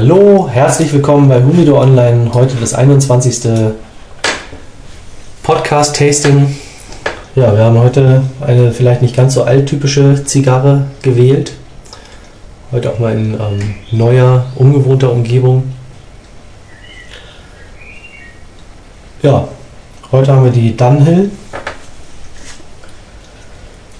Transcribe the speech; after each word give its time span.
Hallo, 0.00 0.48
herzlich 0.48 0.92
willkommen 0.92 1.28
bei 1.28 1.42
Humido 1.42 1.76
Online. 1.76 2.32
Heute 2.32 2.54
das 2.54 2.72
21. 2.72 3.50
Podcast-Tasting. 5.42 6.54
Ja, 7.34 7.52
wir 7.56 7.64
haben 7.64 7.80
heute 7.80 8.22
eine 8.40 8.70
vielleicht 8.70 9.02
nicht 9.02 9.16
ganz 9.16 9.34
so 9.34 9.42
alttypische 9.42 10.24
Zigarre 10.24 10.84
gewählt. 11.02 11.54
Heute 12.70 12.92
auch 12.92 13.00
mal 13.00 13.12
in 13.12 13.34
ähm, 13.34 13.74
neuer, 13.90 14.46
ungewohnter 14.54 15.10
Umgebung. 15.10 15.64
Ja, 19.22 19.48
heute 20.12 20.32
haben 20.32 20.44
wir 20.44 20.52
die 20.52 20.76
Dunhill, 20.76 21.32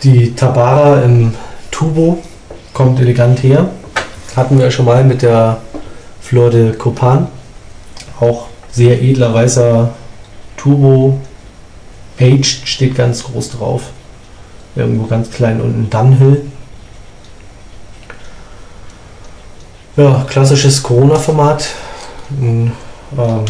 die 0.05 0.33
Tabara 0.37 1.03
im 1.03 1.35
Tubo, 1.73 2.23
kommt 2.73 3.01
elegant 3.01 3.43
her. 3.43 3.69
Hatten 4.37 4.61
wir 4.61 4.71
schon 4.71 4.85
mal 4.85 5.03
mit 5.03 5.23
der 5.23 5.59
Flor 6.29 6.51
de 6.51 6.75
Copan, 6.75 7.29
auch 8.21 8.49
sehr 8.71 9.01
edler 9.01 9.33
weißer 9.33 9.95
Tubo, 10.59 11.19
Aged 12.21 12.69
steht 12.69 12.97
ganz 12.97 13.25
groß 13.25 13.53
drauf. 13.53 13.85
Irgendwo 14.77 15.07
ganz 15.07 15.31
klein 15.31 15.59
unten 15.63 15.89
Dunhill. 15.89 16.45
Ja, 19.97 20.27
klassisches 20.29 20.83
Corona-Format. 20.83 21.69
Ein 22.39 22.73
ähm, 23.17 23.45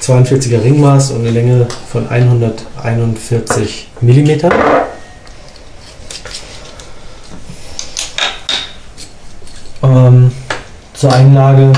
42er 0.00 0.60
Ringmaß 0.60 1.12
und 1.12 1.20
eine 1.20 1.30
Länge 1.30 1.68
von 1.88 2.08
141 2.08 3.90
mm. 4.00 4.30
Ähm, 9.84 10.32
zur 10.94 11.12
Einlage 11.12 11.72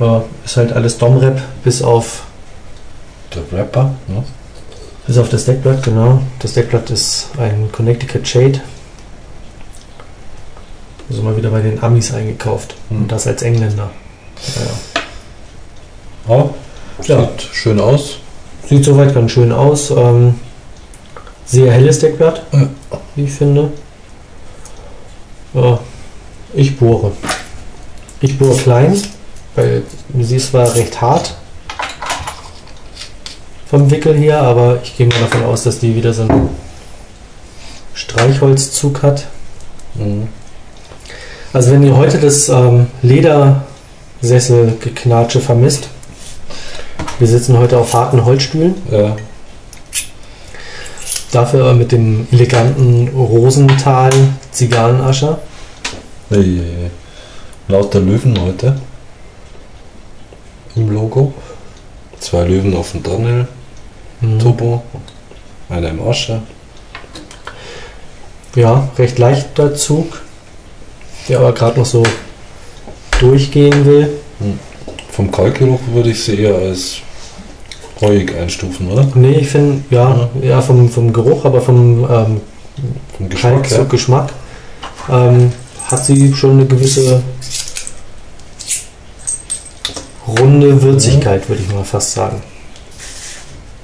ja, 0.00 0.24
ist 0.44 0.56
halt 0.56 0.72
alles 0.72 0.98
Domrep 0.98 1.40
bis 1.62 1.82
auf 1.82 2.24
Der 3.34 3.58
Rapper, 3.58 3.94
ne? 4.08 4.24
bis 5.06 5.18
auf 5.18 5.28
das 5.28 5.44
Deckblatt, 5.44 5.82
genau. 5.82 6.20
Das 6.40 6.54
Deckblatt 6.54 6.90
ist 6.90 7.28
ein 7.38 7.70
Connecticut 7.72 8.26
Shade. 8.26 8.60
Also 11.08 11.22
mal 11.22 11.36
wieder 11.36 11.50
bei 11.50 11.60
den 11.60 11.82
Amis 11.82 12.12
eingekauft. 12.12 12.74
Hm. 12.88 13.02
Und 13.02 13.12
das 13.12 13.26
als 13.26 13.42
Engländer. 13.42 13.90
Ja. 16.28 16.34
Ja, 16.36 16.50
sieht 17.00 17.08
Ja. 17.08 17.28
schön 17.52 17.80
aus. 17.80 18.16
Sieht 18.68 18.84
soweit 18.84 19.12
ganz 19.14 19.32
schön 19.32 19.50
aus. 19.50 19.90
Ähm, 19.90 20.34
sehr 21.46 21.72
helles 21.72 21.98
Deckblatt, 21.98 22.42
Ja. 22.52 22.68
wie 23.16 23.24
ich 23.24 23.32
finde. 23.32 23.72
Ja, 25.54 25.80
ich 26.54 26.78
bohre. 26.78 27.10
Ich 28.20 28.38
bohre 28.38 28.56
klein, 28.56 29.02
weil 29.54 29.82
sie 30.18 30.36
ist 30.36 30.50
zwar 30.50 30.74
recht 30.74 31.00
hart 31.00 31.34
vom 33.70 33.90
Wickel 33.90 34.14
her, 34.16 34.42
aber 34.42 34.78
ich 34.82 34.96
gehe 34.96 35.06
mal 35.06 35.20
davon 35.20 35.44
aus, 35.44 35.62
dass 35.62 35.78
die 35.78 35.94
wieder 35.94 36.12
so 36.12 36.22
einen 36.22 36.48
Streichholzzug 37.94 39.02
hat. 39.02 39.28
Mhm. 39.94 40.26
Also 41.52 41.70
wenn 41.72 41.82
ihr 41.84 41.96
heute 41.96 42.18
das 42.18 42.48
ähm, 42.48 42.86
Ledersesselgeknatsche 43.02 45.40
vermisst, 45.40 45.88
wir 47.18 47.26
sitzen 47.28 47.58
heute 47.58 47.78
auf 47.78 47.92
harten 47.94 48.24
Holzstühlen, 48.24 48.74
Ja, 48.90 49.16
dafür 51.30 51.72
mit 51.74 51.92
dem 51.92 52.26
eleganten 52.32 53.08
Rosenthal 53.08 54.10
Zigarrenascher. 54.50 55.38
Ei. 56.30 56.90
Lauter 57.68 58.00
Löwen 58.00 58.40
heute 58.40 58.80
im 60.76 60.90
Logo. 60.90 61.32
Zwei 62.18 62.44
Löwen 62.44 62.76
auf 62.76 62.92
dem 62.92 63.02
Tunnel, 63.02 63.48
Mhm. 64.20 64.38
Turbo, 64.38 64.82
einer 65.70 65.88
im 65.88 66.06
Asche. 66.06 66.42
Ja, 68.54 68.88
recht 68.98 69.18
leichter 69.18 69.74
Zug, 69.74 70.20
der 71.28 71.38
aber 71.38 71.52
gerade 71.52 71.78
noch 71.78 71.86
so 71.86 72.02
durchgehen 73.20 73.86
will. 73.86 74.10
Vom 75.10 75.30
Kalkgeruch 75.30 75.80
würde 75.92 76.10
ich 76.10 76.22
sie 76.22 76.38
eher 76.40 76.54
als 76.56 76.96
reuig 78.02 78.34
einstufen, 78.36 78.90
oder? 78.90 79.06
Nee, 79.14 79.38
ich 79.38 79.48
finde, 79.48 79.82
ja, 79.90 80.28
ja 80.42 80.60
vom, 80.60 80.88
vom 80.90 81.12
Geruch, 81.12 81.44
aber 81.44 81.60
vom 81.60 82.04
ähm, 82.04 82.40
Vom 83.16 83.28
Geschmack 83.28 83.62
Geschmack, 83.62 83.78
her. 83.78 83.84
Geschmack 83.88 84.32
ähm, 85.10 85.52
hat 85.86 86.04
sie 86.04 86.32
schon 86.34 86.52
eine 86.52 86.66
gewisse 86.66 87.22
runde 90.38 90.82
Würzigkeit, 90.82 91.48
würde 91.48 91.62
ich 91.62 91.72
mal 91.72 91.84
fast 91.84 92.12
sagen. 92.12 92.42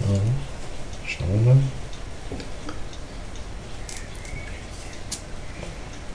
Mhm. 0.00 1.06
Schauen 1.06 1.28
wir 1.32 1.54
mal. 1.54 1.62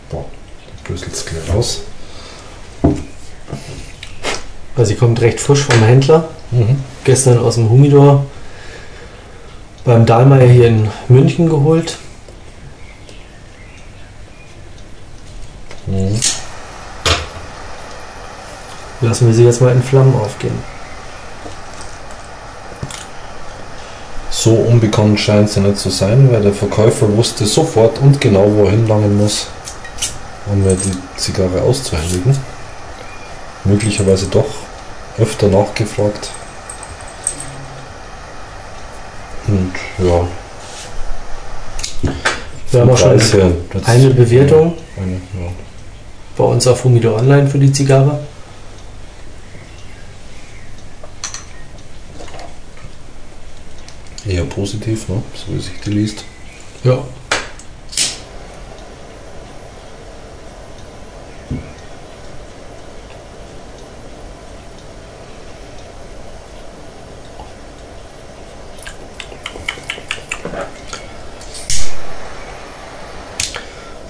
Boah, 0.10 0.26
da 0.68 0.88
bröselt 0.88 1.14
es 1.14 1.26
gleich 1.26 1.54
raus. 1.54 1.82
Also 4.76 4.90
sie 4.90 4.96
kommt 4.96 5.20
recht 5.22 5.40
frisch 5.40 5.64
vom 5.64 5.84
Händler. 5.84 6.30
Mhm. 6.52 6.78
Gestern 7.04 7.40
aus 7.40 7.56
dem 7.56 7.70
Humidor 7.70 8.26
beim 9.84 10.06
Dahlmeier 10.06 10.48
hier 10.48 10.68
in 10.68 10.90
München 11.08 11.50
geholt. 11.50 11.98
Mhm. 15.88 16.20
Lassen 19.02 19.28
wir 19.28 19.34
sie 19.34 19.44
jetzt 19.44 19.62
mal 19.62 19.72
in 19.74 19.82
Flammen 19.82 20.16
aufgehen. 20.16 20.58
So 24.30 24.54
unbekannt 24.54 25.20
scheint 25.20 25.50
sie 25.50 25.60
nicht 25.60 25.78
zu 25.78 25.90
sein, 25.90 26.32
weil 26.32 26.42
der 26.42 26.54
Verkäufer 26.54 27.16
wusste 27.16 27.46
sofort 27.46 28.00
und 28.00 28.22
genau, 28.22 28.46
wo 28.56 28.66
er 28.66 28.72
hinlangen 28.72 29.18
muss, 29.18 29.48
um 30.48 30.64
mir 30.64 30.76
die 30.76 30.98
Zigarre 31.18 31.62
auszuhändigen. 31.62 32.38
Möglicherweise 33.64 34.28
doch 34.28 34.46
öfter 35.20 35.48
nachgefragt. 35.48 36.32
Und 39.48 39.74
ja, 40.00 40.28
Wir 42.72 42.82
haben 42.82 42.90
auch 42.90 42.98
schon 42.98 43.20
eine 43.86 44.10
Bewertung 44.12 44.74
Eine, 44.96 45.14
ja. 45.14 45.52
bei 46.38 46.44
uns 46.46 46.66
auf 46.68 46.84
Humidor 46.86 47.20
Online 47.20 47.48
für 47.48 47.60
die 47.60 47.72
Zigarre. 47.72 48.20
Eher 54.26 54.46
positiv, 54.62 55.10
ne? 55.10 55.24
so 55.34 55.56
wie 55.56 55.60
sich 55.60 55.74
die 55.84 55.90
liest. 55.90 56.24
Ja. 56.84 57.00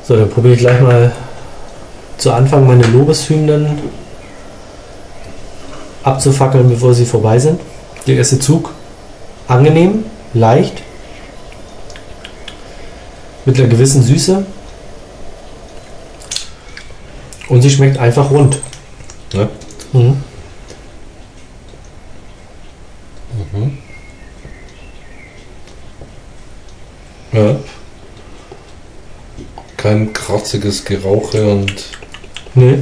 So, 0.06 0.18
dann 0.18 0.29
probiere 0.29 0.56
ich 0.56 0.59
gleich 0.59 0.81
mal 0.81 1.13
zu 2.18 2.33
Anfang 2.33 2.68
meine 2.68 2.83
Lobeshymnen 2.88 3.79
abzufackeln, 6.03 6.68
bevor 6.68 6.94
sie 6.94 7.06
vorbei 7.06 7.39
sind. 7.39 7.62
Der 8.06 8.18
erste 8.18 8.38
Zug 8.38 8.73
angenehm, 9.47 10.03
leicht, 10.34 10.81
mit 13.45 13.57
einer 13.60 13.68
gewissen 13.68 14.04
Süße. 14.04 14.45
Und 17.50 17.62
sie 17.62 17.69
schmeckt 17.69 17.98
einfach 17.98 18.31
rund. 18.31 18.60
Ja. 19.33 19.50
Mhm. 19.94 20.24
Mhm. 23.51 23.78
Ja. 27.34 27.56
Kein 29.75 30.13
kratziges 30.13 30.86
Gerauche 30.86 31.50
und 31.50 31.74
Nee. 32.54 32.80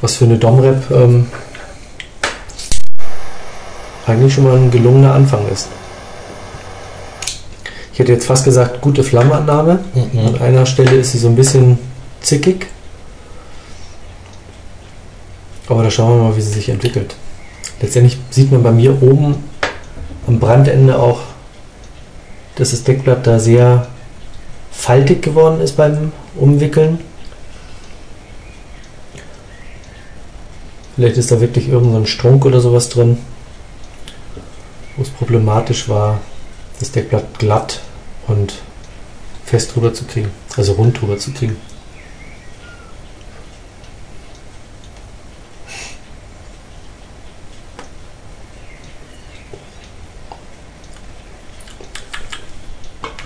Was 0.00 0.16
für 0.16 0.24
eine 0.24 0.36
Domrep 0.36 0.90
ähm, 0.90 1.28
eigentlich 4.06 4.34
schon 4.34 4.44
mal 4.44 4.56
ein 4.56 4.70
gelungener 4.70 5.14
Anfang 5.14 5.48
ist. 5.48 5.68
Ich 7.96 8.00
hätte 8.00 8.12
jetzt 8.12 8.26
fast 8.26 8.44
gesagt, 8.44 8.82
gute 8.82 9.02
Flammenannahme. 9.02 9.78
An 9.94 10.38
einer 10.38 10.66
Stelle 10.66 10.96
ist 10.96 11.12
sie 11.12 11.18
so 11.18 11.28
ein 11.28 11.34
bisschen 11.34 11.78
zickig. 12.20 12.66
Aber 15.66 15.82
da 15.82 15.90
schauen 15.90 16.18
wir 16.18 16.24
mal, 16.24 16.36
wie 16.36 16.42
sie 16.42 16.52
sich 16.52 16.68
entwickelt. 16.68 17.16
Letztendlich 17.80 18.18
sieht 18.28 18.52
man 18.52 18.62
bei 18.62 18.70
mir 18.70 19.02
oben 19.02 19.36
am 20.26 20.38
Brandende 20.38 20.98
auch, 20.98 21.20
dass 22.56 22.72
das 22.72 22.84
Deckblatt 22.84 23.26
da 23.26 23.38
sehr 23.38 23.86
faltig 24.70 25.22
geworden 25.22 25.62
ist 25.62 25.78
beim 25.78 26.12
Umwickeln. 26.34 26.98
Vielleicht 30.96 31.16
ist 31.16 31.32
da 31.32 31.40
wirklich 31.40 31.70
irgendein 31.70 32.02
so 32.02 32.08
Strunk 32.08 32.44
oder 32.44 32.60
sowas 32.60 32.90
drin, 32.90 33.16
wo 34.98 35.02
es 35.02 35.08
problematisch 35.08 35.88
war, 35.88 36.20
das 36.78 36.92
Deckblatt 36.92 37.38
glatt 37.38 37.80
und 38.26 38.54
fest 39.44 39.74
drüber 39.74 39.94
zu 39.94 40.04
kriegen, 40.04 40.30
also 40.56 40.72
rund 40.72 41.00
drüber 41.00 41.18
zu 41.18 41.32
kriegen. 41.32 41.56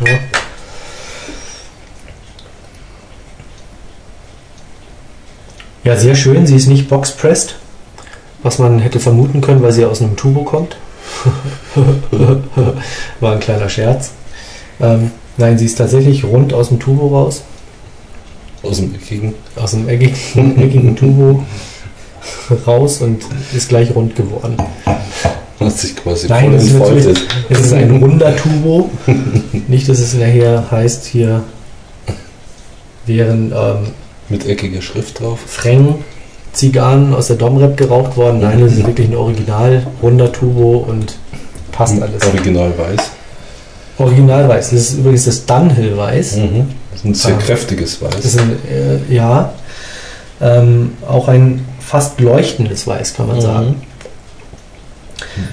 Ja. 0.00 0.18
ja, 5.84 5.96
sehr 5.96 6.14
schön. 6.14 6.46
Sie 6.46 6.56
ist 6.56 6.68
nicht 6.68 6.88
boxpressed, 6.88 7.56
was 8.42 8.58
man 8.58 8.78
hätte 8.78 8.98
vermuten 8.98 9.42
können, 9.42 9.62
weil 9.62 9.72
sie 9.72 9.84
aus 9.84 10.00
einem 10.00 10.16
Tubo 10.16 10.44
kommt. 10.44 10.76
War 13.20 13.32
ein 13.32 13.40
kleiner 13.40 13.68
Scherz. 13.68 14.12
Ähm, 14.80 15.10
nein, 15.36 15.58
sie 15.58 15.66
ist 15.66 15.78
tatsächlich 15.78 16.24
rund 16.24 16.52
aus 16.52 16.68
dem 16.68 16.80
Tubo 16.80 17.08
raus. 17.08 17.42
Aus 18.62 18.76
dem 18.76 18.94
eckigen. 18.94 19.34
Aus 19.56 19.72
dem 19.72 19.88
eckigen, 19.88 20.58
eckigen 20.62 20.96
Tubo 20.96 21.44
raus 22.66 23.00
und 23.00 23.22
ist 23.54 23.68
gleich 23.68 23.94
rund 23.94 24.16
geworden. 24.16 24.56
Hat 25.58 25.72
sich 25.72 25.94
quasi 25.96 26.26
Nein, 26.28 26.54
es 26.54 26.64
ist, 26.64 27.26
es 27.50 27.60
ist 27.60 27.72
ein 27.72 27.90
runder 27.90 28.34
Tubo. 28.36 28.90
Nicht, 29.68 29.88
dass 29.88 29.98
es 29.98 30.14
nachher 30.14 30.70
heißt, 30.70 31.04
hier 31.06 31.42
wären 33.06 33.52
ähm, 33.52 33.88
Mit 34.28 34.46
eckiger 34.46 34.80
Schrift 34.80 35.20
drauf. 35.20 35.38
Freng 35.46 35.96
Zigarren 36.52 37.14
aus 37.14 37.28
der 37.28 37.36
Domrep 37.36 37.76
geraucht 37.76 38.16
worden. 38.16 38.40
Nein, 38.40 38.60
das 38.60 38.72
ist 38.72 38.86
wirklich 38.86 39.08
ein 39.08 39.16
Original 39.16 39.86
runder 40.02 40.32
Tubo 40.32 40.78
und 40.78 41.16
passt 41.80 42.02
alles. 42.02 42.22
Original 42.26 42.72
weiß. 42.76 43.00
Original 43.98 44.48
weiß. 44.48 44.70
Das 44.70 44.80
ist 44.80 44.98
übrigens 44.98 45.24
das 45.24 45.46
Dunhill 45.46 45.96
Weiß. 45.96 46.36
Mhm. 46.36 46.66
Das 46.90 47.00
ist 47.00 47.04
ein 47.06 47.14
sehr 47.14 47.34
Ah. 47.34 47.38
kräftiges 47.38 47.98
Das 48.00 48.14
Weiß. 48.16 48.24
ist 48.24 48.38
ein, 48.38 48.50
äh, 48.70 49.14
ja, 49.14 49.52
ähm, 50.42 50.92
auch 51.08 51.28
ein 51.28 51.66
fast 51.80 52.20
leuchtendes 52.20 52.86
Weiß, 52.86 53.14
kann 53.14 53.28
man 53.28 53.36
Mhm. 53.36 53.40
sagen. 53.40 53.74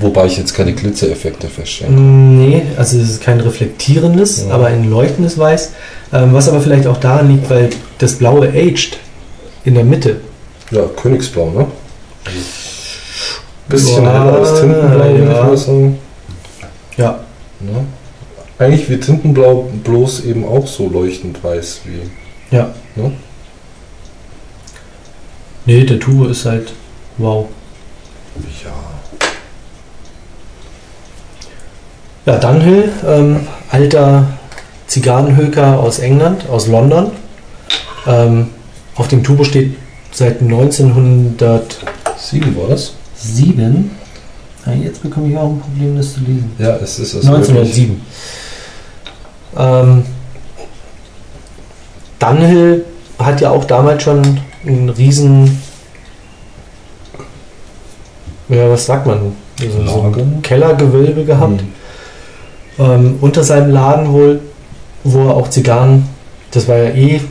Wobei 0.02 0.26
ich 0.26 0.38
jetzt 0.38 0.54
keine 0.54 0.74
Glitzereffekte 0.74 1.48
feststelle. 1.48 1.92
Nee, 1.92 2.64
also 2.78 2.98
es 3.00 3.10
ist 3.12 3.22
kein 3.22 3.40
reflektierendes, 3.40 4.46
Ja. 4.48 4.56
aber 4.56 4.68
ein 4.68 4.90
leuchtendes 4.90 5.38
Weiß. 5.38 5.72
Ähm, 6.14 6.34
was 6.34 6.48
aber 6.50 6.60
vielleicht 6.62 6.88
auch 6.88 6.98
daran 6.98 7.30
liegt, 7.30 7.50
weil 7.50 7.70
das 8.00 8.14
blaue 8.14 8.48
Aged 8.50 8.98
in 9.66 9.76
der 9.76 9.84
Mitte. 9.86 10.18
Ja, 10.72 10.82
Königsblau, 11.02 11.52
ne? 11.52 11.68
Bisschen 13.70 14.04
Ja, 14.06 14.12
heller 14.12 14.40
als 14.40 14.60
Tintenblau, 14.60 15.00
würde 15.06 15.24
ich 15.24 15.30
ja. 15.30 15.44
mal 15.44 15.58
sagen. 15.58 15.98
Ja. 16.98 17.20
Ja. 17.62 17.86
Eigentlich 18.60 18.90
wie 18.90 19.00
Tintenblau, 19.00 19.70
bloß 19.84 20.26
eben 20.26 20.46
auch 20.46 20.66
so 20.68 20.90
leuchtend 20.90 21.44
weiß 21.44 21.82
wie. 21.86 22.56
Ja. 22.56 22.74
Ne? 22.96 23.12
Nee, 25.66 25.84
der 25.84 26.00
Tubo 26.00 26.26
ist 26.28 26.46
halt 26.46 26.74
wow. 27.18 27.48
Ja. 28.64 28.72
Ja, 32.26 32.40
Dunhill, 32.40 32.92
ähm, 33.06 33.48
alter 33.70 34.28
Zigarrenhöker 34.88 35.80
aus 35.80 36.00
England, 36.00 36.50
aus 36.50 36.68
London. 36.68 37.12
Ähm, 38.06 38.50
auf 38.96 39.08
dem 39.08 39.24
Tubo 39.24 39.44
steht 39.44 39.76
seit 40.12 40.42
1907. 40.42 41.38
Sieben 42.18 42.58
war 42.58 42.70
das? 42.70 42.96
Ja, 43.22 43.92
jetzt 44.74 45.02
bekomme 45.04 45.30
ich 45.30 45.38
auch 45.38 45.50
ein 45.50 45.60
Problem, 45.60 45.98
das 45.98 46.14
zu 46.14 46.20
lesen. 46.22 46.52
Ja, 46.60 46.76
es 46.78 47.00
ist 47.00 47.16
also 47.16 47.30
wirklich- 47.30 47.50
1907. 47.50 48.02
Ähm, 49.58 50.04
Dunhill 52.20 52.86
hat 53.20 53.42
ja 53.42 53.52
auch 53.52 53.66
damals 53.66 54.04
schon 54.04 54.40
einen 54.66 54.90
riesen, 54.90 55.62
ja, 58.50 58.70
was 58.70 58.86
sagt 58.86 59.06
man, 59.08 59.34
so, 59.60 59.88
so 59.88 60.02
ein 60.02 60.42
Kellergewölbe 60.42 61.26
gehabt. 61.26 61.62
Hm. 61.62 61.68
Ähm, 62.80 63.18
unter 63.22 63.44
seinem 63.44 63.72
Laden 63.72 64.14
wohl, 64.14 64.40
wo 65.04 65.28
er 65.28 65.36
auch 65.36 65.50
Zigarren, 65.50 66.08
das 66.52 66.68
war 66.68 66.78
ja 66.78 66.90
eh 66.92 67.22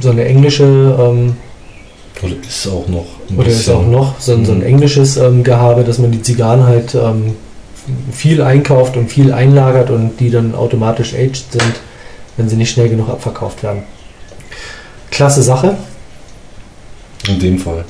so 0.00 0.10
eine 0.10 0.24
englische, 0.26 0.64
ähm, 0.64 1.36
Oder 2.22 2.34
ist 2.46 2.66
auch 2.68 2.86
noch. 2.88 3.06
ein 3.30 3.38
oder 3.38 3.48
ist 3.48 3.58
bisschen- 3.58 3.74
auch 3.74 3.86
noch 3.86 4.20
so 4.20 4.32
ein, 4.34 4.44
so 4.44 4.52
ein 4.52 4.58
Mhm. 4.58 4.64
englisches 4.66 5.16
ähm, 5.16 5.42
Gehabe, 5.42 5.84
dass 5.84 5.98
man 5.98 6.10
die 6.10 6.20
Zigarren 6.22 6.64
halt 6.64 6.94
ähm, 6.94 7.34
viel 8.12 8.42
einkauft 8.42 8.96
und 8.96 9.10
viel 9.10 9.32
einlagert 9.32 9.90
und 9.90 10.18
die 10.20 10.30
dann 10.30 10.54
automatisch 10.54 11.14
aged 11.14 11.44
sind, 11.50 11.72
wenn 12.36 12.48
sie 12.48 12.56
nicht 12.56 12.70
schnell 12.70 12.88
genug 12.88 13.08
abverkauft 13.08 13.62
werden. 13.62 13.82
Klasse 15.10 15.42
Sache 15.42 15.76
In 17.28 17.38
dem 17.40 17.58
Fall. 17.58 17.84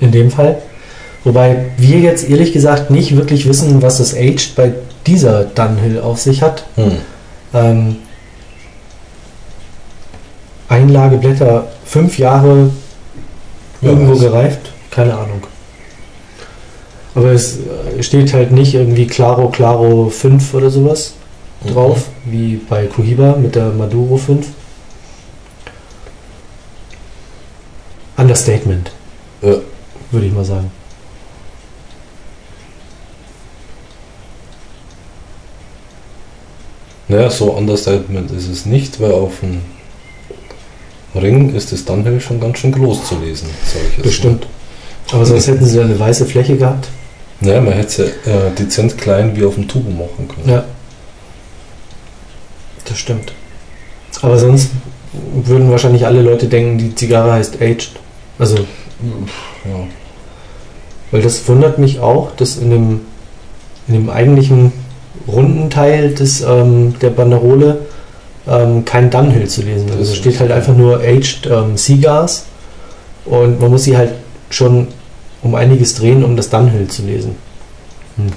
in 0.00 0.12
dem 0.12 0.30
Fall. 0.30 0.58
Wobei 1.24 1.66
wir 1.76 1.98
jetzt 2.00 2.28
ehrlich 2.28 2.52
gesagt 2.52 2.90
nicht 2.90 3.16
wirklich 3.16 3.46
wissen, 3.48 3.82
was 3.82 3.98
das 3.98 4.14
Aged 4.14 4.54
bei 4.56 4.72
dieser 5.06 5.44
Dunhill 5.44 6.00
auf 6.00 6.20
sich 6.20 6.42
hat. 6.42 6.64
Hm. 6.76 6.92
Ähm, 7.54 7.96
Einlageblätter 10.68 11.66
fünf 11.84 12.18
Jahre 12.18 12.70
irgendwo 13.82 14.16
gereift? 14.16 14.72
Keine 14.90 15.14
Ahnung. 15.14 15.46
Aber 17.14 17.32
es 17.32 17.58
äh, 17.58 18.02
steht 18.02 18.32
halt 18.32 18.52
nicht 18.52 18.74
irgendwie 18.74 19.06
Claro 19.06 19.48
Claro 19.48 20.08
5 20.08 20.54
oder 20.54 20.70
sowas 20.70 21.14
drauf, 21.66 22.08
wie 22.24 22.56
bei 22.56 22.86
Cohiba 22.86 23.36
mit 23.36 23.54
der 23.54 23.70
Maduro 23.70 24.16
5. 24.16 24.46
Understatement. 28.16 28.90
Ja. 29.42 29.56
Würde 30.10 30.26
ich 30.26 30.32
mal 30.32 30.44
sagen. 30.44 30.70
Naja, 37.08 37.28
so 37.30 37.50
Understatement 37.50 38.30
ist 38.30 38.48
es 38.48 38.64
nicht, 38.64 39.00
weil 39.00 39.12
auf 39.12 39.40
dem 39.40 39.60
Ring 41.14 41.54
ist 41.54 41.72
es 41.72 41.84
dann 41.84 42.20
schon 42.20 42.40
ganz 42.40 42.58
schön 42.58 42.72
groß 42.72 43.04
zu 43.06 43.18
lesen, 43.18 43.48
jetzt 43.62 44.02
Bestimmt. 44.02 44.46
Aber 45.12 45.26
sonst 45.26 45.46
hätten 45.46 45.64
sie 45.66 45.76
ja 45.76 45.84
eine 45.84 45.98
weiße 45.98 46.24
Fläche 46.26 46.56
gehabt. 46.56 46.88
Mal. 47.40 47.48
Naja, 47.48 47.60
man 47.60 47.72
hätte 47.74 47.88
es 47.88 47.96
ja 48.26 48.32
äh, 48.32 48.50
dezent 48.58 48.96
klein 48.96 49.36
wie 49.36 49.44
auf 49.44 49.54
dem 49.56 49.68
Tubo 49.68 49.90
machen 49.90 50.28
können. 50.28 50.48
Ja. 50.48 50.64
Das 52.84 52.98
stimmt. 52.98 53.32
Aber 54.22 54.38
sonst 54.38 54.70
würden 55.44 55.70
wahrscheinlich 55.70 56.06
alle 56.06 56.22
Leute 56.22 56.46
denken, 56.46 56.78
die 56.78 56.94
Zigarre 56.94 57.32
heißt 57.32 57.60
Aged. 57.60 57.90
Also, 58.38 58.56
Ja. 58.56 59.86
weil 61.10 61.20
das 61.22 61.46
wundert 61.48 61.78
mich 61.78 62.00
auch, 62.00 62.34
dass 62.36 62.56
in 62.56 62.70
dem, 62.70 63.00
in 63.88 63.94
dem 63.94 64.10
eigentlichen 64.10 64.72
runden 65.28 65.68
Teil 65.68 66.14
des, 66.14 66.40
ähm, 66.40 66.94
der 67.00 67.10
Banderole 67.10 67.80
ähm, 68.46 68.84
kein 68.84 69.10
Dunhill 69.10 69.48
zu 69.48 69.62
lesen 69.62 69.90
Also 69.90 70.12
ist 70.12 70.18
steht 70.18 70.40
halt 70.40 70.50
einfach 70.50 70.74
nur 70.74 70.98
Aged 71.00 71.46
ähm, 71.50 71.76
Cigars 71.76 72.46
und 73.24 73.60
man 73.60 73.70
muss 73.70 73.84
sie 73.84 73.96
halt 73.96 74.14
schon 74.50 74.88
um 75.42 75.54
einiges 75.54 75.94
drehen, 75.94 76.24
um 76.24 76.36
das 76.36 76.50
Dunhill 76.50 76.88
zu 76.88 77.02
lesen. 77.02 77.36
Hm. 78.16 78.32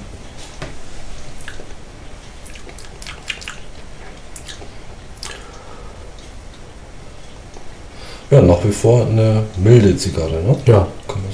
ja, 8.36 8.42
nach 8.42 8.64
wie 8.64 8.72
vor 8.72 9.08
eine 9.08 9.44
milde 9.58 9.96
Zigarre, 9.98 10.42
ne? 10.44 10.56
Ja, 10.66 10.88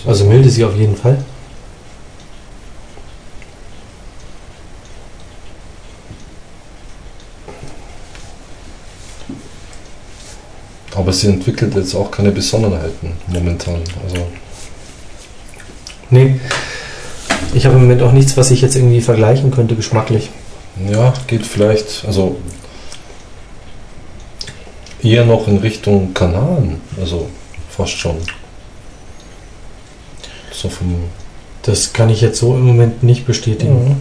also 0.05 0.25
milde 0.25 0.49
sie 0.49 0.63
auf 0.63 0.75
jeden 0.75 0.95
Fall. 0.95 1.17
Aber 10.95 11.13
sie 11.13 11.27
entwickelt 11.27 11.75
jetzt 11.75 11.95
auch 11.95 12.11
keine 12.11 12.31
Besonderheiten 12.31 13.13
momentan. 13.27 13.81
Also, 14.03 14.27
Nee. 16.11 16.35
Ich 17.53 17.65
habe 17.65 17.75
im 17.75 17.81
Moment 17.81 18.01
auch 18.01 18.11
nichts, 18.11 18.37
was 18.37 18.51
ich 18.51 18.61
jetzt 18.61 18.75
irgendwie 18.75 19.01
vergleichen 19.01 19.51
könnte, 19.51 19.75
geschmacklich. 19.75 20.29
ja, 20.89 21.13
geht 21.27 21.45
vielleicht, 21.45 22.05
also 22.05 22.37
eher 25.01 25.25
noch 25.25 25.47
in 25.47 25.57
Richtung 25.57 26.13
Kanaren. 26.13 26.81
Also 26.99 27.27
fast 27.69 27.93
schon. 27.93 28.17
So 30.51 30.69
vom 30.69 31.05
Das 31.63 31.93
kann 31.93 32.09
ich 32.09 32.21
jetzt 32.21 32.39
so 32.39 32.55
im 32.55 32.65
Moment 32.65 33.03
nicht 33.03 33.25
bestätigen. 33.25 33.87
Ja. 33.89 33.95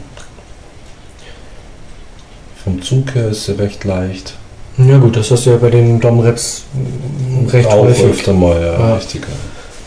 Vom 2.65 2.83
Zug 2.83 3.15
her 3.15 3.29
ist 3.29 3.47
sie 3.47 3.59
recht 3.59 3.85
leicht. 3.85 4.35
Ja 4.89 4.99
gut, 4.99 5.17
das 5.17 5.31
hast 5.31 5.47
du 5.47 5.51
ja 5.51 5.57
bei 5.57 5.71
den 5.71 6.01
Domreps 6.01 6.63
mm, 6.75 7.47
recht 7.49 7.69
Auch 7.69 7.83
häufig. 7.85 8.05
öfter 8.05 8.33
mal, 8.33 8.61
ja, 8.61 8.73
Ja. 8.79 8.95
richtig. 8.97 9.23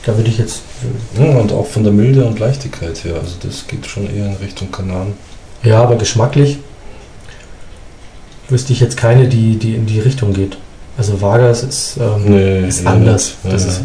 Da 0.06 0.16
würde 0.18 0.30
ich 0.30 0.38
jetzt. 0.38 0.62
Ja, 1.18 1.38
und 1.38 1.52
auch 1.54 1.66
von 1.66 1.84
der 1.84 1.94
Milde 1.94 2.26
und 2.26 2.38
Leichtigkeit 2.40 3.04
her. 3.06 3.16
Also 3.16 3.36
das 3.42 3.66
geht 3.68 3.86
schon 3.88 4.04
eher 4.14 4.26
in 4.28 4.36
Richtung 4.36 4.72
Kanan. 4.72 5.14
Ja, 5.64 5.82
aber 5.82 5.96
geschmacklich 5.96 6.58
wüsste 8.50 8.74
ich 8.74 8.82
jetzt 8.82 8.98
keine, 8.98 9.28
die, 9.28 9.56
die 9.58 9.76
in 9.76 9.86
die 9.86 10.00
Richtung 10.02 10.34
geht. 10.34 10.58
Also 10.98 11.22
Vargas 11.22 11.64
ist, 11.64 11.98
ähm, 12.00 12.26
Nee, 12.26 12.68
ist 12.68 12.86
anders. 12.86 13.36
nicht. 13.44 13.54
Das 13.54 13.64
Ja, 13.64 13.70
ist 13.70 13.82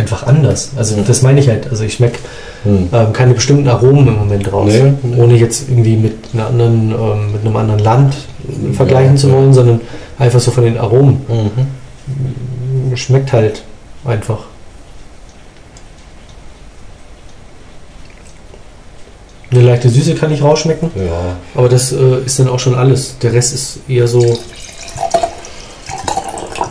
einfach 0.00 0.26
anders. 0.26 0.70
Also 0.76 0.96
Ja. 0.96 1.02
das 1.06 1.22
meine 1.22 1.38
ich 1.40 1.48
halt. 1.48 1.68
Also 1.70 1.84
ich 1.84 1.94
schmecke 1.94 2.18
Hm. 2.64 2.88
ähm, 2.92 3.12
keine 3.12 3.34
bestimmten 3.34 3.68
Aromen 3.68 4.08
im 4.08 4.16
Moment 4.18 4.52
raus. 4.52 4.70
Nee, 4.72 4.92
nee. 5.02 5.20
Ohne 5.22 5.34
jetzt 5.36 5.68
irgendwie 5.68 5.96
mit, 5.96 6.14
einer 6.34 6.46
anderen, 6.48 6.90
ähm, 6.92 7.32
mit 7.32 7.40
einem 7.42 7.56
anderen 7.56 7.80
Land 7.80 8.14
vergleichen 8.74 9.14
Ja, 9.14 9.20
zu 9.20 9.28
ja. 9.28 9.34
wollen, 9.34 9.54
sondern 9.54 9.80
einfach 10.18 10.40
so 10.40 10.50
von 10.50 10.64
den 10.64 10.76
Aromen. 10.78 11.24
Mhm. 11.28 12.96
Schmeckt 12.96 13.32
halt 13.32 13.62
einfach. 14.04 14.38
Eine 19.52 19.62
leichte 19.62 19.88
Süße 19.88 20.14
kann 20.14 20.32
ich 20.32 20.42
rausschmecken, 20.42 20.90
Ja, 20.94 21.36
aber 21.56 21.68
das 21.68 21.90
äh, 21.92 22.18
ist 22.24 22.38
dann 22.38 22.48
auch 22.48 22.60
schon 22.60 22.74
alles. 22.76 23.18
Der 23.18 23.32
Rest 23.32 23.52
ist 23.52 23.78
eher 23.88 24.06
so 24.06 24.20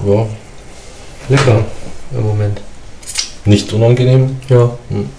ja. 0.06 0.26
lecker 1.28 1.66
im 2.16 2.24
Moment. 2.26 2.62
Nicht 3.46 3.72
unangenehm. 3.74 4.38
Ja. 4.50 4.78
Hm. 4.90 5.10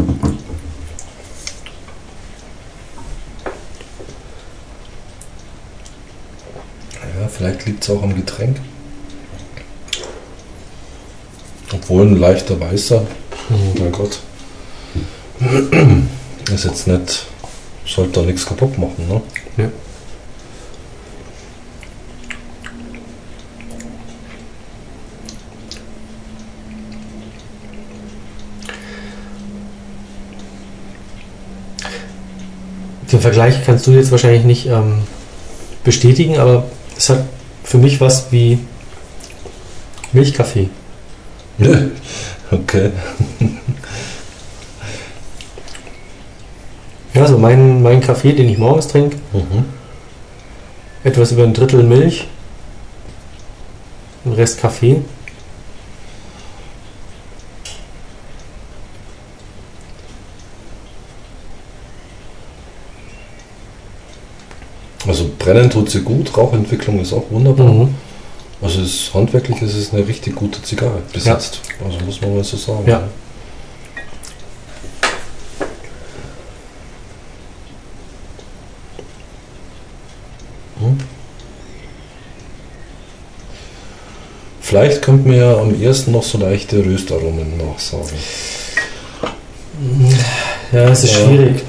Ja, 7.20 7.28
vielleicht 7.28 7.66
liegt 7.66 7.82
es 7.84 7.90
auch 7.90 8.02
am 8.02 8.14
Getränk. 8.14 8.58
Obwohl 11.72 12.06
ein 12.06 12.16
leichter 12.18 12.58
weißer, 12.60 13.02
Mhm. 13.48 13.74
mein 13.82 13.92
Gott, 13.92 14.18
ist 16.52 16.64
jetzt 16.64 16.86
nicht, 16.86 17.26
sollte 17.86 18.20
da 18.20 18.22
nichts 18.26 18.44
kaputt 18.44 18.76
machen, 18.78 19.08
ne? 19.08 19.22
Ja. 19.56 19.70
Den 33.12 33.20
Vergleich 33.20 33.64
kannst 33.64 33.86
du 33.86 33.92
jetzt 33.92 34.10
wahrscheinlich 34.10 34.44
nicht 34.44 34.66
ähm, 34.66 35.02
bestätigen, 35.84 36.38
aber 36.38 36.64
es 36.96 37.08
hat 37.10 37.24
für 37.64 37.78
mich 37.78 38.00
was 38.00 38.30
wie 38.30 38.58
Milchkaffee. 40.12 40.68
okay. 42.50 42.90
Ja, 47.14 47.26
so 47.26 47.38
mein, 47.38 47.82
mein 47.82 48.00
Kaffee, 48.00 48.32
den 48.32 48.48
ich 48.48 48.58
morgens 48.58 48.88
trinke, 48.88 49.16
Mhm. 49.32 49.64
etwas 51.02 51.32
über 51.32 51.42
ein 51.42 51.54
Drittel 51.54 51.82
Milch, 51.82 52.28
ein 54.24 54.32
Rest 54.32 54.60
Kaffee. 54.60 55.02
Also 65.06 65.29
brennen 65.40 65.68
tut 65.70 65.90
sie 65.90 66.02
gut, 66.02 66.36
Rauchentwicklung 66.36 67.00
ist 67.00 67.12
auch 67.12 67.24
wunderbar. 67.30 67.66
Mhm. 67.72 67.94
Also 68.62 68.82
es 68.82 68.88
ist, 68.94 69.14
handwerklich 69.14 69.60
ist 69.62 69.74
es 69.74 69.92
eine 69.92 70.06
richtig 70.06 70.36
gute 70.36 70.62
Zigarre 70.62 71.02
bis 71.12 71.24
Ja. 71.24 71.32
jetzt. 71.34 71.60
Also 71.84 71.98
muss 72.04 72.20
man 72.20 72.36
mal 72.36 72.44
so 72.44 72.56
sagen. 72.56 72.84
Ja. 72.86 73.02
Hm. 80.78 80.98
Vielleicht 84.60 85.02
könnte 85.02 85.26
man 85.28 85.36
ja 85.36 85.56
am 85.56 85.82
ersten 85.82 86.12
noch 86.12 86.22
so 86.22 86.38
leichte 86.38 86.84
Röstaromen 86.84 87.56
nachsagen. 87.58 88.16
Ja, 90.72 90.88
es 90.90 91.04
ist 91.04 91.18
Ja. 91.18 91.24
schwierig. 91.26 91.62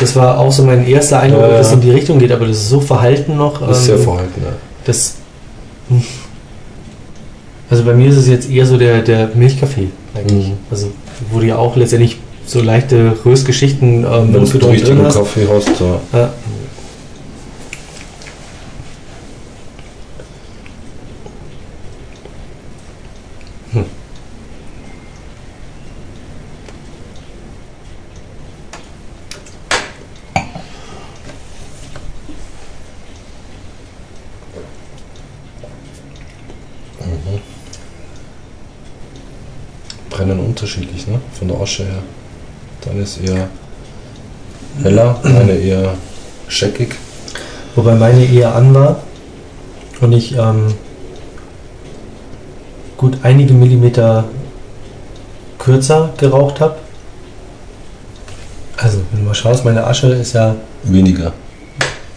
Das 0.00 0.14
war 0.16 0.38
auch 0.38 0.52
so 0.52 0.64
mein 0.64 0.86
erster 0.86 1.20
Eindruck, 1.20 1.42
Ja, 1.42 1.48
ob 1.48 1.56
das 1.58 1.68
ja. 1.68 1.74
in 1.74 1.80
die 1.80 1.90
Richtung 1.90 2.18
geht, 2.18 2.32
aber 2.32 2.46
das 2.46 2.56
ist 2.58 2.68
so 2.68 2.80
verhalten 2.80 3.36
noch. 3.36 3.66
Das 3.66 3.78
ist 3.78 3.84
sehr 3.86 3.96
ähm, 3.96 4.02
verhalten, 4.02 4.42
ja. 4.44 4.52
Das. 4.84 5.14
Also 7.68 7.84
bei 7.84 7.94
mir 7.94 8.08
ist 8.08 8.16
es 8.16 8.28
jetzt 8.28 8.50
eher 8.50 8.66
so 8.66 8.76
der, 8.76 9.02
der 9.02 9.30
Milchkaffee 9.34 9.88
eigentlich. 10.14 10.48
Mhm. 10.48 10.58
Also 10.70 10.90
du 11.32 11.46
ja 11.46 11.56
auch 11.56 11.76
letztendlich 11.76 12.18
so 12.46 12.60
leichte 12.60 13.16
Röstgeschichten 13.24 14.04
ähm, 14.04 14.34
Wenn 14.34 14.44
du 14.44 14.58
drin 14.58 15.02
hast. 15.04 15.16
Kaffee 15.16 15.48
hast, 15.50 15.68
ja. 15.80 16.00
Ja. 16.18 16.32
Hm. 23.72 23.84
brennen 40.10 40.40
unterschiedlich, 40.40 41.06
ne? 41.06 41.20
Von 41.38 41.48
der 41.48 41.60
Asche 41.60 41.84
her. 41.84 42.02
Dann 42.82 42.85
ist 43.02 43.20
eher 43.20 43.48
heller, 44.82 45.18
eine 45.24 45.52
eher 45.52 45.94
scheckig. 46.48 46.94
Wobei 47.74 47.94
meine 47.94 48.24
eher 48.24 48.54
an 48.54 48.74
war 48.74 48.96
und 50.00 50.12
ich 50.12 50.36
ähm, 50.36 50.74
gut 52.96 53.18
einige 53.22 53.52
Millimeter 53.54 54.24
kürzer 55.58 56.10
geraucht 56.16 56.60
habe. 56.60 56.76
Also, 58.76 58.98
wenn 59.10 59.20
du 59.20 59.26
mal 59.26 59.34
schaust, 59.34 59.64
meine 59.64 59.86
Asche 59.86 60.08
ist 60.08 60.34
ja 60.34 60.54
Weniger. 60.84 61.32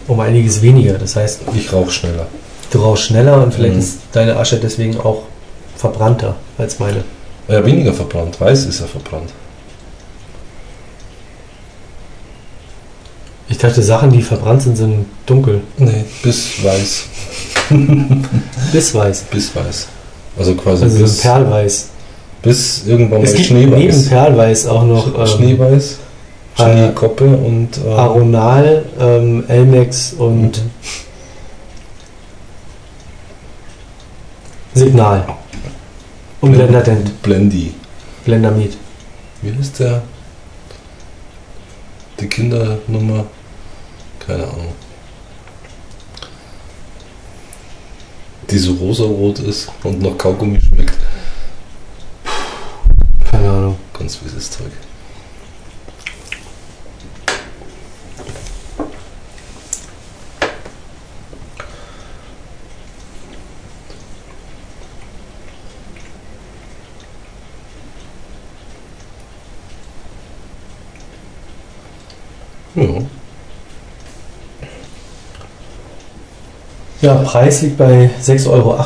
um 0.06 0.20
einiges 0.20 0.60
weniger. 0.62 0.94
Das 0.94 1.16
heißt, 1.16 1.40
Ich 1.54 1.72
rauche 1.72 1.90
schneller. 1.90 2.26
du 2.70 2.78
rauchst 2.80 3.04
schneller 3.04 3.42
und 3.42 3.54
vielleicht 3.54 3.74
Mhm. 3.74 3.80
ist 3.80 3.98
deine 4.12 4.36
Asche 4.36 4.58
deswegen 4.58 4.98
auch 5.00 5.22
verbrannter 5.76 6.36
als 6.58 6.78
meine. 6.78 7.02
Ja, 7.48 7.64
weniger 7.64 7.92
verbrannt. 7.92 8.38
Weiß 8.40 8.66
ist 8.66 8.80
ja 8.80 8.86
verbrannt. 8.86 9.30
Ich 13.50 13.58
dachte, 13.58 13.82
Sachen, 13.82 14.10
die 14.12 14.22
verbrannt 14.22 14.62
sind, 14.62 14.76
sind 14.76 15.04
dunkel. 15.26 15.60
Nee, 15.76 16.04
bis 16.22 16.64
weiß. 16.64 17.02
Bis 18.72 18.94
weiß. 18.94 19.22
Bis 19.30 19.54
weiß. 19.54 19.86
Also 20.38 20.54
quasi 20.54 20.84
Also 20.84 20.98
bis, 20.98 21.18
perlweiß. 21.20 21.88
bis 22.42 22.86
irgendwann 22.86 23.22
Es 23.22 23.32
mal 23.32 23.36
gibt 23.38 23.50
neben 23.52 23.72
Schneeweiß. 23.74 24.08
perlweiß 24.08 24.66
auch 24.68 24.84
noch 24.84 25.18
ähm, 25.18 25.26
Schneeweiß, 25.26 25.98
äh, 26.58 26.62
Schneekoppe 26.62 27.24
und 27.26 27.78
äh, 27.84 27.90
Aronal, 27.90 28.84
ähm, 28.98 29.44
Elmex 29.48 30.12
und 30.14 30.62
Mhm. 30.62 30.70
Signal. 34.74 35.26
Und 36.40 36.52
Blend- 36.52 36.68
Blenderdent. 36.68 37.22
Blendy. 37.22 37.74
Blendermiet. 38.24 38.76
Wie 39.42 39.52
heißt 39.52 39.80
der? 39.80 40.02
Die 42.20 42.26
Kindernummer? 42.28 43.24
Keine 44.30 44.44
Ahnung. 44.44 44.74
Die 48.48 48.58
so 48.58 48.74
rosarot 48.74 49.40
ist 49.40 49.72
und 49.82 50.00
noch 50.00 50.16
Kaugummi 50.16 50.60
schmeckt. 50.60 50.94
Keine 53.28 53.50
Ahnung. 53.50 53.78
Ganz 53.92 54.14
fieses 54.14 54.48
Zeug. 54.48 54.70
Ja. 72.76 73.00
Ja, 77.00 77.14
Preis 77.14 77.62
liegt 77.62 77.78
bei 77.78 78.10
6,80 78.22 78.48
Euro. 78.50 78.78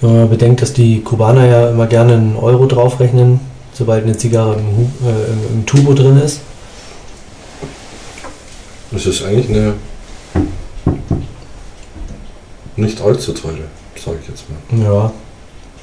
Man 0.00 0.28
bedenkt, 0.30 0.62
dass 0.62 0.72
die 0.72 1.00
Kubaner 1.02 1.46
ja 1.46 1.70
immer 1.70 1.86
gerne 1.86 2.14
einen 2.14 2.36
Euro 2.36 2.66
draufrechnen, 2.66 3.40
sobald 3.72 4.04
eine 4.04 4.16
Zigarre 4.16 4.54
im, 4.54 4.92
äh, 5.06 5.32
im, 5.32 5.58
im 5.58 5.66
Tubo 5.66 5.94
drin 5.94 6.18
ist. 6.18 6.40
Das 8.90 9.06
ist 9.06 9.22
eigentlich 9.24 9.48
eine 9.48 9.74
nicht 12.76 13.00
allzu 13.00 13.32
teure, 13.32 13.64
sage 13.96 14.18
ich 14.22 14.28
jetzt 14.28 14.44
mal. 14.48 14.84
Ja, 14.84 15.12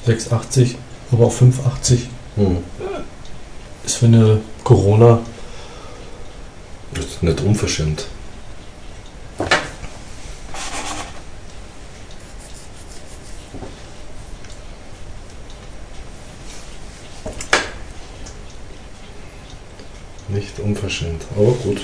6,80, 0.07 0.75
aber 1.11 1.25
auch 1.25 1.33
5,80 1.33 1.97
Hm. 2.35 2.57
ist 3.85 3.95
für 3.95 4.07
eine 4.07 4.41
Corona. 4.63 5.19
Das 6.93 7.05
ist 7.05 7.23
nicht 7.23 7.41
unverschämt. 7.41 8.05
Nicht 20.27 20.54
unverschämt, 20.65 21.23
aber 21.35 21.51
gut. 21.51 21.81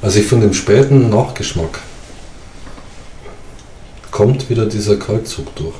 Also 0.00 0.20
ich 0.20 0.26
finde 0.26 0.46
im 0.46 0.54
späten 0.54 1.08
Nachgeschmack 1.08 1.80
kommt 4.10 4.48
wieder 4.50 4.66
dieser 4.66 4.96
Kaltzug 4.96 5.54
durch. 5.56 5.74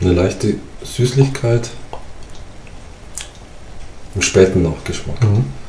Eine 0.00 0.12
leichte 0.12 0.56
Süßlichkeit 0.84 1.70
im 4.14 4.22
späten 4.22 4.62
Nachgeschmack. 4.62 5.20
Mhm. 5.22 5.59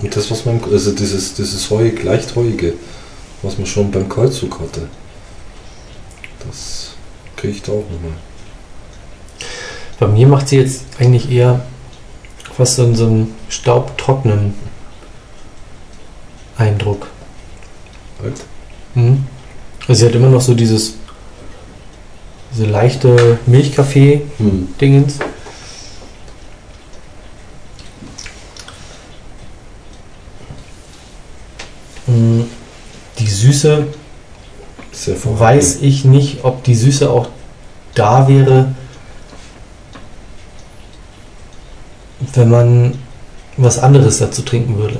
Und 0.00 0.14
das, 0.14 0.30
was 0.30 0.44
man, 0.44 0.60
also 0.70 0.92
dieses, 0.92 1.34
dieses 1.34 1.70
heuig, 1.70 2.02
leicht 2.02 2.34
heuige, 2.36 2.74
was 3.42 3.58
man 3.58 3.66
schon 3.66 3.90
beim 3.90 4.08
Kaltzug 4.08 4.60
hatte, 4.60 4.88
das 6.46 6.90
kriege 7.36 7.54
ich 7.54 7.62
da 7.62 7.72
auch 7.72 7.84
nochmal. 7.90 8.16
Bei 9.98 10.06
mir 10.06 10.28
macht 10.28 10.48
sie 10.48 10.58
jetzt 10.58 10.82
eigentlich 10.98 11.30
eher 11.30 11.64
fast 12.56 12.76
so, 12.76 12.94
so 12.94 13.06
einen 13.06 13.34
staubtrockenen 13.48 14.54
Eindruck. 16.56 17.08
Right? 18.22 18.40
Mhm. 18.94 19.24
Also 19.86 20.00
sie 20.00 20.06
hat 20.06 20.14
immer 20.14 20.28
noch 20.28 20.40
so 20.40 20.54
dieses 20.54 20.94
diese 22.52 22.66
leichte 22.66 23.38
Milchkaffee-Dingens. 23.46 25.18
Hm. 25.18 25.24
Mhm. 32.18 32.44
Die 33.18 33.26
Süße 33.26 33.84
vorhanden. 34.92 35.40
weiß 35.40 35.78
ich 35.82 36.04
nicht, 36.04 36.44
ob 36.44 36.62
die 36.64 36.74
Süße 36.74 37.10
auch 37.10 37.28
da 37.94 38.28
wäre, 38.28 38.74
wenn 42.34 42.50
man 42.50 42.94
was 43.56 43.78
anderes 43.78 44.18
dazu 44.18 44.42
trinken 44.42 44.78
würde. 44.78 44.98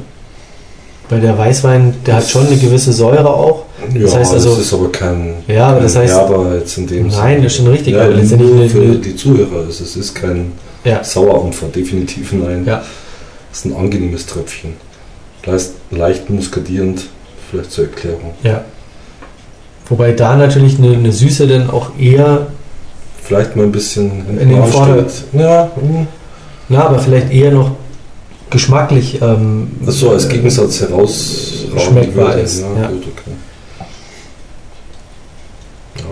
Weil 1.08 1.20
der 1.20 1.38
Weißwein, 1.38 1.94
der 2.04 2.16
hat 2.16 2.28
schon 2.28 2.46
eine 2.46 2.56
gewisse 2.56 2.92
Säure 2.92 3.32
auch. 3.32 3.64
Ja, 3.94 4.00
das 4.00 4.16
heißt 4.16 4.32
also- 4.34 4.50
das 4.50 4.58
ist 4.66 4.74
aber 4.74 4.92
kein, 4.92 5.36
Ja, 5.46 5.68
aber 5.68 5.80
das 5.80 5.96
heißt, 5.96 6.14
Herber 6.14 6.56
jetzt 6.56 6.76
in 6.76 6.86
dem 6.86 7.08
nein, 7.08 7.42
das 7.42 7.52
ist 7.52 7.58
schon 7.58 7.68
richtig. 7.68 7.94
Ja, 7.94 8.04
aber 8.04 8.14
letztendlich 8.14 8.50
nur 8.50 8.68
für 8.68 8.94
die 8.96 9.16
Zuhörer. 9.16 9.60
Also 9.66 9.84
es 9.84 9.96
ist 9.96 10.14
kein 10.14 10.52
ja, 10.84 11.02
Sauerampfer, 11.02 11.68
definitiv 11.68 12.32
nein. 12.32 12.64
Ja. 12.66 12.82
Es 13.50 13.60
ist 13.60 13.64
ein 13.66 13.76
angenehmes 13.76 14.26
Tröpfchen. 14.26 14.74
Leicht, 15.44 15.70
leicht 15.90 16.30
muskadierend, 16.30 17.04
vielleicht 17.50 17.70
zur 17.72 17.84
Erklärung. 17.84 18.34
ja. 18.42 18.64
Wobei 19.90 20.12
da 20.12 20.36
natürlich 20.36 20.76
eine, 20.78 20.92
eine 20.92 21.12
Süße 21.12 21.46
dann 21.46 21.70
auch 21.70 21.92
eher, 21.98 22.48
Vielleicht 23.22 23.56
mal 23.56 23.62
ein 23.64 23.72
bisschen 23.72 24.38
In 24.38 24.48
den 24.50 24.64
Vorder- 24.64 24.98
ansteht. 25.02 25.24
Ja, 25.32 25.70
hm. 25.74 26.06
na, 26.68 26.84
aber 26.86 26.98
vielleicht 26.98 27.30
eher 27.32 27.52
noch 27.52 27.72
geschmacklich 28.50 29.20
ähm, 29.22 29.70
so 29.86 30.10
als 30.10 30.28
Gegensatz 30.28 30.80
heraus 30.80 31.64
schmeckbar 31.76 32.36
ist, 32.38 32.60
Ja, 32.60 32.82
ja. 32.82 32.88
gut, 32.88 33.02
okay. 33.06 33.30
Ja. 35.96 36.04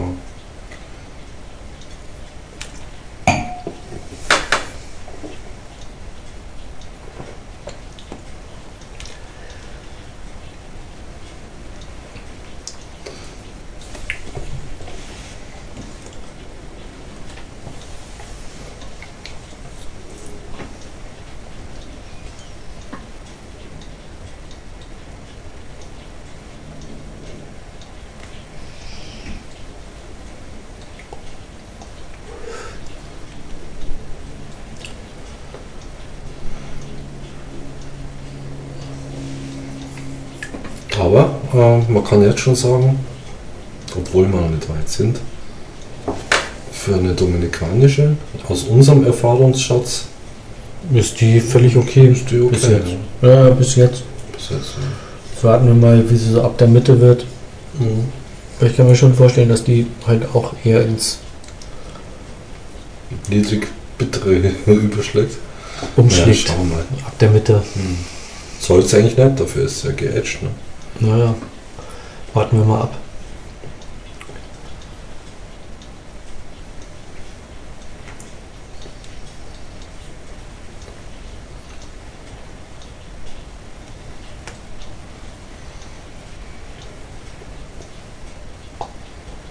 Aber 40.99 41.31
äh, 41.46 41.46
man 41.57 42.05
kann 42.05 42.23
jetzt 42.23 42.41
schon 42.41 42.55
sagen, 42.55 42.99
obwohl 43.97 44.31
wir 44.31 44.41
noch 44.41 44.51
nicht 44.51 44.69
weit 44.69 44.89
sind, 44.89 45.19
für 46.73 46.95
eine 46.95 47.15
dominikanische, 47.15 48.17
aus 48.49 48.65
unserem 48.65 49.05
Erfahrungsschatz, 49.05 50.07
ist 50.93 51.21
die 51.21 51.41
völlig 51.41 51.77
okay. 51.77 52.09
ist 52.13 52.31
die 52.31 52.41
okay. 52.41 52.55
Bis 52.55 52.69
jetzt. 52.69 52.89
Ja, 53.23 53.51
bis 53.51 53.77
jetzt. 53.77 54.03
Bis 54.33 54.51
jetzt, 54.51 54.75
Warten 55.43 55.67
wir 55.67 55.75
mal, 55.75 56.09
wie 56.09 56.17
sie 56.17 56.33
so 56.33 56.43
ab 56.43 56.57
der 56.59 56.69
Mitte 56.69 57.01
wird. 57.01 57.27
ja. 57.81 57.87
Mhm. 57.87 58.05
Ich 58.59 58.75
kann 58.75 58.87
mir 58.87 58.97
schon 58.97 59.13
vorstellen, 59.15 59.51
dass 59.51 59.65
die 59.65 59.87
halt 60.07 60.23
auch 60.35 60.55
eher 60.65 60.83
ins 60.87 61.19
Niedrig 63.29 63.67
bittere 63.99 64.31
überschlägt. 64.67 65.37
Umschlägt. 65.97 66.49
Ja, 66.49 67.07
ab 67.07 67.19
der 67.19 67.31
Mitte. 67.31 67.63
Hm. 67.75 67.99
Soll 68.61 68.81
es 68.81 68.95
eigentlich 68.95 69.17
nicht, 69.17 69.41
dafür 69.41 69.65
ist 69.65 69.77
es 69.77 69.83
ja 69.83 69.91
geätscht. 69.93 70.43
Ne? 70.43 70.49
Naja, 70.99 71.35
warten 72.33 72.59
wir 72.59 72.65
mal 72.65 72.83
ab. 72.83 72.95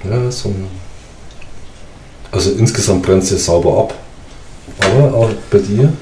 Ja, 0.04 0.32
so 0.32 0.54
also 2.32 2.52
insgesamt 2.52 3.04
brennt 3.04 3.24
sie 3.24 3.38
sauber 3.38 3.80
ab. 3.80 3.94
Aber 4.80 5.14
auch 5.14 5.32
bei 5.50 5.60
dir 5.60 5.94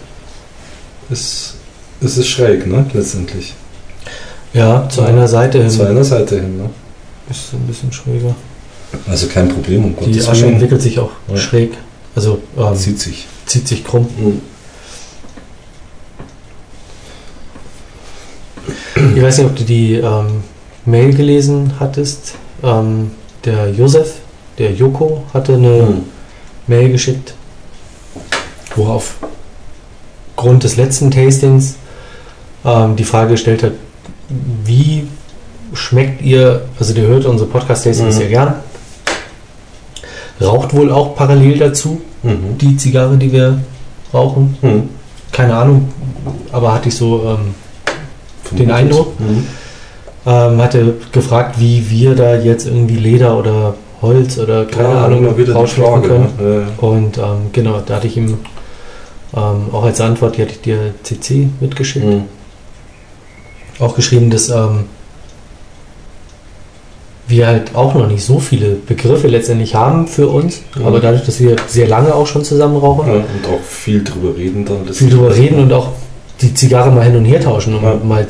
ist, 1.10 1.56
ist 2.02 2.18
es 2.18 2.28
schräg, 2.28 2.66
ne? 2.66 2.86
Letztendlich. 2.94 3.54
Ja, 4.54 4.88
zu 4.90 5.02
Ja, 5.02 5.08
einer 5.08 5.28
Seite 5.28 5.60
hin. 5.60 5.70
Zu 5.70 5.88
einer 5.88 6.04
Seite 6.04 6.36
hin, 6.40 6.58
ne? 6.58 6.70
Ist 7.30 7.54
ein 7.54 7.66
bisschen 7.68 7.92
schräger. 7.92 8.36
Also 9.08 9.28
kein 9.28 9.50
Problem, 9.50 9.86
um 9.86 9.96
Die 10.00 10.12
Gottes 10.12 10.28
Asche 10.30 10.42
Willen. 10.44 10.54
entwickelt 10.54 10.82
sich 10.82 11.00
auch 11.00 11.10
Ja. 11.28 11.38
schräg. 11.38 11.72
Also 12.16 12.40
ähm, 12.58 12.76
Zieht 12.76 13.00
sich. 13.00 13.26
zieht 13.48 13.68
sich 13.68 13.84
krumm. 13.84 14.08
Mhm. 14.18 14.42
Ich 19.16 19.22
weiß 19.22 19.38
nicht, 19.40 19.48
ob 19.48 19.56
du 19.56 19.64
die 19.64 19.96
ähm, 19.96 20.44
Mail 20.86 21.14
gelesen 21.14 21.74
hattest. 21.80 22.34
Ähm, 22.64 23.12
der 23.46 23.70
Josef, 23.72 24.14
der 24.58 24.72
Joko, 24.72 25.24
hatte 25.34 25.54
eine 25.56 25.68
Mhm. 25.84 26.04
Mail 26.68 26.92
geschickt, 26.92 27.34
wo 28.76 28.86
er 28.86 29.02
aufgrund 30.36 30.64
des 30.64 30.78
letzten 30.78 31.12
Tastings 31.12 31.76
ähm, 32.64 32.96
die 32.96 33.04
Frage 33.04 33.32
gestellt 33.32 33.64
hat, 33.64 33.74
wie 34.66 35.08
schmeckt 35.74 36.22
ihr, 36.22 36.62
also 36.80 36.94
der 36.94 37.08
hört 37.08 37.26
unsere 37.26 37.50
Podcast-Tastings 37.50 38.16
Mhm. 38.16 38.20
sehr 38.20 38.28
gern, 38.30 38.54
raucht 40.42 40.74
wohl 40.74 40.92
auch 40.92 41.16
parallel 41.16 41.58
dazu 41.58 42.02
Mhm. 42.24 42.58
die 42.60 42.78
Zigarre, 42.78 43.18
die 43.18 43.32
wir 43.32 43.60
rauchen. 44.14 44.58
Mhm. 44.62 44.84
Keine 45.32 45.56
Ahnung, 45.56 45.90
aber 46.52 46.74
hatte 46.74 46.90
ich 46.90 46.96
so 46.96 47.24
ähm, 47.26 47.56
Vermutet. 48.44 48.72
Eindruck? 48.76 49.20
Mhm. 49.20 49.48
ähm, 50.26 50.62
hatte 50.62 50.94
gefragt, 51.12 51.60
wie 51.60 51.90
wir 51.90 52.16
da 52.16 52.36
jetzt 52.36 52.66
irgendwie 52.68 52.96
Leder 52.96 53.38
oder 53.38 53.74
Holz 54.02 54.38
oder 54.38 54.66
keine 54.66 54.90
Ja, 54.90 55.06
Ahnung 55.06 55.26
rausschmecken 55.54 56.02
können. 56.04 56.28
Ne? 56.40 56.68
Und 56.78 57.18
ähm, 57.18 57.24
genau, 57.52 57.82
da 57.86 57.96
hatte 57.96 58.08
ich 58.08 58.18
ihm 58.18 58.38
ähm, 59.36 59.66
auch 59.74 59.84
als 59.84 60.00
Antwort, 60.02 60.38
die 60.38 60.42
hatte 60.44 60.52
ich 60.52 60.62
dir 60.62 60.78
CC 61.04 61.42
Ja. 61.44 61.48
mitgeschickt, 61.62 62.06
Mhm. 62.06 62.24
Auch 63.80 63.96
geschrieben, 63.96 64.30
dass 64.30 64.50
ähm, 64.50 64.86
wir 67.28 67.48
halt 67.48 67.74
auch 67.76 67.94
noch 67.96 68.08
nicht 68.08 68.24
so 68.24 68.40
viele 68.40 68.70
Begriffe 68.76 69.28
letztendlich 69.28 69.76
haben 69.76 70.08
für 70.08 70.28
uns, 70.28 70.62
Mhm. 70.76 70.86
aber 70.86 71.00
dadurch, 71.00 71.24
dass 71.26 71.40
wir 71.40 71.56
sehr 71.68 71.88
lange 71.88 72.14
auch 72.14 72.28
schon 72.28 72.44
zusammen 72.44 72.76
rauchen, 72.78 73.08
Ja, 73.08 73.14
und 73.16 73.46
auch 73.50 73.62
viel 73.64 74.04
drüber 74.04 74.36
reden 74.38 74.66
dann. 74.66 74.94
viel 74.94 75.10
drüber 75.10 75.34
reden 75.34 75.60
und 75.60 75.72
auch 75.72 75.90
die 76.42 76.54
Zigarre 76.54 76.92
mal 76.92 77.06
hin 77.06 77.16
und 77.16 77.26
her 77.26 77.40
tauschen, 77.42 77.76
um 77.76 77.84
Ja. 77.84 77.96
mal 78.04 78.28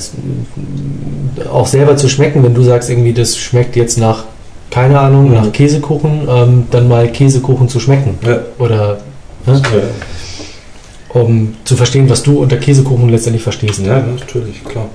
auch 1.52 1.66
selber 1.66 1.98
zu 1.98 2.08
schmecken, 2.08 2.44
wenn 2.44 2.54
du 2.54 2.62
sagst, 2.62 2.90
irgendwie 2.90 3.14
das 3.14 3.36
schmeckt 3.38 3.76
jetzt 3.76 3.98
nach, 3.98 4.26
keine 4.70 5.00
Ahnung, 5.00 5.30
Mhm. 5.30 5.34
nach 5.36 5.52
Käsekuchen, 5.52 6.28
ähm, 6.30 6.68
dann 6.70 6.88
mal 6.88 7.08
Käsekuchen 7.12 7.68
zu 7.70 7.80
schmecken. 7.80 8.20
Ja, 8.26 8.40
Oder 8.60 9.00
ne, 9.48 9.62
ja. 9.74 11.20
um 11.20 11.56
zu 11.64 11.76
verstehen, 11.76 12.08
was 12.10 12.22
du 12.22 12.40
unter 12.40 12.58
Käsekuchen 12.58 13.10
letztendlich 13.10 13.42
verstehst. 13.44 13.80
ja, 13.80 14.00
natürlich, 14.20 14.64
klar. 14.64 14.86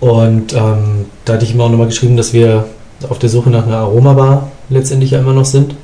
Und 0.00 0.52
ähm, 0.52 1.06
da 1.24 1.34
hatte 1.34 1.44
ich 1.44 1.54
ihm 1.54 1.60
auch 1.60 1.70
nochmal 1.70 1.86
geschrieben, 1.86 2.16
dass 2.16 2.32
wir 2.32 2.64
auf 3.08 3.18
der 3.18 3.28
Suche 3.28 3.50
nach 3.50 3.66
einer 3.66 3.78
Aromabar 3.78 4.50
letztendlich 4.68 5.10
ja 5.12 5.20
immer 5.20 5.32
noch 5.32 5.44
sind. 5.44 5.74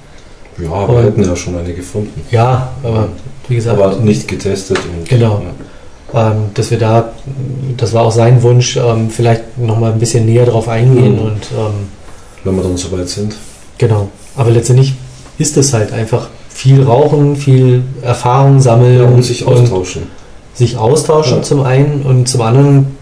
Ja, 0.58 0.68
wir 0.86 0.88
Und- 0.96 1.02
hätten 1.04 1.24
ja 1.24 1.34
schon 1.36 1.56
eine 1.56 1.72
gefunden. 1.72 2.20
Ja, 2.30 2.68
aber 2.82 3.08
wie 3.48 3.54
gesagt, 3.56 3.80
Aber 3.80 3.96
nicht 3.96 4.28
getestet. 4.28 4.78
Und, 4.78 5.08
Genau. 5.08 5.42
ähm, 6.14 6.32
dass 6.54 6.70
wir 6.70 6.78
da, 6.78 7.12
das 7.78 7.94
war 7.94 8.02
auch 8.02 8.12
sein 8.12 8.42
Wunsch, 8.42 8.76
ähm, 8.76 9.08
vielleicht 9.08 9.58
nochmal 9.58 9.92
ein 9.92 9.98
bisschen 9.98 10.26
näher 10.26 10.44
drauf 10.46 10.68
eingehen 10.68 11.14
Mhm. 11.16 11.22
und 11.22 11.42
ähm, 11.56 11.72
Wenn 12.44 12.56
wir 12.56 12.62
dann 12.62 12.76
soweit 12.76 13.08
sind. 13.08 13.34
genau. 13.78 14.08
Aber 14.36 14.50
letztendlich 14.50 14.94
ist 15.38 15.56
es 15.56 15.72
halt 15.72 15.92
einfach 15.92 16.28
viel 16.50 16.82
Rauchen, 16.82 17.36
viel 17.36 17.82
Erfahrung 18.02 18.60
sammeln 18.60 18.98
Ja, 19.00 19.06
und 19.06 19.22
sich 19.22 19.46
austauschen. 19.46 20.02
sich 20.54 20.76
austauschen 20.76 21.38
Ja. 21.38 21.42
zum 21.42 21.62
einen 21.62 22.02
und 22.02 22.28
zum 22.28 22.42
anderen 22.42 22.96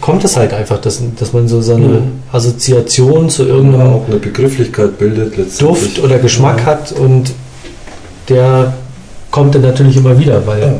kommt 0.00 0.24
es 0.24 0.36
halt 0.36 0.52
einfach, 0.54 0.80
dass, 0.80 1.00
dass 1.18 1.32
man 1.32 1.46
so, 1.46 1.60
so 1.60 1.74
eine 1.74 1.86
Mhm. 1.86 2.22
Assoziation 2.32 3.28
zu 3.30 3.44
Ja, 3.44 3.54
irgendeinem 3.54 3.92
auch 3.94 4.06
eine 4.08 4.16
Begrifflichkeit 4.16 4.98
bildet. 4.98 5.34
Duft 5.60 5.98
oder 6.02 6.18
Geschmack 6.18 6.60
Ja. 6.60 6.66
hat 6.66 6.92
und 6.92 7.32
der 8.28 8.72
kommt 9.30 9.54
dann 9.54 9.62
natürlich 9.62 9.96
immer 9.96 10.18
wieder, 10.18 10.46
weil 10.46 10.60
Ja. 10.60 10.72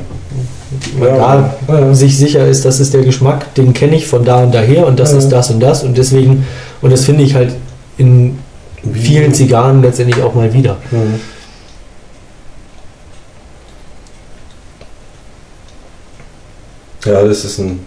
man 0.99 1.09
Ja, 1.09 1.55
da 1.67 1.79
ja. 1.81 1.95
sich 1.95 2.17
sicher 2.17 2.47
ist, 2.49 2.65
das 2.65 2.81
ist 2.81 2.95
der 2.95 3.03
Geschmack, 3.03 3.55
den 3.55 3.75
kenne 3.75 3.95
ich 3.97 4.07
von 4.07 4.25
da 4.25 4.43
und 4.43 4.55
daher 4.55 4.87
und 4.87 4.99
das 4.99 5.13
Ja. 5.13 5.19
ist 5.19 5.29
das 5.29 5.51
und 5.51 5.61
das 5.61 5.85
und 5.85 5.97
deswegen, 5.99 6.47
und 6.81 6.91
das 6.91 7.05
finde 7.05 7.25
ich 7.25 7.35
halt 7.35 7.55
in 7.99 8.39
vielen 8.95 9.33
Zigarren 9.35 9.83
letztendlich 9.83 10.23
auch 10.23 10.35
mal 10.35 10.53
wieder. 10.53 10.79
Ja, 17.05 17.23
das 17.25 17.45
ist 17.45 17.59
ein 17.59 17.81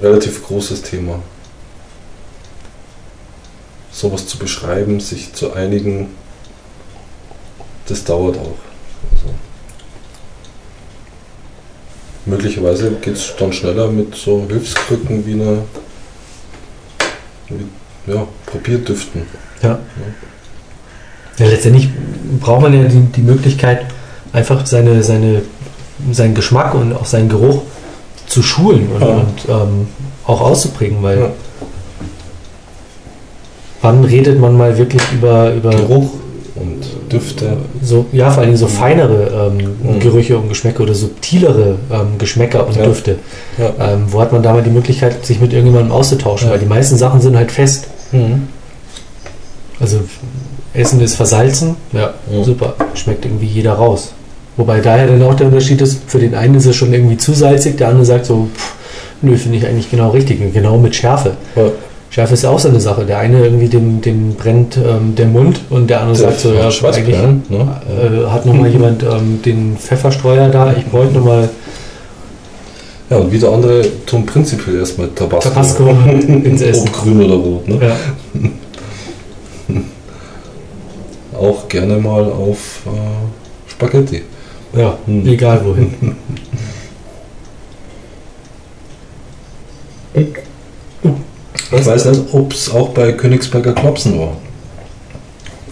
relativ 0.00 0.46
großes 0.46 0.82
Thema. 0.82 1.20
Sowas 3.90 4.26
zu 4.26 4.38
beschreiben, 4.38 5.00
sich 5.00 5.32
zu 5.32 5.52
einigen, 5.52 6.10
das 7.86 8.04
dauert 8.04 8.36
auch. 8.36 8.58
Also 9.12 9.34
möglicherweise 12.26 12.92
geht 13.00 13.16
es 13.16 13.34
dann 13.38 13.52
schneller 13.52 13.88
mit 13.88 14.14
so 14.14 14.46
Hilfskrücken 14.48 15.26
wie 15.26 15.32
einer 15.32 15.62
wie, 17.48 18.12
ja, 18.12 18.26
Probierdüften. 18.46 19.22
Ja. 19.62 19.78
ja. 21.38 21.46
Letztendlich 21.46 21.88
braucht 22.40 22.62
man 22.62 22.74
ja 22.74 22.88
die, 22.88 23.00
die 23.00 23.22
Möglichkeit, 23.22 23.86
einfach 24.32 24.66
seine, 24.66 25.02
seine, 25.02 25.42
seinen 26.12 26.34
Geschmack 26.34 26.74
und 26.74 26.92
auch 26.92 27.06
seinen 27.06 27.28
Geruch 27.28 27.62
zu 28.28 28.42
schulen 28.42 28.88
und, 28.94 29.00
Ja. 29.00 29.06
und 29.08 29.34
ähm, 29.48 29.88
auch 30.26 30.40
auszuprägen, 30.40 31.02
weil 31.02 31.18
Ja. 31.18 31.30
wann 33.82 34.04
redet 34.04 34.38
man 34.40 34.56
mal 34.56 34.76
wirklich 34.76 35.02
über, 35.12 35.52
über 35.54 35.70
Geruch 35.70 36.10
und 36.56 37.12
Düfte. 37.12 37.56
so, 37.82 38.06
ja, 38.12 38.30
vor 38.30 38.42
allem 38.42 38.56
so 38.56 38.66
feinere 38.66 39.50
ähm, 39.52 39.76
Mhm. 39.94 40.00
Gerüche 40.00 40.36
und 40.36 40.48
Geschmäcker 40.48 40.82
oder 40.82 40.94
subtilere 40.94 41.76
ähm, 41.90 42.18
Geschmäcker 42.18 42.66
und 42.66 42.76
Ja. 42.76 42.84
Düfte. 42.84 43.16
Ähm, 43.58 44.04
wo 44.08 44.20
hat 44.20 44.32
man 44.32 44.42
da 44.42 44.52
mal 44.52 44.62
die 44.62 44.70
Möglichkeit, 44.70 45.24
sich 45.24 45.40
mit 45.40 45.52
irgendjemandem 45.52 45.92
auszutauschen? 45.92 46.50
Weil 46.50 46.58
die 46.58 46.66
meisten 46.66 46.96
Sachen 46.96 47.20
sind 47.20 47.36
halt 47.36 47.52
fest. 47.52 47.86
Mhm. 48.12 48.48
Also 49.80 50.00
Essen 50.74 51.00
ist 51.00 51.14
versalzen, 51.14 51.76
Ja. 51.92 52.14
super, 52.42 52.74
schmeckt 52.94 53.24
irgendwie 53.24 53.46
jeder 53.46 53.74
raus. 53.74 54.12
Wobei 54.58 54.80
daher 54.80 55.06
dann 55.06 55.22
auch 55.22 55.34
der 55.34 55.46
Unterschied 55.46 55.80
ist, 55.80 56.00
für 56.08 56.18
den 56.18 56.34
einen 56.34 56.56
ist 56.56 56.66
es 56.66 56.74
schon 56.74 56.92
irgendwie 56.92 57.16
zu 57.16 57.32
salzig, 57.32 57.78
der 57.78 57.88
andere 57.88 58.04
sagt 58.04 58.26
so, 58.26 58.48
pff, 58.54 58.74
nö, 59.22 59.36
finde 59.36 59.56
ich 59.56 59.66
eigentlich 59.66 59.88
genau 59.88 60.10
richtig. 60.10 60.40
Genau 60.52 60.76
mit 60.78 60.96
Schärfe. 60.96 61.36
Ja. 61.54 61.62
Schärfe 62.10 62.34
ist 62.34 62.42
ja 62.42 62.50
auch 62.50 62.58
so 62.58 62.68
eine 62.68 62.80
Sache. 62.80 63.04
Der 63.04 63.18
eine 63.18 63.44
irgendwie 63.44 63.68
dem, 63.68 64.00
dem 64.00 64.34
brennt 64.34 64.76
ähm, 64.76 65.14
der 65.14 65.26
Mund 65.26 65.60
und 65.70 65.88
der 65.88 66.00
andere 66.00 66.16
sagt 66.16 66.40
so, 66.40 66.52
ja, 66.52 66.62
eigentlich 66.62 66.74
Schweißperlen, 66.74 67.44
ne? 67.48 67.80
äh, 67.88 68.30
hat 68.30 68.46
nochmal 68.46 68.68
jemand 68.72 69.04
ähm, 69.04 69.40
den 69.44 69.76
Pfefferstreuer 69.76 70.48
da, 70.48 70.74
ich 70.76 70.84
bräuchte 70.86 71.18
nochmal 71.18 71.48
Ja, 73.10 73.18
und 73.18 73.30
wieder 73.30 73.52
andere 73.52 73.86
tun 74.06 74.26
prinzipiell 74.26 74.80
erstmal 74.80 75.08
Tabasco. 75.14 75.50
Tabasco 75.50 75.88
ins 76.26 76.62
Essen. 76.62 76.88
Ob 76.88 76.92
grün 76.94 77.22
oder 77.22 77.34
rot, 77.34 77.68
ne? 77.68 77.78
Ja. 77.80 77.96
Auch 81.38 81.68
gerne 81.68 81.98
mal 81.98 82.24
auf 82.24 82.80
äh, 82.86 83.70
Spaghetti. 83.70 84.22
Ja, 84.74 84.98
Hm. 85.06 85.26
egal 85.26 85.64
wohin. 85.64 86.16
Ich 90.14 91.86
weiß 91.86 92.06
nicht, 92.06 92.22
ob 92.34 92.52
es 92.52 92.70
auch 92.70 92.88
bei 92.90 93.12
Königsberger 93.12 93.72
Klopsen 93.74 94.18
war. 94.18 94.36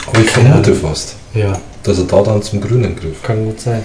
Aber 0.07 0.21
ich 0.21 0.27
Keine 0.27 0.49
vermute 0.51 0.75
fast, 0.75 1.17
Ja, 1.35 1.59
dass 1.83 1.99
er 1.99 2.05
da 2.05 2.23
dann 2.23 2.43
zum 2.43 2.61
Grünen 2.61 2.95
griff. 2.95 3.23
kann 3.23 3.45
gut 3.45 3.61
sein. 3.61 3.83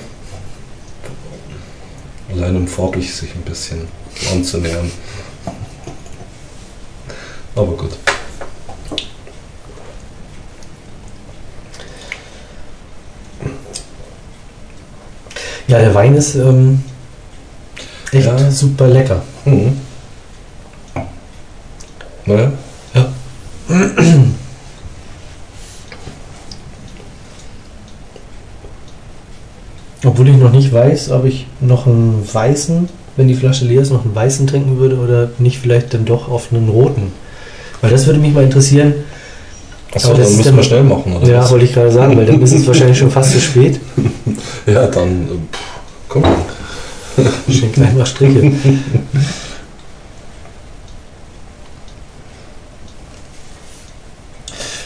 Allein 2.34 2.56
um 2.56 2.68
farblich 2.68 3.14
sich 3.14 3.34
ein 3.36 3.42
bisschen 3.42 3.88
anzunähern. 4.32 4.92
Aber 7.56 7.74
gut. 7.74 7.92
Ja, 15.72 15.80
der 15.80 15.96
Wein 15.96 16.16
ist 16.16 16.36
ähm, 16.36 16.84
echt 18.12 18.26
Ja. 18.26 18.52
super 18.52 18.88
lecker. 18.90 19.22
Mhm. 19.46 19.78
Naja, 22.26 22.52
Obwohl 30.04 30.28
ich 30.28 30.36
noch 30.36 30.52
nicht 30.52 30.74
weiß, 30.74 31.12
ob 31.12 31.24
ich 31.24 31.48
noch 31.62 31.88
einen 31.88 32.28
weißen, 32.30 32.90
wenn 33.16 33.28
die 33.30 33.36
Flasche 33.36 33.64
leer 33.64 33.82
ist, 33.82 33.92
noch 33.92 34.04
einen 34.04 34.14
weißen 34.16 34.48
trinken 34.48 34.78
würde 34.78 34.98
oder 34.98 35.30
nicht 35.38 35.60
vielleicht 35.60 35.94
dann 35.94 36.04
doch 36.04 36.28
auf 36.28 36.52
einen 36.52 36.68
roten. 36.68 37.14
Weil 37.80 37.92
das 37.92 38.08
würde 38.08 38.20
mich 38.20 38.34
mal 38.34 38.44
interessieren. 38.44 38.94
Achso, 39.94 40.08
Aber 40.10 40.14
dann 40.18 40.22
das 40.24 40.32
ist 40.32 40.38
müssen 40.38 40.48
dann- 40.50 40.56
wir 40.58 40.64
schnell 40.64 40.84
machen, 40.84 41.16
oder? 41.18 41.28
Ja, 41.28 41.40
was? 41.42 41.52
wollte 41.52 41.66
ich 41.66 41.74
gerade 41.74 41.92
sagen, 41.92 42.16
weil 42.18 42.26
dann 42.26 42.42
ist 42.42 42.54
es 42.54 42.66
wahrscheinlich 42.68 42.98
schon 42.98 43.12
fast 43.12 43.32
zu 43.32 43.42
spät. 43.42 43.80
Ja, 44.66 44.88
dann. 44.88 45.24
äh, 45.24 45.26
Pff, 45.52 45.60
komm. 46.08 46.24
Schenk 47.50 47.74
gleich 47.74 47.94
mal 47.94 48.06
Striche. 48.06 48.52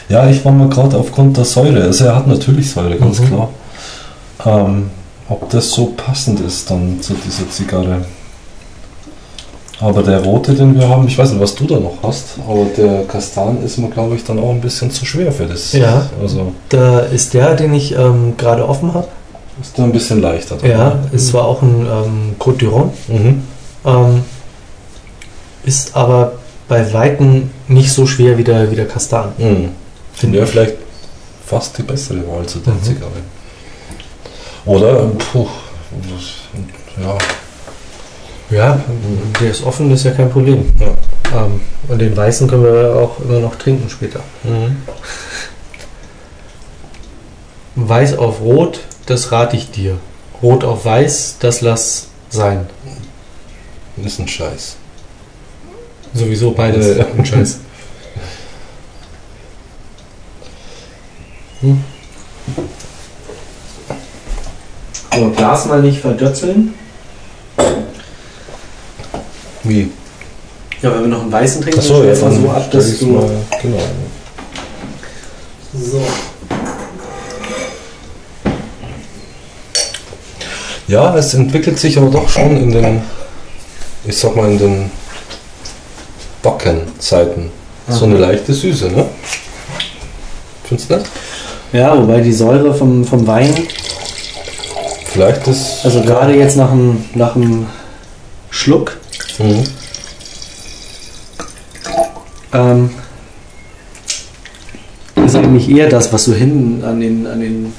Ja, 0.08 0.28
ich 0.28 0.44
war 0.44 0.52
mal 0.52 0.68
gerade 0.68 0.96
aufgrund 0.96 1.36
der 1.36 1.44
Säure. 1.44 1.82
Also, 1.82 2.04
er 2.06 2.16
hat 2.16 2.26
natürlich 2.26 2.70
Säure, 2.70 2.96
ganz 2.96 3.20
Mhm. 3.20 3.26
klar. 3.26 3.48
Ähm, 4.44 4.90
ob 5.28 5.50
das 5.50 5.70
so 5.70 5.86
passend 5.96 6.40
ist 6.40 6.70
dann 6.70 7.00
zu 7.02 7.14
dieser 7.14 7.48
Zigarre. 7.50 8.04
Aber 9.80 10.02
der 10.02 10.22
rote, 10.24 10.54
den 10.54 10.74
wir 10.78 10.88
haben, 10.88 11.06
ich 11.06 11.18
weiß 11.18 11.32
nicht, 11.32 11.40
was 11.42 11.54
du 11.54 11.66
da 11.66 11.78
noch 11.78 11.98
hast, 12.02 12.38
aber 12.48 12.64
der 12.76 13.04
Kastan 13.04 13.62
ist 13.62 13.76
mir, 13.76 13.90
glaube 13.90 14.16
ich, 14.16 14.24
dann 14.24 14.38
auch 14.38 14.50
ein 14.50 14.60
bisschen 14.62 14.90
zu 14.90 15.04
schwer 15.04 15.30
für 15.32 15.44
das. 15.46 15.72
Ja. 15.72 16.08
Also 16.20 16.52
Da 16.70 17.00
ist 17.00 17.34
der, 17.34 17.54
den 17.54 17.74
ich 17.74 17.92
ähm, 17.94 18.34
gerade 18.38 18.66
offen 18.66 18.94
habe. 18.94 19.08
ist 19.60 19.78
da 19.78 19.84
ein 19.84 19.92
bisschen 19.92 20.20
leichter. 20.22 20.56
dran, 20.56 20.70
Ja, 20.70 20.88
ne? 20.94 21.10
ist 21.12 21.28
zwar 21.28 21.44
auch 21.44 21.60
ein 21.62 21.86
ähm, 21.86 22.36
Côte 22.38 22.58
d'Iron, 22.60 22.88
Mhm. 23.08 23.42
ähm, 23.84 24.22
ist 25.64 25.94
aber 25.94 26.32
bei 26.68 26.92
Weitem 26.94 27.50
nicht 27.68 27.92
so 27.92 28.06
schwer 28.06 28.38
wie 28.38 28.44
der, 28.44 28.70
wie 28.70 28.76
der 28.76 28.88
Kastan. 28.88 29.32
Mhm. 29.38 29.68
Finde 30.14 30.38
Wäre 30.38 30.46
vielleicht 30.46 30.74
fast 31.44 31.76
die 31.76 31.82
bessere 31.82 32.26
Wahl 32.28 32.46
zu 32.46 32.60
der 32.60 32.72
Mhm. 32.72 32.82
Zigarre. 32.82 33.10
Oder, 34.64 35.06
puh, 35.32 35.46
ja, 37.00 37.18
ja, 38.50 38.80
der 39.40 39.50
ist 39.50 39.64
offen, 39.64 39.90
ist 39.90 40.04
ja 40.04 40.12
kein 40.12 40.30
Problem. 40.30 40.72
Ja. 40.78 41.44
Ähm, 41.44 41.60
und 41.88 41.98
den 41.98 42.16
weißen 42.16 42.46
können 42.48 42.62
wir 42.62 42.94
auch 42.94 43.18
immer 43.20 43.40
noch 43.40 43.56
trinken 43.56 43.88
später. 43.90 44.20
Mhm. 44.44 44.76
Weiß 47.74 48.16
auf 48.18 48.40
Rot, 48.40 48.80
das 49.06 49.32
rate 49.32 49.56
ich 49.56 49.70
dir. 49.70 49.98
Rot 50.42 50.64
auf 50.64 50.84
Weiß, 50.84 51.36
das 51.40 51.60
lass 51.60 52.08
sein. 52.30 52.66
Ist 54.02 54.20
ein 54.20 54.28
Scheiß. 54.28 54.76
Sowieso 56.14 56.52
beides 56.52 56.86
äh. 56.86 57.04
ein 57.16 57.24
Scheiß. 57.24 57.60
Hm? 61.62 61.82
So, 65.14 65.30
Glas 65.30 65.64
mal 65.64 65.80
nicht 65.80 66.00
verdötzeln. 66.00 66.74
Wie? 69.68 69.90
Ja, 70.82 70.94
wenn 70.94 71.02
wir 71.02 71.08
noch 71.08 71.22
einen 71.22 71.32
weißen 71.32 71.62
trinken, 71.62 71.80
Achso, 71.80 72.04
ja, 72.04 72.14
stellst 72.14 72.22
du 72.22 72.26
mal 72.26 72.32
dann 72.34 72.42
so 72.42 72.50
ab, 72.50 72.70
dass 72.70 72.98
du. 72.98 73.06
mal, 73.06 73.30
genau. 73.62 73.78
So. 75.74 76.02
Ja, 80.88 81.16
es 81.16 81.34
entwickelt 81.34 81.78
sich 81.78 81.98
aber 81.98 82.10
doch 82.10 82.28
schon 82.28 82.56
in 82.56 82.70
den, 82.70 83.02
ich 84.04 84.16
sag 84.16 84.36
mal, 84.36 84.50
in 84.50 84.58
den 84.58 84.90
Backenzeiten 86.42 87.50
so 87.88 88.04
eine 88.04 88.18
leichte 88.18 88.52
Süße, 88.54 88.88
ne? 88.88 89.06
Findest 90.64 90.90
du 90.90 90.96
nicht? 90.96 91.06
Ja, 91.72 91.96
wobei 91.96 92.20
die 92.20 92.32
Säure 92.32 92.72
vom, 92.74 93.04
vom 93.04 93.26
Wein, 93.26 93.52
Vielleicht 95.12 95.46
ist. 95.48 95.84
also 95.84 96.02
gerade 96.02 96.34
jetzt 96.34 96.56
nach 96.56 96.70
dem, 96.70 97.04
nach 97.14 97.32
dem 97.32 97.66
Schluck, 98.50 98.98
Mhm. 99.38 99.64
ähm, 102.52 102.90
ist 105.24 105.36
eigentlich 105.36 105.68
eher 105.68 105.88
das, 105.88 106.12
was 106.12 106.24
so 106.24 106.34
hinten 106.34 106.82
an 106.84 107.00
den, 107.00 107.26
an 107.26 107.40
den 107.40 107.72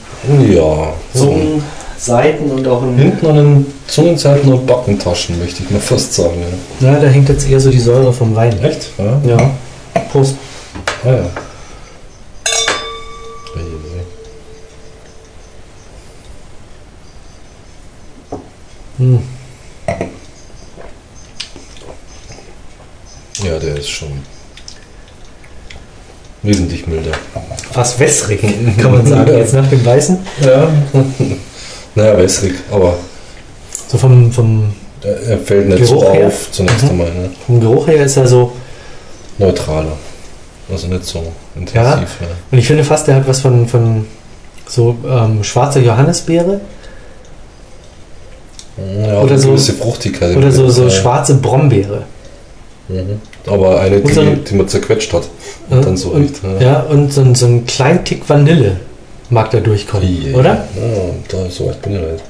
Ja. 0.54 0.93
Zungenseiten 1.13 2.52
und 2.52 2.67
auch. 2.67 2.84
Hinten 2.96 3.26
an 3.26 3.36
den 3.36 3.65
Zungenseiten 3.88 4.52
und 4.52 4.65
Backentaschen, 4.67 5.39
möchte 5.39 5.63
ich 5.63 5.70
mal 5.72 5.80
fast 5.80 6.13
sagen. 6.13 6.43
Ja, 6.80 7.00
da 7.00 7.08
hängt 7.08 7.30
jetzt 7.30 7.50
eher 7.50 7.60
so 7.60 7.70
die 7.72 7.80
Säure 7.80 8.12
vom 8.13 8.36
Wein. 8.36 8.58
Ja. 8.62 8.67
Echt? 8.67 8.89
Ja. 8.98 9.22
Ja. 9.26 9.52
Prost. 10.12 10.36
Ah, 11.04 11.10
ja. 11.12 11.30
Hm. 18.98 19.37
Ja, 23.48 23.60
der 23.60 23.78
ist 23.78 23.90
schon 23.90 24.10
wesentlich 26.44 26.88
milder. 26.88 27.12
Fast 27.72 28.00
wässrig, 28.00 28.42
kann 28.82 28.92
man 28.92 29.06
sagen, 29.06 29.38
jetzt 29.38 29.54
nach 29.54 29.68
dem 29.70 29.86
Weißen. 29.86 30.18
Ja. 30.46 30.68
naja, 31.96 32.18
wässrig, 32.18 32.54
aber 32.72 32.96
So 33.88 33.98
vom, 33.98 34.32
vom, 34.32 34.74
er 35.04 35.38
fällt 35.40 35.68
nicht 35.70 35.80
Geruch 35.88 36.04
so 36.04 36.14
her? 36.14 36.28
auf 36.28 36.52
zunächst 36.52 36.84
Mhm. 36.84 36.90
einmal. 36.90 37.08
Ne? 37.14 37.30
vom 37.46 37.60
Geruch 37.60 37.88
her 37.88 38.06
ist 38.06 38.18
er 38.18 38.28
so. 38.28 38.52
Neutraler. 39.38 39.94
Also 40.70 40.88
nicht 40.88 41.06
so 41.06 41.24
intensiv. 41.56 41.76
Ja. 41.76 41.96
Ja. 42.02 42.28
Und 42.52 42.58
ich 42.58 42.68
finde 42.68 42.84
fast, 42.84 43.08
der 43.08 43.16
hat 43.16 43.28
was 43.28 43.40
von, 43.42 43.68
von 43.68 44.06
so 44.68 44.96
ähm, 45.08 45.44
schwarzer 45.44 45.80
Johannisbeere 45.80 46.60
Ja, 49.08 49.22
Oder 49.22 49.38
so- 49.40 49.56
Fruchtigkeit. 49.58 50.36
oder 50.38 50.52
so, 50.52 50.70
so 50.70 50.90
schwarze 50.90 51.36
Brombeere. 51.36 52.04
Mhm. 52.90 53.22
Aber 53.48 53.80
eine, 53.80 54.00
Und 54.00 54.14
so 54.14 54.22
die, 54.22 54.28
ein- 54.28 54.44
die 54.44 54.56
man 54.56 54.68
zerquetscht 54.68 55.14
hat. 55.14 55.24
Und 55.70 55.86
dann 55.86 55.98
so 55.98 56.10
und. 56.10 56.32
Ja. 56.60 56.60
ja, 56.66 56.80
und 56.82 57.12
so, 57.14 57.22
ein- 57.22 57.36
so 57.36 57.46
ein 57.46 57.66
kleinen 57.66 58.04
Tick 58.04 58.28
Vanille 58.30 58.78
mag 59.30 59.50
da 59.52 59.60
durchkommen, 59.60 60.08
ei, 60.08 60.34
oder? 60.36 60.68
Ja, 60.76 61.14
da 61.30 61.50
so 61.50 61.68
weit 61.68 61.82
bin 61.82 61.96
ich 61.96 62.02
nicht. 62.02 62.24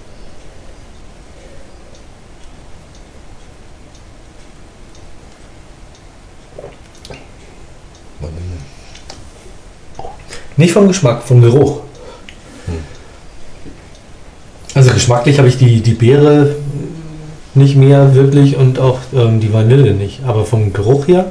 Vanille. 8.20 8.58
Nicht 10.58 10.74
vom 10.74 10.88
Geschmack, 10.88 11.24
vom 11.24 11.42
Geruch. 11.42 11.82
Hm. 12.66 12.80
Also 14.74 14.92
geschmacklich 14.92 15.38
habe 15.38 15.48
ich 15.48 15.58
die, 15.58 15.82
die 15.82 15.94
Beere 15.94 16.56
nicht 17.58 17.76
mehr 17.76 18.16
wirklich 18.16 18.56
und 18.56 18.80
auch 18.80 19.00
ähm, 19.14 19.40
die 19.40 19.54
Vanille 19.54 19.94
nicht. 19.94 20.22
Aber 20.26 20.46
vom 20.46 20.74
Geruch 20.74 21.08
her, 21.08 21.26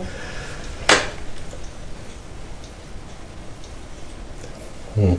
Hm. 4.97 5.19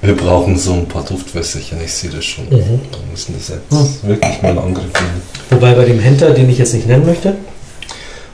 Wir 0.00 0.16
brauchen 0.16 0.56
so 0.56 0.74
ein 0.74 0.86
paar 0.86 1.04
Duftwässerchen, 1.04 1.78
ich 1.84 1.92
sehe 1.92 2.10
das 2.10 2.24
schon. 2.24 2.44
Mhm. 2.46 2.52
Wir 2.52 3.10
müssen 3.10 3.34
das 3.36 3.48
jetzt 3.48 4.06
wirklich 4.06 4.42
mal 4.42 4.52
in 4.52 4.58
Angriff 4.58 4.84
nehmen. 4.94 5.22
wobei 5.50 5.74
bei 5.74 5.84
dem 5.84 5.98
Händler, 5.98 6.30
den 6.30 6.48
ich 6.48 6.58
jetzt 6.58 6.72
nicht 6.72 6.86
nennen 6.86 7.04
möchte, 7.04 7.36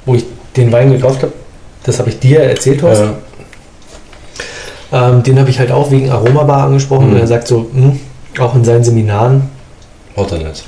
wo 0.04 0.14
ich 0.14 0.24
den 0.57 0.70
Wein 0.70 0.92
gekauft 0.92 1.22
habe, 1.22 1.33
das 1.85 1.98
habe 1.98 2.11
ich 2.11 2.18
dir 2.18 2.40
erzählt, 2.40 2.83
Horst. 2.83 3.00
Ja, 3.00 3.16
Ähm, 4.92 5.23
den 5.23 5.38
habe 5.38 5.51
ich 5.51 5.59
halt 5.59 5.70
auch 5.73 5.90
wegen 5.90 6.11
Aromabar 6.11 6.64
angesprochen 6.64 7.07
Mhm. 7.09 7.14
und 7.14 7.20
er 7.20 7.27
sagt 7.27 7.49
so, 7.49 7.68
hm, 7.75 7.99
auch 8.38 8.55
in 8.55 8.64
seinen 8.64 8.85
Seminaren 8.85 9.42
hat 10.16 10.33
er 10.33 10.38
nicht. 10.49 10.64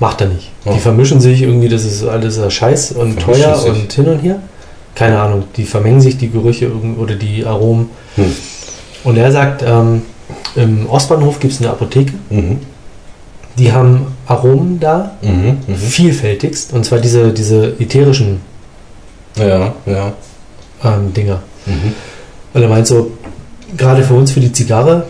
macht 0.00 0.20
er 0.20 0.28
nicht. 0.28 0.50
Oh. 0.64 0.72
Die 0.74 0.80
vermischen 0.80 1.20
sich 1.20 1.42
irgendwie, 1.42 1.68
das 1.68 1.84
ist 1.84 2.04
alles 2.06 2.40
Scheiß 2.52 2.92
und 2.92 3.20
Vermischen 3.20 3.44
teuer 3.44 3.56
sich. 3.56 3.70
und 3.70 3.92
hin 3.92 4.06
und 4.08 4.18
her. 4.18 4.36
Keine 4.94 5.18
Ahnung, 5.20 5.44
die 5.56 5.64
vermengen 5.64 6.00
sich 6.00 6.16
die 6.18 6.30
Gerüche 6.30 6.70
oder 6.98 7.14
die 7.14 7.44
Aromen. 7.44 7.90
Hm. 8.16 8.32
Und 9.04 9.16
er 9.16 9.30
sagt, 9.32 9.62
ähm, 9.66 10.02
im 10.56 10.88
Ostbahnhof 10.88 11.38
gibt 11.40 11.52
es 11.52 11.60
eine 11.60 11.70
Apotheke, 11.70 12.12
Mhm. 12.30 12.58
die 13.58 13.72
haben 13.72 14.06
Aromen 14.26 14.78
da, 14.80 15.12
Mhm. 15.22 15.58
Mhm. 15.66 15.74
vielfältigst, 15.76 16.72
und 16.72 16.84
zwar 16.84 16.98
diese, 16.98 17.32
diese 17.32 17.74
ätherischen 17.78 18.40
Ja, 19.36 19.72
ja. 19.86 20.12
ähm, 20.84 21.12
Dinger. 21.12 21.40
Mhm. 21.66 21.92
Und 22.54 22.62
er 22.62 22.68
meint 22.68 22.86
so, 22.86 23.10
gerade 23.76 24.02
für 24.02 24.14
uns 24.14 24.32
für 24.32 24.40
die 24.40 24.52
Zigarre, 24.52 25.04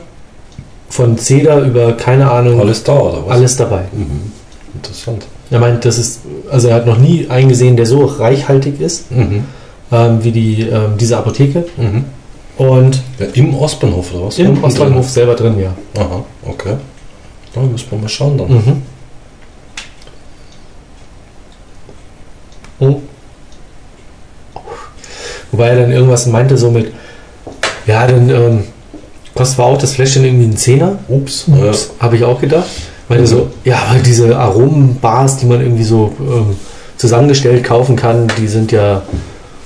von 0.88 1.18
Zeder 1.18 1.60
über, 1.60 1.92
keine 1.94 2.30
Ahnung, 2.30 2.60
Alles 2.60 2.84
da, 2.84 2.92
oder 2.98 3.26
was? 3.26 3.32
alles 3.32 3.56
dabei. 3.56 3.84
Mhm. 3.92 4.32
Interessant. 4.74 5.26
Er 5.50 5.60
meint, 5.60 5.84
das 5.84 5.98
ist, 5.98 6.20
also 6.50 6.68
er 6.68 6.76
hat 6.76 6.86
noch 6.86 6.98
nie 6.98 7.26
einen 7.28 7.48
gesehen, 7.48 7.76
der 7.76 7.86
so 7.86 8.04
reichhaltig 8.04 8.80
ist, 8.80 9.10
Mhm. 9.10 9.44
ähm, 9.92 10.24
wie 10.24 10.32
die, 10.32 10.62
ähm, 10.62 10.96
diese 10.98 11.16
Apotheke. 11.18 11.66
Mhm. 11.76 12.04
Und 12.56 13.02
Ja, 13.18 13.26
Im 13.34 13.54
Ostbahnhof, 13.54 14.14
oder 14.14 14.26
was? 14.26 14.38
im 14.38 14.50
Unten 14.50 14.64
Ostbahnhof 14.64 15.08
selber 15.10 15.34
drin, 15.34 15.58
ja. 15.58 15.72
drin. 15.94 16.06
Aha, 16.06 16.24
okay. 16.46 16.74
Da 17.52 17.60
müssen 17.62 17.86
wir 17.90 17.98
mal 17.98 18.08
schauen 18.08 18.38
dann. 18.38 18.48
Mhm. 18.48 18.82
Oh. 22.80 23.00
Wobei 25.52 25.68
er 25.68 25.82
dann 25.82 25.92
irgendwas 25.92 26.26
meinte, 26.26 26.56
so 26.58 26.70
mit, 26.70 26.92
ja, 27.86 28.06
dann 28.06 28.30
ähm, 28.30 28.64
kostet 29.34 29.58
war 29.58 29.66
auch 29.66 29.78
das 29.78 29.92
Fläschchen 29.94 30.24
irgendwie 30.24 30.46
ein 30.46 30.56
Zehner. 30.56 30.98
Ups. 31.08 31.46
Ups, 31.48 31.90
habe 32.00 32.16
ich 32.16 32.24
auch 32.24 32.40
gedacht. 32.40 32.66
Meinte 33.08 33.26
so, 33.26 33.50
ja, 33.64 33.82
aber 33.90 33.98
diese 34.00 34.36
Aromenbars, 34.36 35.36
die 35.38 35.46
man 35.46 35.60
irgendwie 35.60 35.84
so 35.84 36.12
ähm, 36.20 36.56
zusammengestellt 36.96 37.62
kaufen 37.64 37.96
kann, 37.96 38.28
die 38.38 38.48
sind 38.48 38.72
ja 38.72 39.02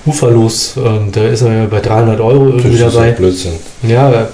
uferlos. 0.06 0.74
Ähm, 0.76 1.12
da 1.12 1.24
ist 1.24 1.42
er 1.42 1.52
ja 1.52 1.64
bei 1.66 1.80
300 1.80 2.20
Euro 2.20 2.46
Ja, 2.46 2.52
das 2.56 2.64
irgendwie 2.64 2.82
ist 2.84 2.94
dabei. 2.94 3.08
ja 3.08 3.14
Blödsinn. 3.14 3.52
Ja, 3.82 4.10
äh, 4.10 4.26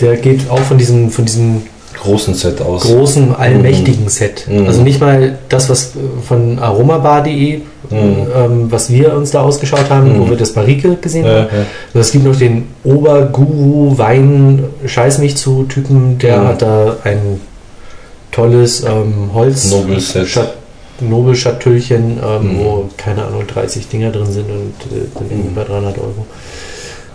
der 0.00 0.16
geht 0.16 0.50
auch 0.50 0.58
von 0.60 0.78
diesem, 0.78 1.10
von 1.10 1.24
diesem 1.24 1.62
Großen 2.02 2.34
Set 2.34 2.60
aus. 2.60 2.82
großen, 2.82 3.34
allmächtigen 3.34 4.08
Set. 4.08 4.46
Mhm. 4.48 4.66
Also 4.66 4.82
nicht 4.82 5.00
mal 5.00 5.38
das, 5.48 5.70
was 5.70 5.94
äh, 5.94 5.98
von 6.26 6.58
aromabar.de, 6.58 7.58
Mhm. 7.58 7.66
ähm, 8.34 8.66
was 8.72 8.90
wir 8.90 9.14
uns 9.14 9.30
da 9.32 9.42
ausgeschaut 9.42 9.88
haben, 9.90 10.18
wo 10.18 10.24
Mhm. 10.24 10.30
wir 10.30 10.36
das 10.36 10.52
Barrique 10.52 10.96
gesehen 11.00 11.24
ja, 11.26 11.30
haben. 11.32 11.46
ja. 11.52 11.58
Also 11.94 11.98
es 12.00 12.10
gibt 12.12 12.24
noch 12.24 12.36
den 12.36 12.68
Oberguru 12.84 13.96
Wein 13.98 14.64
Scheiß 14.86 15.18
mich 15.18 15.36
zu 15.36 15.64
Typen, 15.64 16.18
der 16.18 16.38
Mhm. 16.38 16.48
hat 16.48 16.62
da 16.62 16.96
ein 17.04 17.40
tolles 18.30 18.82
ähm, 18.84 19.30
Holz 19.34 19.70
Nobelset. 19.70 20.26
Schat- 20.26 20.54
Nobelschatüllchen, 21.00 22.18
ähm, 22.24 22.42
Mhm. 22.56 22.64
wo 22.64 22.88
keine 22.96 23.24
Ahnung 23.24 23.44
30 23.46 23.88
Dinger 23.88 24.10
drin 24.10 24.26
sind 24.32 24.46
und 24.50 24.74
äh, 24.96 25.04
dann 25.14 25.26
Mhm. 25.50 25.54
bei 25.54 25.64
300 25.64 25.98
Euro. 25.98 26.26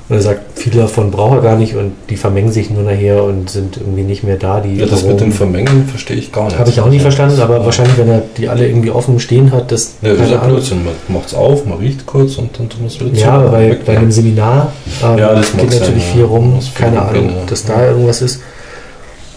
Und 0.10 0.16
er 0.16 0.22
sagt, 0.22 0.40
viele 0.58 0.82
davon 0.84 1.12
braucht 1.12 1.36
er 1.36 1.42
gar 1.42 1.58
nicht 1.58 1.76
und 1.76 1.92
die 2.10 2.16
vermengen 2.16 2.50
sich 2.50 2.70
nur 2.70 2.84
nachher 2.84 3.26
und 3.26 3.50
sind 3.50 3.76
irgendwie 3.76 4.04
nicht 4.04 4.24
mehr 4.24 4.38
da. 4.38 4.62
Die 4.62 4.78
Ja, 4.78 4.86
das 4.86 5.04
mit 5.04 5.20
dem 5.20 5.34
Vermengen 5.34 5.86
verstehe 5.86 6.16
ich 6.16 6.32
gar 6.32 6.46
nicht. 6.46 6.58
habe 6.58 6.70
ich 6.70 6.80
auch 6.80 6.88
nie 6.90 7.00
verstanden, 7.00 7.42
aber 7.42 7.58
Ja. 7.58 7.66
wahrscheinlich, 7.66 7.98
wenn 7.98 8.08
er 8.08 8.22
die 8.38 8.48
alle 8.48 8.68
irgendwie 8.70 8.90
offen 8.92 9.20
stehen 9.20 9.52
hat, 9.52 9.70
das 9.70 9.96
Ja, 10.02 10.14
ist 10.14 10.32
ja 10.32 10.40
Ahnung. 10.40 10.56
Blödsinn. 10.56 10.86
Man 10.86 10.94
macht 11.10 11.28
es 11.28 11.34
auf, 11.34 11.66
man 11.66 11.80
riecht 11.80 12.06
kurz 12.06 12.38
und 12.38 12.58
dann 12.58 12.70
tun 12.70 12.80
wir 12.82 12.88
es 12.88 13.00
wieder 13.02 13.12
Ja, 13.20 13.32
aber 13.34 13.50
bei, 13.50 13.78
bei 13.86 13.98
einem 13.98 14.10
Seminar 14.12 14.72
ähm, 15.04 15.18
Ja, 15.18 15.34
geht 15.58 15.72
natürlich 15.78 16.06
viel 16.06 16.24
rum, 16.24 16.58
keine 16.74 17.02
Ahnung, 17.02 17.26
ja. 17.30 17.36
dass 17.46 17.66
da 17.66 17.88
irgendwas 17.88 18.22
ist. 18.22 18.40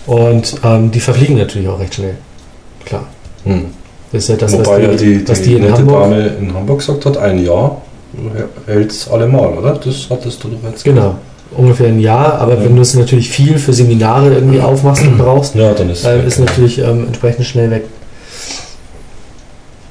Und 0.06 0.54
ähm, 0.64 0.90
die 0.92 1.00
verfliegen 1.00 1.36
natürlich 1.36 1.68
auch 1.68 1.80
recht 1.80 1.94
schnell. 1.94 2.14
Klar. 2.84 3.04
Hm. 3.44 3.66
Das 4.12 4.22
ist 4.24 4.28
ja 4.28 4.36
das, 4.36 4.52
Wobei 4.52 4.88
was 4.88 5.00
die, 5.00 5.18
die, 5.18 5.28
was 5.28 5.42
die, 5.42 5.48
die 5.50 5.54
in 5.56 5.62
nette 5.62 5.74
Hamburg. 5.78 6.02
Dame 6.02 6.26
in 6.40 6.54
Hamburg 6.54 6.78
gesagt 6.78 7.06
hat, 7.06 7.16
ein 7.16 7.44
Jahr 7.44 7.80
hält 8.66 8.90
es 8.90 9.08
allemal, 9.10 9.48
oder? 9.58 9.74
Das 9.74 10.06
hattest 10.10 10.42
du 10.44 10.48
doch 10.48 10.70
jetzt 10.70 10.84
Genau, 10.84 11.14
ungefähr 11.56 11.88
ein 11.88 12.00
Jahr, 12.00 12.34
aber 12.38 12.54
Ja. 12.54 12.64
wenn 12.64 12.76
du 12.76 12.82
es 12.82 12.94
natürlich 12.94 13.28
viel 13.30 13.58
für 13.58 13.72
Seminare 13.72 14.32
irgendwie 14.34 14.60
aufmachst 14.60 15.02
und 15.02 15.18
brauchst, 15.18 15.54
Ja, 15.54 15.72
dann 15.72 15.90
ist 15.90 16.00
es 16.00 16.04
äh, 16.06 16.26
ist 16.26 16.38
natürlich 16.40 16.78
ähm, 16.78 17.06
entsprechend 17.08 17.46
schnell 17.46 17.70
weg. 17.70 17.84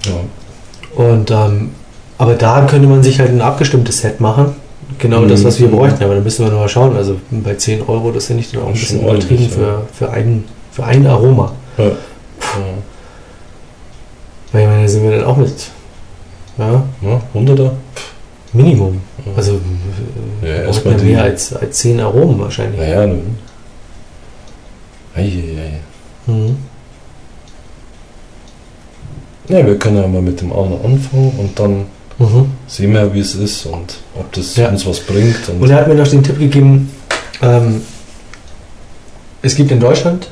Ja. 0.05 1.03
Und 1.03 1.31
ähm, 1.31 1.71
aber 2.17 2.33
da 2.35 2.65
könnte 2.65 2.87
man 2.87 3.01
sich 3.03 3.19
halt 3.19 3.29
ein 3.31 3.41
abgestimmtes 3.41 3.99
Set 3.99 4.19
machen. 4.19 4.53
Genau 4.97 5.23
das, 5.25 5.43
was 5.45 5.59
wir 5.59 5.67
Mhm. 5.67 5.71
bräuchten. 5.71 6.03
Aber 6.03 6.15
da 6.15 6.21
müssen 6.21 6.43
wir 6.45 6.51
noch 6.51 6.59
mal 6.59 6.67
schauen. 6.69 6.95
Also 6.97 7.15
bei 7.31 7.53
10 7.55 7.83
Euro, 7.87 8.11
das 8.11 8.25
finde 8.25 8.43
ich 8.43 8.51
dann 8.51 8.63
auch 8.63 8.67
ein 8.67 8.73
bisschen 8.73 9.01
übertrieben 9.01 9.43
ja. 9.43 9.49
für, 9.49 9.81
für, 9.93 10.09
ein, 10.11 10.43
für 10.71 10.83
ein 10.83 11.07
Aroma. 11.07 11.53
Ja. 11.77 11.85
Ja. 11.85 11.91
Weil 14.51 14.61
ich 14.63 14.67
meine, 14.67 14.81
da 14.81 14.87
sind 14.87 15.03
wir 15.03 15.11
dann 15.17 15.25
auch 15.25 15.37
mit 15.37 15.53
ja, 16.57 16.83
Ja, 17.01 17.21
100er? 17.33 17.69
Minimum. 18.53 19.01
Ja. 19.25 19.31
Also 19.35 19.59
Ja, 20.41 20.47
äh, 20.47 20.65
erst 20.65 20.83
braucht 20.83 20.85
mal 20.85 20.91
man 20.97 21.05
mehr 21.05 21.15
die- 21.23 21.29
als, 21.31 21.53
als 21.55 21.77
10 21.77 21.99
Aromen 21.99 22.39
wahrscheinlich. 22.39 22.79
Naja, 22.79 23.05
nun. 23.07 23.37
Eieiei. 25.15 25.79
Mhm. 26.27 26.57
Ja, 29.47 29.65
wir 29.65 29.77
können 29.79 29.97
ja 29.97 30.07
mal 30.07 30.21
mit 30.21 30.39
dem 30.41 30.51
einen 30.53 30.73
anfangen 30.83 31.33
und 31.37 31.57
dann 31.59 31.85
Mhm. 32.19 32.51
sehen 32.67 32.93
wir, 32.93 33.13
wie 33.13 33.19
es 33.19 33.33
ist 33.35 33.65
und 33.65 33.95
ob 34.15 34.31
das 34.33 34.55
Ja. 34.55 34.69
uns 34.69 34.85
was 34.85 34.99
bringt. 34.99 35.47
Und, 35.49 35.61
Und 35.61 35.69
er 35.69 35.77
hat 35.77 35.87
mir 35.87 35.95
noch 35.95 36.07
den 36.07 36.21
Tipp 36.23 36.37
gegeben, 36.37 36.91
ähm, 37.41 37.81
es 39.41 39.55
gibt 39.55 39.71
in 39.71 39.79
Deutschland 39.79 40.29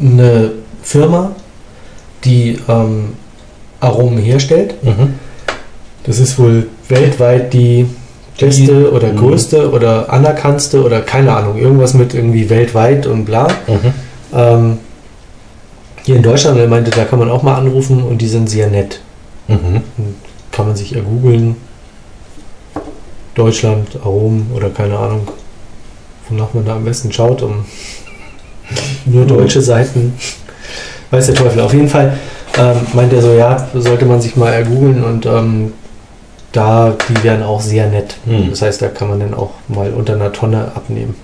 eine 0.00 0.50
Firma, 0.82 1.32
die 2.24 2.58
ähm, 2.68 3.14
Aromen 3.80 4.18
herstellt. 4.18 4.82
mhm. 4.82 5.14
Das 6.04 6.18
ist 6.18 6.38
wohl 6.38 6.68
weltweit 6.88 7.52
die 7.52 7.86
beste 8.38 8.90
oder 8.92 9.12
Mhm. 9.12 9.16
größte 9.18 9.70
oder 9.70 10.10
anerkannte 10.10 10.82
oder 10.82 11.00
keine 11.02 11.32
Ahnung, 11.36 11.58
irgendwas 11.58 11.92
mit 11.94 12.14
irgendwie 12.14 12.48
weltweit 12.48 13.06
und 13.06 13.26
bla. 13.26 13.48
Mhm. 13.66 13.92
Ähm, 14.34 14.78
hier 16.04 16.16
in 16.16 16.22
Deutschland, 16.22 16.58
er 16.58 16.66
meinte, 16.66 16.90
da 16.90 17.04
kann 17.04 17.18
man 17.18 17.30
auch 17.30 17.42
mal 17.42 17.56
anrufen 17.56 18.02
und 18.02 18.18
die 18.22 18.28
sind 18.28 18.48
sehr 18.48 18.68
nett. 18.68 19.00
Mhm. 19.48 19.82
Kann 20.52 20.66
man 20.66 20.76
sich 20.76 20.96
ergoogeln. 20.96 21.56
Deutschland, 23.34 23.88
Aromen 24.02 24.50
oder 24.54 24.70
keine 24.70 24.98
Ahnung, 24.98 25.28
wonach 26.28 26.52
man 26.54 26.64
da 26.64 26.76
am 26.76 26.84
besten 26.84 27.12
schaut, 27.12 27.42
um 27.42 27.64
nur 29.04 29.24
deutsche 29.26 29.60
Seiten. 29.60 30.14
Weiß 31.10 31.26
der 31.26 31.34
Teufel. 31.34 31.60
Auf 31.60 31.72
jeden 31.72 31.88
Fall 31.88 32.18
ähm, 32.58 32.76
meint 32.94 33.12
er 33.12 33.22
so, 33.22 33.32
ja, 33.32 33.68
sollte 33.74 34.06
man 34.06 34.20
sich 34.20 34.36
mal 34.36 34.52
ergoogeln 34.52 35.04
und 35.04 35.26
ähm, 35.26 35.72
da, 36.52 36.96
die 37.08 37.22
wären 37.22 37.42
auch 37.42 37.60
sehr 37.60 37.86
nett. 37.88 38.16
Mhm. 38.24 38.50
Das 38.50 38.62
heißt, 38.62 38.82
da 38.82 38.88
kann 38.88 39.08
man 39.08 39.20
dann 39.20 39.34
auch 39.34 39.50
mal 39.68 39.92
unter 39.92 40.14
einer 40.14 40.32
Tonne 40.32 40.72
abnehmen. 40.74 41.14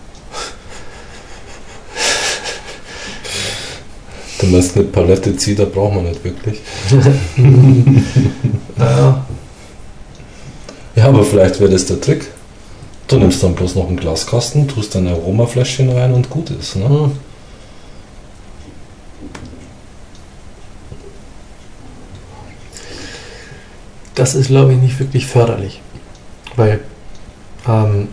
Du 4.38 4.46
meinst 4.46 4.76
eine 4.76 4.84
Palette 4.84 5.34
zieht, 5.36 5.58
da 5.58 5.64
braucht 5.64 5.94
man 5.94 6.04
nicht 6.04 6.22
wirklich. 6.22 6.60
Ja, 8.78 9.24
Ja, 10.94 11.06
aber 11.06 11.24
vielleicht 11.24 11.58
wäre 11.60 11.70
das 11.70 11.86
der 11.86 12.00
Trick. 12.00 12.26
Du 13.08 13.18
nimmst 13.18 13.42
dann 13.42 13.54
bloß 13.54 13.76
noch 13.76 13.88
einen 13.88 13.96
Glaskasten, 13.96 14.68
tust 14.68 14.94
dein 14.94 15.08
Aromafläschchen 15.08 15.90
rein 15.90 16.12
und 16.12 16.28
gut 16.28 16.50
ist. 16.50 16.76
Ne? 16.76 17.10
Das 24.16 24.34
ist, 24.34 24.48
glaube 24.48 24.72
ich, 24.72 24.80
nicht 24.80 24.98
wirklich 24.98 25.26
förderlich. 25.26 25.80
Weil 26.56 26.80
ähm, 27.68 28.08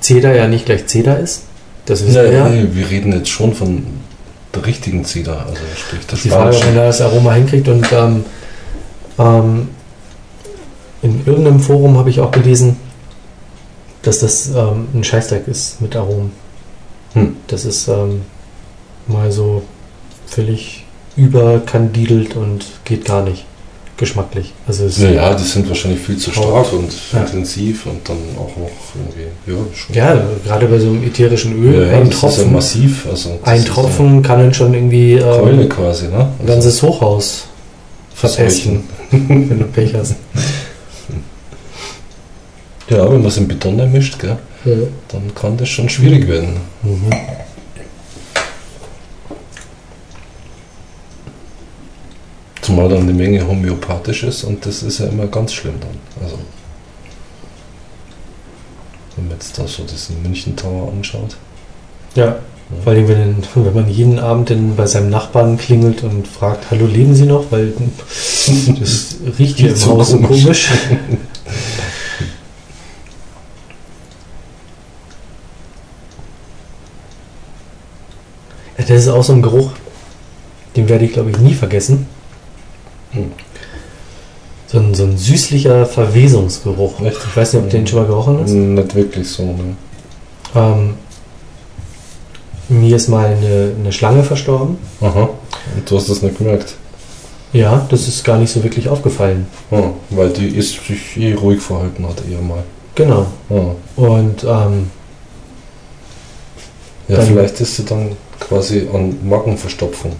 Zeder 0.00 0.34
ja 0.34 0.48
nicht 0.48 0.66
gleich 0.66 0.86
Zeder 0.86 1.18
ist. 1.18 1.42
Das 1.86 2.04
wissen 2.04 2.14
wir 2.14 2.32
ja. 2.32 2.48
nee, 2.48 2.66
wir 2.72 2.90
reden 2.90 3.12
jetzt 3.12 3.28
schon 3.28 3.54
von 3.54 3.84
der 4.54 4.66
richtigen 4.66 5.04
Zeder, 5.04 5.46
also 5.46 5.62
sprich 5.76 6.06
der 6.06 6.18
Die 6.18 6.28
Frage, 6.28 6.52
spanischen. 6.54 6.76
da 6.76 6.86
das 6.86 7.00
Aroma 7.00 7.32
hinkriegt. 7.34 7.68
Und 7.68 7.86
ähm, 7.92 8.24
ähm, 9.18 9.68
in 11.02 11.26
irgendeinem 11.26 11.60
Forum 11.60 11.98
habe 11.98 12.10
ich 12.10 12.20
auch 12.20 12.30
gelesen, 12.30 12.76
dass 14.02 14.20
das 14.20 14.48
ähm, 14.48 14.88
ein 14.94 15.04
Scheißdreck 15.04 15.46
ist 15.46 15.80
mit 15.80 15.94
Aromen. 15.94 16.32
Hm. 17.14 17.36
Das 17.48 17.64
ist 17.64 17.88
ähm, 17.88 18.22
mal 19.06 19.30
so 19.30 19.62
völlig 20.26 20.84
überkandidelt 21.16 22.36
und 22.36 22.64
geht 22.84 23.04
gar 23.04 23.22
nicht. 23.22 23.44
Geschmacklich. 24.02 24.52
Also 24.66 24.86
es 24.86 24.98
Ja, 24.98 25.10
ja, 25.10 25.32
die 25.32 25.44
sind 25.44 25.68
wahrscheinlich 25.68 26.00
viel 26.00 26.16
zu 26.16 26.32
stark 26.32 26.72
und 26.72 26.90
Ja. 27.12 27.20
intensiv 27.20 27.86
und 27.86 28.00
dann 28.08 28.16
auch 28.36 28.56
noch 28.56 28.68
irgendwie, 28.96 29.28
ja, 29.96 30.12
ja, 30.14 30.22
gerade 30.44 30.66
bei 30.66 30.80
so 30.80 30.88
einem 30.88 31.04
ätherischen 31.04 31.52
Öl, 31.62 31.86
ja, 31.86 31.98
ein 31.98 32.08
ist 32.08 32.14
ja 32.14 32.18
Tropfen, 32.18 32.52
massiv. 32.52 33.06
Also 33.08 33.38
ein 33.44 33.64
Tropfen 33.64 34.20
kann 34.24 34.40
dann 34.40 34.52
schon 34.52 34.74
irgendwie 34.74 35.18
ja 35.18 35.38
Keule 35.38 35.62
ähm, 35.62 35.68
quasi, 35.68 36.08
ne? 36.08 36.32
ein 36.40 36.46
ganzes 36.46 36.82
Hochhaus 36.82 37.44
verpesten, 38.12 38.82
wenn 39.12 39.60
du 39.60 39.66
Pech 39.66 39.94
hast. 39.94 40.16
Ja, 42.90 43.04
wenn 43.04 43.18
man 43.20 43.26
es 43.26 43.36
in 43.36 43.46
Beton 43.46 43.78
ermischt, 43.78 44.18
gell, 44.18 44.36
dann 45.12 45.32
kann 45.36 45.56
das 45.56 45.68
schon 45.68 45.88
schwierig 45.88 46.26
werden. 46.26 46.56
Mhm. 46.82 47.08
Zumal 52.72 52.88
dann 52.88 53.06
die 53.06 53.12
Menge 53.12 53.46
homöopathisch 53.46 54.22
ist 54.22 54.44
und 54.44 54.64
das 54.64 54.82
ist 54.82 54.98
ja 55.00 55.04
immer 55.04 55.26
ganz 55.26 55.52
schlimm 55.52 55.74
dann. 55.78 56.24
Also, 56.24 56.38
wenn 59.14 59.28
man 59.28 59.36
jetzt 59.36 59.58
da 59.58 59.66
so 59.66 59.82
diesen 59.82 60.22
München 60.22 60.56
Tower 60.56 60.90
anschaut. 60.90 61.36
Ja, 62.14 62.36
vor 62.82 62.94
allem, 62.94 63.08
wenn, 63.08 63.36
wenn 63.54 63.74
man 63.74 63.90
jeden 63.90 64.18
Abend 64.18 64.48
dann 64.48 64.74
bei 64.74 64.86
seinem 64.86 65.10
Nachbarn 65.10 65.58
klingelt 65.58 66.02
und 66.02 66.26
fragt, 66.26 66.70
hallo, 66.70 66.86
leben 66.86 67.14
Sie 67.14 67.26
noch? 67.26 67.52
Weil 67.52 67.74
das 68.80 69.16
riecht 69.38 69.58
hier 69.58 69.68
im 69.68 69.76
So 69.76 69.98
Haus 69.98 70.08
so 70.08 70.16
komisch. 70.16 70.42
komisch. 70.42 70.68
Ja, 78.78 78.84
Das 78.86 79.02
ist 79.02 79.08
auch 79.08 79.22
so 79.22 79.34
ein 79.34 79.42
Geruch, 79.42 79.72
den 80.74 80.88
werde 80.88 81.04
ich, 81.04 81.12
glaube 81.12 81.30
ich, 81.30 81.36
nie 81.36 81.52
vergessen. 81.52 82.06
Hm. 83.12 83.32
So 84.68 84.78
ein, 84.78 84.94
so 84.94 85.04
ein 85.04 85.18
süßlicher 85.18 85.84
Verwesungsgeruch. 85.86 87.00
Echt? 87.02 87.18
Ich 87.28 87.36
weiß 87.36 87.52
nicht, 87.52 87.62
ob 87.64 87.70
du 87.70 87.76
den 87.76 87.86
schon 87.86 87.98
mal 88.00 88.06
gerochen 88.06 88.40
hast. 88.42 88.50
Nicht 88.52 88.94
wirklich 88.94 89.28
so, 89.28 89.44
ne? 89.44 89.76
Ähm, 90.54 90.94
mir 92.68 92.96
ist 92.96 93.08
mal 93.08 93.26
eine, 93.26 93.72
eine 93.78 93.92
Schlange 93.92 94.22
verstorben. 94.24 94.78
Aha. 95.00 95.28
Und 95.76 95.90
du 95.90 95.96
hast 95.96 96.08
das 96.08 96.22
nicht 96.22 96.38
gemerkt. 96.38 96.74
Ja, 97.52 97.86
das 97.90 98.08
ist 98.08 98.24
gar 98.24 98.38
nicht 98.38 98.50
so 98.50 98.62
wirklich 98.64 98.88
aufgefallen. 98.88 99.46
Ja, 99.70 99.92
weil 100.08 100.30
die 100.30 100.48
ist 100.48 100.82
sich 100.86 101.16
eh 101.18 101.34
ruhig 101.34 101.60
verhalten 101.60 102.06
hat, 102.08 102.22
eher 102.30 102.40
mal. 102.40 102.62
Genau. 102.94 103.26
Ja, 103.50 103.74
Und 103.96 104.42
ähm, 104.44 104.90
ja 107.08 107.16
Dann- 107.16 107.26
vielleicht 107.26 107.60
ist 107.60 107.76
sie 107.76 107.84
dann 107.84 108.12
quasi 108.40 108.88
an 108.92 109.18
Magenverstopfung. 109.28 110.12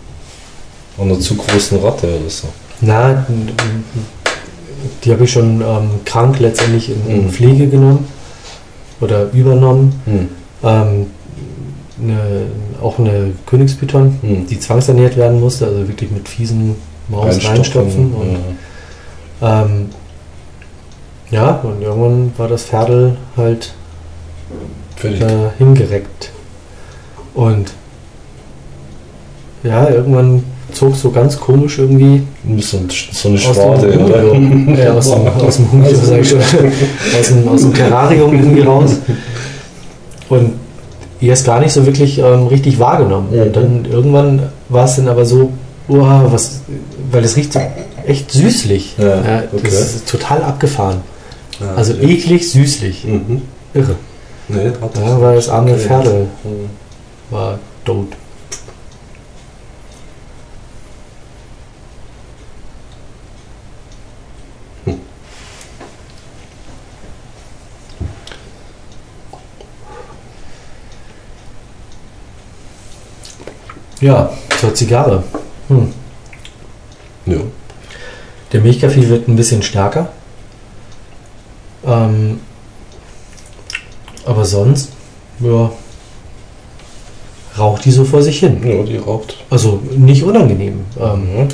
An 0.99 1.05
einer 1.11 1.21
zu 1.21 1.37
großen 1.37 1.79
Ratte 1.81 2.07
oder 2.07 2.29
so. 2.29 2.49
Na, 2.83 3.27
die 5.05 5.13
habe 5.13 5.25
ich 5.25 5.33
schon 5.33 5.61
ähm, 5.61 5.91
krank 6.05 6.39
letztendlich 6.41 6.91
in, 6.91 7.07
in 7.09 7.25
Mhm. 7.27 7.31
Pflege 7.31 7.69
genommen 7.69 8.07
oder 9.01 9.31
übernommen. 9.33 10.01
Hm. 10.05 10.29
Ähm, 10.65 11.07
eine, 12.03 12.21
auch 12.83 12.99
eine 12.99 13.33
Königspython, 13.47 14.19
Hm. 14.23 14.47
die 14.47 14.59
zwangsernährt 14.59 15.17
werden 15.17 15.41
musste, 15.41 15.67
also 15.67 15.87
wirklich 15.89 16.11
mit 16.11 16.29
fiesen 16.29 16.75
Maus 17.09 17.45
reinstopfen. 17.45 18.13
Und, 18.13 18.37
ja. 19.41 19.63
ähm, 19.63 19.91
ja, 21.31 21.51
und 21.63 21.81
irgendwann 21.83 22.33
war 22.37 22.49
das 22.49 22.65
Pferdel 22.65 23.17
halt 23.37 23.73
da 25.03 25.53
hingereckt. 25.59 26.31
Und 27.35 27.73
ja, 29.63 29.89
irgendwann 29.89 30.45
zog 30.73 30.95
so 30.97 31.11
ganz 31.11 31.39
komisch 31.39 31.79
irgendwie 31.79 32.23
So, 32.61 32.79
so 33.13 33.29
eine 33.29 33.39
dem, 33.39 34.05
oder? 34.05 34.25
Äh, 34.79 34.89
aus 34.89 35.11
dem, 35.11 35.27
aus 35.29 35.57
dem 35.57 35.73
Humidor, 35.73 35.95
sag 36.03 36.21
ich 36.21 36.29
schon, 36.29 36.39
aus 37.21 37.29
dem, 37.29 37.49
aus 37.49 37.61
dem 37.63 37.75
Terrarium 37.75 38.33
irgendwie 38.39 38.63
raus. 38.63 38.97
Und 40.29 40.53
erst 41.21 41.47
gar 41.47 41.61
nicht 41.61 41.73
so 41.73 41.87
wirklich 41.87 42.19
ähm, 42.19 42.47
richtig 42.49 42.79
wahrgenommen. 42.79 43.29
Und 43.31 43.55
dann 43.57 43.85
irgendwann 43.91 44.43
war 44.69 44.85
es 44.87 44.97
dann 44.97 45.09
aber 45.09 45.25
so, 45.25 45.53
uah, 45.89 46.25
was, 46.31 46.61
weil 47.11 47.25
es 47.25 47.37
riecht 47.37 47.53
so 47.53 47.61
echt 48.07 48.31
süßlich. 48.33 48.97
Ja, 48.99 49.19
okay. 49.53 49.61
Das 49.63 49.95
ist 49.95 50.09
total 50.09 50.43
abgefahren. 50.43 51.03
Ja, 51.61 51.75
Also 51.75 51.93
ja. 51.95 52.09
eklig 52.09 52.51
süßlich. 52.51 53.05
Mhm. 53.05 53.43
Irre. 53.75 53.95
Nee, 54.49 54.73
hat 54.81 54.97
Da 54.97 55.21
war 55.21 55.35
das 55.35 55.49
arme 55.49 55.73
Okay. 55.73 55.81
Pferdel 55.81 56.27
Mhm. 56.45 56.69
war 57.31 57.59
tot. 57.85 58.09
Ja, 74.03 74.31
zur 74.61 74.75
Zigarre. 74.75 75.23
Hm. 75.69 75.89
Ja. 77.25 77.39
Der 78.53 78.61
Milchkaffee 78.61 79.09
wird 79.09 79.29
ein 79.29 79.37
bisschen 79.37 79.63
stärker. 79.63 80.09
Ähm, 81.87 82.41
aber 84.27 84.45
sonst, 84.45 84.91
ja, 85.41 85.71
raucht 87.59 87.85
die 87.85 87.93
so 87.93 88.05
vor 88.05 88.23
sich 88.23 88.41
hin. 88.41 88.61
Ja, 88.67 88.83
die 88.83 88.97
raucht. 88.97 89.37
Also 89.51 89.81
nicht 89.97 90.23
unangenehm. 90.25 90.85
Ähm, 91.01 91.35
Mhm. 91.35 91.49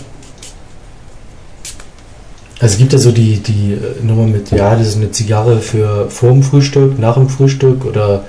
also 2.61 2.73
es 2.73 2.79
gibt 2.79 2.93
ja 2.93 2.99
so 2.99 3.13
die, 3.13 3.37
die 3.41 3.75
äh, 3.75 4.03
Nummer 4.03 4.27
mit, 4.27 4.51
ja, 4.51 4.75
das 4.75 4.89
ist 4.89 4.97
eine 4.97 5.11
Zigarre 5.13 5.61
für 5.61 6.11
vor 6.11 6.31
dem 6.31 6.43
Frühstück, 6.43 6.99
nach 6.99 7.15
dem 7.15 7.29
Frühstück 7.29 7.85
oder 7.85 8.25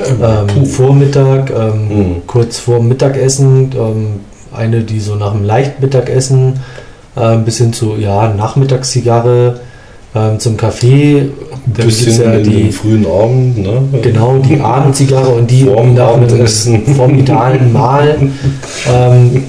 ähm. 0.00 0.66
Vormittag, 0.66 1.50
ähm, 1.50 1.88
Mhm. 1.88 2.26
kurz 2.26 2.58
vor 2.58 2.82
Mittagessen. 2.82 3.70
Ähm, 3.76 4.06
eine, 4.56 4.80
die 4.82 5.00
so 5.00 5.16
nach 5.16 5.32
dem 5.32 5.44
Leichtmittagessen 5.44 6.54
äh, 7.14 7.36
bis 7.38 7.58
hin 7.58 7.72
zu, 7.74 7.96
ja, 7.98 8.32
Nachmittagszigarre 8.32 9.60
ähm, 10.14 10.38
zum 10.38 10.56
Kaffee. 10.56 11.28
Dann 11.66 11.86
gibt's 11.88 12.04
bisschen 12.04 12.22
ja 12.22 12.38
die, 12.38 12.72
frühen 12.72 13.04
Abend, 13.06 13.58
ne? 13.58 13.82
genau, 14.00 14.38
die 14.38 14.58
Abendzigarre 14.60 15.28
und 15.28 15.50
die 15.50 15.64
Vorm 15.64 15.92
nach 15.94 16.14
einem 16.14 16.24
Abendessen. 16.24 16.86
formidalen 16.94 17.72
Mahl. 17.72 18.16
Ähm, 18.88 19.44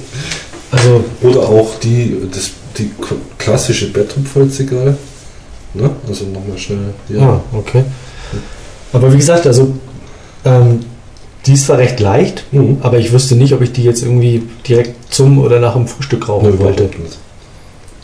also 0.72 1.04
Oder 1.22 1.41
auch 1.48 1.80
die, 1.82 2.18
das, 2.34 2.50
die 2.78 2.91
klassische 3.38 3.91
Betthupferl-Zigarre. 3.93 4.98
Ne? 5.74 5.89
Also 6.08 6.26
nochmal 6.26 6.58
schnell. 6.58 6.80
Ja, 7.10 7.22
Ah, 7.22 7.41
okay. 7.54 7.84
Aber 8.91 9.12
wie 9.14 9.18
gesagt, 9.18 9.48
also 9.48 9.74
ähm, 10.46 10.82
die 11.46 11.54
ist 11.54 11.66
zwar 11.66 11.78
recht 11.78 12.00
leicht, 12.00 12.46
Mhm. 12.52 12.78
aber 12.82 12.98
ich 12.98 13.12
wüsste 13.14 13.36
nicht, 13.36 13.54
ob 13.54 13.62
ich 13.62 13.72
die 13.72 13.84
jetzt 13.84 14.02
irgendwie 14.04 14.44
direkt 14.68 15.14
zum 15.14 15.40
oder 15.40 15.60
nach 15.60 15.74
dem 15.74 15.88
Frühstück 15.88 16.28
rauchen 16.28 16.50
Ne, 16.52 16.60
wollte. 16.60 16.84
nicht. 16.84 17.18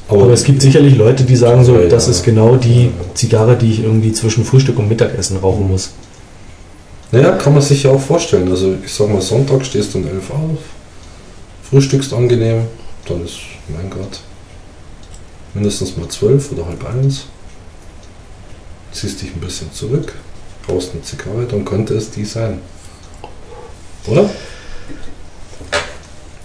Aber 0.10 0.30
es 0.30 0.44
gibt 0.44 0.62
sicherlich 0.62 0.96
Leute, 0.96 1.24
die 1.24 1.36
sagen 1.36 1.64
so, 1.66 1.76
Ja, 1.76 1.82
ja. 1.84 1.90
das 1.90 2.08
ist 2.08 2.24
genau 2.24 2.56
die 2.56 2.92
Zigarre, 3.16 3.56
die 3.58 3.72
ich 3.72 3.84
irgendwie 3.84 4.12
zwischen 4.14 4.46
Frühstück 4.46 4.78
und 4.78 4.88
Mittagessen 4.90 5.38
rauchen 5.38 5.68
muss. 5.70 5.92
Naja, 7.12 7.32
kann 7.32 7.54
man 7.54 7.62
sich 7.62 7.84
ja 7.84 7.92
auch 7.92 8.00
vorstellen. 8.02 8.50
Also 8.50 8.74
ich 8.86 8.94
sag 8.94 9.10
mal, 9.10 9.22
Sonntag 9.22 9.66
stehst 9.66 9.94
du 9.94 10.00
um 10.00 10.08
11 10.08 10.30
auf, 10.32 10.58
frühstückst 11.70 12.14
angenehm, 12.14 12.62
dann 13.08 13.24
ist, 13.24 13.38
mein 13.70 13.90
Gott, 13.90 14.20
mindestens 15.54 15.96
mal 15.98 16.08
12 16.08 16.52
oder 16.52 16.66
halb 16.66 16.84
eins. 16.90 17.26
Ziehst 18.92 19.22
dich 19.22 19.34
ein 19.36 19.40
bisschen 19.40 19.72
zurück, 19.74 20.14
brauchst 20.66 20.92
eine 20.94 21.02
Zigarre, 21.02 21.46
dann 21.50 21.66
könnte 21.66 21.94
es 21.94 22.12
die 22.12 22.26
sein. 22.26 22.60
Oder? 24.08 24.30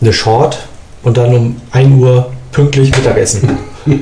Eine 0.01 0.13
Short 0.13 0.69
und 1.03 1.17
dann 1.17 1.35
um 1.35 1.61
1 1.73 2.01
Uhr 2.01 2.33
pünktlich 2.53 2.95
Mittagessen. 2.97 3.59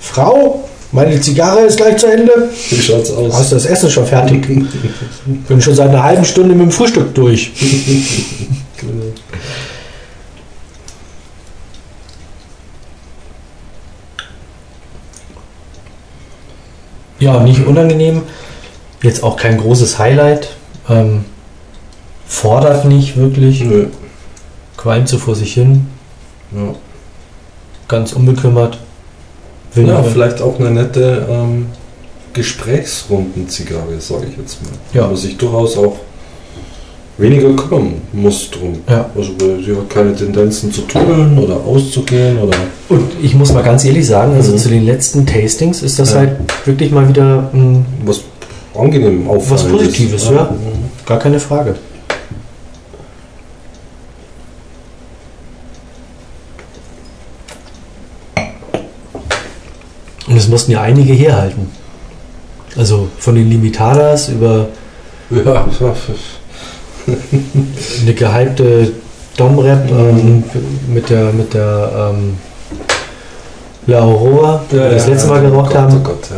Frau, 0.00 0.68
meine 0.92 1.20
Zigarre 1.20 1.60
ist 1.62 1.76
gleich 1.76 1.96
zu 1.96 2.06
Ende. 2.06 2.50
Wie 2.70 2.80
schaut's 2.80 3.10
aus? 3.10 3.34
Hast 3.34 3.50
du 3.50 3.56
das 3.56 3.66
Essen 3.66 3.90
schon 3.90 4.06
fertig? 4.06 4.46
Bin 5.48 5.60
schon 5.60 5.74
seit 5.74 5.90
einer 5.90 6.02
halben 6.02 6.24
Stunde 6.24 6.54
mit 6.54 6.66
dem 6.66 6.70
Frühstück 6.70 7.14
durch. 7.14 7.52
Ja, 17.24 17.40
nicht 17.42 17.66
unangenehm. 17.66 18.22
Jetzt 19.02 19.22
auch 19.22 19.36
kein 19.36 19.58
großes 19.58 19.98
Highlight. 19.98 20.56
Ähm, 20.88 21.24
fordert 22.26 22.84
nicht 22.84 23.16
wirklich. 23.16 23.60
Nö. 23.62 23.86
Qualmt 24.76 25.08
so 25.08 25.18
vor 25.18 25.34
sich 25.34 25.54
hin. 25.54 25.86
Ja. 26.52 26.74
Ganz 27.88 28.12
unbekümmert. 28.12 28.78
Will 29.74 29.88
ja, 29.88 30.02
vielleicht 30.02 30.40
auch 30.40 30.58
eine 30.58 30.70
nette 30.70 31.26
ähm, 31.28 31.66
Gesprächsrunden-Zigarre, 32.32 34.00
sage 34.00 34.26
ich 34.30 34.36
jetzt 34.36 34.62
mal. 34.62 34.72
Ja. 34.92 35.04
Wo 35.04 35.06
man 35.08 35.16
sich 35.16 35.36
durchaus 35.36 35.76
auch 35.76 35.96
weniger 37.16 37.54
kümmern 37.54 37.94
muss 38.12 38.50
drum. 38.50 38.74
Ja. 38.88 39.08
Also 39.14 39.30
sie 39.64 39.70
hat 39.76 39.88
keine 39.90 40.14
Tendenzen 40.14 40.72
zu 40.72 40.82
tunneln 40.82 41.38
oder 41.38 41.56
auszugehen 41.56 42.38
oder. 42.38 42.56
Und 42.88 43.12
ich 43.22 43.34
muss 43.34 43.52
mal 43.52 43.62
ganz 43.62 43.84
ehrlich 43.84 44.06
sagen, 44.06 44.34
also 44.34 44.52
Mhm. 44.52 44.58
zu 44.58 44.68
den 44.68 44.84
letzten 44.84 45.24
Tastings 45.26 45.82
ist 45.82 45.98
das 45.98 46.12
Ja. 46.12 46.18
halt 46.20 46.36
wirklich 46.64 46.90
mal 46.90 47.08
wieder 47.08 47.50
ein 47.52 47.86
was 48.04 48.22
angenehm 48.76 49.28
auffallendes. 49.28 49.70
Positives, 49.72 50.30
ja. 50.30 50.54
Gar 51.06 51.18
keine 51.20 51.38
Frage. 51.38 51.76
Und 60.26 60.36
es 60.36 60.48
mussten 60.48 60.72
ja 60.72 60.80
einige 60.80 61.12
herhalten. 61.12 61.70
Also 62.76 63.08
von 63.18 63.34
den 63.34 63.48
Limitadas 63.50 64.28
über 64.30 64.68
Ja, 65.30 65.66
eine 67.06 68.14
gehypte 68.14 68.92
Dom-Rap 69.36 69.90
ähm, 69.90 70.44
mit 70.88 71.10
der, 71.10 71.32
mit 71.32 71.52
der 71.54 72.12
ähm, 72.14 72.36
La 73.86 74.00
Aurora, 74.00 74.62
die 74.70 74.76
wir 74.76 74.90
das 74.90 75.06
letzte 75.06 75.28
Mal 75.28 75.40
geraucht 75.42 75.70
oh 75.70 75.72
Gott, 75.74 75.82
haben. 75.82 75.96
Oh 75.96 76.00
Gott, 76.08 76.30
ja. 76.30 76.36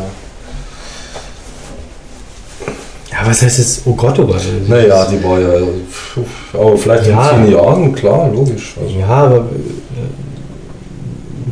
Ja, 3.12 3.18
was 3.26 3.40
heißt 3.42 3.58
jetzt, 3.58 3.82
oh 3.86 3.94
Gott, 3.94 4.18
oh 4.18 4.26
Gott. 4.26 4.42
Naja, 4.68 5.06
die 5.06 5.22
war 5.22 5.38
ja. 5.40 5.48
Aber 6.52 6.76
vielleicht 6.76 7.06
Ja. 7.06 7.30
in 7.30 7.44
zehn 7.44 7.52
Jahren, 7.54 7.94
klar, 7.94 8.28
logisch. 8.32 8.74
Also, 8.80 8.98
Ja, 8.98 9.06
aber 9.08 9.36
äh, 9.36 9.40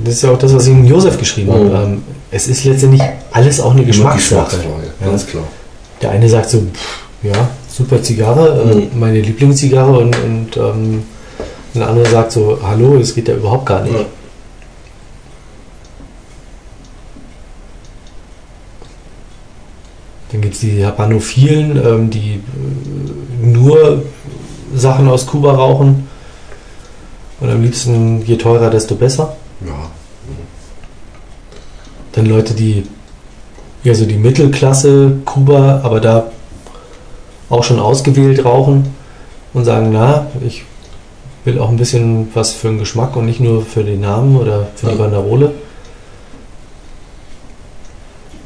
das 0.04 0.14
ist 0.14 0.22
ja 0.22 0.30
auch 0.32 0.38
das, 0.38 0.54
was 0.54 0.66
ich 0.66 0.72
ihm 0.72 0.84
Josef 0.84 1.18
geschrieben 1.18 1.50
Mhm. 1.50 1.72
habe. 1.72 1.84
Ähm, 1.86 2.02
es 2.30 2.48
ist 2.48 2.64
letztendlich 2.64 3.02
alles 3.32 3.60
auch 3.60 3.72
eine 3.72 3.84
Geschmackssache. 3.84 4.56
Geschmacksfrage, 4.56 4.86
Ja. 5.00 5.06
ganz 5.06 5.26
klar. 5.26 5.44
Der 6.02 6.10
eine 6.10 6.28
sagt 6.28 6.50
so, 6.50 6.58
pff, 6.58 7.04
ja, 7.22 7.48
super 7.76 8.00
Zigarre, 8.02 8.62
äh, 8.70 8.74
Mhm. 8.74 9.00
meine 9.00 9.20
Lieblingszigarre 9.20 9.98
und, 9.98 10.16
und 10.24 10.56
ähm, 10.56 11.02
ein 11.74 11.82
anderer 11.82 12.06
sagt 12.08 12.32
so, 12.32 12.58
hallo, 12.62 12.98
das 12.98 13.14
geht 13.14 13.26
ja 13.28 13.34
überhaupt 13.34 13.66
gar 13.66 13.82
nicht. 13.82 13.94
Ja. 13.94 14.04
Dann 20.30 20.40
gibt 20.40 20.54
es 20.54 20.60
die 20.60 20.84
Habanophilen, 20.84 21.76
ähm, 21.84 22.10
die 22.10 22.34
äh, 22.34 23.46
nur 23.46 24.02
Sachen 24.74 25.08
aus 25.08 25.26
Kuba 25.26 25.52
rauchen. 25.54 26.08
Und 27.40 27.50
am 27.50 27.62
liebsten, 27.62 28.24
je 28.24 28.36
teurer, 28.36 28.70
desto 28.70 28.94
besser. 28.94 29.36
Ja. 29.64 29.90
Dann 32.12 32.26
Leute, 32.26 32.54
die 32.54 32.84
ja 33.82 33.94
so 33.94 34.06
die 34.06 34.16
Mittelklasse 34.16 35.16
Kuba, 35.24 35.80
aber 35.82 36.00
da 36.00 36.30
auch 37.54 37.64
schon 37.64 37.78
ausgewählt 37.78 38.44
rauchen 38.44 38.94
und 39.52 39.64
sagen, 39.64 39.90
na, 39.92 40.26
ich 40.44 40.64
will 41.44 41.58
auch 41.58 41.68
ein 41.68 41.76
bisschen 41.76 42.28
was 42.34 42.52
für 42.52 42.68
den 42.68 42.78
Geschmack 42.78 43.16
und 43.16 43.26
nicht 43.26 43.40
nur 43.40 43.64
für 43.64 43.84
den 43.84 44.00
Namen 44.00 44.36
oder 44.36 44.68
für 44.74 44.90
die. 44.90 44.96
Banderole. 44.96 45.52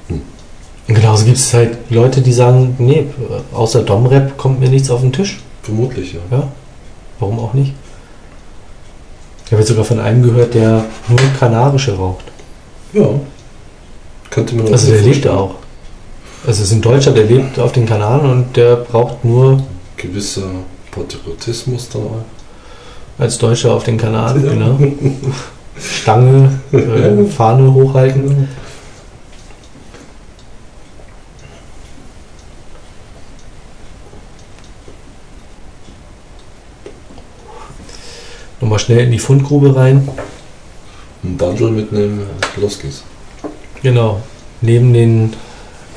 Hm. 0.09 0.20
Und 0.88 0.94
genauso 0.94 1.24
gibt 1.24 1.38
es 1.38 1.54
halt 1.54 1.78
Leute, 1.90 2.20
die 2.20 2.32
sagen, 2.32 2.74
nee, 2.78 3.06
außer 3.52 3.82
Domrep 3.82 4.36
kommt 4.36 4.61
mir 4.61 4.68
nichts 4.68 4.90
auf 4.90 5.00
den 5.00 5.12
Tisch. 5.12 5.40
Vermutlich, 5.62 6.14
ja. 6.14 6.20
Ja, 6.30 6.48
warum 7.18 7.38
auch 7.38 7.54
nicht? 7.54 7.72
Ich 9.46 9.52
habe 9.52 9.62
jetzt 9.62 9.68
sogar 9.68 9.84
von 9.84 10.00
einem 10.00 10.22
gehört, 10.22 10.52
der 10.52 10.84
nur 11.09 11.18
kanarische 11.38 11.96
raucht. 11.96 12.24
Ja. 12.92 13.09
Könnte 14.28 14.54
man 14.56 14.70
Also 14.70 14.90
der 14.90 15.00
so 15.00 15.09
lebt 15.09 15.24
da 15.24 15.36
auch. 15.36 15.54
Also 16.49 16.62
es 16.62 16.68
ist 16.70 16.76
ein 16.76 16.80
Deutscher, 16.80 17.11
der 17.11 17.24
lebt 17.24 17.59
auf 17.59 17.72
den 17.72 17.84
Kanaren 17.84 18.30
und 18.30 18.57
der 18.57 18.76
braucht 18.76 19.22
nur 19.22 19.62
Gewisser 19.99 20.49
Patriotismus 20.90 21.90
auch. 21.94 22.22
als 23.18 23.36
Deutscher 23.36 23.74
auf 23.74 23.84
den 23.84 23.99
Kanaren, 23.99 24.42
Ja. 24.42 24.53
genau. 24.53 24.78
Stange, 25.78 26.59
äh, 26.72 27.26
Fahne 27.26 27.74
hochhalten. 27.74 28.49
Nochmal 38.62 38.78
schnell 38.78 39.01
in 39.01 39.12
die 39.12 39.18
Fundgrube 39.18 39.76
rein. 39.76 40.09
Ein 41.22 41.36
Bundle 41.36 41.72
mitnehmen, 41.72 42.22
los 42.57 42.78
geht's. 42.78 43.03
Genau. 43.82 44.22
Neben 44.62 44.94
den 44.94 45.34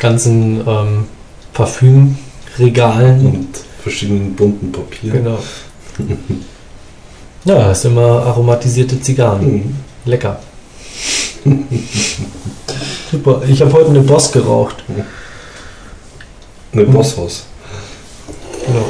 ganzen 0.01 0.61
ähm, 0.67 1.05
Parfümregalen. 1.53 3.25
Und 3.25 3.47
verschiedenen 3.81 4.35
bunten 4.35 4.71
Papieren. 4.71 5.23
Genau. 5.23 5.39
Ja, 7.45 7.65
hast 7.65 7.85
immer 7.85 8.23
aromatisierte 8.23 8.99
Zigarren. 8.99 9.53
Mhm. 9.53 9.75
Lecker. 10.05 10.39
Super. 13.11 13.41
Ich 13.47 13.61
habe 13.61 13.73
heute 13.73 13.89
eine 13.89 14.01
Boss 14.01 14.31
geraucht. 14.31 14.83
Eine 16.73 16.85
Bosshaus. 16.85 17.45
Genau. 18.65 18.85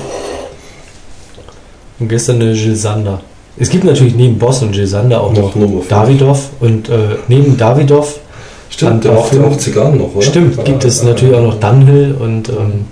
Und 1.99 2.07
gestern 2.07 2.41
eine 2.41 2.53
Gilsander. 2.53 3.22
Es 3.57 3.70
gibt 3.70 3.84
natürlich 3.84 4.16
neben 4.16 4.39
Boss 4.39 4.62
und 4.62 4.72
Gesander 4.72 5.22
auch 5.22 5.34
noch, 5.34 5.55
Noch. 5.55 5.88
Davidoff 5.88 6.49
und 6.59 6.89
äh, 6.89 7.18
neben 7.28 7.57
Davidoff 7.57 8.20
Stimmt, 8.88 9.04
der 9.04 9.12
macht 9.14 9.34
ja 9.34 9.44
auch 9.44 9.58
Zigarren 9.58 9.98
noch, 9.98 10.16
oder? 10.16 10.26
stimmt, 10.26 10.64
gibt 10.66 10.84
es 10.86 11.04
natürlich 11.04 11.36
auch 11.36 11.42
noch 11.44 11.60
Dunhill 11.60 12.16
und 12.20 12.50
ähm, 12.50 12.86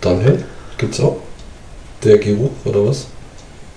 Dunhill? 0.00 0.44
Gibt's 0.76 1.00
auch? 1.00 1.16
Der 2.04 2.18
Geruch 2.18 2.50
oder 2.64 2.86
was? 2.86 3.06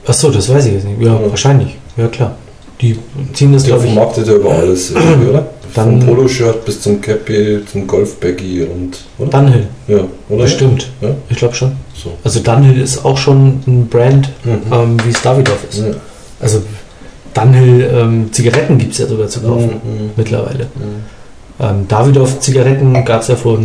achso, 0.06 0.30
das 0.32 0.50
weiß 0.50 0.66
ich 0.68 0.74
jetzt 0.74 0.86
nicht. 0.86 1.02
Ja, 1.02 1.14
Ja. 1.14 1.30
wahrscheinlich. 1.30 1.76
Ja 1.98 2.08
klar. 2.08 2.36
Die 2.82 2.98
ziehen 3.34 3.54
das, 3.54 3.64
glaube 3.66 3.86
ich. 3.86 3.94
vermarktet 3.94 4.28
ja 4.28 4.34
über 4.34 4.52
alles, 4.52 4.92
oder? 5.30 5.48
Dann- 5.74 6.02
Vom 6.02 6.06
Poloshirt 6.16 6.66
bis 6.66 6.82
zum 6.82 7.00
Cappy, 7.00 7.62
zum 7.72 7.88
Golfbaggy 7.88 8.64
und. 8.64 8.98
Oder? 9.20 9.30
Dunhill, 9.30 9.68
Ja, 9.88 10.00
oder? 10.30 10.44
bestimmt. 10.44 10.90
Ja? 11.02 11.10
Ich 11.30 11.38
glaube 11.38 11.54
schon. 11.56 11.74
So. 11.96 12.12
Also 12.24 12.40
Dunhill 12.42 12.82
ist 12.82 13.06
auch 13.06 13.18
schon 13.18 13.62
ein 13.68 13.88
Brand, 13.88 14.30
Mhm. 14.44 14.62
ähm, 14.74 14.98
wie 15.06 15.12
es 15.12 15.22
Davidoff 15.22 15.64
ist. 15.70 15.80
Ja. 15.80 15.94
Also 16.42 16.62
Dunhill 17.34 17.90
ähm, 17.94 18.34
Zigaretten 18.34 18.78
gibt 18.78 18.94
es 18.94 18.98
ja 19.00 19.08
sogar 19.08 19.28
zu 19.28 19.42
kaufen 19.42 19.70
Mhm. 19.84 20.10
mittlerweile. 20.16 20.66
Mhm. 20.76 21.04
Ähm, 21.60 21.88
Davidoff 21.88 22.40
Zigaretten 22.40 23.06
gab 23.06 23.22
es 23.22 23.28
ja 23.30 23.36
vor 23.36 23.58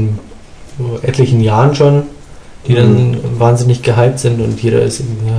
etlichen 1.03 1.41
Jahren 1.41 1.75
schon, 1.75 2.03
die 2.69 2.75
dann 2.75 3.17
wahnsinnig 3.39 3.83
gehypt 3.83 4.19
sind 4.19 4.41
und 4.41 4.61
jeder 4.63 4.83
ist 4.83 5.01
irgendwie, 5.01 5.31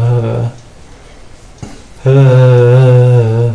äh, 2.06 2.10
äh. 2.10 3.52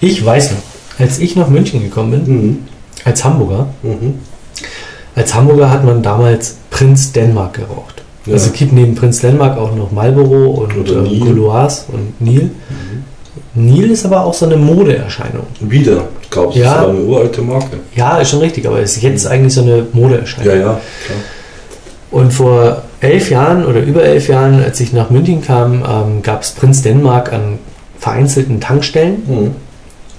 Ich 0.00 0.24
weiß 0.24 0.50
noch, 0.52 0.58
als 0.98 1.18
ich 1.18 1.36
nach 1.36 1.48
München 1.48 1.82
gekommen 1.82 2.10
bin, 2.24 2.34
Mhm. 2.36 2.58
als 3.04 3.24
Hamburger, 3.24 3.68
Mhm. 3.82 4.14
als 5.14 5.34
Hamburger 5.34 5.70
hat 5.70 5.84
man 5.84 6.02
damals 6.02 6.56
Prinz 6.70 7.12
Denmark 7.12 7.54
geraucht. 7.54 7.93
Ja. 8.26 8.34
Also 8.34 8.46
es 8.46 8.52
gibt 8.54 8.72
neben 8.72 8.94
Prinz 8.94 9.20
Denmark 9.20 9.58
auch 9.58 9.74
noch 9.74 9.92
Marlboro 9.92 10.62
und 10.64 10.88
ähm. 10.90 11.20
Gauloise 11.20 11.82
und 11.92 12.20
Nil. 12.20 12.50
Nil 13.54 13.90
ist 13.90 14.04
aber 14.04 14.24
auch 14.24 14.34
so 14.34 14.46
eine 14.46 14.56
Modeerscheinung. 14.56 15.44
Wieder, 15.60 16.04
gab 16.30 16.50
es. 16.50 16.56
Ja. 16.56 16.74
Das 16.74 16.82
war 16.82 16.88
eine 16.90 17.00
uralte 17.00 17.42
Marke. 17.42 17.76
Ja, 17.94 18.18
ist 18.18 18.30
schon 18.30 18.40
richtig, 18.40 18.66
aber 18.66 18.80
ist 18.80 19.00
jetzt 19.02 19.26
eigentlich 19.26 19.54
so 19.54 19.62
eine 19.62 19.86
Modeerscheinung. 19.92 20.52
Ja, 20.52 20.58
ja, 20.58 20.80
klar. 21.06 21.18
Und 22.10 22.32
vor 22.32 22.82
elf 23.00 23.30
Jahren 23.30 23.64
oder 23.66 23.80
über 23.80 24.02
elf 24.04 24.28
Jahren, 24.28 24.62
als 24.62 24.80
ich 24.80 24.92
nach 24.92 25.10
München 25.10 25.42
kam, 25.42 25.84
ähm, 25.86 26.22
gab 26.22 26.42
es 26.42 26.52
Prinz 26.52 26.82
Denmark 26.82 27.32
an 27.32 27.58
vereinzelten 27.98 28.60
Tankstellen 28.60 29.22
Mhm. 29.26 29.50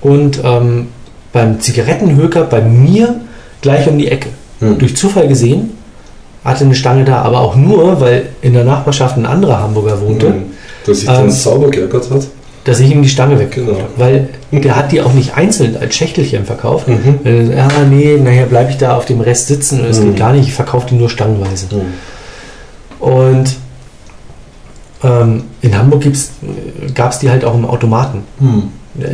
und 0.02 0.42
ähm, 0.44 0.88
beim 1.34 1.60
Zigarettenhöker 1.60 2.44
bei 2.46 2.62
mir 2.62 3.16
gleich 3.62 3.88
um 3.88 3.98
die 3.98 4.08
Ecke. 4.10 4.30
Mhm. 4.60 4.78
Durch 4.80 4.96
Zufall 4.96 5.28
gesehen, 5.28 5.72
hatte 6.46 6.64
eine 6.64 6.76
Stange 6.76 7.04
da, 7.04 7.22
aber 7.24 7.40
auch 7.42 7.56
nur, 7.56 8.00
weil 8.00 8.30
in 8.42 8.54
der 8.54 8.64
Nachbarschaft 8.64 9.18
ein 9.18 9.26
anderer 9.26 9.60
Hamburger 9.62 10.00
wohnte, 10.02 10.30
Mhm. 10.30 10.44
Dass 10.86 11.00
sich 11.00 11.10
Ähm, 11.10 11.30
sauber 11.32 11.70
geärgert 11.72 12.10
hat. 12.12 12.28
dass 12.64 12.80
ich 12.80 12.92
ihm 12.92 13.02
die 13.02 13.10
Stange 13.10 13.40
weggeholt 13.40 13.76
Genau. 13.78 13.80
habe. 13.80 13.92
Weil 13.98 14.30
der 14.52 14.76
hat 14.76 14.92
die 14.92 15.02
auch 15.02 15.14
nicht 15.14 15.36
einzeln 15.36 15.76
als 15.78 15.96
Schächtelchen 15.96 16.46
verkauft. 16.46 16.88
Mhm. 16.88 17.20
Äh, 17.26 17.56
Ja, 17.58 17.68
nee, 17.90 18.18
nachher 18.18 18.46
bleibe 18.46 18.70
ich 18.72 18.78
da 18.78 18.96
auf 18.96 19.06
dem 19.06 19.20
Rest 19.22 19.48
sitzen 19.48 19.82
und 19.82 19.88
es 19.88 20.00
Mhm. 20.00 20.06
geht 20.12 20.18
gar 20.18 20.34
nicht, 20.34 20.48
ich 20.48 20.54
verkaufe 20.54 20.88
die 20.90 20.96
nur 20.96 21.10
stangenweise. 21.10 21.66
Mhm. 21.76 21.82
Und 23.00 23.56
ähm, 25.04 25.44
in 25.62 25.78
Hamburg 25.78 26.04
gab 26.94 27.12
es 27.12 27.20
die 27.20 27.30
halt 27.30 27.44
auch 27.46 27.54
im 27.56 27.66
Automaten. 27.66 28.24
Mhm. 28.40 28.64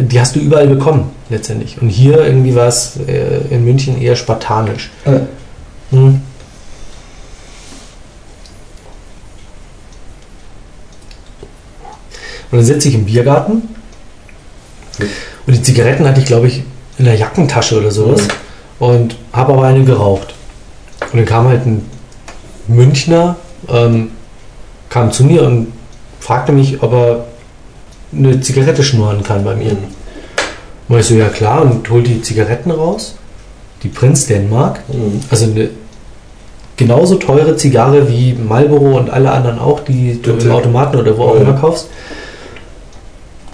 Die 0.10 0.20
hast 0.20 0.36
du 0.36 0.40
überall 0.40 0.68
bekommen, 0.68 1.10
letztendlich. 1.30 1.82
Und 1.82 1.90
hier 1.90 2.24
irgendwie 2.26 2.54
war 2.56 2.68
es 2.68 2.98
äh, 3.08 3.40
in 3.54 3.66
München 3.66 4.00
eher 4.00 4.16
spartanisch. 4.16 4.92
Äh. 5.06 5.22
Und 12.52 12.58
dann 12.58 12.66
sitze 12.66 12.89
ich 12.89 12.95
im 12.95 13.06
Biergarten 13.06 13.64
und 15.47 15.56
die 15.56 15.62
Zigaretten 15.62 16.06
hatte 16.08 16.20
ich, 16.20 16.26
glaube 16.26 16.47
ich, 16.47 16.64
in 16.97 17.06
der 17.06 17.16
Jackentasche 17.16 17.80
oder 17.80 17.91
sowas 17.91 18.22
und 18.80 19.16
habe 19.34 19.54
aber 19.54 19.64
eine 19.66 19.84
geraucht. 19.84 20.34
Und 21.12 21.18
dann 21.18 21.26
kam 21.26 21.47
halt 21.47 21.66
ein 21.66 21.86
Münchner, 22.68 23.38
ähm, 23.70 24.12
kam 24.89 25.12
zu 25.12 25.24
mir 25.24 25.43
und 25.43 25.68
fragte 26.20 26.52
mich, 26.52 26.82
ob 26.84 26.93
er 26.93 27.26
eine 28.14 28.39
Zigarette 28.41 28.84
schnurren 28.84 29.24
kann 29.24 29.43
bei 29.43 29.56
mir. 29.56 29.76
Und 30.89 30.99
ich 30.99 31.06
so, 31.06 31.16
ja 31.16 31.30
klar, 31.30 31.62
und 31.62 31.89
hol 31.89 32.04
die 32.04 32.22
Zigaretten 32.22 32.70
raus, 32.72 33.16
die 33.84 33.88
Prinz 33.88 34.28
Denmark, 34.28 34.82
Mhm. 34.89 35.22
also 35.30 35.45
eine 35.45 35.70
genauso 36.76 37.16
teure 37.16 37.56
Zigarre 37.56 38.10
wie 38.10 38.34
Marlboro 38.34 38.97
und 38.97 39.10
alle 39.10 39.32
anderen 39.32 39.60
auch, 39.60 39.80
die 39.82 40.22
du 40.22 40.34
Bitte. 40.34 40.47
im 40.47 40.52
Automaten 40.52 40.97
oder 40.97 41.18
wo 41.18 41.24
auch 41.24 41.36
immer 41.36 41.54
kaufst. 41.54 41.89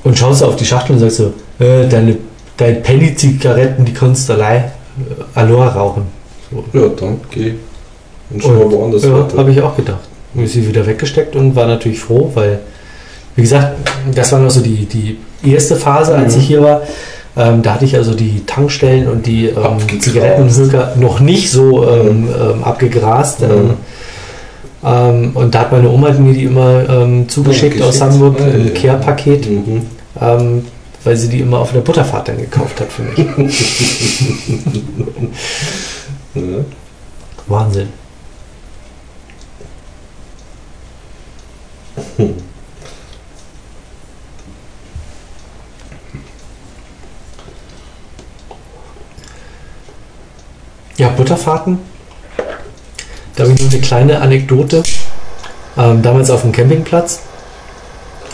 Und 0.07 0.17
schaust 0.17 0.41
auf 0.41 0.55
die 0.55 0.65
Schachtel 0.65 0.93
und 0.93 0.99
sagst 0.99 1.17
so, 1.17 1.33
äh, 1.59 1.87
deine, 1.89 2.17
deine 2.55 2.75
Penny-Zigaretten, 2.75 3.83
die 3.83 3.93
kannst 3.93 4.29
du 4.29 4.33
allein 4.33 4.63
äh, 4.63 5.39
Aloha 5.39 5.67
rauchen. 5.67 6.03
Ja, 6.71 6.87
dann 6.97 7.19
geh 7.29 7.55
und 8.29 8.41
schau 8.41 8.49
Und, 8.49 8.71
woanders 8.71 9.03
ja, 9.03 9.27
habe 9.37 9.51
ich 9.51 9.61
auch 9.61 9.75
gedacht. 9.75 9.99
Und 10.33 10.43
ich 10.43 10.51
sie 10.53 10.65
wieder 10.65 10.85
weggesteckt 10.85 11.35
und 11.35 11.55
war 11.57 11.67
natürlich 11.67 11.99
froh, 11.99 12.31
weil, 12.35 12.59
wie 13.35 13.41
gesagt, 13.41 13.75
das 14.15 14.31
war 14.31 14.39
noch 14.39 14.49
so 14.49 14.61
die, 14.61 14.85
die 14.85 15.17
erste 15.43 15.75
Phase, 15.75 16.15
als 16.15 16.35
Mhm. 16.35 16.41
ich 16.41 16.47
hier 16.47 16.63
war. 16.63 16.81
Ähm, 17.35 17.61
da 17.61 17.73
hatte 17.73 17.85
ich 17.85 17.95
also 17.95 18.13
die 18.13 18.45
Tankstellen 18.45 19.07
und 19.09 19.25
die 19.25 19.47
ähm, 19.47 19.57
Abgegrast. 19.57 20.03
Zigarettenhöker 20.03 20.93
noch 20.95 21.19
nicht 21.19 21.51
so 21.51 21.87
ähm, 21.87 22.29
ähm, 22.29 22.63
abgegrast. 22.63 23.41
Mhm. 23.41 23.73
Ähm, 24.84 25.32
und 25.34 25.55
da 25.55 25.61
hat 25.61 25.71
meine 25.71 25.89
Oma 25.89 26.11
mir 26.11 26.34
die 26.34 26.43
immer 26.43 26.88
ähm, 26.89 27.28
zugeschickt 27.28 27.80
Ja, 27.80 27.86
aus. 27.88 27.99
Hamburg, 28.01 28.38
Ah, 28.39 28.47
ja, 28.47 28.53
ein 28.53 28.71
ja. 28.73 28.80
Care-Paket, 28.82 29.49
Mhm. 29.49 29.82
ähm, 30.21 30.65
weil 31.03 31.17
sie 31.17 31.30
die 31.30 31.39
immer 31.41 31.59
auf 31.59 31.71
der 31.71 31.82
Butterfahrt 31.82 32.28
dann 32.28 32.38
gekauft 32.38 32.80
hat 32.80 32.91
für 32.91 33.03
mich. 33.03 33.17
Ja. 36.36 36.41
Wahnsinn. 37.47 37.88
Ja, 50.97 51.09
Butterfahrten. 51.09 51.80
Da 53.38 53.43
habe 53.43 53.53
ich 53.53 53.61
noch 53.63 53.71
eine 53.71 53.81
kleine 53.81 54.19
Anekdote. 54.19 54.81
Ähm, 55.77 56.01
damals 56.01 56.31
auf 56.31 56.41
dem 56.41 56.51
Campingplatz. 56.51 57.19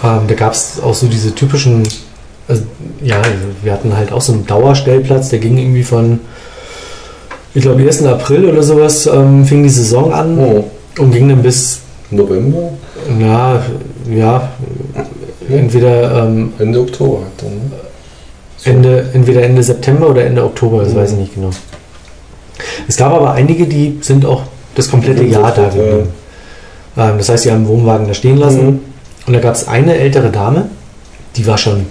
Ähm, 0.02 0.22
da 0.28 0.34
gab 0.34 0.54
es 0.54 0.80
auch 0.82 0.94
so 0.94 1.08
diese 1.08 1.36
typischen, 1.36 1.84
also, 2.48 2.64
ja, 3.02 3.22
wir 3.62 3.74
hatten 3.74 3.96
halt 3.96 4.14
auch 4.14 4.22
so 4.22 4.32
einen 4.32 4.48
Dauerstellplatz, 4.48 5.30
der 5.30 5.40
ging 5.40 5.58
irgendwie 5.58 5.84
von, 5.84 6.22
ich 7.54 7.62
glaube, 7.62 7.82
1. 7.84 8.06
April 8.06 8.46
oder 8.46 8.64
sowas 8.64 9.06
ähm, 9.06 9.46
fing 9.46 9.64
die 9.64 9.70
Saison 9.70 10.14
an 10.14 10.40
Oh, 10.40 10.64
und 11.00 11.12
ging 11.12 11.28
dann 11.28 11.44
bis, 11.44 11.82
November, 12.10 12.70
ja, 13.20 13.62
ja, 14.10 14.50
entweder 15.50 16.24
ähm, 16.26 16.54
Ende 16.60 16.80
Oktober 16.80 17.20
halt 17.24 17.42
dann. 17.42 17.50
Ne? 17.50 17.62
So. 18.58 18.70
Ende, 18.70 19.10
entweder 19.14 19.44
Ende 19.44 19.64
September 19.64 20.10
oder 20.10 20.24
Ende 20.26 20.44
Oktober, 20.46 20.84
das 20.84 20.94
Mhm. 20.94 20.98
weiß 20.98 21.12
ich 21.12 21.18
nicht 21.18 21.36
genau. 21.36 21.50
Es 22.88 22.96
gab 22.96 23.14
aber 23.14 23.34
einige, 23.34 23.68
die 23.68 23.98
sind 24.02 24.26
auch 24.26 24.44
das 24.76 24.90
komplette 24.90 25.24
Jahr 25.24 25.52
da 25.52 25.70
geblieben. 25.70 26.10
Ähm, 26.98 27.18
das 27.18 27.30
heißt, 27.30 27.44
sie 27.44 27.52
haben 27.52 27.64
den 27.64 27.68
Wohnwagen 27.68 28.08
da 28.08 28.14
stehen 28.14 28.38
lassen. 28.38 28.66
Mhm. 28.66 28.80
Und 29.26 29.34
da 29.34 29.40
gab 29.40 29.56
es 29.56 29.68
eine 29.68 29.96
ältere 29.98 30.30
Dame, 30.30 30.70
die 31.36 31.48
war 31.48 31.58
schon, 31.58 31.86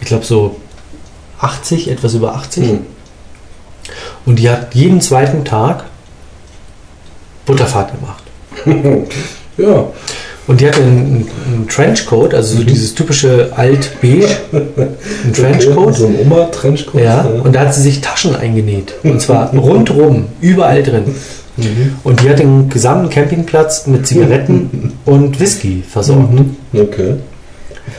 ich 0.00 0.06
glaube 0.06 0.24
so 0.24 0.56
80, 1.40 1.90
etwas 1.90 2.14
über 2.14 2.34
80. 2.34 2.64
Mhm. 2.64 2.78
Und 4.26 4.38
die 4.38 4.48
hat 4.48 4.74
jeden 4.74 5.00
zweiten 5.00 5.44
Tag 5.44 5.84
Butterfahrt 7.46 7.92
gemacht. 7.94 8.22
Ja, 9.56 9.84
Und 10.48 10.60
die 10.60 10.66
hatte 10.66 10.80
einen, 10.82 11.28
einen 11.46 11.68
Trenchcoat, 11.68 12.34
also 12.34 12.56
so 12.56 12.62
Mhm. 12.62 12.66
dieses 12.66 12.92
typische 12.96 13.52
alt-beige, 13.54 14.26
ein 14.52 15.32
Trenchcoat. 15.32 15.94
So 15.94 16.06
ein 16.08 16.18
Oma-Trenchcoat. 16.18 17.00
Ja, 17.00 17.20
und 17.20 17.54
da 17.54 17.60
hat 17.60 17.72
sie 17.72 17.82
sich 17.82 18.00
Taschen 18.00 18.34
eingenäht. 18.34 18.94
Und 19.04 19.20
zwar 19.20 19.50
rundrum, 19.54 20.26
überall 20.40 20.82
drin. 20.82 21.14
Mhm. 21.56 21.96
Und 22.04 22.22
die 22.22 22.28
hat 22.28 22.38
den 22.38 22.68
gesamten 22.68 23.10
Campingplatz 23.10 23.86
mit 23.86 24.06
Zigaretten 24.06 24.92
und 25.04 25.38
Whisky 25.40 25.82
versorgt. 25.88 26.32
Mhm. 26.32 26.56
Okay. 26.74 27.14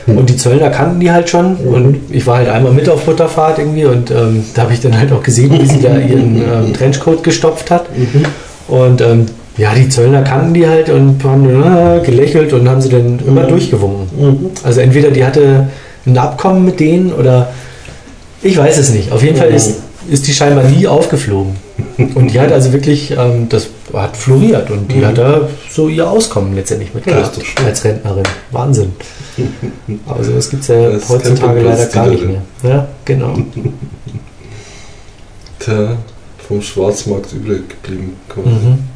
Und 0.06 0.28
die 0.28 0.36
Zöllner 0.36 0.70
kannten 0.70 1.00
die 1.00 1.10
halt 1.10 1.28
schon. 1.30 1.54
Und 1.56 1.96
ich 2.10 2.26
war 2.26 2.38
halt 2.38 2.48
einmal 2.48 2.72
mit 2.72 2.88
auf 2.88 3.04
Butterfahrt 3.04 3.58
irgendwie. 3.58 3.84
Und 3.84 4.10
ähm, 4.10 4.44
da 4.54 4.62
habe 4.62 4.72
ich 4.74 4.80
dann 4.80 4.98
halt 4.98 5.12
auch 5.12 5.22
gesehen, 5.22 5.52
wie 5.60 5.66
sie 5.66 5.80
da 5.80 5.96
ihren 5.98 6.36
ähm, 6.36 6.72
Trenchcoat 6.74 7.22
gestopft 7.22 7.70
hat. 7.70 7.86
Mhm. 7.96 8.24
Und 8.68 9.00
ähm, 9.00 9.26
ja, 9.56 9.72
die 9.74 9.88
Zöllner 9.88 10.22
kannten 10.22 10.52
die 10.54 10.66
halt 10.66 10.90
und 10.90 11.22
haben 11.24 11.48
äh, 11.48 12.00
gelächelt 12.04 12.52
und 12.52 12.68
haben 12.68 12.80
sie 12.80 12.88
dann 12.90 13.20
immer 13.26 13.44
Mhm. 13.44 13.48
durchgewunken. 13.48 14.06
Mhm. 14.18 14.50
Also 14.64 14.80
entweder 14.80 15.10
die 15.10 15.24
hatte 15.24 15.68
ein 16.04 16.18
Abkommen 16.18 16.64
mit 16.64 16.78
denen 16.80 17.12
oder 17.12 17.50
ich 18.42 18.56
weiß 18.58 18.76
es 18.78 18.90
nicht. 18.90 19.12
Auf 19.12 19.22
jeden 19.22 19.36
Fall 19.36 19.50
Mhm. 19.50 19.56
ist 19.56 19.74
ist 20.08 20.26
die 20.26 20.32
scheinbar 20.32 20.64
nie 20.64 20.86
aufgeflogen. 20.86 21.56
Und 22.14 22.32
die 22.32 22.40
hat 22.40 22.52
also 22.52 22.72
wirklich, 22.72 23.10
ähm, 23.10 23.48
das 23.48 23.68
hat 23.92 24.16
floriert 24.16 24.70
und 24.70 24.90
die 24.90 24.96
Mhm. 24.96 25.06
hat 25.06 25.18
da 25.18 25.48
so 25.70 25.88
ihr 25.88 26.08
Auskommen 26.10 26.54
letztendlich 26.54 26.92
mit 26.94 27.06
Ja, 27.06 27.30
als 27.64 27.84
Rentnerin. 27.84 28.24
Wahnsinn. 28.52 28.92
Aber 30.06 30.22
sowas 30.24 30.50
gibt 30.50 30.62
es 30.62 30.68
ja 30.68 30.90
Das 30.90 31.08
heutzutage 31.08 31.60
leider 31.62 31.86
gar 31.86 32.06
nicht 32.08 32.24
mehr. 32.26 32.42
Ja, 32.62 32.88
genau. 33.04 33.34
Der 35.66 35.96
vom 36.46 36.62
Schwarzmarkt 36.62 37.32
übrig 37.32 37.62
geblieben. 37.82 38.16
Mhm. 38.36 38.78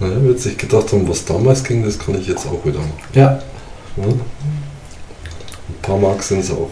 Naja, 0.00 0.22
wird 0.22 0.38
sich 0.38 0.56
gedacht 0.56 0.92
haben, 0.92 1.08
was 1.08 1.24
damals 1.24 1.64
ging, 1.64 1.84
das 1.84 1.98
kann 1.98 2.14
ich 2.20 2.28
jetzt 2.28 2.46
auch 2.46 2.64
wieder 2.64 2.78
machen. 2.78 2.92
Ja, 3.14 3.40
Ja? 3.96 4.04
Ein 4.04 4.20
paar 5.82 5.98
Mark 5.98 6.22
sind 6.22 6.38
es 6.40 6.52
auch. 6.52 6.70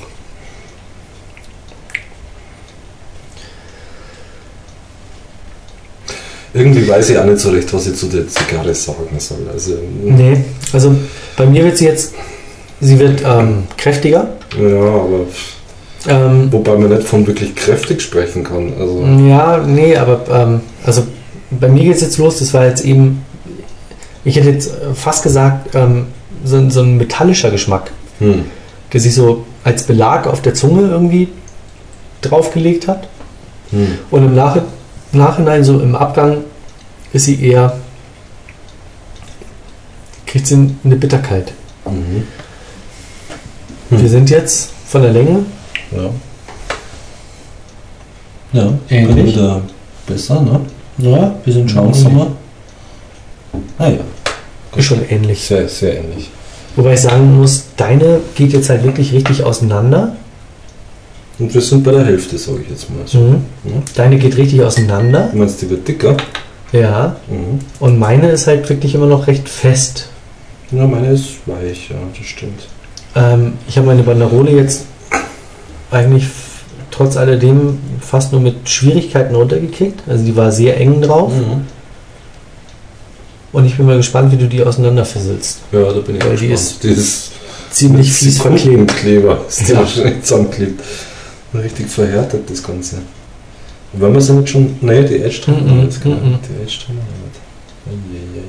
Irgendwie 6.87 6.99
weiß 6.99 7.11
ich 7.11 7.19
auch 7.19 7.25
nicht 7.25 7.39
so 7.41 7.51
recht, 7.51 7.73
was 7.73 7.87
ich 7.87 7.97
zu 7.97 8.07
der 8.07 8.27
Zigarre 8.29 8.75
sagen 8.75 9.19
soll. 9.19 9.39
Also, 9.53 9.73
nee. 10.05 10.37
Also 10.73 10.95
bei 11.37 11.47
mir 11.47 11.65
wird 11.65 11.79
sie 11.79 11.87
jetzt, 11.87 12.15
sie 12.81 12.99
wird 12.99 13.23
ähm, 13.25 13.65
kräftiger. 13.77 14.29
ja, 14.59 14.79
aber 14.79 15.21
Ähm, 16.09 16.53
wobei 16.53 16.77
man 16.77 16.91
nicht 16.91 17.03
von 17.03 17.27
wirklich 17.27 17.55
kräftig 17.57 18.01
sprechen 18.01 18.45
kann. 18.45 18.73
Also, 18.79 19.05
Ja, 19.29 19.59
nee, 19.67 19.97
aber 19.97 20.21
ähm, 20.31 20.61
also 20.85 21.03
bei 21.51 21.69
mir 21.69 21.83
geht 21.85 21.97
es 21.97 22.03
jetzt 22.03 22.19
los, 22.19 22.39
das 22.39 22.55
war 22.55 22.65
jetzt 22.67 22.85
eben, 22.85 23.23
ich 24.25 24.37
hätte 24.37 24.51
jetzt 24.51 24.71
fast 24.95 25.23
gesagt, 25.25 25.75
ähm, 25.75 26.07
so, 26.45 26.57
ein- 26.57 26.71
so 26.71 26.81
ein 26.83 26.97
metallischer 26.97 27.51
Geschmack, 27.51 27.91
hm. 28.21 28.45
der 28.93 29.01
sich 29.01 29.15
so 29.15 29.45
als 29.65 29.83
Belag 29.83 30.29
auf 30.29 30.43
der 30.43 30.55
Zunge 30.55 30.83
irgendwie 30.89 31.29
draufgelegt 32.23 32.87
hat. 32.87 33.09
Hm. 33.71 33.99
Und 34.13 34.25
im 34.27 34.35
Nach 34.37 34.57
Nachhinein, 35.13 35.65
so 35.65 35.81
im 35.81 35.97
Abgang, 35.97 36.39
ist 37.17 37.25
sie 37.25 37.43
eher, 37.43 37.77
kriegt 40.27 40.47
sie 40.47 40.71
eine 40.85 40.97
Bitterkeit. 40.97 41.53
Mhm. 41.87 42.23
Hm. 43.91 44.01
Wir 44.03 44.09
sind 44.09 44.31
jetzt 44.31 44.71
von 44.87 45.03
der 45.03 45.13
Länge, 45.13 45.45
Ja. 45.91 46.11
Ja, 48.53 48.73
Ähnlich. 48.89 49.35
wieder 49.35 49.61
besser, 50.07 50.41
ne? 50.41 50.61
ja, 50.99 51.35
wir 51.45 51.53
sind 51.53 51.71
schon 51.71 51.85
Langsamer. 51.85 52.29
Ah 53.77 53.89
ja. 53.89 53.99
ist 54.77 54.85
schon 54.85 55.01
ähnlich. 55.11 55.45
Sehr, 55.45 55.69
sehr 55.69 55.99
ähnlich. 55.99 56.31
Wobei 56.77 56.95
ich 56.95 57.01
sagen 57.01 57.37
muss, 57.37 57.65
deine 57.77 58.21
geht 58.35 58.53
jetzt 58.53 58.71
halt 58.71 58.85
wirklich 58.85 59.13
richtig 59.13 59.43
auseinander. 59.43 60.17
Und 61.39 61.53
wir 61.53 61.61
sind 61.61 61.85
bei 61.85 61.91
der 61.91 62.05
Hälfte, 62.05 62.39
sage 62.39 62.61
ich 62.63 62.71
jetzt 62.71 62.89
mal. 62.89 63.05
Mhm. 63.21 63.45
Ja. 63.65 63.83
Deine 63.95 64.17
geht 64.19 64.37
richtig 64.37 64.63
auseinander. 64.63 65.29
Du 65.33 65.39
meinst, 65.39 65.61
die 65.61 65.69
wird 65.69 65.87
dicker? 65.87 66.17
Ja. 66.73 67.17
Mhm. 67.29 67.61
Und 67.81 67.99
meine 67.99 68.31
ist 68.31 68.47
halt 68.47 68.69
wirklich 68.69 68.95
immer 68.95 69.07
noch 69.07 69.27
recht 69.27 69.49
fest. 69.49 70.09
Ja, 70.73 70.87
meine 70.87 71.09
ist 71.09 71.47
weich, 71.47 71.91
ja, 71.91 71.97
das 72.17 72.27
stimmt. 72.27 72.67
Ähm, 73.15 73.55
ich 73.69 73.77
habe 73.77 73.87
meine 73.87 74.03
Banderole 74.03 74.51
jetzt 74.51 74.85
eigentlich 75.91 76.27
trotz 76.91 77.17
alledem 77.17 77.79
fast 78.01 78.33
nur 78.33 78.41
mit 78.41 78.69
Schwierigkeiten 78.69 79.35
runtergekickt. 79.35 80.01
Also 80.09 80.25
die 80.25 80.35
war 80.37 80.51
sehr 80.51 80.79
eng 80.81 81.01
drauf. 81.03 81.33
Mhm. 81.33 81.65
Und 83.53 83.65
ich 83.65 83.77
bin 83.77 83.87
mal 83.87 83.97
gespannt, 83.97 84.33
wie 84.33 84.37
du 84.37 84.49
die 84.49 84.63
auseinanderfisselst. 84.63 85.61
Ja, 85.73 85.85
da 85.93 86.01
bin 86.01 86.17
ich 86.17 86.25
Weil 86.25 86.37
die 86.37 86.49
ist 86.49 86.83
die 86.83 86.89
ist 86.89 87.31
Ziemlich 87.71 88.13
fies 88.13 88.41
verklebt. 88.41 88.97
Kleber, 88.97 89.41
ist 89.49 89.69
Ja. 89.69 89.85
zusammenklebt. 90.23 90.81
Richtig 91.55 91.89
verhärtet 91.89 92.49
das 92.49 92.63
Ganze. 92.63 92.97
Wenn 93.99 94.13
wir 94.13 94.21
sie 94.21 94.35
nicht 94.35 94.49
schon. 94.51 94.77
Nee, 94.81 95.03
die 95.05 95.23
Edge 95.23 95.41
haben 95.47 95.65
wir 95.67 95.73
Mhm, 95.75 95.83
jetzt 95.85 96.03
genau. 96.03 96.17
mhm. 96.17 96.39
Die 96.47 96.63
Edge 96.63 96.79
haben 96.89 96.99
wir 96.99 97.27
nicht. 97.27 98.37
Eieiei. 98.37 98.43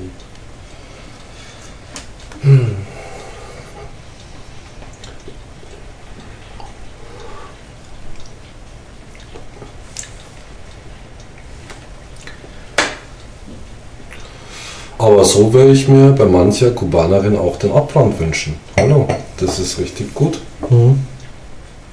Aber 14.97 15.23
so 15.23 15.53
würde 15.53 15.71
ich 15.73 15.87
mir 15.87 16.11
bei 16.13 16.25
mancher 16.25 16.71
Kubanerin 16.71 17.37
auch 17.37 17.57
den 17.57 17.71
Abbrand 17.71 18.19
wünschen. 18.19 18.55
Hallo, 18.77 19.07
das 19.39 19.59
ist 19.59 19.77
richtig 19.79 20.13
gut. 20.13 20.39
Mhm. 20.69 20.99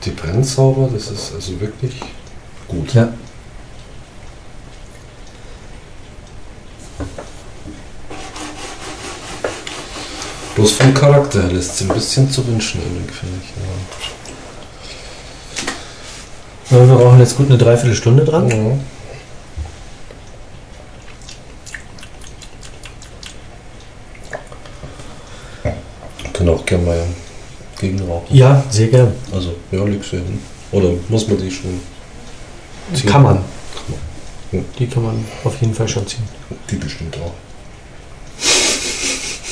Die 0.04 0.10
brennt 0.10 0.46
sauber, 0.46 0.88
das 0.92 1.10
ist 1.10 1.32
also 1.34 1.60
wirklich 1.60 1.92
gut. 2.66 2.94
Ja. 2.94 3.12
Bloß 10.54 10.72
vom 10.72 10.94
Charakter 10.94 11.42
her 11.42 11.50
lässt 11.50 11.78
sie 11.78 11.84
ein 11.84 11.94
bisschen 11.94 12.30
zu 12.30 12.46
wünschen, 12.46 12.80
übrig, 12.80 13.12
finde 13.12 13.34
ich. 13.42 13.50
Ja, 16.70 16.86
Wir 16.86 16.94
brauchen 16.94 17.18
jetzt 17.18 17.36
gut 17.36 17.48
eine 17.48 17.58
Dreiviertelstunde 17.58 18.24
dran. 18.24 18.48
Ja. 25.64 25.72
Können 26.32 26.48
auch 26.50 26.64
gerne 26.64 26.84
mal 26.84 27.02
gegenrauchen. 27.78 28.36
Ja, 28.36 28.62
sehr 28.70 28.88
gern. 28.88 29.12
Also, 29.32 29.54
ja, 29.72 29.84
liegst 29.84 30.12
du 30.12 30.16
hin. 30.16 30.40
Oder 30.70 30.90
muss 31.08 31.26
man 31.28 31.38
die 31.38 31.50
schon 31.50 31.80
ziehen? 32.94 33.10
Kann 33.10 33.22
man. 33.22 33.36
Ja. 34.52 34.60
Die 34.78 34.86
kann 34.86 35.02
man 35.02 35.24
auf 35.42 35.60
jeden 35.60 35.74
Fall 35.74 35.88
schon 35.88 36.06
ziehen. 36.06 36.24
Die 36.70 36.76
bestimmt 36.76 37.16
auch. 37.16 37.32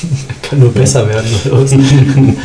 Kann 0.42 0.58
nur 0.58 0.72
besser 0.72 1.08
werden. 1.08 1.30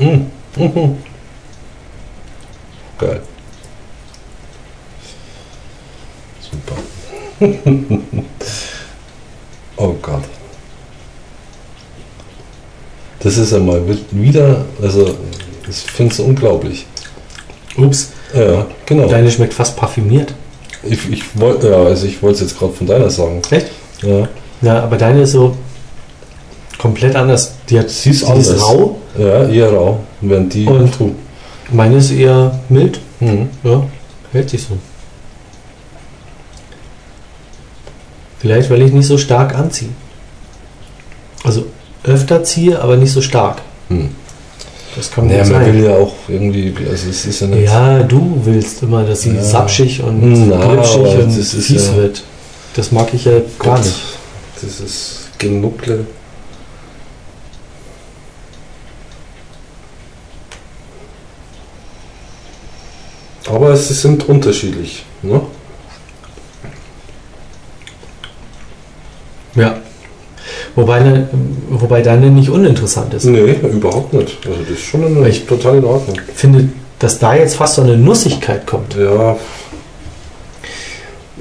Mhm. 0.00 0.30
Geil. 2.98 3.22
Super. 6.40 6.76
oh 9.76 9.94
Gott. 10.00 10.24
Das 13.20 13.36
ist 13.36 13.52
einmal 13.52 13.82
wieder, 14.10 14.64
also 14.80 15.14
ich 15.68 15.76
finde 15.76 16.14
es 16.14 16.20
unglaublich. 16.20 16.86
Ups, 17.76 18.12
Ja, 18.34 18.66
genau. 18.86 19.08
deine 19.08 19.30
schmeckt 19.30 19.54
fast 19.54 19.76
parfümiert. 19.76 20.32
Ich, 20.82 21.10
ich 21.10 21.38
wollte, 21.38 21.70
ja, 21.70 21.76
also 21.82 22.06
ich 22.06 22.22
wollte 22.22 22.36
es 22.36 22.50
jetzt 22.50 22.58
gerade 22.58 22.72
von 22.72 22.86
deiner 22.86 23.10
sagen. 23.10 23.42
Echt? 23.50 23.66
Ja, 24.02 24.28
Ja, 24.62 24.82
aber 24.82 24.96
deine 24.96 25.22
ist 25.22 25.32
so 25.32 25.56
komplett 26.78 27.16
anders. 27.16 27.52
Die 27.68 27.78
hat 27.78 27.90
Sie 27.90 28.10
ist 28.10 28.26
die 28.26 28.52
rau, 28.58 28.96
ja 29.18 29.46
eher 29.48 29.70
rau, 29.72 30.00
während 30.20 30.54
die. 30.54 30.66
Und- 30.66 30.96
meine 31.70 31.96
ist 31.96 32.10
eher 32.10 32.58
mild. 32.68 33.00
Mhm. 33.20 33.48
Ja, 33.64 33.82
hält 34.32 34.48
sich 34.50 34.62
so. 34.62 34.76
Vielleicht, 38.38 38.70
weil 38.70 38.82
ich 38.82 38.92
nicht 38.92 39.06
so 39.06 39.18
stark 39.18 39.54
anziehe. 39.54 39.90
Also 41.44 41.66
öfter 42.04 42.42
ziehe, 42.42 42.80
aber 42.80 42.96
nicht 42.96 43.12
so 43.12 43.20
stark. 43.20 43.60
Hm. 43.88 44.10
Das 44.96 45.10
kann 45.10 45.28
Naja, 45.28 45.44
man 45.46 45.66
will 45.66 45.84
ja 45.84 45.96
auch 45.96 46.14
irgendwie, 46.28 46.74
also 46.90 47.08
es 47.10 47.24
ist 47.24 47.40
ja 47.40 47.46
nicht. 47.46 47.64
Ja, 47.64 48.02
du 48.02 48.40
willst 48.44 48.82
immer, 48.82 49.04
dass 49.04 49.22
sie 49.22 49.34
Ja. 49.34 49.42
sapschig 49.42 50.02
und 50.02 50.48
Na, 50.48 50.56
glitschig 50.74 50.96
und 51.18 51.30
fies 51.32 51.86
ja- 51.86 51.96
wird. 51.96 52.22
Das 52.74 52.90
mag 52.92 53.12
ich 53.14 53.24
ja 53.24 53.32
gar 53.58 53.76
Gott, 53.76 53.84
nicht. 53.84 54.00
Das 54.60 54.80
ist 54.80 55.30
Genuckle. 55.38 56.06
Aber 63.48 63.76
sie 63.76 63.94
sind 63.94 64.28
unterschiedlich. 64.28 65.04
Ne? 65.22 65.40
Ja. 69.54 69.78
Wobei, 70.76 71.00
ne, 71.00 71.28
wobei 71.68 72.00
deine 72.02 72.30
nicht 72.30 72.48
uninteressant 72.48 73.12
ist. 73.14 73.24
Nee, 73.24 73.56
überhaupt 73.72 74.12
nicht. 74.12 74.38
Also 74.46 74.60
das 74.60 74.70
ist 74.70 74.82
schon 74.84 75.02
in, 75.04 75.26
Ich- 75.26 75.46
total 75.46 75.78
in 75.78 75.84
Ordnung. 75.84 76.16
Ich 76.28 76.34
finde, 76.38 76.68
dass 76.98 77.18
da 77.18 77.34
jetzt 77.34 77.56
fast 77.56 77.74
so 77.76 77.82
eine 77.82 77.96
Nussigkeit 77.96 78.66
kommt. 78.66 78.94
Ja. 78.94 79.36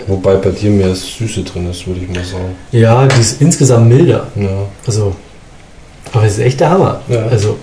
Wobei 0.07 0.35
bei 0.35 0.49
dir 0.49 0.69
mehr 0.71 0.95
Süße 0.95 1.43
drin 1.43 1.69
ist, 1.69 1.85
würde 1.85 1.99
ich 2.01 2.07
mal 2.07 2.23
sagen. 2.23 2.55
Ja, 2.71 3.05
die 3.05 3.19
ist 3.21 3.41
insgesamt 3.41 3.89
milder. 3.89 4.27
Ja. 4.35 4.49
Also, 4.87 5.13
aber 6.13 6.23
es 6.25 6.33
ist 6.33 6.39
echt 6.39 6.59
der 6.61 6.69
Hammer. 6.71 7.01
Ja. 7.09 7.25
Also, 7.27 7.57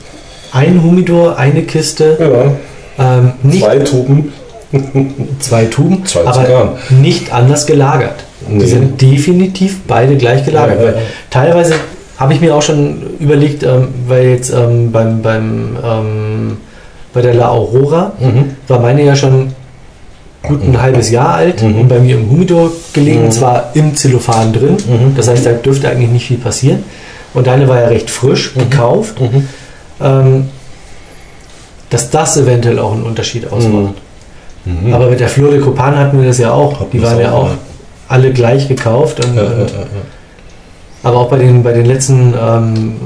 ein 0.52 0.82
Humidor, 0.82 1.36
eine 1.36 1.62
Kiste, 1.64 2.54
ja. 2.98 3.18
ähm, 3.18 3.32
nicht, 3.42 3.64
Zwei 3.64 3.78
Tuben. 3.80 4.32
Zwei 5.40 5.64
Tuben, 5.66 6.04
Zwei 6.06 6.20
aber 6.26 6.32
Zigarren. 6.44 6.68
nicht 7.00 7.32
anders 7.32 7.66
gelagert. 7.66 8.24
Nee. 8.48 8.60
Die 8.60 8.66
sind 8.66 9.00
definitiv 9.00 9.80
beide 9.86 10.16
gleich 10.16 10.44
gelagert. 10.44 10.80
Ja, 10.82 10.90
ja. 10.90 10.96
Teilweise 11.30 11.74
habe 12.18 12.34
ich 12.34 12.40
mir 12.40 12.54
auch 12.54 12.62
schon 12.62 13.02
überlegt, 13.20 13.62
ähm, 13.62 13.88
weil 14.08 14.26
jetzt 14.28 14.50
ähm, 14.50 14.90
beim, 14.92 15.22
beim 15.22 15.76
ähm, 15.84 16.56
bei 17.12 17.22
der 17.22 17.34
La 17.34 17.48
Aurora 17.48 18.12
Mhm. 18.20 18.56
war 18.68 18.80
meine 18.80 19.02
ja 19.04 19.16
schon 19.16 19.52
gut 20.42 20.62
ein 20.62 20.80
halbes 20.80 21.10
Jahr 21.10 21.34
alt 21.34 21.62
Mhm. 21.62 21.80
und 21.80 21.88
bei 21.88 21.98
mir 21.98 22.16
im 22.16 22.28
Humidor 22.30 22.70
gelegen, 22.92 23.24
Mhm. 23.26 23.30
zwar 23.32 23.70
im 23.74 23.94
Zellophan 23.96 24.52
drin. 24.52 24.76
Mhm. 24.86 25.14
Das 25.16 25.28
heißt, 25.28 25.46
da 25.46 25.52
dürfte 25.52 25.88
eigentlich 25.88 26.10
nicht 26.10 26.26
viel 26.26 26.38
passieren. 26.38 26.84
Und 27.34 27.46
deine 27.46 27.68
war 27.68 27.80
ja 27.80 27.86
recht 27.88 28.10
frisch 28.10 28.54
gekauft, 28.54 29.20
Mhm. 29.20 29.48
ähm, 30.02 30.48
dass 31.90 32.10
das 32.10 32.36
eventuell 32.36 32.78
auch 32.78 32.92
einen 32.92 33.02
Unterschied 33.04 33.50
ausmacht. 33.50 33.94
Mhm. 34.66 34.92
Aber 34.92 35.08
mit 35.08 35.20
der 35.20 35.28
Fleur 35.28 35.50
de 35.50 35.60
Copan 35.60 35.96
hatten 35.96 36.20
wir 36.20 36.28
das 36.28 36.38
ja 36.38 36.52
auch. 36.52 36.80
Hatten 36.80 36.90
Die 36.92 37.02
waren 37.02 37.18
ja 37.18 37.32
auch, 37.32 37.44
auch 37.44 37.50
alle 38.08 38.32
gleich 38.32 38.68
gekauft. 38.68 39.24
Und, 39.24 39.36
ja, 39.36 39.42
ja, 39.42 39.50
ja, 39.50 39.66
aber 41.02 41.18
auch 41.18 41.28
bei 41.28 41.38
den, 41.38 41.62
bei 41.62 41.72
den 41.72 41.86
letzten 41.86 42.34
ähm, 42.34 42.96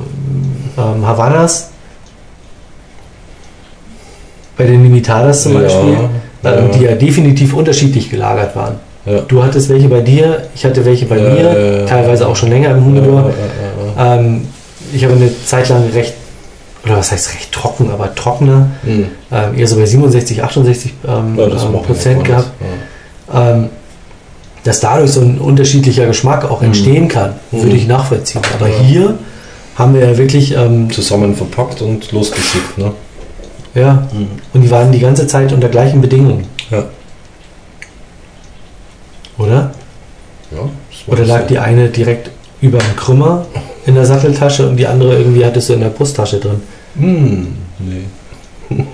ähm, 0.79 1.07
Havanas, 1.07 1.71
bei 4.57 4.65
den 4.65 4.83
Limitadas 4.83 5.43
zum 5.43 5.55
Beispiel, 5.55 5.97
ähm, 6.45 6.71
die 6.75 6.85
ja 6.85 6.95
definitiv 6.95 7.55
unterschiedlich 7.55 8.11
gelagert 8.11 8.57
waren. 8.57 8.77
Du 9.29 9.43
hattest 9.43 9.71
welche 9.71 9.89
bei 9.89 10.01
dir, 10.01 10.45
ich 10.55 10.65
hatte 10.65 10.85
welche 10.85 11.07
bei 11.07 11.17
mir, 11.17 11.87
teilweise 11.87 12.29
auch 12.29 12.37
schon 12.37 12.51
länger 12.51 12.71
im 12.71 12.95
ja. 12.97 13.31
Ähm, 13.99 14.47
ich 14.93 15.05
habe 15.05 15.15
eine 15.15 15.31
Zeit 15.45 15.69
lang 15.69 15.85
recht, 15.95 16.15
oder 16.85 16.97
was 16.97 17.13
heißt 17.13 17.35
recht 17.35 17.53
trocken, 17.53 17.91
aber 17.91 18.15
trockener, 18.15 18.71
Mhm. 18.83 19.07
ähm, 19.31 19.59
eher 19.59 19.67
so 19.67 19.77
bei 19.77 19.85
67, 19.87 20.43
68 20.43 20.95
ähm, 21.07 21.37
Ja, 21.39 21.45
ähm, 21.47 21.83
Prozent 21.83 22.19
ja 22.21 22.25
gehabt. 22.37 22.51
gar 23.33 23.51
ähm, 23.53 23.69
dass 24.65 24.81
dadurch 24.81 25.11
so 25.13 25.21
ein 25.23 25.39
unterschiedlicher 25.39 26.07
Geschmack 26.07 26.45
auch 26.51 26.61
Mhm. 26.61 26.67
entstehen 26.69 27.09
kann, 27.09 27.35
Mhm. 27.51 27.63
würde 27.63 27.77
ich 27.77 27.87
nachvollziehen. 27.87 28.43
Aber 28.59 28.69
Ja. 28.69 28.79
hier 28.79 29.19
haben 29.77 29.95
wir 29.95 30.07
ja 30.07 30.19
wirklich, 30.19 30.55
ähm. 30.55 30.91
Zusammen 30.91 31.35
verpackt 31.35 31.81
und 31.83 32.13
losgeschickt, 32.13 32.77
ne? 32.77 32.93
ja, 33.75 34.07
und 34.53 34.61
die 34.63 34.71
waren 34.71 34.91
die 34.93 34.99
ganze 34.99 35.27
Zeit 35.27 35.53
unter 35.53 35.69
gleichen 35.69 36.01
Bedingungen, 36.01 36.47
Ja. 36.71 36.85
oder? 39.39 39.71
Ja, 40.51 40.59
Oder 41.07 41.25
lag 41.25 41.43
so. 41.43 41.47
die 41.49 41.59
eine 41.59 41.89
direkt 41.89 42.31
über 42.61 42.79
dem 42.79 42.97
Krümmer 42.97 43.47
in 43.91 43.97
der 43.97 44.07
Satteltasche 44.07 44.69
und 44.69 44.77
die 44.77 44.87
andere 44.87 45.19
irgendwie 45.19 45.45
hattest 45.45 45.69
du 45.69 45.73
in 45.75 45.81
der 45.81 45.89
Brusttasche 45.91 46.39
drin? 46.39 46.63
Hm, 46.97 47.49
nee. 47.79 48.05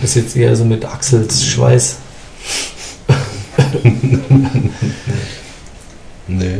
Das 0.00 0.10
ist 0.10 0.16
jetzt 0.16 0.36
eher 0.36 0.54
so 0.54 0.64
mit 0.64 0.84
Axels 0.84 1.44
Schweiß. 1.44 1.96
Nee. 6.28 6.58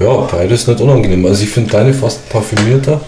Ja, 0.00 0.16
beides 0.22 0.66
nicht 0.66 0.80
unangenehm. 0.80 1.24
Also 1.26 1.44
ich 1.44 1.50
finde 1.50 1.70
deine 1.70 1.92
fast 1.92 2.28
parfümierter. 2.30 3.02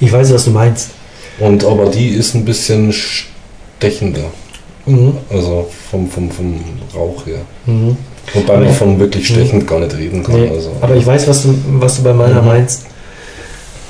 Ich 0.00 0.12
weiß, 0.12 0.32
was 0.32 0.44
du 0.44 0.50
meinst. 0.50 0.90
Und 1.38 1.64
aber 1.64 1.86
die 1.90 2.08
ist 2.10 2.34
ein 2.34 2.44
bisschen 2.44 2.92
stechender. 2.92 4.24
Also 5.30 5.68
vom, 5.90 6.08
vom, 6.08 6.30
vom 6.30 6.54
Rauch 6.94 7.26
her. 7.26 7.38
Mhm. 7.66 7.96
Wobei 8.34 8.56
man 8.58 8.72
von 8.72 8.98
wirklich 9.00 9.26
stechend 9.28 9.66
gar 9.66 9.80
nicht 9.80 9.96
reden 9.96 10.22
kann. 10.22 10.40
Nee, 10.40 10.48
Also, 10.54 10.70
aber 10.80 10.94
ich 10.96 11.04
weiß, 11.06 11.26
was 11.28 11.42
du, 11.42 11.54
was 11.78 11.96
du 11.96 12.02
bei 12.02 12.12
meiner 12.12 12.40
Mhm. 12.40 12.46
meinst. 12.48 12.86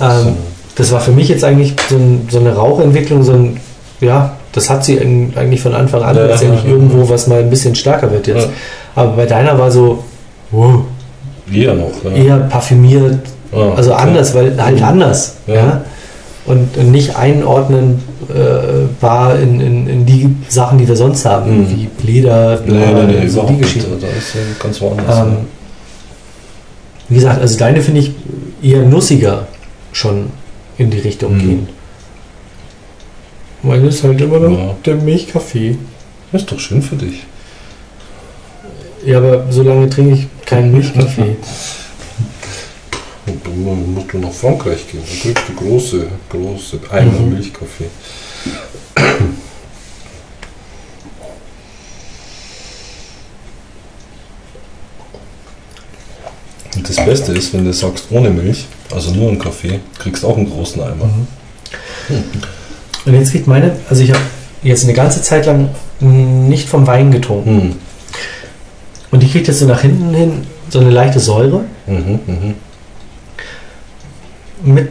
Ähm, 0.01 0.09
so. 0.25 0.37
Das 0.77 0.93
war 0.93 1.01
für 1.01 1.13
mich 1.13 1.29
jetzt 1.29 1.43
eigentlich 1.45 1.75
so, 1.89 1.97
ein, 1.97 2.29
so 2.31 2.39
eine 2.39 2.55
Rauchentwicklung, 2.55 3.23
so 3.23 3.33
ein, 3.33 3.59
ja, 4.01 4.37
das 4.53 4.69
hat 4.71 4.85
sie 4.85 4.95
in- 4.95 5.33
eigentlich 5.37 5.61
von 5.63 5.75
Anfang 5.75 6.03
an, 6.03 6.17
Ja, 6.17 6.27
letztendlich 6.27 6.65
ja, 6.65 6.71
irgendwo, 6.71 7.09
was 7.09 7.27
mal 7.27 7.41
ein 7.41 7.51
bisschen 7.51 7.75
stärker 7.75 8.11
wird 8.11 8.27
jetzt. 8.27 8.45
Ja. 8.47 8.53
Aber 8.95 9.13
bei 9.13 9.27
deiner 9.27 9.59
war 9.59 9.71
so, 9.71 10.03
wow, 10.51 10.83
Eher 11.53 11.75
noch. 11.75 11.93
Eher 12.15 12.39
parfümiert, 12.39 13.21
also 13.53 13.93
anders, 13.95 14.35
weil 14.35 14.61
halt 14.61 14.83
anders. 14.83 15.35
Ja. 15.47 15.83
Und, 16.47 16.77
und 16.77 16.93
nicht 16.93 17.17
einordnen 17.17 18.03
äh, 18.29 19.03
war 19.03 19.37
in, 19.39 19.61
in, 19.61 19.87
in 19.89 20.07
die 20.07 20.29
Sachen, 20.49 20.79
die 20.79 20.87
wir 20.87 20.95
sonst 20.97 21.25
haben, 21.25 21.59
Mhm. 21.63 21.71
wie 21.71 22.07
Leder, 22.07 22.61
Nee, 22.65 22.73
nee, 22.93 23.21
nee, 23.21 23.29
so 23.29 23.43
die 23.43 23.53
nicht. 23.55 23.63
Geschichten. 23.63 23.91
Da 24.01 24.07
ist 24.07 24.35
ja 24.35 24.41
ganz 24.63 24.81
woanders. 24.81 25.19
Ähm, 25.19 25.37
wie 27.09 27.15
gesagt, 27.17 27.41
also 27.41 27.59
deine 27.59 27.81
finde 27.83 28.01
ich 28.01 28.13
eher 28.63 28.83
nussiger 28.83 29.49
schon 29.93 30.27
in 30.79 30.91
die 30.91 30.99
Richtung 30.99 31.35
Mhm. 31.37 31.41
gehen. 31.41 31.69
Meine 33.63 33.89
ist 33.89 34.05
halt 34.05 34.21
immer 34.21 34.39
noch 34.39 34.57
Ja. 34.59 34.75
der 34.85 34.95
Milchkaffee. 34.97 35.71
ja. 36.33 36.39
Ist 36.39 36.51
doch 36.53 36.61
schön 36.61 36.81
für 36.83 36.97
dich. 36.97 37.25
Ja, 39.05 39.19
aber 39.19 39.47
so 39.51 39.63
lange 39.63 39.89
trinke 39.91 40.15
ich 40.15 40.27
keinen 40.47 40.71
Milchkaffee. 40.77 41.37
Und 43.27 43.45
dann 43.45 43.95
musst 43.95 44.13
du 44.13 44.19
nach 44.19 44.33
Frankreich 44.33 44.87
gehen. 44.91 45.03
Da 45.05 45.23
kriegst 45.23 45.49
du 45.49 45.55
große, 45.55 46.07
große 46.31 46.79
Eimer 46.91 47.21
Mhm. 47.21 47.31
Milchkaffee. 47.35 47.91
Und 56.75 56.89
das 56.89 56.97
Beste 56.97 57.33
ist, 57.33 57.55
wenn 57.55 57.65
du 57.65 57.73
sagst 57.73 58.07
ohne 58.11 58.31
Milch, 58.31 58.67
also 58.95 59.11
nur 59.13 59.29
einen 59.29 59.39
Kaffee, 59.39 59.81
kriegst 59.99 60.25
auch 60.25 60.37
einen 60.37 60.51
großen 60.51 60.83
Eimer. 60.83 61.09
Und 63.07 63.15
jetzt 63.15 63.31
kriegt 63.33 63.47
meine, 63.47 63.77
also 63.89 64.03
ich 64.03 64.11
habe 64.11 64.21
jetzt 64.63 64.85
eine 64.85 64.93
ganze 64.93 65.23
Zeit 65.23 65.47
lang 65.47 65.71
nicht 66.01 66.69
vom 66.69 66.87
Wein 66.87 67.11
getrunken. 67.11 67.61
Hm. 67.61 67.73
Und 69.11 69.23
die 69.23 69.31
kriegt 69.31 69.49
jetzt 69.49 69.61
so 69.61 69.67
nach 69.67 69.81
hinten 69.81 70.13
hin 70.15 70.47
so 70.69 70.81
eine 70.81 70.91
leichte 70.91 71.21
Säure 71.21 71.65
Mhm, 71.87 72.19
mhm. 72.27 72.55
Mit 74.63 74.91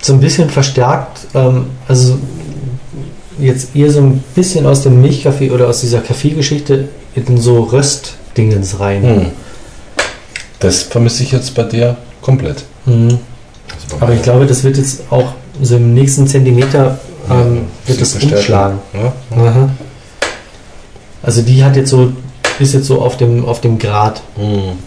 so 0.00 0.14
ein 0.14 0.20
bisschen 0.20 0.48
verstärkt, 0.48 1.26
ähm, 1.34 1.66
also 1.88 2.18
jetzt 3.38 3.74
eher 3.74 3.90
so 3.90 4.00
ein 4.00 4.22
bisschen 4.34 4.66
aus 4.66 4.82
dem 4.82 5.00
Milchkaffee 5.00 5.50
oder 5.50 5.68
aus 5.68 5.80
dieser 5.80 6.00
Kaffeegeschichte 6.00 6.88
in 7.14 7.38
so 7.38 7.62
Röstdingens 7.62 8.80
rein. 8.80 9.02
Hm. 9.02 9.26
Das 10.58 10.82
vermisse 10.82 11.22
ich 11.22 11.32
jetzt 11.32 11.54
bei 11.54 11.64
dir 11.64 11.96
komplett. 12.20 12.64
Mhm. 12.84 13.18
Also 13.72 13.96
Aber 14.00 14.12
ich 14.12 14.22
glaube, 14.22 14.46
das 14.46 14.62
wird 14.62 14.76
jetzt 14.76 15.02
auch 15.10 15.32
so 15.60 15.76
im 15.76 15.94
nächsten 15.94 16.26
Zentimeter 16.26 16.98
Ja, 17.28 17.40
ähm, 17.40 17.66
wird 17.86 17.98
sich 17.98 18.12
das 18.12 18.22
umschlagen. 18.22 18.78
Ja? 18.92 19.70
Also 21.22 21.42
die 21.42 21.62
hat 21.64 21.76
jetzt 21.76 21.90
so, 21.90 22.12
ist 22.58 22.74
jetzt 22.74 22.86
so 22.86 23.00
auf 23.00 23.16
dem, 23.16 23.44
auf 23.44 23.60
dem 23.60 23.78
Grad. 23.78 24.22
Hm. 24.36 24.78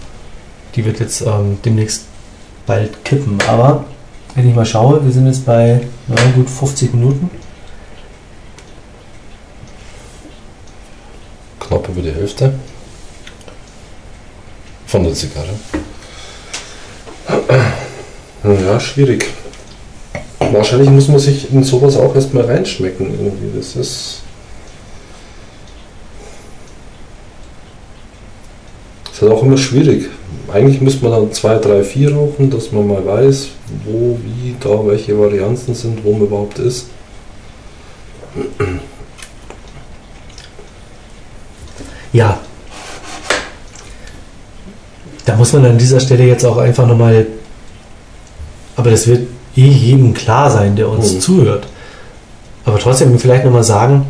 Die 0.76 0.86
wird 0.86 0.99
jetzt 0.99 1.21
ähm, 1.21 1.57
demnächst 1.63 2.03
bald 2.65 3.03
kippen. 3.05 3.38
Aber 3.47 3.86
wenn 4.36 4.49
ich 4.49 4.55
mal 4.55 4.65
schaue, 4.65 5.03
wir 5.03 5.11
sind 5.11 5.27
jetzt 5.27 5.45
bei 5.45 5.81
na, 6.07 6.15
gut 6.36 6.49
50 6.49 6.93
Minuten. 6.93 7.29
Knapp 11.59 11.88
über 11.88 12.01
die 12.01 12.11
Hälfte 12.11 12.53
von 14.88 15.03
der 15.03 15.13
Zigarre. 15.13 15.53
Ja, 18.43 18.77
schwierig. 18.77 19.25
Wahrscheinlich 20.38 20.89
muss 20.89 21.07
man 21.07 21.17
sich 21.17 21.49
in 21.53 21.63
sowas 21.63 21.95
auch 21.95 22.13
erstmal 22.13 22.43
reinschmecken 22.43 23.05
irgendwie. 23.05 23.57
Das 23.57 23.77
ist. 23.77 24.21
Das 29.05 29.21
ist 29.21 29.23
auch 29.23 29.43
immer 29.43 29.57
schwierig. 29.57 30.09
Eigentlich 30.52 30.82
müsste 30.82 31.04
man 31.08 31.14
dann 31.14 31.32
zwei, 31.32 31.56
drei, 31.58 31.84
vier 31.84 32.14
rauchen, 32.16 32.50
dass 32.50 32.72
man 32.72 32.88
mal 32.88 33.06
weiß, 33.06 33.50
wo, 33.86 34.18
wie, 34.24 34.56
da 34.60 34.86
welche 34.86 35.18
Varianten 35.18 35.74
sind, 35.74 36.04
wo 36.04 36.12
man 36.14 36.22
überhaupt 36.24 36.60
ist. 36.60 36.88
Ja. 42.12 42.39
Da 45.26 45.36
muss 45.36 45.54
man 45.54 45.66
an 45.66 45.78
dieser 45.78 46.00
Stelle 46.00 46.26
jetzt 46.26 46.46
auch 46.46 46.58
einfach 46.58 46.86
nochmal, 46.86 47.26
aber 48.76 48.91
das 48.91 49.08
wird 49.08 49.28
eh 49.56 49.68
jedem 49.68 50.14
klar 50.14 50.52
sein, 50.52 50.76
der 50.76 50.89
uns 50.89 51.14
Mhm. 51.14 51.20
zuhört. 51.22 51.68
Aber 52.66 52.78
trotzdem 52.80 53.18
vielleicht 53.20 53.46
nochmal 53.46 53.64
sagen, 53.64 54.06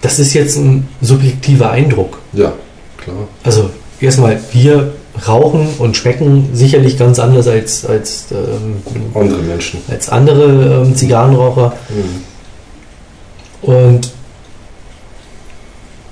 das 0.00 0.18
ist 0.18 0.32
jetzt 0.32 0.56
ein 0.56 0.88
subjektiver 1.02 1.70
Eindruck. 1.70 2.18
Ja, 2.32 2.52
klar. 3.00 3.16
Also 3.44 3.70
erstmal, 4.00 4.38
wir 4.52 4.92
rauchen 5.26 5.68
und 5.78 5.96
schmecken 5.96 6.50
sicherlich 6.52 6.96
ganz 6.98 7.18
anders 7.18 7.46
als, 7.48 7.84
als, 7.84 8.26
ähm, 8.32 8.76
Andere 9.14 9.42
Menschen. 9.42 9.80
als 9.88 10.08
andere 10.08 10.82
ähm, 10.84 10.94
Zigarrenraucher. 10.96 11.72
Mhm. 11.90 13.68
Und 13.70 14.12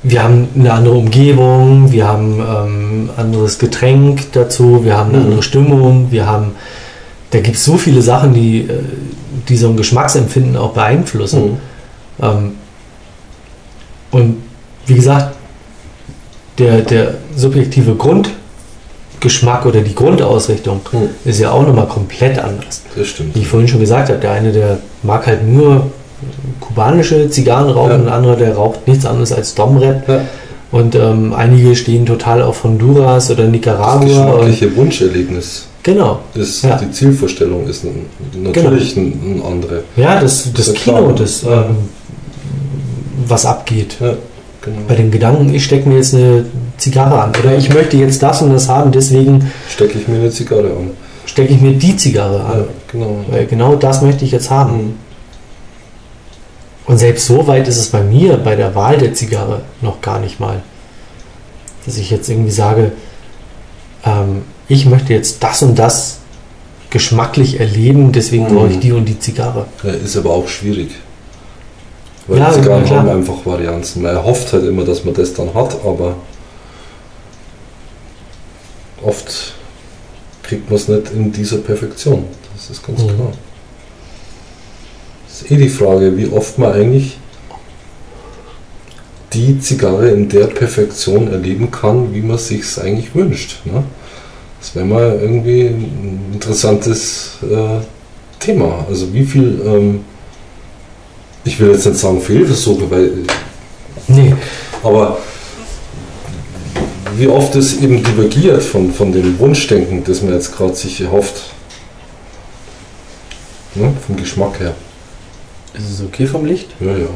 wir 0.02 0.22
haben 0.22 0.48
eine 0.54 0.72
andere 0.72 0.94
Umgebung, 0.94 1.90
wir 1.90 2.06
haben 2.06 2.40
ähm, 2.40 3.10
anderes 3.16 3.58
Getränk 3.58 4.32
dazu, 4.32 4.84
wir 4.84 4.96
haben 4.96 5.10
eine 5.10 5.18
Mhm. 5.18 5.24
andere 5.24 5.42
Stimmung, 5.42 6.06
wir 6.10 6.26
haben, 6.26 6.52
da 7.30 7.40
gibt 7.40 7.56
es 7.56 7.64
so 7.64 7.76
viele 7.76 8.02
Sachen, 8.02 8.32
die, 8.34 8.60
äh, 8.60 8.80
die 9.48 9.56
so 9.56 9.68
ein 9.68 9.76
Geschmacksempfinden 9.76 10.56
auch 10.56 10.72
beeinflussen. 10.72 11.52
Mhm. 11.52 11.56
Ähm, 12.22 12.52
und 14.10 14.36
wie 14.86 14.94
gesagt, 14.94 15.34
der, 16.58 16.80
der 16.82 17.14
subjektive 17.36 17.94
Grundgeschmack 17.94 19.66
oder 19.66 19.80
die 19.80 19.94
Grundausrichtung 19.94 20.80
Mhm. 20.92 21.08
ist 21.24 21.38
ja 21.40 21.50
auch 21.52 21.66
nochmal 21.66 21.86
komplett 21.86 22.38
anders. 22.38 22.82
Das 22.96 23.06
stimmt. 23.08 23.34
Wie 23.34 23.40
ich 23.40 23.48
vorhin 23.48 23.68
schon 23.68 23.80
gesagt 23.80 24.08
habe, 24.08 24.18
der 24.18 24.32
eine, 24.32 24.52
der 24.52 24.78
mag 25.02 25.26
halt 25.26 25.46
nur 25.46 25.86
kubanische 26.60 27.30
Zigarren 27.30 27.70
rauchen, 27.70 27.90
Ja. 27.90 27.96
und 27.96 28.04
der 28.06 28.14
andere, 28.14 28.36
der 28.36 28.54
raucht 28.56 28.86
nichts 28.88 29.06
anderes 29.06 29.32
als 29.32 29.54
Domrep. 29.54 30.08
Ja. 30.08 30.20
Und 30.70 30.94
ähm, 30.96 31.32
einige 31.32 31.74
stehen 31.76 32.04
total 32.04 32.42
auf 32.42 32.62
Honduras 32.64 33.30
oder 33.30 33.44
Das 33.44 33.52
Nicaragua. 33.52 33.94
Und, 33.94 34.06
geschmackliche 34.06 34.76
Wunscherlebnis. 34.76 35.66
genau. 35.82 36.18
Ist, 36.34 36.62
Ja. 36.62 36.76
Die 36.76 36.90
Zielvorstellung 36.90 37.66
ist 37.66 37.84
ein, 37.84 38.04
natürlich 38.42 38.94
ein, 38.96 39.12
ein 39.36 39.42
andere. 39.46 39.84
Ja, 39.96 40.20
das, 40.20 40.52
das 40.52 40.66
Ja, 40.66 40.72
Kino, 40.74 41.12
das, 41.12 41.42
ähm, 41.44 41.76
was 43.26 43.46
abgeht. 43.46 43.96
Ja, 44.00 44.12
genau. 44.68 44.86
Bei 44.88 44.94
dem 44.94 45.10
Gedanken, 45.10 45.52
ich 45.54 45.64
stecke 45.64 45.88
mir 45.88 45.96
jetzt 45.96 46.14
eine 46.14 46.44
Zigarre 46.76 47.20
an 47.22 47.32
oder 47.42 47.56
ich 47.56 47.72
möchte 47.72 47.96
jetzt 47.96 48.22
das 48.22 48.42
und 48.42 48.52
das 48.52 48.68
haben, 48.68 48.92
deswegen 48.92 49.50
Stecke 49.68 49.98
ich 49.98 50.08
mir 50.08 50.16
eine 50.16 50.30
Zigarre 50.30 50.68
an. 50.70 50.90
stecke 51.26 51.52
ich 51.54 51.60
mir 51.60 51.72
die 51.72 51.96
Zigarre 51.96 52.40
an. 52.44 52.58
Ja, 52.60 52.64
genau. 52.92 53.24
Weil 53.30 53.46
genau 53.46 53.74
das 53.76 54.02
möchte 54.02 54.24
ich 54.24 54.30
jetzt 54.32 54.50
haben. 54.50 54.76
Mhm. 54.76 54.94
Und 56.86 56.98
selbst 56.98 57.26
so 57.26 57.46
weit 57.46 57.68
ist 57.68 57.76
es 57.76 57.88
bei 57.88 58.02
mir 58.02 58.38
bei 58.38 58.56
der 58.56 58.74
Wahl 58.74 58.96
der 58.96 59.12
Zigarre 59.12 59.60
noch 59.82 60.00
gar 60.00 60.20
nicht 60.20 60.40
mal. 60.40 60.62
Dass 61.84 61.98
ich 61.98 62.10
jetzt 62.10 62.28
irgendwie 62.30 62.50
sage, 62.50 62.92
ähm, 64.04 64.42
ich 64.68 64.86
möchte 64.86 65.12
jetzt 65.12 65.42
das 65.42 65.62
und 65.62 65.78
das 65.78 66.18
geschmacklich 66.90 67.60
erleben, 67.60 68.12
deswegen 68.12 68.44
Mhm. 68.44 68.54
brauche 68.54 68.68
ich 68.68 68.78
die 68.78 68.92
und 68.92 69.04
die 69.04 69.18
Zigarre. 69.18 69.66
Ja, 69.82 69.90
ist 69.90 70.16
aber 70.16 70.30
auch 70.30 70.48
schwierig. 70.48 70.88
Weil 72.28 72.38
Ja, 72.38 72.50
die 72.50 72.60
Zigarren 72.60 72.84
klar. 72.84 72.98
haben 73.00 73.08
einfach 73.08 73.44
Varianzen. 73.44 74.02
Man 74.02 74.22
hofft 74.22 74.52
halt 74.52 74.64
immer, 74.66 74.84
dass 74.84 75.04
man 75.04 75.14
das 75.14 75.32
dann 75.34 75.52
hat, 75.54 75.76
aber 75.84 76.14
oft 79.02 79.54
kriegt 80.42 80.68
man 80.70 80.76
es 80.76 80.88
nicht 80.88 81.10
in 81.12 81.32
dieser 81.32 81.58
Perfektion. 81.58 82.24
Das 82.54 82.70
ist 82.70 82.86
ganz 82.86 83.02
Mhm. 83.02 83.06
klar. 83.08 83.32
Das 85.26 85.42
ist 85.42 85.50
eh 85.50 85.56
die 85.56 85.68
Frage, 85.68 86.16
wie 86.16 86.28
oft 86.28 86.58
man 86.58 86.72
eigentlich 86.72 87.18
die 89.32 89.60
Zigarre 89.60 90.08
in 90.10 90.28
der 90.28 90.46
Perfektion 90.46 91.30
erleben 91.30 91.70
kann, 91.70 92.14
wie 92.14 92.22
man 92.22 92.38
sich 92.38 92.60
es 92.60 92.78
eigentlich 92.78 93.14
wünscht. 93.14 93.56
Ne? 93.66 93.84
Das 94.60 94.74
wäre 94.74 94.86
mal 94.86 95.18
irgendwie 95.20 95.66
ein 95.66 96.30
interessantes 96.32 97.32
äh, 97.42 97.80
Thema. 98.40 98.86
Also 98.88 99.12
wie 99.12 99.24
viel, 99.24 99.60
ähm, 99.64 100.00
ich 101.48 101.58
will 101.58 101.72
jetzt 101.72 101.86
nicht 101.86 101.98
sagen 101.98 102.20
Fehlversuche, 102.20 102.90
weil, 102.90 103.12
Nee, 104.06 104.34
aber 104.82 105.18
wie 107.16 107.26
oft 107.26 107.54
es 107.56 107.80
eben 107.80 108.02
divergiert 108.04 108.62
von, 108.62 108.92
von 108.92 109.12
dem 109.12 109.38
Wunschdenken, 109.38 110.04
das 110.04 110.22
man 110.22 110.34
jetzt 110.34 110.56
gerade 110.56 110.74
sich 110.74 111.00
erhofft. 111.00 111.50
Ne? 113.74 113.92
Vom 114.06 114.16
Geschmack 114.16 114.60
her. 114.60 114.74
ist 115.74 115.90
es 115.90 116.02
okay 116.02 116.26
vom 116.26 116.44
Licht? 116.44 116.68
Ja, 116.80 116.92
ja. 116.96 117.08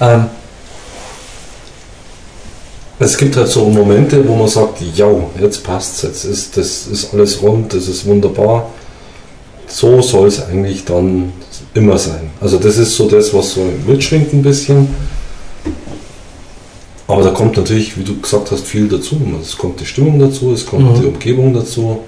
Ähm, 0.00 0.26
Es 2.98 3.18
gibt 3.18 3.36
halt 3.36 3.48
so 3.48 3.68
Momente, 3.68 4.26
wo 4.26 4.34
man 4.36 4.48
sagt, 4.48 4.80
ja, 4.94 5.06
jetzt 5.38 5.62
passt's, 5.62 6.02
jetzt 6.02 6.24
ist 6.24 6.56
das 6.56 6.86
ist 6.86 7.12
alles 7.12 7.42
rund, 7.42 7.74
das 7.74 7.88
ist 7.88 8.06
wunderbar. 8.06 8.70
So 9.66 10.00
soll 10.00 10.28
es 10.28 10.42
eigentlich 10.42 10.86
dann 10.86 11.34
immer 11.76 11.98
sein. 11.98 12.30
Also 12.40 12.58
das 12.58 12.78
ist 12.78 12.94
so 12.96 13.08
das, 13.08 13.32
was 13.34 13.52
so 13.52 13.64
mitschwingt 13.86 14.32
ein 14.32 14.42
bisschen. 14.42 14.88
Aber 17.08 17.22
da 17.22 17.30
kommt 17.30 17.56
natürlich, 17.56 17.96
wie 17.96 18.02
du 18.02 18.20
gesagt 18.20 18.50
hast, 18.50 18.66
viel 18.66 18.88
dazu. 18.88 19.16
Es 19.40 19.56
kommt 19.56 19.80
die 19.80 19.86
Stimmung 19.86 20.18
dazu, 20.18 20.52
es 20.52 20.66
kommt 20.66 20.90
Mhm. 20.96 21.00
die 21.00 21.06
Umgebung 21.06 21.54
dazu. 21.54 22.00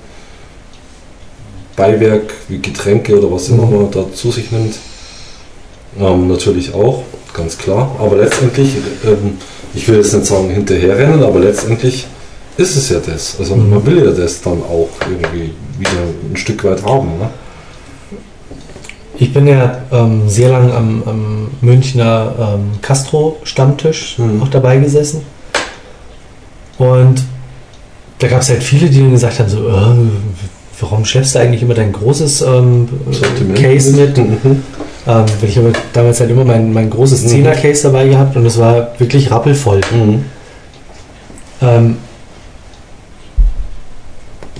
Beiwerk 1.76 2.34
wie 2.48 2.58
Getränke 2.58 3.16
oder 3.18 3.30
was 3.32 3.48
immer 3.48 3.64
Mhm. 3.66 3.76
man 3.76 3.90
da 3.90 4.04
zu 4.12 4.32
sich 4.32 4.50
nimmt. 4.50 4.74
Ähm, 6.00 6.26
natürlich 6.28 6.74
auch, 6.74 7.02
ganz 7.32 7.56
klar. 7.56 7.94
Aber 8.00 8.16
letztendlich, 8.16 8.70
ähm, 9.06 9.38
ich 9.74 9.86
will 9.88 9.96
jetzt 9.98 10.12
nicht 10.12 10.26
sagen 10.26 10.50
hinterherrennen, 10.50 11.22
aber 11.22 11.38
letztendlich 11.38 12.06
ist 12.56 12.76
es 12.76 12.88
ja 12.88 12.98
das. 12.98 13.36
Also 13.38 13.54
Mhm. 13.54 13.70
man 13.70 13.86
will 13.86 14.04
ja 14.04 14.10
das 14.10 14.40
dann 14.42 14.60
auch 14.64 14.88
irgendwie 15.08 15.52
wieder 15.78 15.90
ein 16.32 16.36
Stück 16.36 16.64
weit 16.64 16.82
haben. 16.84 17.18
Ne? 17.18 17.30
Ich 19.20 19.32
bin 19.32 19.46
ja 19.46 19.78
ähm, 19.92 20.28
sehr 20.28 20.50
lang 20.50 20.70
am, 20.72 21.02
am 21.06 21.48
Münchner 21.60 22.32
ähm, 22.38 22.80
Castro-Stammtisch 22.82 24.18
Mhm. 24.18 24.42
auch 24.42 24.48
dabei 24.48 24.76
gesessen. 24.78 25.22
Und 26.78 27.22
da 28.20 28.28
gab 28.28 28.42
es 28.42 28.48
halt 28.50 28.62
viele, 28.62 28.88
die 28.88 29.00
dann 29.00 29.10
gesagt 29.10 29.38
haben, 29.40 29.48
so, 29.48 29.68
äh, 29.68 29.72
warum 30.80 31.04
schleppst 31.04 31.34
du 31.34 31.40
eigentlich 31.40 31.62
immer 31.62 31.74
dein 31.74 31.92
großes 31.92 32.42
ähm, 32.42 32.88
Case 33.56 33.96
mit? 33.96 34.16
Mhm. 34.16 34.62
Ähm, 35.06 35.24
weil 35.40 35.48
ich 35.48 35.56
habe 35.58 35.72
damals 35.92 36.20
halt 36.20 36.30
immer 36.30 36.44
mein, 36.44 36.72
mein 36.72 36.88
großes 36.90 37.24
Mhm. 37.24 37.46
10er-Case 37.46 37.82
dabei 37.84 38.08
gehabt 38.08 38.36
und 38.36 38.46
es 38.46 38.58
war 38.58 38.92
wirklich 38.98 39.30
rappelvoll. 39.30 39.80
Mhm. 39.92 40.24
Ähm, 41.60 41.96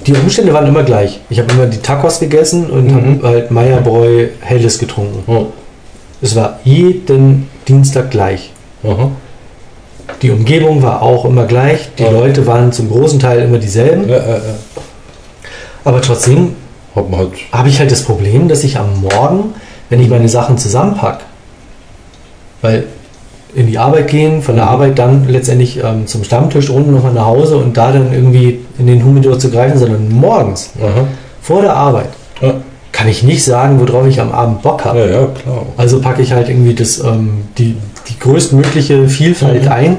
die 0.09 0.15
Umstände 0.15 0.53
waren 0.55 0.67
immer 0.67 0.83
gleich. 0.83 1.21
Ich 1.29 1.39
habe 1.39 1.53
immer 1.53 1.67
die 1.67 1.79
Tacos 1.79 2.19
gegessen 2.19 2.71
und 2.71 2.87
Mhm. 2.87 2.95
habe 3.23 3.29
halt 3.29 3.51
Meierbräu 3.51 4.29
Helles 4.41 4.79
getrunken. 4.79 5.23
Ja. 5.31 5.43
Es 6.23 6.35
war 6.35 6.59
jeden 6.65 7.49
Dienstag 7.69 8.11
gleich. 8.11 8.53
Aha. 8.83 9.11
Die 10.23 10.31
Umgebung 10.31 10.83
war 10.83 11.03
auch 11.03 11.25
immer 11.27 11.45
gleich. 11.45 11.91
Die 11.99 12.05
Ja. 12.05 12.11
Leute 12.11 12.47
waren 12.47 12.73
zum 12.73 12.91
großen 12.91 13.19
Teil 13.21 13.43
immer 13.43 13.59
dieselben. 13.59 14.09
Ja, 14.09 14.17
ja. 14.17 14.41
Aber 15.85 16.01
trotzdem 16.01 16.55
halt. 16.97 17.31
habe 17.53 17.69
ich 17.69 17.79
halt 17.79 17.91
das 17.93 18.03
Problem, 18.03 18.49
dass 18.49 18.65
ich 18.65 18.79
am 18.79 19.01
Morgen, 19.03 19.55
wenn 19.91 20.01
ich 20.01 20.09
meine 20.09 20.29
Sachen 20.29 20.59
zusammenpacke, 20.59 21.25
weil 22.63 22.85
in 23.59 23.67
die 23.67 23.79
Arbeit 23.79 24.09
gehen, 24.09 24.41
von 24.43 24.55
der. 24.57 24.69
Arbeit 24.69 24.99
dann 24.99 25.27
letztendlich 25.29 25.79
ähm, 25.83 26.07
zum 26.07 26.23
Stammtisch 26.25 26.71
unten 26.71 26.93
nochmal 26.95 27.13
nach 27.13 27.27
Hause 27.27 27.57
und 27.57 27.77
da 27.77 27.91
dann 27.93 28.13
irgendwie 28.13 28.61
in 28.79 28.87
den 28.87 29.05
Humidor 29.05 29.39
zu 29.39 29.51
greifen, 29.51 29.79
sondern 29.79 30.09
morgens 30.11 30.71
Aha. 30.81 31.07
vor 31.43 31.63
der 31.63 31.75
Arbeit 31.75 32.11
Ja. 32.41 32.55
kann 32.93 33.09
ich 33.09 33.23
nicht 33.23 33.45
sagen, 33.45 33.81
worauf 33.81 34.07
ich 34.07 34.21
am 34.21 34.31
Abend 34.33 34.63
Bock 34.63 34.85
habe. 34.85 35.01
ja, 35.01 35.07
ja, 35.07 35.27
klar. 35.27 35.67
Also 35.77 36.01
packe 36.01 36.23
ich 36.23 36.33
halt 36.33 36.49
irgendwie 36.49 36.75
das, 36.75 36.99
ähm, 37.01 37.45
die, 37.59 37.77
die 38.09 38.19
größtmögliche 38.19 39.09
Vielfalt 39.09 39.65
Mhm. 39.65 39.73
ein, 39.73 39.97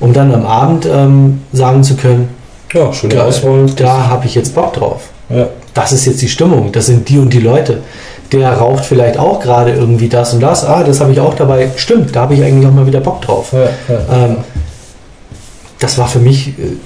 um 0.00 0.12
dann 0.12 0.32
am 0.32 0.46
Abend 0.46 0.86
ähm, 0.90 1.40
sagen 1.52 1.82
zu 1.84 1.96
können, 1.96 2.28
Ja, 2.72 2.92
schöne 2.92 3.14
da, 3.14 3.24
Auswahl. 3.26 3.66
da 3.76 4.06
habe 4.08 4.24
ich 4.26 4.34
jetzt 4.34 4.54
Bock 4.54 4.72
drauf. 4.72 5.10
Ja. 5.28 5.48
Das 5.74 5.92
ist 5.92 6.04
jetzt 6.06 6.20
die 6.22 6.28
Stimmung, 6.28 6.70
das 6.72 6.86
sind 6.86 7.08
die 7.08 7.18
und 7.18 7.32
die 7.32 7.40
Leute. 7.40 7.78
Der 8.32 8.52
raucht 8.54 8.84
vielleicht 8.84 9.18
auch 9.18 9.40
gerade 9.40 9.72
irgendwie 9.72 10.08
das 10.08 10.32
und 10.32 10.40
das. 10.40 10.64
Ah, 10.64 10.82
das 10.82 11.00
habe 11.00 11.12
ich 11.12 11.20
auch 11.20 11.34
dabei. 11.34 11.70
Stimmt, 11.76 12.16
da 12.16 12.22
habe 12.22 12.34
ich 12.34 12.42
eigentlich 12.42 12.66
auch 12.66 12.72
mal 12.72 12.86
wieder 12.86 13.00
Bock 13.00 13.20
drauf. 13.20 13.52
Ja, 13.52 13.68
ja. 13.94 14.26
Ähm, 14.26 14.38
das 15.78 15.98
war 15.98 16.08
für 16.08 16.20
mich 16.20 16.48
äh, 16.48 16.76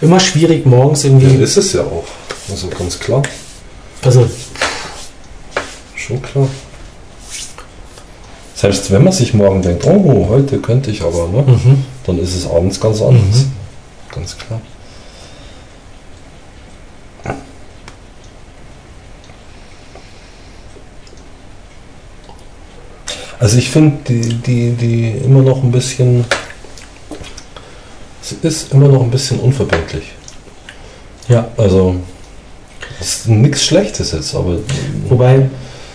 immer 0.00 0.18
schwierig, 0.18 0.64
morgens 0.64 1.02
ja, 1.02 1.10
irgendwie. 1.10 1.42
ist 1.42 1.56
es 1.56 1.72
ja 1.74 1.82
auch. 1.82 2.04
Also 2.50 2.68
ganz 2.68 2.98
klar. 2.98 3.22
Also, 4.02 4.26
Schon 6.08 6.22
klar. 6.22 6.48
Selbst 8.54 8.90
wenn 8.90 9.04
man 9.04 9.12
sich 9.12 9.34
morgen 9.34 9.60
denkt, 9.60 9.84
oh, 9.86 10.26
heute 10.30 10.58
könnte 10.58 10.90
ich 10.90 11.02
aber, 11.02 11.28
ne? 11.28 11.42
mhm. 11.42 11.84
dann 12.04 12.18
ist 12.18 12.34
es 12.34 12.48
abends 12.48 12.80
ganz 12.80 13.02
anders. 13.02 13.20
Mhm. 13.20 13.52
Ganz 14.14 14.36
klar. 14.38 14.60
Also 23.40 23.56
ich 23.58 23.70
finde 23.70 23.96
die, 24.08 24.20
die, 24.20 24.70
die 24.72 25.10
immer 25.24 25.42
noch 25.42 25.62
ein 25.62 25.70
bisschen, 25.70 26.24
es 28.22 28.32
ist 28.32 28.72
immer 28.72 28.88
noch 28.88 29.02
ein 29.02 29.10
bisschen 29.10 29.38
unverbindlich. 29.40 30.12
ja. 31.28 31.46
Also 31.56 31.94
es 33.00 33.14
ist 33.18 33.28
nichts 33.28 33.64
Schlechtes 33.64 34.12
jetzt, 34.12 34.34
aber 34.34 34.56
Wobei 35.08 35.48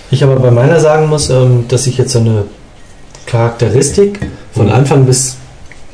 ich 0.09 0.23
aber 0.23 0.35
bei 0.37 0.51
meiner 0.51 0.79
sagen 0.79 1.07
muss, 1.09 1.29
ähm, 1.29 1.65
dass 1.67 1.83
sich 1.85 1.97
jetzt 1.97 2.13
so 2.13 2.19
eine 2.19 2.45
Charakteristik 3.25 4.19
von 4.53 4.67
Mhm. 4.67 4.71
Anfang 4.71 5.05
bis 5.05 5.37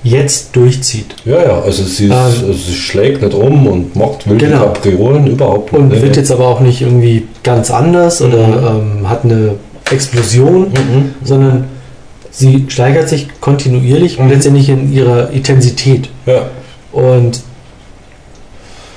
jetzt 0.04 0.56
durchzieht. 0.56 1.16
ja, 1.26 1.42
ja, 1.44 1.60
also 1.62 1.84
sie, 1.84 2.06
ist, 2.06 2.12
Ähm. 2.12 2.18
also 2.18 2.54
sie 2.54 2.74
schlägt 2.74 3.22
nicht 3.22 3.34
um 3.34 3.68
und 3.68 3.96
macht 3.96 4.30
wilde 4.30 4.46
Genau. 4.48 4.66
Kapriolen 4.66 5.28
überhaupt 5.28 5.74
Und 5.74 5.90
nicht. 5.90 6.02
wird 6.02 6.16
jetzt 6.16 6.32
aber 6.32 6.48
auch 6.48 6.60
nicht 6.62 6.82
irgendwie 6.82 7.28
ganz 7.44 7.70
anders 7.72 8.22
oder 8.22 8.48
Mhm. 8.48 9.00
ähm, 9.02 9.10
hat 9.10 9.26
eine 9.26 9.56
Explosion, 9.92 10.70
Mhm. 10.72 11.14
sondern 11.24 11.66
sie 12.32 12.66
steigert 12.70 13.10
sich 13.10 13.28
kontinuierlich 13.42 14.20
und 14.20 14.26
Mhm. 14.26 14.32
letztendlich 14.32 14.70
in 14.70 14.94
ihrer 14.94 15.30
Intensität. 15.32 16.10
Ja. 16.26 16.48
Und 16.92 17.42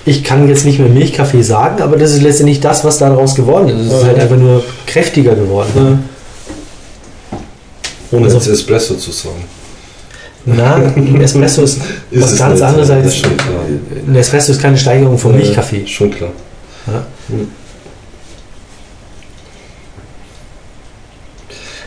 ich 0.04 0.24
kann 0.24 0.48
jetzt 0.48 0.64
nicht 0.64 0.78
mehr 0.78 0.88
Milchkaffee 0.88 1.42
sagen, 1.42 1.80
aber 1.82 1.96
das 1.96 2.12
ist 2.12 2.22
letztendlich 2.22 2.60
das, 2.60 2.84
was 2.84 2.98
daraus 2.98 3.34
geworden 3.34 3.68
ist. 3.68 3.86
Es 3.86 3.92
ist 3.98 4.04
halt 4.04 4.18
einfach 4.18 4.36
nur 4.36 4.62
kräftiger 4.86 5.34
geworden. 5.34 6.04
Ohne 8.10 8.24
Also- 8.24 8.36
jetzt 8.38 8.48
Espresso 8.48 8.94
zu 8.96 9.10
sagen. 9.12 9.44
Na, 10.44 10.74
ein 10.96 11.20
Espresso 11.20 11.62
ist, 11.62 11.78
Ist 12.10 12.22
was 12.24 12.36
ganz 12.36 12.60
anderes 12.60 12.90
als 12.90 13.22
ein 14.08 14.16
Espresso 14.16 14.52
ist 14.52 14.60
keine 14.60 14.76
Steigerung 14.76 15.16
Ja, 15.22 15.28
Milchkaffee. 15.30 15.86
Schon 15.86 16.10
klar. 16.10 16.30
Ja. 16.88 17.04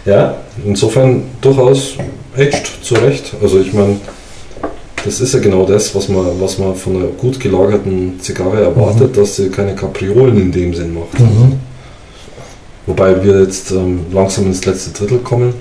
Ja, 0.06 0.36
insofern 0.64 1.24
durchaus 1.42 1.96
echt, 2.38 2.84
zu 2.84 2.96
Recht. 2.96 3.34
Also 3.42 3.60
ich 3.60 3.74
meine, 3.74 3.98
das 5.04 5.20
ist 5.22 5.34
ja 5.34 5.40
genau 5.40 5.66
das, 5.66 5.94
was 5.96 6.10
man, 6.10 6.26
was 6.40 6.58
man 6.58 6.76
von 6.76 6.96
einer 6.96 7.08
gut 7.08 7.40
gelagerten 7.40 8.20
Zigarre 8.20 8.62
erwartet, 8.62 9.18
dass 9.18 9.36
sie 9.36 9.50
keine 9.50 9.76
Kapriolen 9.76 10.40
in 10.40 10.52
dem 10.52 10.74
Sinn 10.74 10.94
macht. 10.94 11.20
Mhm. 11.20 11.60
Wobei 12.88 13.24
wir 13.24 13.42
jetzt 13.42 13.72
ähm, 13.72 14.06
langsam 14.12 14.46
ins 14.46 14.64
letzte 14.66 14.92
Drittel 14.92 15.20
kommen. 15.20 15.54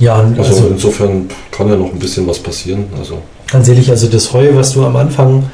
Ja, 0.00 0.16
Also, 0.16 0.42
also 0.42 0.68
insofern 0.68 1.28
kann 1.50 1.68
ja 1.68 1.76
noch 1.76 1.92
ein 1.92 1.98
bisschen 1.98 2.26
was 2.26 2.38
passieren. 2.38 2.84
Also 2.98 3.18
ganz 3.50 3.68
ehrlich, 3.68 3.90
also 3.90 4.06
das 4.08 4.32
Heu, 4.32 4.48
was 4.54 4.72
du 4.72 4.84
am 4.84 4.96
Anfang 4.96 5.44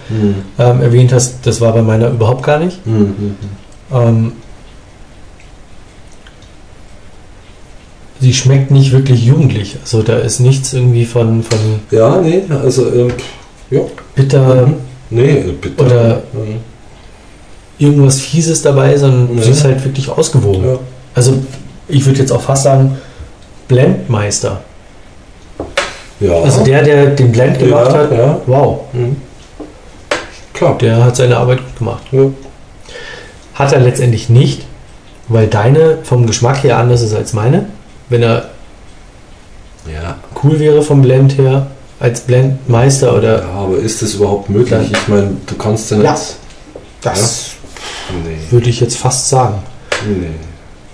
ähm, 0.59 0.81
erwähnt 0.81 1.13
hast, 1.13 1.39
das 1.45 1.61
war 1.61 1.73
bei 1.73 1.83
meiner 1.83 2.11
überhaupt 2.11 2.43
gar 2.43 2.59
nicht. 2.59 2.87
Mhm. 2.87 3.37
Ähm, 3.93 4.33
sie 8.21 8.33
schmeckt 8.35 8.71
nicht 8.71 8.93
wirklich 8.93 9.25
jugendlich. 9.25 9.77
Also 9.83 10.03
da 10.03 10.17
ist 10.19 10.41
nichts 10.41 10.73
irgendwie 10.73 11.05
von, 11.05 11.43
von 11.43 11.59
Ja, 11.91 12.21
nee, 12.21 12.43
also 12.63 12.87
ähm, 12.93 13.13
ja. 13.71 13.81
bitter, 14.15 14.67
Mhm. 14.67 14.75
Nee, 15.11 15.31
äh, 15.39 15.53
bitte. 15.53 15.85
Oder- 15.85 16.23
Mhm. 16.33 16.57
irgendwas 17.79 18.21
Fieses 18.21 18.63
dabei, 18.63 18.97
sondern 18.97 19.37
Ja. 19.37 19.43
sie 19.45 19.51
ist 19.51 19.65
halt 19.65 19.85
wirklich 19.85 20.09
ausgewogen. 20.09 20.65
Ja. 20.67 20.79
Also 21.15 21.35
ich 21.89 22.05
würde 22.07 22.19
jetzt 22.21 22.33
auch 22.33 22.41
fast 22.41 22.65
sagen, 22.65 22.97
Blendmeister. 23.69 24.61
ja. 26.21 26.33
Also 26.41 26.65
der, 26.65 26.83
der 26.83 27.07
den 27.11 27.31
Blend 27.33 27.59
gemacht 27.59 27.93
ja, 27.93 27.99
hat, 27.99 28.13
Ja. 28.13 28.41
wow, 28.47 28.81
Mhm. 28.93 29.17
Klar. 30.55 30.79
der 30.79 31.05
hat 31.05 31.17
seine 31.17 31.37
Arbeit 31.37 31.59
gut 31.59 31.79
gemacht. 31.79 32.03
Ja. 32.13 32.23
Hat 33.55 33.73
er 33.73 33.81
letztendlich 33.81 34.29
nicht, 34.29 34.63
weil 35.29 35.47
deine 35.47 35.99
vom 36.03 36.27
Geschmack 36.27 36.63
her 36.65 36.79
anders 36.79 37.03
ist 37.03 37.15
als 37.15 37.33
meine. 37.33 37.67
Wenn 38.09 38.23
er 38.23 38.51
ja. 39.93 40.19
cool 40.43 40.59
wäre 40.59 40.83
vom 40.83 41.03
Blend 41.03 41.39
her, 41.39 41.69
als 41.99 42.21
Blendmeister 42.21 43.17
oder 43.17 43.41
Ja, 43.43 43.49
aber 43.51 43.79
ist 43.79 44.03
das 44.03 44.15
überhaupt 44.15 44.51
möglich? 44.51 44.91
Ich 44.93 45.09
meine, 45.09 45.37
du 45.47 45.55
kannst 45.57 45.91
ja 45.91 45.97
nicht. 45.99 46.05
Ja. 46.07 46.17
das 47.03 47.51
Nee, 48.25 48.37
würde 48.51 48.69
ich 48.71 48.81
jetzt 48.81 48.97
fast 48.97 49.29
sagen. 49.29 49.59
nee. 50.07 50.27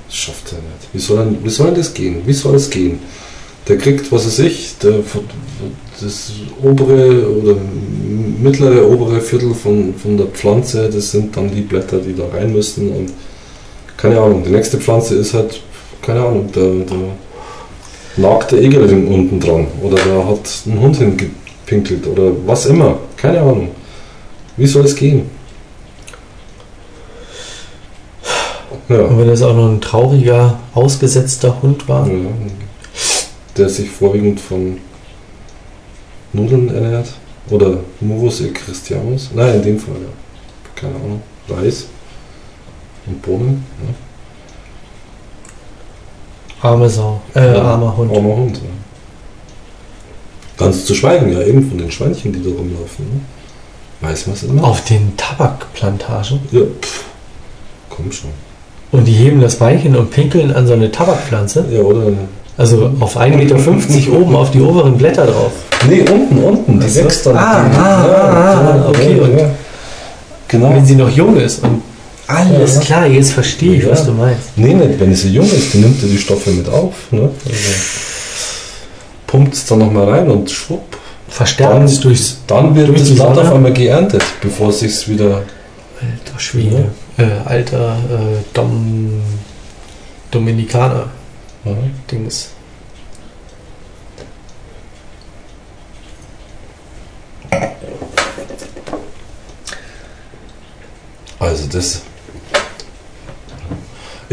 Das 0.06 0.16
schafft 0.16 0.52
er 0.52 0.58
nicht. 0.58 0.88
Wie 0.92 0.98
soll, 0.98 1.24
denn, 1.24 1.44
wie 1.44 1.50
soll 1.50 1.66
denn 1.68 1.76
das 1.76 1.92
gehen? 1.94 2.22
Wie 2.26 2.32
soll 2.32 2.54
es 2.54 2.68
gehen? 2.70 3.00
Der 3.68 3.78
kriegt, 3.78 4.10
was 4.12 4.26
weiß 4.26 4.40
ich, 4.40 4.76
der, 4.82 4.94
das 6.00 6.32
obere 6.62 7.28
oder 7.30 7.56
mittlere, 8.42 8.88
obere 8.90 9.20
Viertel 9.20 9.54
von, 9.54 9.94
von 9.94 10.16
der 10.16 10.26
Pflanze, 10.26 10.90
das 10.90 11.12
sind 11.12 11.36
dann 11.36 11.50
die 11.50 11.60
Blätter, 11.62 11.98
die 11.98 12.14
da 12.14 12.24
rein 12.32 12.52
müssen. 12.52 12.90
Und 12.90 13.12
keine 13.96 14.20
Ahnung, 14.20 14.42
die 14.44 14.50
nächste 14.50 14.78
Pflanze 14.78 15.14
ist 15.14 15.32
halt, 15.34 15.60
keine 16.02 16.20
Ahnung, 16.20 16.50
der, 16.52 16.84
der 16.84 16.98
nagt 18.16 18.52
der 18.52 18.60
Egelring 18.60 19.08
unten 19.08 19.40
dran 19.40 19.66
oder 19.80 19.96
da 19.96 20.26
hat 20.26 20.66
ein 20.66 20.80
Hund 20.80 20.96
hingepinkelt 20.96 22.06
oder 22.06 22.32
was 22.46 22.66
immer. 22.66 22.98
Keine 23.16 23.40
Ahnung. 23.40 23.70
Wie 24.56 24.66
soll 24.66 24.84
es 24.84 24.94
gehen? 24.94 25.30
Ja. 28.88 29.02
Und 29.02 29.18
wenn 29.18 29.28
das 29.28 29.42
auch 29.42 29.54
noch 29.54 29.70
ein 29.70 29.80
trauriger, 29.80 30.58
ausgesetzter 30.74 31.62
Hund 31.62 31.88
war. 31.88 32.06
Ja, 32.06 32.14
der 33.56 33.68
sich 33.68 33.90
vorwiegend 33.90 34.40
von 34.40 34.78
Nudeln 36.32 36.74
ernährt. 36.74 37.14
Oder 37.50 37.78
Murus 38.00 38.40
e 38.40 38.50
Christianus. 38.50 39.30
Nein, 39.34 39.56
in 39.56 39.62
dem 39.62 39.78
Fall, 39.78 39.94
ja. 39.94 40.08
Keine 40.74 40.94
Ahnung. 40.94 41.22
Reis 41.48 41.86
und 43.06 43.20
Bohnen. 43.20 43.64
Arme 46.62 46.88
Sau. 46.88 47.20
Äh, 47.34 47.54
Ja. 47.54 47.62
armer. 47.62 47.96
Hund. 47.96 48.12
Armer 48.14 48.36
Hund. 48.36 48.56
Ja. 48.56 48.62
Ganz 50.58 50.84
zu 50.84 50.94
schweigen, 50.94 51.32
ja, 51.32 51.42
eben 51.42 51.68
von 51.68 51.78
den 51.78 51.90
Schweinchen, 51.90 52.32
die 52.32 52.42
da 52.42 52.50
rumlaufen. 52.56 53.04
Ne? 53.06 53.20
Weiß 54.08 54.26
man 54.26 54.36
es 54.36 54.42
immer? 54.44 54.64
Auf 54.64 54.84
den 54.84 55.16
Tabakplantagen. 55.16 56.40
Ja, 56.52 56.60
pff. 56.80 57.04
Komm 57.90 58.12
schon. 58.12 58.30
Und 58.92 59.04
die 59.06 59.12
heben 59.12 59.40
das 59.40 59.56
Beinchen 59.56 59.96
und 59.96 60.10
pinkeln 60.10 60.54
an 60.54 60.66
so 60.66 60.74
eine 60.74 60.90
Tabakpflanze. 60.92 61.64
Ja, 61.70 61.80
oder? 61.80 62.12
Also 62.58 62.90
auf 63.00 63.16
1,50 63.16 63.36
Meter 63.36 64.12
oben 64.20 64.36
auf 64.36 64.50
die 64.50 64.60
oberen 64.60 64.96
Blätter 64.98 65.26
drauf. 65.26 65.52
Nee, 65.88 66.02
unten, 66.02 66.38
unten. 66.38 66.78
Die 66.80 66.94
wächst 66.94 67.24
dann. 67.26 67.36
Ah, 67.36 67.64
ah, 67.74 68.04
ah, 68.04 68.60
ah, 68.84 68.88
okay, 68.88 69.18
und- 69.20 69.40
Genau. 70.48 70.68
Wenn 70.74 70.84
sie 70.84 70.96
noch 70.96 71.08
jung 71.10 71.34
ist. 71.38 71.64
Und 71.64 71.82
alles 72.26 72.74
Ja. 72.76 72.80
klar, 72.80 73.06
jetzt 73.06 73.32
verstehe 73.32 73.76
ich, 73.76 73.84
Ja. 73.84 73.90
was 73.90 74.04
du 74.06 74.12
meinst. 74.12 74.56
Nee, 74.56 74.74
nicht, 74.74 74.98
wenn 75.00 75.14
sie 75.14 75.30
jung 75.30 75.50
ist, 75.50 75.74
dann 75.74 75.82
nimmt 75.82 76.02
er 76.02 76.08
die 76.08 76.18
Stoffe 76.18 76.50
mit 76.50 76.68
auf. 76.68 76.94
Ne? 77.10 77.30
Also 77.44 77.58
pumpt 79.26 79.54
es 79.54 79.66
dann 79.66 79.78
nochmal 79.78 80.08
rein 80.08 80.30
und 80.30 80.50
schwupp. 80.50 80.98
Verstärkt 81.28 81.84
es 81.88 81.98
durchs 82.00 82.36
Dann 82.46 82.74
wird 82.74 82.88
durch 82.88 83.00
das 83.00 83.14
Blatt 83.14 83.38
auf 83.38 83.52
einmal 83.54 83.72
geerntet, 83.72 84.22
bevor 84.42 84.68
es 84.68 84.80
sich 84.80 85.08
wieder. 85.08 85.42
alter 86.00 86.38
Schwede. 86.38 86.90
Äh, 87.16 87.24
alter 87.46 87.96
äh, 88.10 88.42
Dom, 88.52 89.22
Dominikaner 90.30 91.06
Ja. 91.64 91.72
Dings. 92.10 92.48
Also 101.38 101.66
das. 101.68 102.02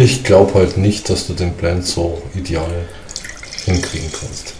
Ich 0.02 0.24
glaube 0.24 0.54
halt 0.54 0.78
nicht, 0.78 1.10
dass 1.10 1.28
du 1.28 1.34
den 1.34 1.52
Blend 1.52 1.86
so 1.86 2.22
ideal 2.34 2.72
hinkriegen 3.66 4.10
kannst. 4.18 4.54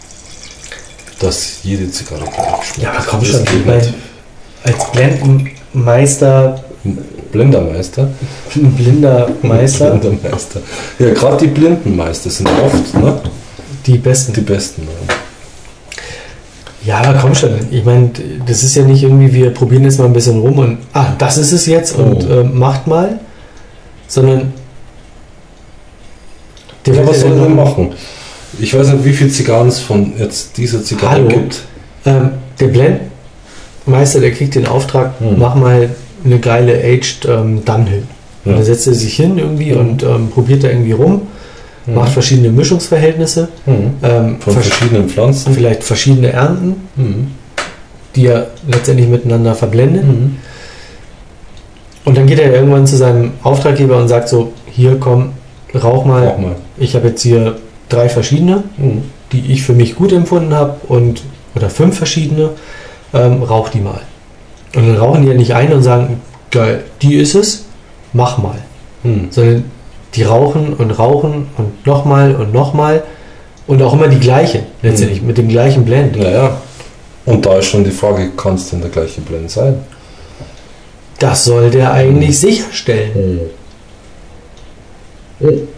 Dass 1.18 1.60
jede 1.62 1.90
Zigarre 1.90 2.24
gleich 2.24 2.64
schmeckt. 2.64 2.82
Ja, 2.82 2.92
aber 2.92 3.04
komm 3.06 3.24
schon, 3.24 3.42
ich 3.44 3.64
nicht. 3.64 3.94
als 4.64 4.90
Blendenmeister, 4.92 6.62
Blendermeister. 7.32 8.10
blinder 8.52 9.30
Meister, 9.40 9.90
Blendermeister. 9.96 10.60
Ja, 10.98 11.14
gerade 11.14 11.38
die 11.38 11.46
Blindenmeister 11.46 12.28
sind 12.28 12.46
oft 12.46 12.94
ne? 12.94 13.22
die 13.86 13.96
besten. 13.96 14.34
die 14.34 14.42
besten. 14.42 14.82
Ne? 14.82 14.90
Ja, 16.84 16.98
aber 16.98 17.18
komm 17.18 17.34
schon. 17.34 17.52
Ich 17.70 17.82
meine, 17.86 18.10
das 18.46 18.62
ist 18.62 18.74
ja 18.76 18.82
nicht 18.84 19.02
irgendwie, 19.02 19.32
wir 19.32 19.54
probieren 19.54 19.84
jetzt 19.84 19.98
mal 19.98 20.04
ein 20.04 20.12
bisschen 20.12 20.38
rum 20.38 20.58
und, 20.58 20.78
ah, 20.92 21.14
das 21.16 21.38
ist 21.38 21.52
es 21.52 21.64
jetzt 21.64 21.96
und 21.96 22.28
Oh. 22.28 22.40
äh, 22.40 22.44
macht 22.44 22.86
mal, 22.86 23.20
sondern 24.06 24.52
der 26.86 26.94
Ja, 26.94 27.06
was 27.06 27.20
soll 27.20 27.32
er 27.32 27.44
denn 27.44 27.56
machen? 27.56 27.92
Ich 28.58 28.74
weiß 28.76 28.88
nicht, 28.92 29.04
wie 29.04 29.12
viele 29.12 29.30
Zigarren 29.30 29.68
es 29.68 29.78
von 29.80 30.12
jetzt 30.18 30.56
dieser 30.56 30.82
Zigarre 30.82 31.12
Hallo? 31.16 31.28
gibt. 31.28 31.60
Ähm, 32.04 32.30
der 32.58 32.68
Blendmeister, 32.68 34.20
der 34.20 34.32
kriegt 34.32 34.54
den 34.54 34.66
Auftrag, 34.66 35.12
Hm. 35.20 35.38
mach 35.38 35.54
mal 35.54 35.90
eine 36.24 36.38
geile 36.38 36.74
Aged 36.74 37.26
ähm, 37.28 37.64
Dunhill. 37.64 38.02
Und 38.44 38.52
Ja. 38.52 38.56
dann 38.56 38.64
setzt 38.64 38.86
er 38.86 38.94
sich 38.94 39.14
hin 39.14 39.38
irgendwie 39.38 39.72
Mhm. 39.72 39.78
und 39.78 40.02
ähm, 40.02 40.28
probiert 40.30 40.64
da 40.64 40.68
irgendwie 40.68 40.92
rum, 40.92 41.22
Mhm. 41.86 41.94
macht 41.94 42.12
verschiedene 42.12 42.50
Mischungsverhältnisse, 42.50 43.48
Mhm. 43.66 43.74
ähm, 44.02 44.36
Von 44.40 44.54
vers 44.54 44.66
verschiedenen 44.66 45.08
Pflanzen. 45.08 45.54
vielleicht 45.54 45.84
verschiedene 45.84 46.32
Ernten, 46.32 46.76
Mhm. 46.96 47.28
die 48.16 48.26
er 48.26 48.48
letztendlich 48.70 49.08
miteinander 49.08 49.54
verblendet. 49.54 50.04
Mhm. 50.04 50.36
Und 52.04 52.16
dann 52.16 52.26
geht 52.26 52.38
er 52.40 52.52
irgendwann 52.52 52.86
zu 52.86 52.96
seinem 52.96 53.32
Auftraggeber 53.42 53.98
und 53.98 54.08
sagt 54.08 54.28
so, 54.28 54.52
hier 54.70 54.96
komm, 54.98 55.30
rauch 55.74 56.04
mal, 56.04 56.28
Auch 56.28 56.38
mal. 56.38 56.56
ich 56.78 56.94
habe 56.94 57.08
jetzt 57.08 57.22
hier 57.22 57.56
drei 57.88 58.08
verschiedene, 58.08 58.64
Mhm. 58.76 59.02
die 59.32 59.52
ich 59.52 59.62
für 59.62 59.72
mich 59.72 59.94
gut 59.96 60.12
empfunden 60.12 60.54
habe 60.54 60.76
und 60.88 61.22
oder 61.54 61.68
fünf 61.70 61.96
verschiedene, 61.98 62.50
ähm, 63.12 63.42
rauch 63.42 63.68
die 63.70 63.80
mal. 63.80 64.00
Und 64.76 64.86
dann 64.88 64.96
rauchen 64.96 65.22
die 65.22 65.28
ja 65.28 65.34
nicht 65.34 65.54
ein 65.54 65.72
und 65.72 65.82
sagen, 65.82 66.20
geil, 66.50 66.84
die 67.02 67.14
ist 67.16 67.34
es, 67.34 67.64
mach 68.12 68.38
mal. 68.38 68.58
Mhm. 69.02 69.28
Sondern 69.30 69.64
die 70.14 70.22
rauchen 70.22 70.74
und 70.74 70.90
rauchen 70.92 71.48
und 71.56 71.86
nochmal 71.86 72.34
und 72.36 72.52
nochmal 72.52 73.02
und 73.66 73.82
auch 73.82 73.92
immer 73.94 74.08
die 74.08 74.18
gleiche, 74.20 74.62
letztendlich, 74.82 75.20
Mhm. 75.22 75.26
mit 75.28 75.38
dem 75.38 75.48
gleichen 75.48 75.84
Blend. 75.84 76.16
Naja. 76.16 76.56
Und 77.26 77.46
da 77.46 77.58
ist 77.58 77.66
schon 77.66 77.84
die 77.84 77.90
Frage, 77.90 78.30
kann 78.36 78.54
es 78.54 78.70
denn 78.70 78.80
der 78.80 78.90
gleiche 78.90 79.20
Blend 79.20 79.50
sein? 79.50 79.76
Das 81.18 81.44
soll 81.44 81.70
der 81.70 81.92
eigentlich 81.92 82.38
Mhm. 85.40 85.68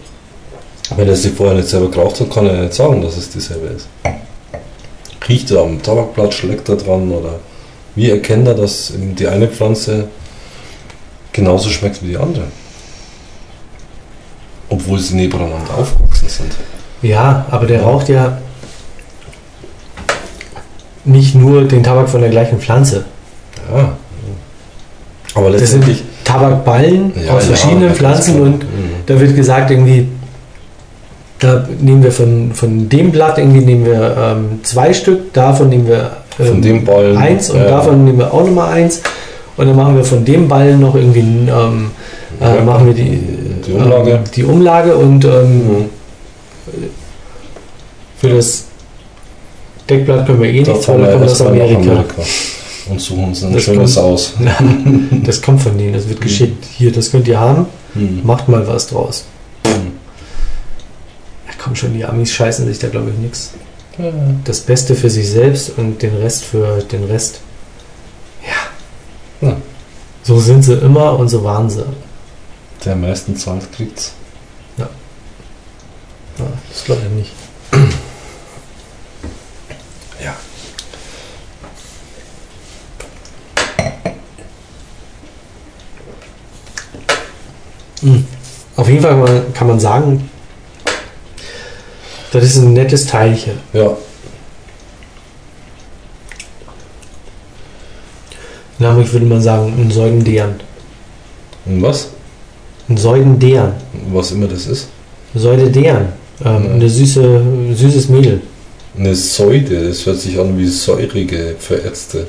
Wenn 0.96 1.08
er 1.08 1.16
sie 1.16 1.30
vorher 1.30 1.54
nicht 1.54 1.68
selber 1.68 1.90
geraucht 1.90 2.20
hat, 2.20 2.30
kann 2.30 2.46
er 2.46 2.62
nicht 2.62 2.74
sagen, 2.74 3.00
dass 3.02 3.16
es 3.16 3.30
dieselbe 3.30 3.68
ist. 3.68 3.88
Riecht 5.28 5.50
er 5.50 5.62
am 5.62 5.82
Tabakblatt, 5.82 6.34
schlägt 6.34 6.68
er 6.68 6.76
dran 6.76 7.10
oder 7.10 7.38
wie 7.94 8.10
erkennt 8.10 8.48
er, 8.48 8.54
dass 8.54 8.92
die 8.96 9.26
eine 9.26 9.48
Pflanze 9.48 10.08
genauso 11.32 11.68
schmeckt 11.70 12.02
wie 12.02 12.08
die 12.08 12.16
andere? 12.16 12.44
Obwohl 14.68 14.98
sie 14.98 15.14
nebeneinander 15.14 15.74
aufgewachsen 15.78 16.28
sind. 16.28 16.52
Ja, 17.02 17.46
aber 17.50 17.66
der 17.66 17.82
raucht 17.82 18.08
ja 18.08 18.38
nicht 21.04 21.34
nur 21.34 21.64
den 21.64 21.82
Tabak 21.82 22.08
von 22.08 22.20
der 22.20 22.30
gleichen 22.30 22.60
Pflanze. 22.60 23.04
Ja. 23.72 23.96
Aber 25.34 25.50
Das 25.50 25.70
sind 25.70 25.86
letztendlich. 25.86 26.04
Tabakballen 26.32 27.12
Ja, 27.26 27.34
aus 27.34 27.42
ja, 27.48 27.54
verschiedenen 27.54 27.86
ganz 27.88 27.98
Pflanzen 27.98 28.40
und 28.40 28.62
Mhm. 28.64 28.66
da 29.06 29.20
wird 29.20 29.36
gesagt, 29.36 29.70
irgendwie, 29.70 30.08
da 31.38 31.66
nehmen 31.80 32.02
wir 32.02 32.12
von, 32.12 32.52
von 32.54 32.88
dem 32.88 33.10
Blatt 33.10 33.38
irgendwie 33.38 33.64
nehmen 33.64 33.84
wir 33.86 34.16
ähm, 34.18 34.60
zwei 34.62 34.92
Stück, 34.92 35.32
davon 35.32 35.68
nehmen 35.68 35.86
wir 35.88 36.10
ähm, 36.38 36.46
Von 36.46 36.62
dem 36.62 36.84
Ballen, 36.84 37.16
eins 37.16 37.50
und 37.50 37.58
ja. 37.58 37.68
davon 37.68 38.04
nehmen 38.04 38.18
wir 38.18 38.32
auch 38.32 38.44
nochmal 38.44 38.72
eins 38.74 39.02
und 39.56 39.66
dann 39.66 39.76
machen 39.76 39.96
wir 39.96 40.04
von 40.04 40.24
dem 40.24 40.48
Ballen 40.48 40.80
noch 40.80 40.94
irgendwie 40.94 41.20
ähm, 41.20 41.90
äh, 42.40 42.56
Ja. 42.56 42.62
machen 42.64 42.86
wir 42.86 42.94
die, 42.94 43.20
Die 43.66 43.72
Umlage. 43.72 44.10
ähm, 44.12 44.20
die 44.34 44.44
Umlage 44.44 44.96
und 44.96 45.24
ähm, 45.24 45.30
Mhm. 45.30 45.84
für 48.18 48.28
das 48.30 48.64
Deckblatt 49.88 50.26
können 50.26 50.40
wir 50.42 50.48
eh 50.50 50.62
nichts, 50.62 50.88
weil 50.88 50.98
da 50.98 51.06
wir 51.06 51.12
kommt 51.12 51.24
aus 51.30 51.40
nach 51.40 51.46
Amerika. 51.48 52.04
Und 52.88 53.00
suchen 53.00 53.24
uns 53.24 53.42
ein 53.44 53.52
Das 53.52 53.62
schönes 53.62 53.94
kommt- 53.94 54.06
aus. 54.06 54.34
Das 55.24 55.40
kommt 55.42 55.62
von 55.62 55.78
denen, 55.78 55.92
das 55.94 56.08
wird 56.08 56.20
geschickt. 56.20 56.64
Hier, 56.76 56.90
das 56.92 57.10
könnt 57.10 57.28
ihr 57.28 57.38
haben, 57.38 57.66
Mhm. 57.94 58.20
macht 58.24 58.48
mal 58.48 58.66
was 58.66 58.88
draus. 58.88 59.24
Mhm. 59.64 59.92
Ja, 61.46 61.52
komm 61.62 61.76
schon, 61.76 61.94
die 61.94 62.04
Amis 62.04 62.32
scheißen 62.32 62.66
sich 62.66 62.78
da 62.78 62.88
glaube 62.88 63.10
ich 63.10 63.18
nichts. 63.18 63.50
Ja. 63.98 64.10
Das 64.44 64.60
Beste 64.60 64.94
für 64.94 65.10
sich 65.10 65.28
selbst 65.28 65.72
und 65.76 66.00
den 66.02 66.16
Rest 66.16 66.44
für 66.44 66.78
den 66.82 67.04
Rest. 67.04 67.40
Ja. 68.42 69.48
Ja. 69.48 69.56
So 70.24 70.40
sind 70.40 70.62
sie 70.62 70.74
immer 70.74 71.18
und 71.18 71.28
so 71.28 71.44
waren 71.44 71.68
sie. 71.68 71.84
Der 72.84 72.94
am 72.94 73.02
meisten 73.02 73.36
zahlt, 73.36 73.70
kriegt's. 73.72 74.12
Ja, 74.78 74.88
das 76.72 76.84
glaube 76.84 77.02
ich 77.10 77.16
nicht. 77.18 77.30
Auf 88.76 88.88
jeden 88.88 89.02
Fall 89.02 89.44
kann 89.54 89.66
man, 89.68 89.78
sagen, 89.80 90.28
das 92.32 92.44
ist 92.44 92.56
ein 92.56 92.72
nettes 92.72 93.06
Teilchen. 93.06 93.54
Ja. 93.72 93.96
Namentlich 98.78 99.12
würde 99.12 99.26
man 99.26 99.40
sagen, 99.40 99.72
ein 99.78 99.90
Säugendären. 99.90 100.54
Und 101.66 101.82
was? 101.82 102.08
Ein 102.88 102.96
Säugendären. 102.96 103.72
Was 104.10 104.32
immer 104.32 104.48
das 104.48 104.66
ist. 104.66 104.88
Säudedären. 105.34 106.08
Ähm, 106.44 106.64
Ja. 106.64 106.70
Eine 106.72 106.88
süße, 106.88 107.42
süßes 107.74 108.08
Mädel. 108.08 108.40
Eine 108.98 109.14
Säude, 109.14 109.88
das 109.88 110.04
hört 110.04 110.18
sich 110.18 110.38
an 110.38 110.58
wie 110.58 110.66
säurige 110.66 111.54
Verätzte. 111.58 112.26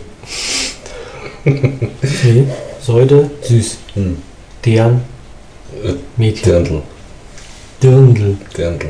Nee, 1.44 2.46
Säude, 2.82 3.30
süß. 3.42 3.78
Hm. 3.96 4.18
Deren, 4.64 4.94
Äh, 4.96 5.13
Mädchen. 6.18 6.44
Dirndl. 6.44 6.82
Dirndl. 7.82 8.38
Dirndl. 8.58 8.90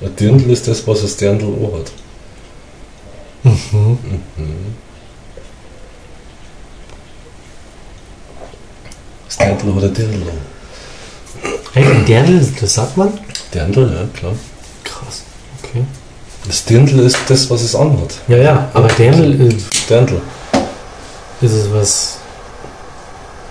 Ein 0.00 0.16
Dirndl 0.16 0.50
ist 0.50 0.66
das, 0.66 0.86
was 0.86 1.02
das 1.02 1.16
Dirndl 1.16 1.46
auch 1.46 1.78
hat. 1.78 1.92
Mhm. 3.42 3.98
Mhm. 4.36 4.74
Das 9.26 9.36
Dirndl 9.38 9.84
ein 9.84 9.94
Dirndl. 9.94 10.32
Hey, 11.72 11.84
ein 11.84 12.04
Dirndl, 12.04 12.52
das 12.60 12.74
sagt 12.74 12.96
man? 12.96 13.12
Dirndl, 13.54 13.92
ja, 13.92 14.18
klar. 14.18 14.32
Krass. 14.84 15.22
Okay. 15.62 15.84
Das 16.46 16.64
Dirndl 16.64 17.00
ist 17.00 17.18
das, 17.28 17.48
was 17.50 17.62
es 17.62 17.74
anhat. 17.74 18.14
Ja, 18.28 18.38
ja, 18.38 18.70
aber 18.72 18.88
Dirndl 18.88 19.48
äh, 19.48 19.54
Dirndl. 19.88 20.20
ist 21.42 21.52
es 21.52 21.72
was 21.72 22.19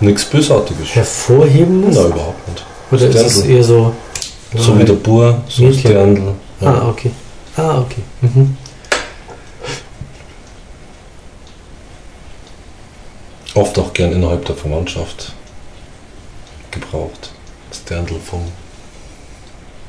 Nichts 0.01 0.25
Bösartiges. 0.25 0.95
Hervorhebendes? 0.95 1.95
Nein, 1.95 2.07
überhaupt 2.07 2.47
nicht. 2.47 2.65
Oder 2.91 3.07
ist 3.07 3.37
es 3.37 3.45
eher 3.45 3.63
so. 3.63 3.93
So 4.55 4.79
wie 4.79 4.85
der 4.85 4.93
Bur, 4.93 5.41
so 5.47 5.63
Mädchen. 5.63 5.91
Dirndl. 5.91 6.33
Ja. 6.61 6.73
Ah, 6.73 6.89
okay. 6.89 7.11
Ah, 7.55 7.79
okay. 7.79 8.01
Mhm. 8.21 8.57
Oft 13.53 13.77
auch 13.77 13.93
gern 13.93 14.11
innerhalb 14.13 14.45
der 14.45 14.55
Verwandtschaft 14.55 15.33
gebraucht. 16.71 17.31
Das 17.69 17.83
Dirndl 17.83 18.19
vom. 18.19 18.41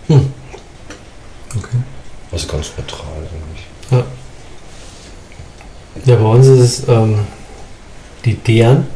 Okay. 0.08 1.78
Also 2.32 2.46
ganz 2.48 2.72
neutral 2.76 3.06
eigentlich. 3.18 4.04
Ja, 6.04 6.16
bei 6.16 6.24
uns 6.24 6.46
ist 6.46 6.60
es 6.60 6.88
ähm, 6.88 7.20
die 8.24 8.34
Deren. 8.34 8.86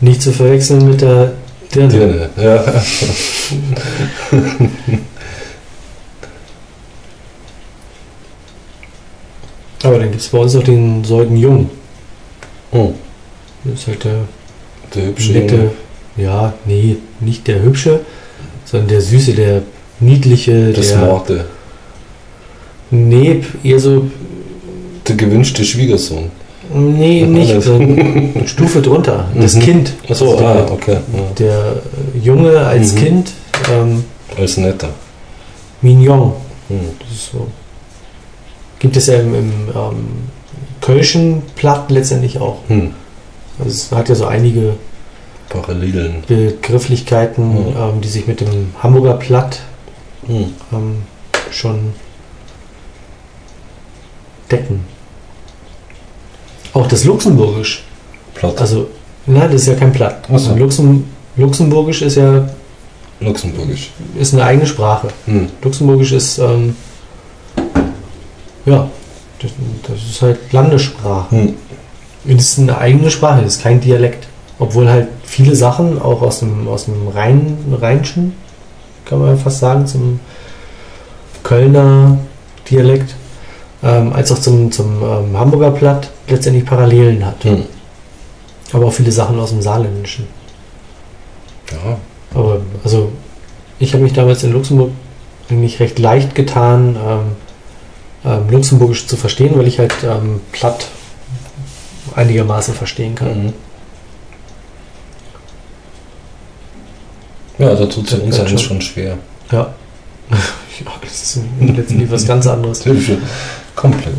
Nicht 0.00 0.22
zu 0.22 0.32
verwechseln 0.32 0.88
mit 0.88 1.00
der 1.02 1.32
Dirndl. 1.74 1.98
Dirne, 1.98 2.30
ja. 2.36 2.64
Aber 9.82 9.98
dann 9.98 10.10
gibt 10.10 10.20
es 10.20 10.28
bei 10.28 10.38
uns 10.38 10.54
noch 10.54 10.62
den 10.62 11.02
Säudenjungen. 11.04 11.70
Hm. 12.72 12.94
Das 13.64 13.80
ist 13.80 13.86
halt 13.88 14.04
der 14.04 14.20
Der 14.94 15.06
hübsche 15.06 15.32
nette. 15.32 15.54
Junge. 15.54 15.70
Ja, 16.16 16.52
nee, 16.66 16.96
nicht 17.20 17.46
der 17.46 17.62
hübsche, 17.62 18.00
sondern 18.64 18.88
der 18.88 19.00
süße, 19.00 19.32
der 19.32 19.62
niedliche, 20.00 20.52
Der 20.52 20.72
der. 20.72 20.82
smarte. 20.82 21.44
Nee, 22.90 23.42
eher 23.62 23.78
so. 23.78 24.10
Der 25.06 25.16
gewünschte 25.16 25.64
Schwiegersohn. 25.64 26.30
Nee, 26.72 27.24
Ach, 27.24 27.28
nicht. 27.28 27.68
eine 27.68 28.46
Stufe 28.46 28.80
drunter. 28.80 29.28
Das 29.34 29.54
Mhm. 29.56 29.60
Kind. 29.60 29.92
Achso, 30.08 30.36
der, 30.36 30.48
ah, 30.48 30.66
okay. 30.70 30.98
Ja. 31.12 31.20
der 31.38 31.82
Junge 32.22 32.58
als 32.58 32.92
Mhm. 32.92 32.98
Kind. 32.98 33.32
Ähm, 33.70 34.04
Als 34.38 34.56
netter. 34.56 34.90
Mignon. 35.82 36.32
Hm. 36.68 36.78
Ist 37.12 37.32
so. 37.32 37.48
Gibt 38.78 38.96
es 38.96 39.06
ja 39.06 39.14
im, 39.20 39.34
im 39.34 39.52
ähm, 39.74 40.06
Kölschen 40.80 41.42
Platt 41.56 41.90
letztendlich 41.90 42.38
auch. 42.40 42.58
Hm. 42.68 42.92
Also 43.58 43.70
es 43.70 43.90
hat 43.92 44.08
ja 44.08 44.14
so 44.14 44.26
einige 44.26 44.74
Parallelen. 45.48 46.22
Begrifflichkeiten, 46.28 47.48
Mhm. 47.52 47.76
ähm, 47.76 48.00
die 48.00 48.08
sich 48.08 48.26
mit 48.28 48.40
dem 48.40 48.72
Hamburger 48.82 49.14
Platt 49.14 49.60
Hm. 50.26 50.52
ähm, 50.72 51.02
schon 51.50 51.92
decken. 54.50 54.80
Auch 56.72 56.86
das 56.86 57.04
Luxemburgisch. 57.04 57.84
Platt. 58.34 58.60
Also, 58.60 58.88
nein, 59.26 59.50
das 59.50 59.62
ist 59.62 59.68
ja 59.68 59.74
kein 59.74 59.92
Platt. 59.92 60.28
Ach 60.32 60.38
so. 60.38 60.54
Luxem, 60.54 61.04
Luxemburgisch 61.36 62.02
ist 62.02 62.16
ja 62.16 62.48
Luxemburgisch. 63.20 63.90
ist 64.18 64.32
eine 64.32 64.44
eigene 64.44 64.66
Sprache. 64.66 65.08
Hm. 65.26 65.48
Luxemburgisch 65.62 66.12
ist, 66.12 66.38
ähm, 66.38 66.74
ja, 68.64 68.88
das, 69.40 69.50
das 69.86 70.02
ist 70.02 70.22
halt 70.22 70.52
Landessprache. 70.52 71.30
Hm. 71.30 71.54
Es 72.26 72.50
ist 72.50 72.58
eine 72.58 72.78
eigene 72.78 73.10
Sprache, 73.10 73.42
es 73.42 73.56
ist 73.56 73.62
kein 73.62 73.80
Dialekt. 73.80 74.26
Obwohl 74.58 74.88
halt 74.88 75.08
viele 75.24 75.54
Sachen 75.54 76.00
auch 76.00 76.20
aus 76.22 76.40
dem, 76.40 76.68
aus 76.68 76.84
dem 76.84 77.08
Rhein, 77.08 77.56
Rheinschen, 77.80 78.34
kann 79.06 79.20
man 79.20 79.38
fast 79.38 79.60
sagen, 79.60 79.86
zum 79.86 80.20
Kölner 81.42 82.18
Dialekt, 82.70 83.14
ähm, 83.82 84.12
als 84.12 84.30
auch 84.32 84.38
zum, 84.38 84.70
zum 84.70 85.02
ähm, 85.02 85.38
Hamburger 85.38 85.70
Platt 85.70 86.10
letztendlich 86.28 86.64
Parallelen 86.64 87.24
hat. 87.24 87.44
Hm. 87.44 87.64
Aber 88.72 88.86
auch 88.86 88.92
viele 88.92 89.12
Sachen 89.12 89.38
aus 89.38 89.50
dem 89.50 89.62
Saarländischen. 89.62 90.26
Ja. 91.70 91.98
Aber 92.34 92.60
also 92.84 93.10
ich 93.78 93.92
habe 93.92 94.02
mich 94.02 94.12
damals 94.12 94.42
in 94.44 94.52
Luxemburg 94.52 94.90
eigentlich 95.48 95.80
recht 95.80 95.98
leicht 95.98 96.34
getan, 96.34 96.96
ähm, 96.96 97.20
ähm, 98.24 98.50
Luxemburgisch 98.50 99.06
zu 99.06 99.16
verstehen, 99.16 99.56
weil 99.56 99.66
ich 99.66 99.78
halt 99.78 99.94
ähm, 100.04 100.40
platt 100.52 100.88
einigermaßen 102.14 102.74
verstehen 102.74 103.14
kann. 103.14 103.46
Mhm. 103.46 103.52
Ja, 107.58 107.74
da 107.74 107.86
tut 107.86 108.10
es 108.10 108.18
uns 108.18 108.40
eigentlich 108.40 108.62
schon. 108.62 108.80
schwer. 108.80 109.18
Ja. 109.50 109.74
ja, 110.30 110.92
das 111.02 111.36
ist 111.36 111.40
letztendlich 111.60 112.10
was 112.10 112.26
ganz 112.26 112.46
anderes. 112.46 112.82
Hilfe. 112.82 113.18
Komplett. 113.80 114.14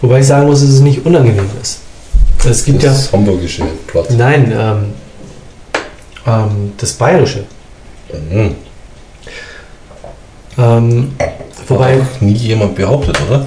Wobei 0.00 0.20
ich 0.20 0.26
sagen 0.26 0.46
muss, 0.46 0.60
dass 0.60 0.68
es 0.68 0.80
nicht 0.80 1.04
unangenehm 1.04 1.48
ist. 1.60 1.80
Es 2.44 2.64
gibt 2.64 2.84
das 2.84 3.12
hamburgische 3.12 3.64
Platt. 3.86 4.10
ja. 4.10 4.16
Nein, 4.16 4.52
ähm, 4.54 4.84
ähm, 6.26 6.72
das 6.76 6.92
Bayerische. 6.92 7.44
Mhm. 8.30 8.54
Ähm, 10.58 11.12
wobei. 11.66 12.00
Hat 12.00 12.22
nie 12.22 12.34
jemand 12.34 12.76
behauptet, 12.76 13.16
oder? 13.28 13.46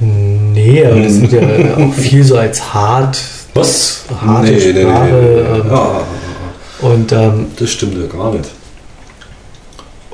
Nee, 0.00 0.84
aber 0.84 1.00
das 1.00 1.20
wird 1.20 1.32
ja 1.32 1.76
auch 1.76 1.92
viel 1.94 2.24
so 2.24 2.38
als 2.38 2.74
hart 2.74 3.20
Was? 3.56 4.04
Harte 4.20 4.60
Sprache, 4.60 5.60
ähm, 5.64 5.70
Ja, 5.70 6.02
und, 6.82 7.12
ähm, 7.12 7.46
das 7.58 7.70
stimmt 7.70 7.94
ja 7.98 8.06
gar 8.06 8.32
nicht. 8.32 8.50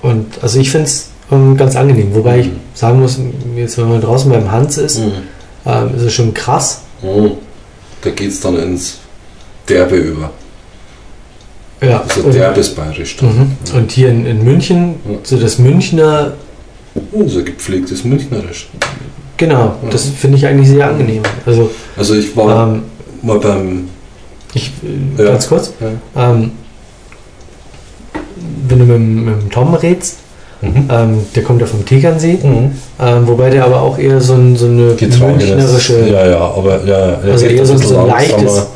und 0.02 0.27
also 0.43 0.59
ich 0.59 0.70
finde 0.70 0.86
es 0.86 1.09
ähm, 1.31 1.56
ganz 1.56 1.77
angenehm. 1.77 2.14
Wobei 2.14 2.40
ich 2.40 2.47
Mhm. 2.47 2.56
sagen 2.74 3.01
muss, 3.01 3.19
jetzt 3.56 3.78
wenn 3.78 3.89
man 3.89 4.01
draußen 4.01 4.31
beim 4.31 4.51
Hans 4.51 4.78
ist, 4.78 4.98
ähm, 5.66 5.90
ist 5.97 6.02
es 6.02 6.12
schon 6.12 6.35
krass. 6.35 6.82
Mhm. 7.02 7.32
Da 8.02 8.10
geht 8.10 8.31
es 8.31 8.40
dann 8.40 8.56
ins 8.59 8.98
Derbe 9.69 9.97
über. 9.97 10.31
Ja, 11.81 12.02
Also 12.09 12.31
derbes 12.31 12.74
Bayerisch. 12.74 13.20
mhm. 13.23 13.56
und 13.74 13.90
hier 13.93 14.09
in, 14.10 14.24
in 14.27 14.44
München, 14.44 14.94
Ja. 15.09 15.19
so 15.24 15.36
das 15.36 15.59
Münchner, 15.59 16.32
Also 17.19 17.43
gepflegtes 17.43 18.05
Münchnerisch. 18.05 18.69
genau, 19.36 19.74
Mhm. 19.82 19.90
das 19.90 20.05
finde 20.06 20.36
ich 20.39 20.47
eigentlich 20.47 20.69
sehr 20.69 20.89
angenehm. 20.89 21.23
Also 21.47 21.70
Also 21.97 22.14
ich 22.14 22.36
war 22.36 22.69
ähm, 22.69 22.82
mal 23.22 23.38
beim. 23.38 23.88
ich, 24.54 24.70
äh, 25.18 25.22
Ja. 25.22 25.30
ganz 25.30 25.48
kurz, 25.48 25.72
Ja. 25.80 26.32
ähm, 26.34 26.50
wenn 28.68 28.78
du 28.78 28.84
mit, 28.84 29.00
mit 29.44 29.50
Tom 29.52 29.74
redst, 29.74 30.16
Mhm. 30.60 30.88
ähm, 30.90 31.18
der 31.34 31.42
kommt 31.42 31.60
ja 31.60 31.66
vom 31.66 31.84
Tegernsee, 31.84 32.38
Mhm. 32.42 32.70
ähm, 33.00 33.26
wobei 33.26 33.50
der 33.50 33.64
aber 33.64 33.82
auch 33.82 33.98
eher 33.98 34.20
so, 34.20 34.34
ein, 34.34 34.54
so 34.56 34.66
eine 34.66 34.94
münchnerische 34.94 36.08
Ja, 36.08 36.24
ja, 36.26 36.38
aber 36.38 36.84
ja, 36.84 37.18
Also 37.24 37.46
eher 37.46 37.66
so- 37.66 37.72
ein 37.72 37.78
so 37.80 37.98
ein 37.98 38.06
leichtes-. 38.06 38.66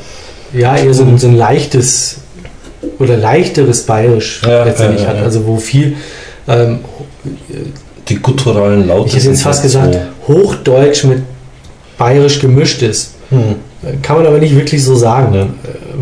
Ja, 0.52 0.76
eher 0.76 0.94
so 0.94 1.04
ein, 1.04 1.16
so 1.18 1.28
ein 1.28 1.36
leichtes 1.36 2.16
oder 2.98 3.16
leichteres 3.16 3.82
Bayerisch 3.86 4.42
Ja, 4.44 4.64
letztendlich 4.64 5.02
ja, 5.02 5.12
ja, 5.12 5.16
hat. 5.18 5.24
Also 5.24 5.46
wo 5.46 5.58
viel, 5.58 5.96
ähm, 6.48 6.80
Die 8.08 8.16
gutturalen 8.16 8.86
Laute. 8.88 9.08
ich 9.08 9.16
hätte 9.16 9.28
jetzt 9.28 9.42
fast 9.42 9.62
gesagt, 9.62 9.96
Hochdeutsch 10.28 11.04
mit 11.04 11.22
Bayerisch 11.98 12.40
gemischt 12.40 12.82
ist. 12.82 13.12
So. 13.30 13.36
Kann 14.02 14.16
man 14.16 14.26
aber 14.26 14.38
nicht 14.38 14.54
wirklich 14.56 14.82
so 14.82 14.94
sagen, 14.96 15.34
äh, 15.34 15.46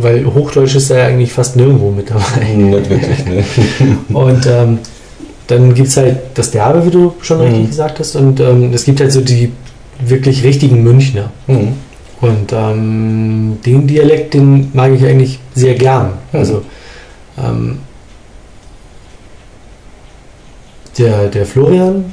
weil 0.00 0.24
Hochdeutsch 0.26 0.74
ist 0.76 0.90
da 0.90 0.96
ja 0.98 1.06
eigentlich 1.06 1.32
fast 1.32 1.56
nirgendwo 1.56 1.90
mit 1.90 2.08
dabei. 2.10 2.44
Nicht 2.56 2.88
wirklich, 2.90 3.24
ne? 3.26 3.44
Und 4.12 4.46
ähm, 4.46 4.78
dann 5.48 5.74
gibt 5.74 5.88
es 5.88 5.96
halt 5.96 6.16
das 6.34 6.50
Derbe, 6.50 6.86
wie 6.86 6.90
du 6.90 7.14
schon 7.20 7.38
Mhm. 7.38 7.44
richtig 7.44 7.68
gesagt 7.70 7.98
hast, 7.98 8.16
und 8.16 8.40
ähm, 8.40 8.70
es 8.72 8.84
gibt 8.84 9.00
halt 9.00 9.12
so 9.12 9.20
die 9.20 9.52
wirklich 10.00 10.42
richtigen 10.42 10.82
Münchner. 10.82 11.30
Mhm. 11.46 11.74
Und 12.22 12.52
ähm, 12.52 13.58
den 13.66 13.86
Dialekt, 13.86 14.32
den 14.34 14.70
mag 14.72 14.92
ich 14.92 15.04
eigentlich 15.04 15.38
sehr 15.54 15.74
gern. 15.74 16.12
Mhm. 16.32 16.38
Also 16.38 16.62
ähm, 17.36 17.78
der, 20.98 21.28
der 21.28 21.44
Florian 21.46 22.04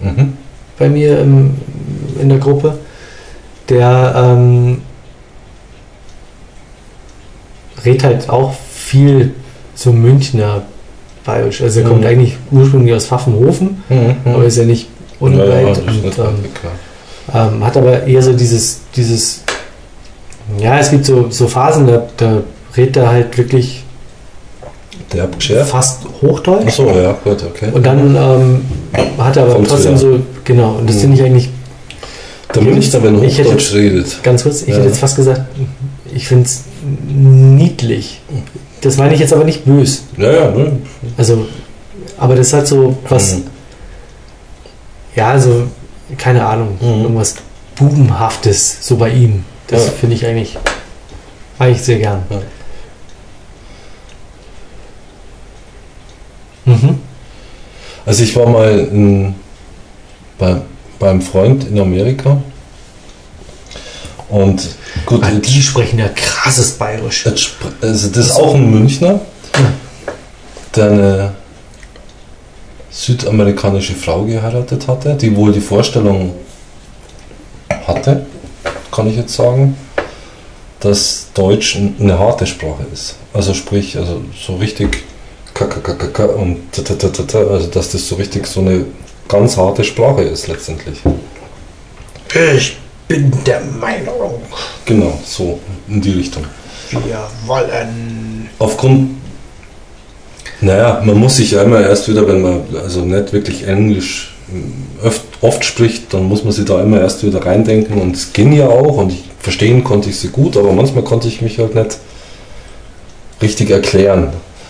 Mhm. 0.00 0.32
bei 0.78 0.88
mir 0.88 1.20
im, 1.20 1.50
in 2.20 2.28
der 2.30 2.38
Gruppe, 2.38 2.78
der 3.68 4.14
ähm, 4.16 4.78
redet 7.84 8.04
halt 8.04 8.28
auch 8.30 8.54
viel 8.72 9.34
so 9.74 9.92
Münchner 9.92 10.62
Bayerisch. 11.24 11.60
Also 11.62 11.80
er 11.80 11.86
kommt 11.86 12.00
Mhm. 12.00 12.06
eigentlich 12.06 12.36
ursprünglich 12.50 12.94
aus 12.94 13.06
Pfaffenhofen, 13.06 13.82
Mhm. 13.88 14.16
aber 14.24 14.44
ist 14.44 14.56
ja 14.56 14.64
nicht 14.64 14.88
unweit 15.20 15.62
ja, 15.62 15.70
ist 15.72 15.78
und 15.80 16.04
ähm, 16.18 16.34
ähm, 17.34 17.64
hat 17.64 17.76
aber 17.76 18.04
eher 18.04 18.22
so 18.22 18.32
dieses, 18.32 18.80
dieses, 18.96 19.42
ja, 20.58 20.78
es 20.78 20.90
gibt 20.90 21.04
so, 21.04 21.26
so 21.30 21.46
Phasen, 21.46 21.86
da, 21.86 22.06
da 22.16 22.38
redet 22.76 22.96
er 22.96 23.08
halt 23.10 23.36
wirklich 23.36 23.84
Der 25.12 25.24
abgeschärft? 25.24 25.70
fast 25.70 26.00
Hochdeutsch. 26.22 26.66
Achso, 26.68 26.88
ja, 26.90 27.12
gut, 27.22 27.42
okay. 27.44 27.68
Und 27.72 27.84
dann 27.84 28.16
ähm, 28.16 28.60
hat 29.18 29.36
er 29.36 29.42
aber 29.44 29.54
Kommt's 29.54 29.70
trotzdem 29.70 29.90
wieder. 30.00 30.00
so, 30.00 30.20
genau, 30.44 30.76
und 30.78 30.88
das 30.88 30.96
Mhm. 30.96 31.00
finde 31.00 31.16
ich 31.18 31.22
eigentlich 31.22 31.50
der 32.54 32.62
Münchner, 32.62 33.02
wenn 33.02 33.22
Ich 33.22 33.38
hätte- 33.38 33.48
Hochdeutsch 33.50 33.74
redet. 33.74 34.22
ganz 34.22 34.42
kurz, 34.42 34.62
ich 34.62 34.68
Ja. 34.68 34.76
hätte 34.76 34.86
jetzt 34.88 34.98
fast 34.98 35.16
gesagt, 35.16 35.42
ich 36.12 36.26
finde 36.26 36.44
es 36.46 36.64
niedlich. 36.82 38.20
Das 38.80 38.96
meine 38.96 39.14
ich 39.14 39.20
jetzt 39.20 39.32
aber 39.32 39.44
nicht 39.44 39.64
böse. 39.64 40.00
Ja, 40.16 40.32
ja, 40.32 40.50
ne? 40.50 40.78
Also, 41.16 41.46
aber 42.18 42.34
das 42.36 42.52
hat 42.52 42.66
so 42.66 42.98
was, 43.08 43.36
Mhm. 43.36 43.42
ja, 45.16 45.30
also, 45.30 45.64
keine 46.16 46.44
Ahnung, 46.46 46.76
Mhm. 46.80 47.02
irgendwas 47.02 47.34
Bubenhaftes, 47.76 48.78
so 48.86 48.96
bei 48.96 49.10
ihm. 49.10 49.44
Das 49.68 49.86
Ja. 49.86 49.92
finde 49.92 50.16
ich 50.16 50.26
eigentlich, 50.26 50.56
eigentlich 51.58 51.82
sehr 51.82 51.98
gern. 51.98 52.22
Ja. 52.30 52.40
Mhm. 56.66 56.98
Also 58.06 58.22
ich 58.22 58.34
war 58.36 58.48
mal 58.48 58.70
in, 58.78 59.34
bei, 60.38 60.56
beim 60.98 61.20
Freund 61.22 61.64
in 61.64 61.78
Amerika 61.78 62.40
und 64.28 64.68
gut, 65.06 65.22
jetzt, 65.22 65.40
die 65.40 65.62
sprechen 65.62 65.98
ja 65.98 66.08
krasses 66.08 66.72
Bayerisch. 66.72 67.26
spr- 67.26 67.72
also 67.82 68.08
das 68.08 68.26
ist 68.26 68.36
auch 68.36 68.54
ein 68.54 68.70
Münchner, 68.70 69.20
der 70.76 70.84
eine 70.90 71.32
südamerikanische 72.90 73.94
Frau 73.94 74.24
geheiratet 74.24 74.88
hatte, 74.88 75.14
die 75.14 75.34
wohl 75.36 75.52
die 75.52 75.60
Vorstellung 75.60 76.34
hatte, 77.86 78.26
kann 78.90 79.08
ich 79.08 79.16
jetzt 79.16 79.34
sagen, 79.34 79.76
dass 80.80 81.26
Deutsch 81.34 81.76
eine 81.76 82.18
harte 82.18 82.46
Sprache 82.46 82.84
ist. 82.92 83.16
Also 83.32 83.54
sprich, 83.54 83.96
also 83.96 84.22
so 84.46 84.56
richtig 84.56 85.04
KKKKK 85.54 86.24
und 86.24 86.72
tatatata, 86.72 87.38
also 87.38 87.66
dass 87.68 87.90
das 87.90 88.08
so 88.08 88.16
richtig 88.16 88.46
so 88.46 88.60
eine 88.60 88.86
ganz 89.28 89.56
harte 89.56 89.84
Sprache 89.84 90.22
ist 90.22 90.48
letztendlich. 90.48 90.98
Ich 92.56 92.76
bin 93.10 93.32
der 93.44 93.60
Meinung, 93.80 94.40
Genau, 94.84 95.18
so 95.24 95.58
in 95.88 96.00
die 96.00 96.12
Richtung. 96.12 96.44
wir 96.90 97.26
wollen. 97.44 98.48
Aufgrund, 98.60 99.16
naja, 100.60 101.02
man 101.04 101.18
muss 101.18 101.36
sich 101.36 101.50
ja 101.50 101.62
immer 101.62 101.80
erst 101.80 102.08
wieder, 102.08 102.26
wenn 102.28 102.40
man 102.40 102.60
also 102.80 103.00
nicht 103.00 103.32
wirklich 103.32 103.66
Englisch 103.66 104.32
oft, 105.02 105.22
oft 105.40 105.64
spricht, 105.64 106.14
dann 106.14 106.24
muss 106.24 106.44
man 106.44 106.52
sich 106.52 106.64
da 106.66 106.80
immer 106.80 107.00
erst 107.00 107.24
wieder 107.24 107.44
reindenken 107.44 108.00
und 108.00 108.14
es 108.14 108.32
ging 108.32 108.52
ja 108.52 108.68
auch 108.68 108.98
und 108.98 109.10
ich, 109.10 109.24
verstehen 109.40 109.82
konnte 109.82 110.10
ich 110.10 110.18
sie 110.18 110.28
gut, 110.28 110.56
aber 110.56 110.72
manchmal 110.72 111.02
konnte 111.02 111.26
ich 111.26 111.42
mich 111.42 111.58
halt 111.58 111.74
nicht 111.74 111.98
richtig 113.42 113.70
erklären. 113.70 114.28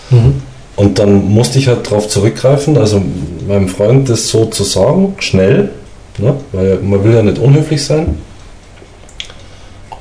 Mhm. 0.09 0.43
Und 0.77 0.99
dann 0.99 1.27
musste 1.27 1.59
ich 1.59 1.69
halt 1.69 1.87
darauf 1.87 2.09
zurückgreifen, 2.09 2.79
also 2.79 3.03
meinem 3.47 3.69
Freund 3.69 4.09
das 4.09 4.29
so 4.29 4.47
zu 4.47 4.65
sagen, 4.65 5.15
schnell, 5.19 5.71
ne, 6.17 6.37
weil 6.53 6.79
man 6.79 7.05
will 7.05 7.12
ja 7.12 7.23
nicht 7.23 7.39
unhöflich 7.39 7.85
sein, 7.85 8.17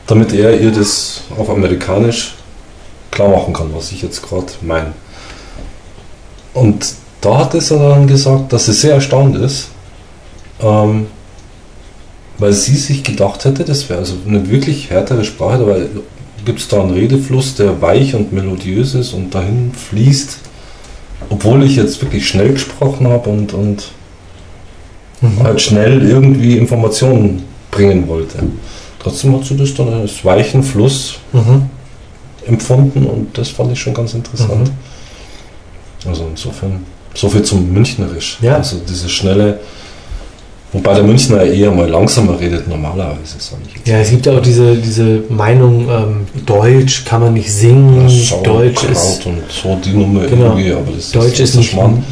damit 0.10 0.34
er 0.34 0.60
ihr 0.60 0.72
das 0.72 1.22
auf 1.38 1.50
amerikanisch 1.50 2.36
klar 3.12 3.30
machen 3.30 3.54
kann, 3.54 3.70
was 3.74 3.92
ich 3.92 4.02
jetzt 4.02 4.22
gerade 4.22 4.48
meine. 4.62 4.94
Und 6.54 6.94
da 7.22 7.38
hat 7.38 7.54
es 7.54 7.70
dann 7.70 8.08
gesagt, 8.08 8.52
dass 8.52 8.66
sie 8.66 8.74
sehr 8.74 8.96
erstaunt 8.96 9.36
ist, 9.36 9.70
ähm, 10.62 11.08
weil 12.38 12.54
sie 12.54 12.76
sich 12.76 13.04
gedacht 13.04 13.46
hätte, 13.46 13.64
das 13.66 13.90
wäre 13.90 14.00
also 14.00 14.16
eine 14.28 14.50
wirklich 14.50 14.90
härtere 14.90 15.26
Sprache, 15.26 15.66
weil 15.68 15.90
gibt 16.46 16.60
es 16.60 16.68
da 16.70 16.82
einen 16.82 16.92
Redefluss, 16.92 17.56
der 17.56 17.82
weich 17.82 18.16
und 18.16 18.32
melodiös 18.34 18.96
ist 18.96 19.14
und 19.14 19.36
dahin 19.36 19.74
fließt, 19.74 20.38
obwohl 21.30 21.64
ich 21.64 21.76
jetzt 21.76 22.02
wirklich 22.02 22.28
schnell 22.28 22.54
gesprochen 22.54 23.08
habe 23.08 23.30
und, 23.30 23.54
und 23.54 23.92
Mhm. 25.22 25.44
halt 25.44 25.62
schnell 25.62 26.10
irgendwie 26.10 26.58
Informationen 26.58 27.44
bringen 27.72 28.08
wollte. 28.08 28.40
Trotzdem 29.02 29.34
hat 29.36 29.46
sie 29.46 29.56
das 29.56 29.74
dann 29.74 29.94
als 29.94 30.24
weichen 30.26 30.62
Fluss 30.64 31.16
Mhm. 31.34 31.64
empfunden 32.48 33.06
und 33.06 33.38
das 33.38 33.50
fand 33.50 33.72
ich 33.72 33.80
schon 33.80 33.94
ganz 33.94 34.14
interessant. 34.14 34.72
Also 36.08 36.26
insofern, 36.30 36.86
so 37.14 37.30
viel 37.30 37.44
zum 37.44 37.72
Münchnerisch. 37.72 38.38
Ja. 38.42 38.56
Also 38.56 38.78
diese 38.88 39.08
schnelle, 39.10 39.60
wobei 40.74 40.94
der 40.96 41.04
Münchner 41.04 41.44
eher 41.44 41.72
mal 41.72 41.90
langsamer 41.90 42.40
redet 42.40 42.68
normalerweise, 42.68 43.36
sage 43.40 43.62
ich 43.68 43.76
jetzt. 43.76 43.88
Ja, 43.88 43.98
es 44.00 44.10
gibt 44.10 44.28
auch 44.28 44.42
diese, 44.42 44.76
diese 44.78 45.24
Meinung, 45.30 45.88
ähm, 45.90 46.28
Deutsch 46.46 47.06
kann 47.06 47.22
man 47.22 47.34
nicht 47.34 47.52
singen, 47.52 48.08
Sauerkraut 48.10 48.46
Deutsch 48.66 48.84
ist, 48.86 49.26
und 49.26 49.38
so 49.50 49.78
die 49.84 49.92
Nummer 49.92 50.26
Genau. 50.26 50.46
irgendwie, 50.56 50.72
aber 50.74 50.92
das 50.96 51.12
Deutsch 51.12 51.40
ist 51.40 51.54
so 51.54 51.60
nicht 51.60 51.72
Schmarrn. 51.72 52.04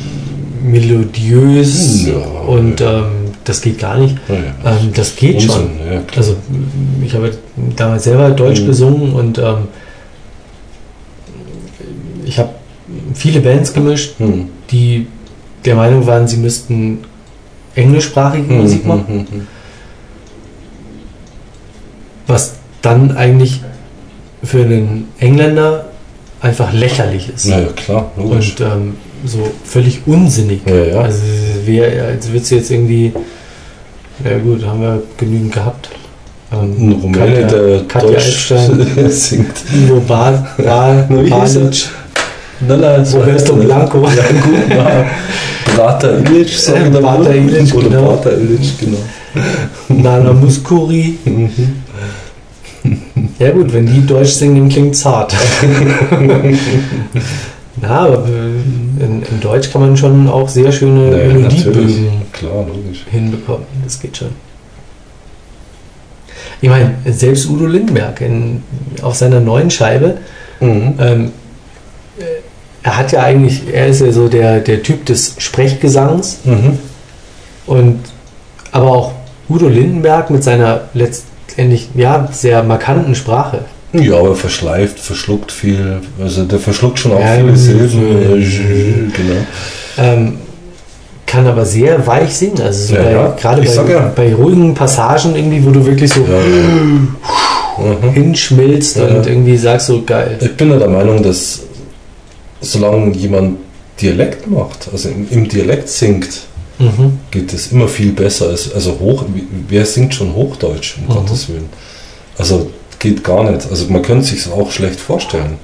melodiös 0.64 2.05
Ja. 2.07 2.15
und 2.47 2.81
ähm, 2.81 3.03
das 3.48 3.61
geht 3.61 3.80
gar 3.80 3.98
nicht. 3.98 4.15
Ja, 4.28 4.36
ja. 4.36 4.78
Ähm, 4.78 4.91
das 4.94 5.15
geht 5.15 5.41
schon. 5.41 5.56
Unsinn, 5.68 5.80
ja, 5.91 5.99
klar. 6.02 6.18
Also 6.18 6.36
ich 7.03 7.14
habe 7.14 7.32
damals 7.76 8.03
selber 8.03 8.30
Deutsch 8.32 8.61
Mhm. 8.61 8.65
gesungen 8.65 9.14
und 9.14 9.38
ähm, 9.38 9.68
ich 12.26 12.38
habe 12.40 12.49
viele 13.14 13.40
Bands 13.40 13.74
gemischt, 13.74 14.19
Hm. 14.19 14.49
die 14.72 15.07
der 15.65 15.76
Meinung 15.76 16.06
waren, 16.06 16.28
sie 16.28 16.38
müssten 16.38 16.99
englischsprachige 17.76 18.49
Hm, 18.49 18.57
Musik 18.61 18.86
machen. 18.86 19.06
hm, 19.07 19.18
hm. 19.40 19.48
Was 22.28 22.56
dann 22.82 23.15
eigentlich 23.15 23.61
für 24.44 24.61
einen 24.61 25.07
Engländer 25.19 25.90
einfach 26.41 26.72
lächerlich 26.74 27.30
ist. 27.34 27.45
Na 27.48 27.60
ja, 27.61 27.68
klar, 27.68 28.11
logisch. 28.18 28.52
Und 28.60 28.61
ähm, 28.61 28.95
so 29.26 29.49
völlig 29.64 30.02
unsinnig. 30.06 30.61
Ja, 30.65 30.76
ja. 30.76 30.99
Also 31.02 31.22
wär, 31.65 32.06
als 32.06 32.32
würdest 32.32 32.52
du 32.52 32.56
jetzt 32.56 32.69
irgendwie, 32.72 33.14
ja 34.23 34.38
gut, 34.39 34.65
haben 34.65 34.81
wir 34.81 35.02
genügend 35.18 35.53
gehabt. 35.53 35.89
Ähm, 36.52 36.60
Ein 36.80 36.91
Rumäne, 37.02 37.26
Katja- 37.26 37.48
der 37.48 37.80
Katja 37.88 38.10
Deutsch 38.10 38.52
Epstein. 38.52 39.10
singt. 39.10 39.53
Ivo 39.73 39.99
Ba- 40.07 40.31
Ba- 40.57 41.06
Na, 41.10 41.10
wie 41.23 41.34
hieß 41.34 41.56
er? 41.57 41.61
Balic, 41.64 41.89
Nala, 42.68 43.03
Roberto 43.14 43.53
Blanco. 43.56 44.02
Ja, 44.07 44.23
gut, 44.41 44.69
na. 44.69 45.06
Brater 45.76 46.18
Ilic, 46.26 46.49
sagen 46.49 46.94
wir 46.94 47.02
Brater 47.02 47.23
mal. 47.23 47.35
Ilic, 47.35 47.72
genau. 47.72 48.02
Brater 48.07 48.38
Ilic, 48.38 48.80
genau. 48.80 48.98
Nana 49.89 50.34
Muscuri. 50.34 51.18
Mhm. 51.26 51.49
Ja 53.39 53.52
gut, 53.52 53.72
wenn 53.73 53.85
die 53.85 54.03
Deutsch 54.06 54.30
singen, 54.31 54.69
klingt 54.69 55.03
hart. 55.06 55.35
Na, 57.80 57.89
aber 58.06 58.26
äh, 58.26 58.61
in, 58.99 59.24
in 59.24 59.40
Deutsch 59.41 59.72
kann 59.72 59.82
man 59.82 59.98
schon 59.98 60.28
auch 60.30 60.49
sehr 60.49 60.72
schöne 60.72 61.11
Ja, 61.11 61.28
natürlich. 61.34 61.65
Melodiebögen 61.65 62.22
Klar, 62.34 62.65
logisch. 62.68 63.06
hinbekommen. 63.10 63.65
Das 63.84 63.99
geht 63.99 64.18
schon. 64.18 64.30
Ich 66.61 66.69
meine, 66.69 66.95
selbst 67.06 67.48
Udo 67.49 67.65
Lindenberg 67.68 68.22
in, 68.22 68.64
auf 69.02 69.15
seiner 69.15 69.40
neuen 69.40 69.69
Scheibe, 69.69 70.18
Mhm. 70.60 70.94
ähm, 70.99 71.32
äh, 72.18 72.24
er 72.82 72.98
hat 72.98 73.11
ja 73.11 73.22
eigentlich, 73.22 73.61
er 73.72 73.88
ist 73.88 74.02
ja 74.02 74.11
so 74.11 74.28
der, 74.28 74.60
der 74.60 74.82
Typ 74.82 75.06
des 75.06 75.36
Sprechgesangs 75.38 76.40
Mhm. 76.45 76.80
und 77.68 77.99
aber 78.72 78.88
auch 78.91 79.11
Udo 79.49 79.68
Lindenberg 79.68 80.30
mit 80.32 80.44
seiner 80.44 80.82
letztendlich 80.95 81.90
ja 81.95 82.28
sehr 82.32 82.64
markanten 82.64 83.14
Sprache. 83.14 83.65
Ja, 83.93 84.18
aber 84.18 84.35
verschleift, 84.35 84.99
verschluckt 84.99 85.51
viel. 85.51 86.01
Also 86.22 86.43
der 86.43 86.59
verschluckt 86.59 86.99
schon 86.99 87.14
auch 87.14 87.19
Ja, 87.19 87.35
viele 87.38 87.55
Silben. 87.55 88.01
Äh, 88.41 89.11
Genau. 89.15 89.39
Ähm, 89.97 90.38
kann 91.26 91.47
aber 91.47 91.65
sehr 91.65 92.05
weich 92.05 92.34
singen. 92.35 92.61
Also 92.61 92.88
so 92.88 92.95
Ja, 92.95 93.03
bei, 93.03 93.11
ja. 93.11 93.27
gerade 93.39 93.61
bei, 93.61 93.91
ja. 93.91 94.11
bei 94.15 94.34
ruhigen 94.35 94.73
Passagen 94.73 95.35
irgendwie, 95.35 95.64
wo 95.65 95.72
du 95.72 95.85
wirklich 95.85 96.11
so. 96.14 96.22
Mhm. 96.22 97.15
hinschmilzt 98.14 98.97
und 98.97 99.27
irgendwie 99.27 99.55
sagst 99.57 99.88
so 99.88 100.01
geil. 100.03 100.38
Ich 100.41 100.55
bin 100.57 100.72
ja 100.72 100.77
der 100.80 100.89
Meinung, 100.89 101.22
dass 101.22 101.61
solange 102.61 103.14
jemand 103.15 103.57
Dialekt 104.01 104.49
macht, 104.49 104.89
also 104.91 105.09
im, 105.09 105.27
im 105.30 105.47
Dialekt 105.47 105.88
singt, 105.89 106.27
Mhm. 106.80 107.18
geht 107.31 107.51
es 107.53 107.72
immer 107.72 107.88
viel 107.88 108.11
besser 108.11 108.49
als 108.49 108.72
also 108.72 108.97
hoch. 108.99 109.26
Wer 109.68 109.84
singt 109.85 110.14
schon 110.14 110.34
Hochdeutsch, 110.35 110.97
um 110.99 111.05
Mhm. 111.05 111.18
Gottes 111.19 111.49
Willen? 111.49 111.69
Also 112.38 112.69
geht 112.99 113.24
gar 113.24 113.44
nicht. 113.49 113.69
Also 113.69 113.86
man 113.90 114.02
könnte 114.02 114.26
sich 114.26 114.49
auch 114.52 114.72
schlecht 114.72 114.99
vorstellen. 114.99 115.57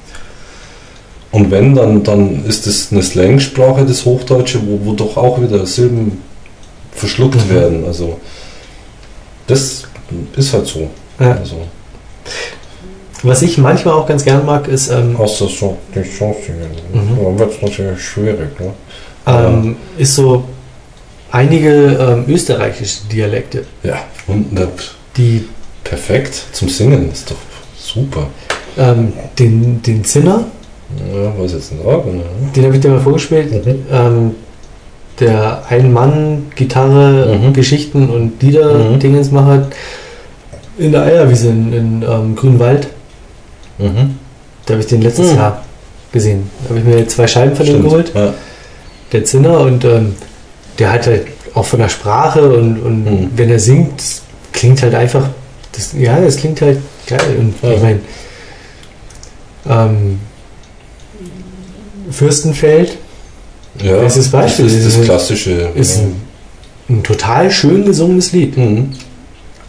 Und 1.31 1.49
wenn, 1.49 1.73
dann, 1.73 2.03
dann 2.03 2.45
ist 2.45 2.67
es 2.67 2.91
eine 2.91 3.01
Slangsprache, 3.01 3.85
das 3.85 4.05
Hochdeutsche, 4.05 4.59
wo, 4.67 4.79
wo 4.85 4.93
doch 4.93 5.17
auch 5.17 5.41
wieder 5.41 5.65
Silben 5.65 6.21
verschluckt 6.91 7.35
Mhm. 7.47 7.49
werden. 7.49 7.85
Also 7.85 8.19
das 9.47 9.83
ist 10.35 10.53
halt 10.53 10.67
so. 10.67 10.89
Ja. 11.19 11.31
Also, 11.33 11.55
Was 13.23 13.41
ich 13.41 13.57
manchmal 13.57 13.95
auch 13.95 14.05
ganz 14.07 14.23
gern 14.23 14.45
mag, 14.45 14.67
ist, 14.67 14.89
ähm, 14.89 15.15
außer 15.17 15.47
so 15.47 15.77
die 15.95 16.01
Chance. 16.03 16.51
Mhm. 16.51 17.23
Dann 17.23 17.39
wird 17.39 17.53
es 17.55 17.61
natürlich 17.61 18.01
schwierig. 18.03 18.59
Ne? 18.59 18.73
ähm, 19.25 19.75
ist 19.97 20.15
so 20.15 20.43
einige 21.31 21.69
ähm, 21.93 22.25
österreichische 22.27 23.05
Dialekte, 23.11 23.65
Ja, 23.81 24.03
und 24.27 24.51
ne, 24.53 24.67
die 25.17 25.47
perfekt 25.83 26.43
zum 26.53 26.69
Singen 26.69 27.11
ist 27.11 27.29
doch 27.31 27.37
super. 27.77 28.27
ähm, 28.77 29.13
den, 29.37 29.81
den 29.83 30.03
Zinner, 30.03 30.45
Ja, 31.13 31.31
was 31.37 31.51
jetzt 31.53 31.71
nicht 31.71 31.83
sagen. 31.83 32.17
Ne? 32.17 32.23
den 32.55 32.65
habe 32.65 32.75
ich 32.75 32.81
dir 32.81 32.89
mal 32.89 32.99
vorgespielt, 32.99 33.65
Mhm. 33.65 33.85
ähm, 33.91 34.31
der 35.19 35.63
Ein-Mann-Gitarre, 35.69 37.37
Mhm. 37.37 37.53
Geschichten 37.53 38.09
und 38.09 38.41
Lieder 38.41 38.73
Mhm. 38.73 38.99
In 40.79 40.91
der 40.91 41.03
Eierwiese 41.03 41.49
in, 41.49 41.71
in 41.73 42.01
ähm, 42.01 42.35
Grünwald. 42.35 42.87
Mhm. 43.77 44.17
Da 44.65 44.73
habe 44.73 44.81
ich 44.81 44.87
den 44.87 45.01
letztes 45.03 45.31
Mhm. 45.31 45.37
Jahr 45.37 45.63
gesehen. 46.11 46.49
Da 46.63 46.69
habe 46.69 46.79
ich 46.79 46.85
mir 46.85 47.07
zwei 47.07 47.27
Scheiben 47.27 47.55
von 47.55 47.65
dem 47.65 47.73
Stimmt. 47.75 47.89
geholt. 47.89 48.11
Ja. 48.15 48.33
Der 49.11 49.23
Zinner 49.25 49.59
und 49.59 49.85
ähm, 49.85 50.15
der 50.79 50.91
hat 50.93 51.05
halt 51.05 51.27
auch 51.53 51.65
von 51.65 51.79
der 51.79 51.89
Sprache 51.89 52.41
und, 52.51 52.79
und 52.81 53.03
Mhm. 53.05 53.29
wenn 53.35 53.49
er 53.51 53.59
singt, 53.59 54.01
klingt 54.51 54.81
halt 54.81 54.95
einfach, 54.95 55.29
das, 55.73 55.93
ja, 55.93 56.19
das 56.19 56.37
klingt 56.37 56.61
halt 56.61 56.79
geil. 57.07 57.35
Und 57.39 57.55
Ja. 57.61 57.75
ich 57.75 57.81
meine, 57.81 57.99
ähm, 59.69 60.19
Fürstenfeld 62.11 62.97
Ja, 63.81 63.97
Bestes 63.97 64.29
Beispiel. 64.29 64.65
Das 64.65 64.73
ist 64.73 64.97
das 64.99 65.05
klassische. 65.05 65.51
ist 65.75 65.97
ja. 65.97 66.03
ein, 66.03 66.15
ein 66.89 67.03
total 67.03 67.49
schön 67.51 67.85
gesungenes 67.85 68.31
Lied. 68.31 68.55
Mhm. 68.57 68.91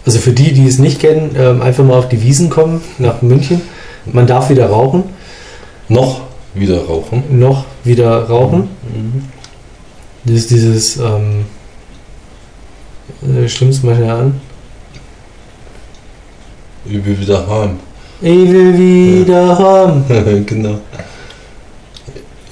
Also 0.04 0.18
für 0.18 0.32
die, 0.32 0.52
die 0.52 0.66
es 0.66 0.78
nicht 0.78 1.00
kennen, 1.00 1.34
ähm, 1.38 1.62
einfach 1.62 1.84
mal 1.84 1.96
auf 1.98 2.08
die 2.10 2.20
Wiesen 2.22 2.50
kommen, 2.50 2.82
nach 2.98 3.22
München. 3.22 3.62
Man 4.04 4.26
darf 4.26 4.50
wieder 4.50 4.66
rauchen, 4.68 5.04
Noch 5.88 6.20
wieder 6.54 6.84
rauchen. 6.84 7.22
noch 7.30 7.64
wieder 7.84 8.24
rauchen. 8.28 8.68
Mhm. 8.94 9.24
Das 10.26 10.36
ist 10.36 10.50
dieses, 10.50 10.98
ähm, 10.98 11.46
äh, 13.22 13.48
stimmt's 13.48 13.82
mal 13.82 14.02
an. 14.04 14.40
Ich 16.86 17.04
will 17.04 17.18
wieder 17.18 17.46
heim. 17.48 17.78
Ich 18.20 18.50
will 18.52 18.78
wieder 18.78 19.58
haben. 19.58 20.04
genau. 20.46 20.78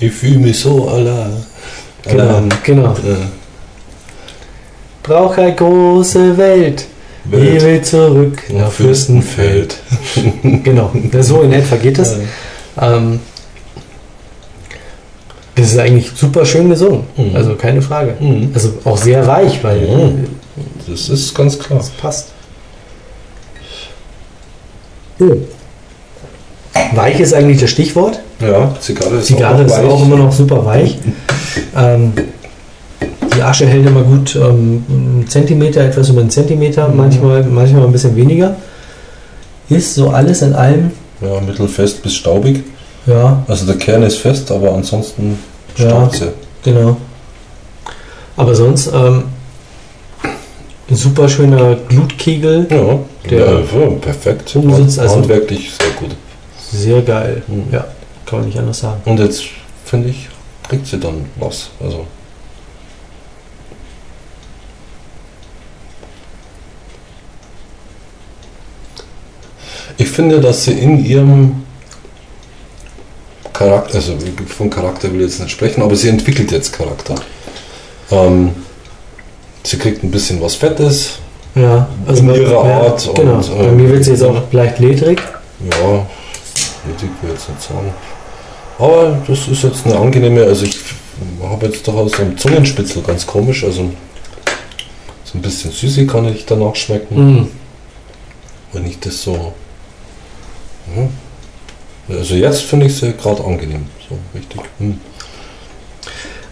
Ich 0.00 0.12
fühle 0.12 0.38
mich 0.38 0.58
so 0.58 0.88
allein. 0.88 1.44
Genau, 2.02 2.22
Allein. 2.28 2.48
genau. 2.64 2.88
Ja. 2.88 3.16
Brauch 5.02 5.36
eine 5.36 5.54
große 5.54 6.36
Welt. 6.36 6.86
Ich 7.26 7.32
Welt. 7.32 7.62
will 7.62 7.82
zurück 7.82 8.42
Nach 8.50 8.62
nach 8.64 8.72
Fürstenfeld. 8.72 9.74
Fürstenfeld. 10.12 10.64
Genau, 10.64 10.90
ja, 11.12 11.22
so 11.22 11.42
in 11.42 11.52
etwa 11.52 11.76
geht 11.76 11.98
es. 11.98 12.16
Ähm, 12.80 13.20
das 15.54 15.66
ist 15.72 15.78
eigentlich 15.78 16.10
super 16.16 16.44
schön 16.44 16.68
gesungen. 16.70 17.04
Mhm. 17.16 17.36
Also 17.36 17.54
keine 17.54 17.80
Frage. 17.82 18.16
Mhm. 18.18 18.50
Also 18.54 18.72
auch 18.84 18.96
sehr 18.96 19.24
weich, 19.26 19.62
weil 19.62 19.80
Mhm. 19.86 20.24
Das 20.88 21.08
ist 21.08 21.34
ganz 21.34 21.58
klar. 21.58 21.78
das 21.78 21.90
passt. 21.90 22.31
Oh. 25.22 25.36
Weich 26.94 27.20
ist 27.20 27.32
eigentlich 27.34 27.60
das 27.60 27.70
Stichwort. 27.70 28.20
Ja, 28.40 28.74
Zigarre 28.80 29.16
ist 29.16 29.26
Zigarre 29.26 29.62
auch 29.62 29.66
ist 29.66 29.72
auch 29.78 30.02
immer 30.02 30.16
noch 30.16 30.32
super 30.32 30.64
weich. 30.64 30.98
ähm, 31.76 32.12
die 33.36 33.42
Asche 33.42 33.66
hält 33.66 33.86
immer 33.86 34.02
gut 34.02 34.34
ähm, 34.36 34.84
einen 34.88 35.26
Zentimeter, 35.28 35.82
etwas 35.82 36.08
über 36.10 36.20
einen 36.20 36.30
Zentimeter, 36.30 36.88
Mhm. 36.88 36.96
manchmal, 36.96 37.42
manchmal 37.44 37.84
ein 37.84 37.92
bisschen 37.92 38.16
weniger. 38.16 38.56
Ist 39.68 39.94
so 39.94 40.10
alles 40.10 40.42
in 40.42 40.54
allem, 40.54 40.90
Ja, 41.20 41.40
mittelfest 41.40 42.02
bis 42.02 42.14
staubig. 42.14 42.64
ja, 43.06 43.42
Also 43.48 43.64
der 43.66 43.76
Kern 43.76 44.02
ist 44.02 44.16
fest, 44.18 44.50
aber 44.50 44.72
ansonsten 44.74 45.38
Ja. 45.76 45.86
staubt 45.88 46.16
sie. 46.16 46.28
genau. 46.64 46.96
Aber 48.36 48.54
sonst 48.54 48.88
ähm, 48.92 49.24
ein 50.90 50.96
super 50.96 51.28
schöner 51.28 51.76
Glutkegel, 51.88 52.66
Ja, 52.70 52.98
Der 53.30 53.38
ja, 53.38 53.60
ja, 53.60 53.90
perfekt. 54.00 54.56
Umsitz, 54.56 54.98
also- 54.98 55.16
Handwerklich 55.16 55.72
sehr 55.72 55.90
gut. 55.98 56.10
sehr 56.70 57.02
geil. 57.02 57.42
Mhm. 57.46 57.66
Ja, 57.72 57.86
kann 58.26 58.40
man 58.40 58.48
nicht 58.48 58.58
anders 58.58 58.80
sagen. 58.80 59.00
Und 59.04 59.18
jetzt, 59.20 59.44
finde 59.84 60.08
ich, 60.08 60.28
kriegt 60.68 60.86
sie 60.86 60.98
dann 60.98 61.26
was. 61.38 61.70
Also, 61.80 62.06
ich 69.98 70.08
finde, 70.08 70.40
dass 70.40 70.64
sie 70.64 70.72
in 70.72 71.04
ihrem 71.04 71.62
Charakter, 73.52 73.96
also 73.96 74.16
von 74.46 74.70
Charakter 74.70 75.12
will 75.12 75.20
ich 75.20 75.26
jetzt 75.28 75.40
nicht 75.40 75.52
sprechen, 75.52 75.82
aber 75.82 75.94
sie 75.94 76.08
entwickelt 76.08 76.50
jetzt 76.50 76.72
Charakter. 76.72 77.14
Ähm, 78.10 78.50
sie 79.62 79.78
kriegt 79.78 80.02
ein 80.02 80.10
bisschen 80.10 80.40
was 80.40 80.54
Fettes. 80.54 81.18
Ja, 81.54 81.86
also 82.06 82.20
In 82.22 82.28
bei- 82.28 82.38
ihrer 82.38 82.68
ja, 82.68 82.80
Art 82.82 83.10
Genau. 83.14 83.34
und, 83.34 83.58
bei 83.58 83.64
äh, 83.64 83.72
mir 83.72 83.88
wird 83.90 84.00
es 84.00 84.06
jetzt 84.08 84.22
auch 84.22 84.40
leicht 84.52 84.78
ledrig. 84.78 85.20
Ja, 85.70 85.86
will 85.88 86.94
ich 86.96 87.28
jetzt 87.30 87.48
nicht 87.48 87.62
sagen. 87.62 87.92
Aber 88.78 89.18
das 89.26 89.48
ist 89.48 89.62
jetzt 89.62 89.84
eine 89.86 89.96
angenehme, 89.96 90.44
also 90.44 90.64
ich 90.64 90.76
habe 91.42 91.66
jetzt 91.66 91.86
doch 91.86 92.08
so 92.08 92.22
einen 92.22 92.36
Zungenspitzel 92.38 93.02
ganz 93.02 93.26
komisch, 93.26 93.62
also 93.64 93.90
so 95.24 95.38
ein 95.38 95.42
bisschen 95.42 95.70
süßig 95.70 96.08
kann 96.08 96.24
ich 96.26 96.46
danach 96.46 96.74
schmecken, 96.74 97.14
Mhm. 97.36 97.48
wenn 98.72 98.86
ich 98.86 98.98
das 98.98 99.22
so. 99.22 99.52
Ja. 100.96 101.08
Also 102.16 102.34
jetzt 102.34 102.62
finde 102.62 102.86
ich 102.86 102.96
sie 102.96 103.12
gerade 103.12 103.44
angenehm, 103.44 103.86
so 104.08 104.16
richtig. 104.34 104.60
Hm. 104.78 104.98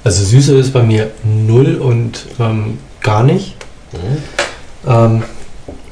Also 0.04 0.24
Süße 0.24 0.56
ist 0.56 0.72
bei 0.72 0.82
mir 0.82 1.10
null 1.24 1.76
und 1.76 2.26
ähm, 2.38 2.78
gar 3.02 3.22
nicht. 3.24 3.56
Mhm. 3.92 4.18
Ähm, 4.86 5.22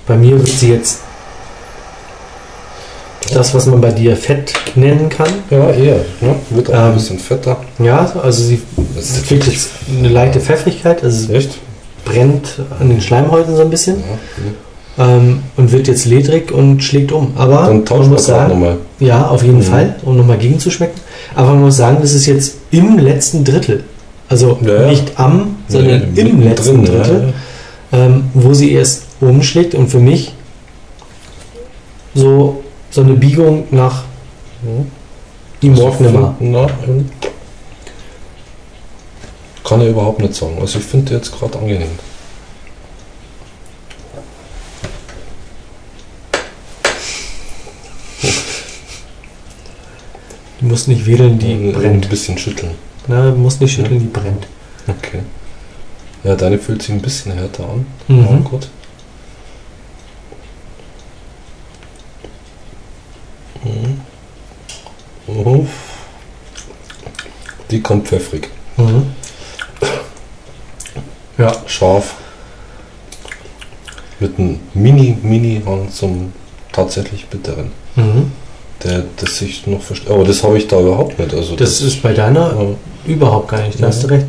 bei 0.06 0.16
mir 0.16 0.36
wird 0.38 0.48
sie 0.48 0.70
jetzt 0.72 1.00
das, 3.32 3.52
was 3.54 3.66
man 3.66 3.80
bei 3.80 3.90
dir 3.90 4.16
Fett 4.16 4.54
nennen 4.74 5.08
kann. 5.08 5.28
Ja, 5.50 5.70
eher. 5.70 5.96
Ja, 6.20 6.34
wird 6.50 6.70
auch 6.70 6.74
Ähm, 6.74 6.80
ein 6.80 6.94
bisschen 6.94 7.18
fetter. 7.18 7.58
Ja, 7.78 8.10
also 8.22 8.42
sie 8.42 8.62
ist 8.98 9.26
kriegt 9.26 9.46
jetzt 9.46 9.70
eine 9.98 10.08
leichte 10.08 10.40
Pfeffrigkeit, 10.40 11.04
also 11.04 11.32
Echt? 11.32 11.58
brennt 12.04 12.60
an 12.80 12.88
den 12.88 13.00
Schleimhäuten 13.02 13.54
so 13.54 13.62
ein 13.62 13.70
bisschen 13.70 14.02
Ja, 14.96 15.04
ähm, 15.04 15.42
und 15.56 15.72
wird 15.72 15.88
jetzt 15.88 16.06
ledrig 16.06 16.50
und 16.52 16.82
schlägt 16.82 17.12
um. 17.12 17.32
Aber 17.36 17.56
Dann 17.66 17.76
man 17.78 17.84
tauschen 17.84 18.04
wir 18.04 18.08
muss 18.12 18.24
sagen, 18.26 18.48
nochmal. 18.50 18.76
ja, 18.98 19.26
auf 19.26 19.42
jeden 19.42 19.58
Mhm. 19.58 19.62
Fall, 19.62 19.96
um 20.04 20.16
nochmal 20.16 20.38
gegenzuschmecken. 20.38 20.98
Aber 21.34 21.48
man 21.50 21.60
muss 21.60 21.76
sagen, 21.76 21.98
das 22.00 22.14
ist 22.14 22.24
jetzt 22.24 22.54
im 22.70 22.98
letzten 22.98 23.44
Drittel. 23.44 23.84
Also 24.30 24.58
Ja, 24.62 24.82
ja. 24.82 24.88
nicht 24.88 25.12
am, 25.18 25.56
sondern 25.68 26.12
Nee, 26.14 26.20
im 26.22 26.40
letzten 26.42 26.80
mittendrin, 26.80 26.84
Drittel, 27.02 27.34
ähm, 27.92 28.30
wo 28.34 28.52
sie 28.54 28.72
erst 28.72 29.04
umschlägt 29.20 29.74
und 29.74 29.88
für 29.88 29.98
mich 30.00 30.32
so, 32.14 32.62
so 32.90 33.02
eine 33.02 33.14
Biegung 33.14 33.64
nach 33.70 34.04
ja. 34.64 34.84
die 35.62 35.70
Also 35.70 35.82
Morg 35.82 35.94
ich 35.94 36.00
nimmer. 36.00 36.34
find- 36.38 36.52
Na, 36.52 36.66
ähm, 36.86 37.10
kann 39.64 39.80
ich 39.82 39.88
überhaupt 39.88 40.20
nicht 40.20 40.34
sagen. 40.34 40.56
Also 40.60 40.78
ich 40.78 40.84
finde 40.84 41.14
jetzt 41.14 41.30
gerade 41.32 41.58
angenehm. 41.58 41.90
Du 50.60 50.66
musst 50.66 50.88
nicht 50.88 51.06
wedeln, 51.06 51.38
die 51.38 51.52
Ein- 51.52 51.72
brennt. 51.72 52.06
Ein 52.06 52.10
bisschen 52.10 52.38
schütteln. 52.38 52.72
Na, 53.06 53.30
du 53.30 53.36
musst 53.36 53.60
nicht 53.60 53.72
schütteln, 53.74 54.00
die 54.00 54.06
brennt. 54.06 54.46
Okay. 54.86 55.20
Ja, 56.28 56.36
deine 56.36 56.58
fühlt 56.58 56.82
sich 56.82 56.90
ein 56.90 57.00
bisschen 57.00 57.32
härter 57.32 57.64
an. 57.64 57.86
Mhm. 58.06 58.18
Ja, 58.18 58.36
gut. 58.44 58.68
Mhm. 63.64 64.00
Mhm. 65.34 65.68
Die 67.70 67.80
kommt 67.80 68.08
pfeffrig. 68.08 68.50
Mhm. 68.76 69.06
Ja. 71.38 71.50
Scharf. 71.66 72.16
Mit 74.20 74.38
einem 74.38 74.60
Mini-Mini-Hang 74.74 75.90
zum 75.90 76.34
tatsächlich 76.72 77.26
bitteren. 77.28 77.70
Mhm. 77.96 78.32
Der 78.84 79.04
das 79.16 79.38
sich 79.38 79.66
noch 79.66 79.80
versteht. 79.80 80.10
Aber 80.10 80.24
das 80.24 80.42
habe 80.44 80.58
ich 80.58 80.68
da 80.68 80.78
überhaupt 80.78 81.18
nicht. 81.18 81.32
Also 81.32 81.56
Das 81.56 81.80
ist 81.80 82.02
bei 82.02 82.12
deiner 82.12 82.52
ja, 82.52 83.12
überhaupt 83.14 83.48
gar 83.48 83.62
nicht, 83.62 83.78
da 83.78 83.84
Ja. 83.84 83.88
hast 83.88 84.02
du 84.02 84.08
recht. 84.08 84.26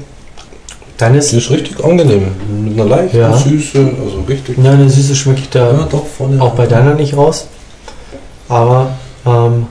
Deines, 1.00 1.30
die 1.30 1.38
ist 1.38 1.50
richtig 1.50 1.84
angenehm. 1.84 2.28
Mit 2.64 2.74
einer 2.74 2.84
leichten 2.90 3.18
Ja. 3.18 3.36
Süße, 3.36 3.80
also 4.04 4.20
richtig. 4.28 4.58
na, 4.60 4.74
eine 4.74 4.90
Süße 4.90 5.16
schmecke 5.16 5.40
ich 5.42 5.50
da 5.50 5.72
Ja, 5.72 5.88
doch, 5.90 6.06
vorne. 6.06 6.42
auch 6.42 6.54
bei 6.56 6.68
deiner 6.68 6.94
nicht 6.94 7.16
raus. 7.16 7.48
Aber, 8.50 8.92
ähm, 9.26 9.68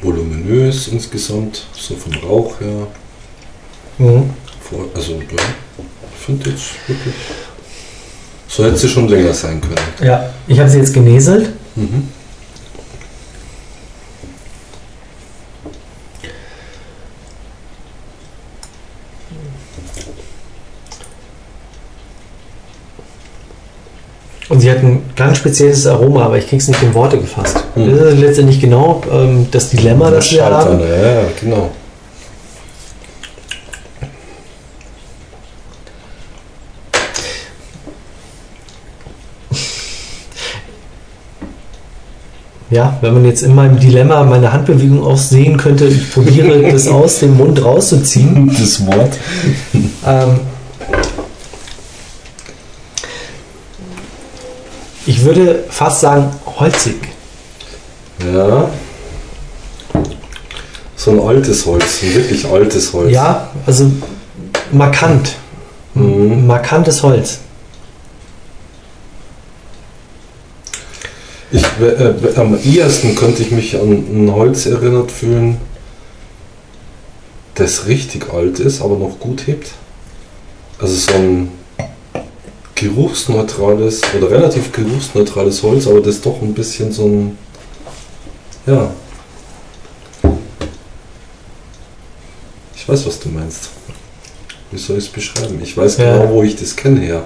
voluminös 0.00 0.88
insgesamt, 0.88 1.64
so 1.76 1.94
vom 1.96 2.12
Rauch 2.28 2.60
her. 2.60 2.86
mhm. 3.98 4.30
Vor- 4.60 4.86
Also, 4.94 5.12
ja, 5.12 5.18
ich 5.28 6.24
finde 6.26 6.50
jetzt 6.50 6.64
wirklich. 6.88 7.14
So 8.48 8.64
hätte 8.64 8.76
sie 8.76 8.88
schon 8.88 9.08
länger 9.08 9.32
sein 9.32 9.60
können. 9.60 9.74
ja, 10.02 10.30
ich 10.46 10.58
habe 10.58 10.68
sie 10.68 10.78
jetzt 10.78 10.92
geneselt. 10.92 11.50
Mhm. 11.76 12.08
Und 24.48 24.60
sie 24.60 24.70
hat 24.70 24.82
ein 24.82 25.02
ganz 25.16 25.38
spezielles 25.38 25.86
Aroma, 25.86 26.26
aber 26.26 26.36
ich 26.36 26.46
krieg's 26.46 26.68
nicht 26.68 26.82
in 26.82 26.92
Worte 26.92 27.16
gefasst. 27.16 27.64
Mhm. 27.74 27.96
Das 27.96 28.12
ist 28.12 28.18
letztendlich 28.18 28.60
genau 28.60 29.00
ähm, 29.10 29.46
das 29.50 29.70
Dilemma, 29.70 30.10
das 30.10 30.30
wir 30.30 30.44
haben. 30.44 30.78
Ja, 30.78 31.24
genau. 31.40 31.70
Ja, 42.72 42.96
wenn 43.02 43.12
man 43.12 43.26
jetzt 43.26 43.42
in 43.42 43.54
meinem 43.54 43.78
Dilemma 43.78 44.24
meine 44.24 44.50
Handbewegung 44.50 45.04
auch 45.04 45.18
sehen 45.18 45.58
könnte, 45.58 45.84
ich 45.84 46.10
probiere 46.10 46.62
das 46.72 46.88
aus 46.88 47.18
dem 47.18 47.36
Mund 47.36 47.62
rauszuziehen. 47.62 48.48
Das 48.48 48.86
Wort. 48.86 49.12
Ähm, 50.06 50.40
ich 55.04 55.22
würde 55.22 55.64
fast 55.68 56.00
sagen 56.00 56.30
holzig. 56.58 56.96
Ja. 58.32 58.70
So 60.96 61.10
ein 61.10 61.20
altes 61.20 61.66
Holz, 61.66 62.02
ein 62.02 62.14
wirklich 62.14 62.46
altes 62.50 62.90
Holz. 62.94 63.12
Ja, 63.12 63.50
also 63.66 63.92
markant. 64.70 65.34
Mhm. 65.92 66.46
Markantes 66.46 67.02
Holz. 67.02 67.40
Ich, 71.52 71.64
äh, 71.80 71.84
äh, 71.84 72.34
am 72.36 72.58
ehesten 72.58 73.14
könnte 73.14 73.42
ich 73.42 73.50
mich 73.50 73.76
an 73.78 73.90
ein 73.90 74.32
Holz 74.32 74.64
erinnert 74.64 75.12
fühlen, 75.12 75.58
das 77.56 77.86
richtig 77.86 78.32
alt 78.32 78.58
ist, 78.58 78.80
aber 78.80 78.96
noch 78.96 79.20
gut 79.20 79.46
hebt. 79.46 79.72
Also 80.78 80.94
so 80.94 81.12
ein 81.12 81.50
geruchsneutrales 82.74 84.00
oder 84.16 84.30
relativ 84.30 84.72
geruchsneutrales 84.72 85.62
Holz, 85.62 85.86
aber 85.86 86.00
das 86.00 86.22
doch 86.22 86.40
ein 86.40 86.54
bisschen 86.54 86.90
so 86.90 87.04
ein. 87.04 87.38
Ja. 88.66 88.90
Ich 92.74 92.88
weiß, 92.88 93.06
was 93.06 93.20
du 93.20 93.28
meinst. 93.28 93.68
Wie 94.70 94.78
soll 94.78 94.96
ich 94.96 95.04
es 95.04 95.10
beschreiben? 95.10 95.60
Ich 95.62 95.76
weiß 95.76 95.98
Ja. 95.98 96.16
genau, 96.16 96.32
wo 96.32 96.42
ich 96.42 96.56
das 96.56 96.74
kenne 96.74 97.00
her. 97.00 97.24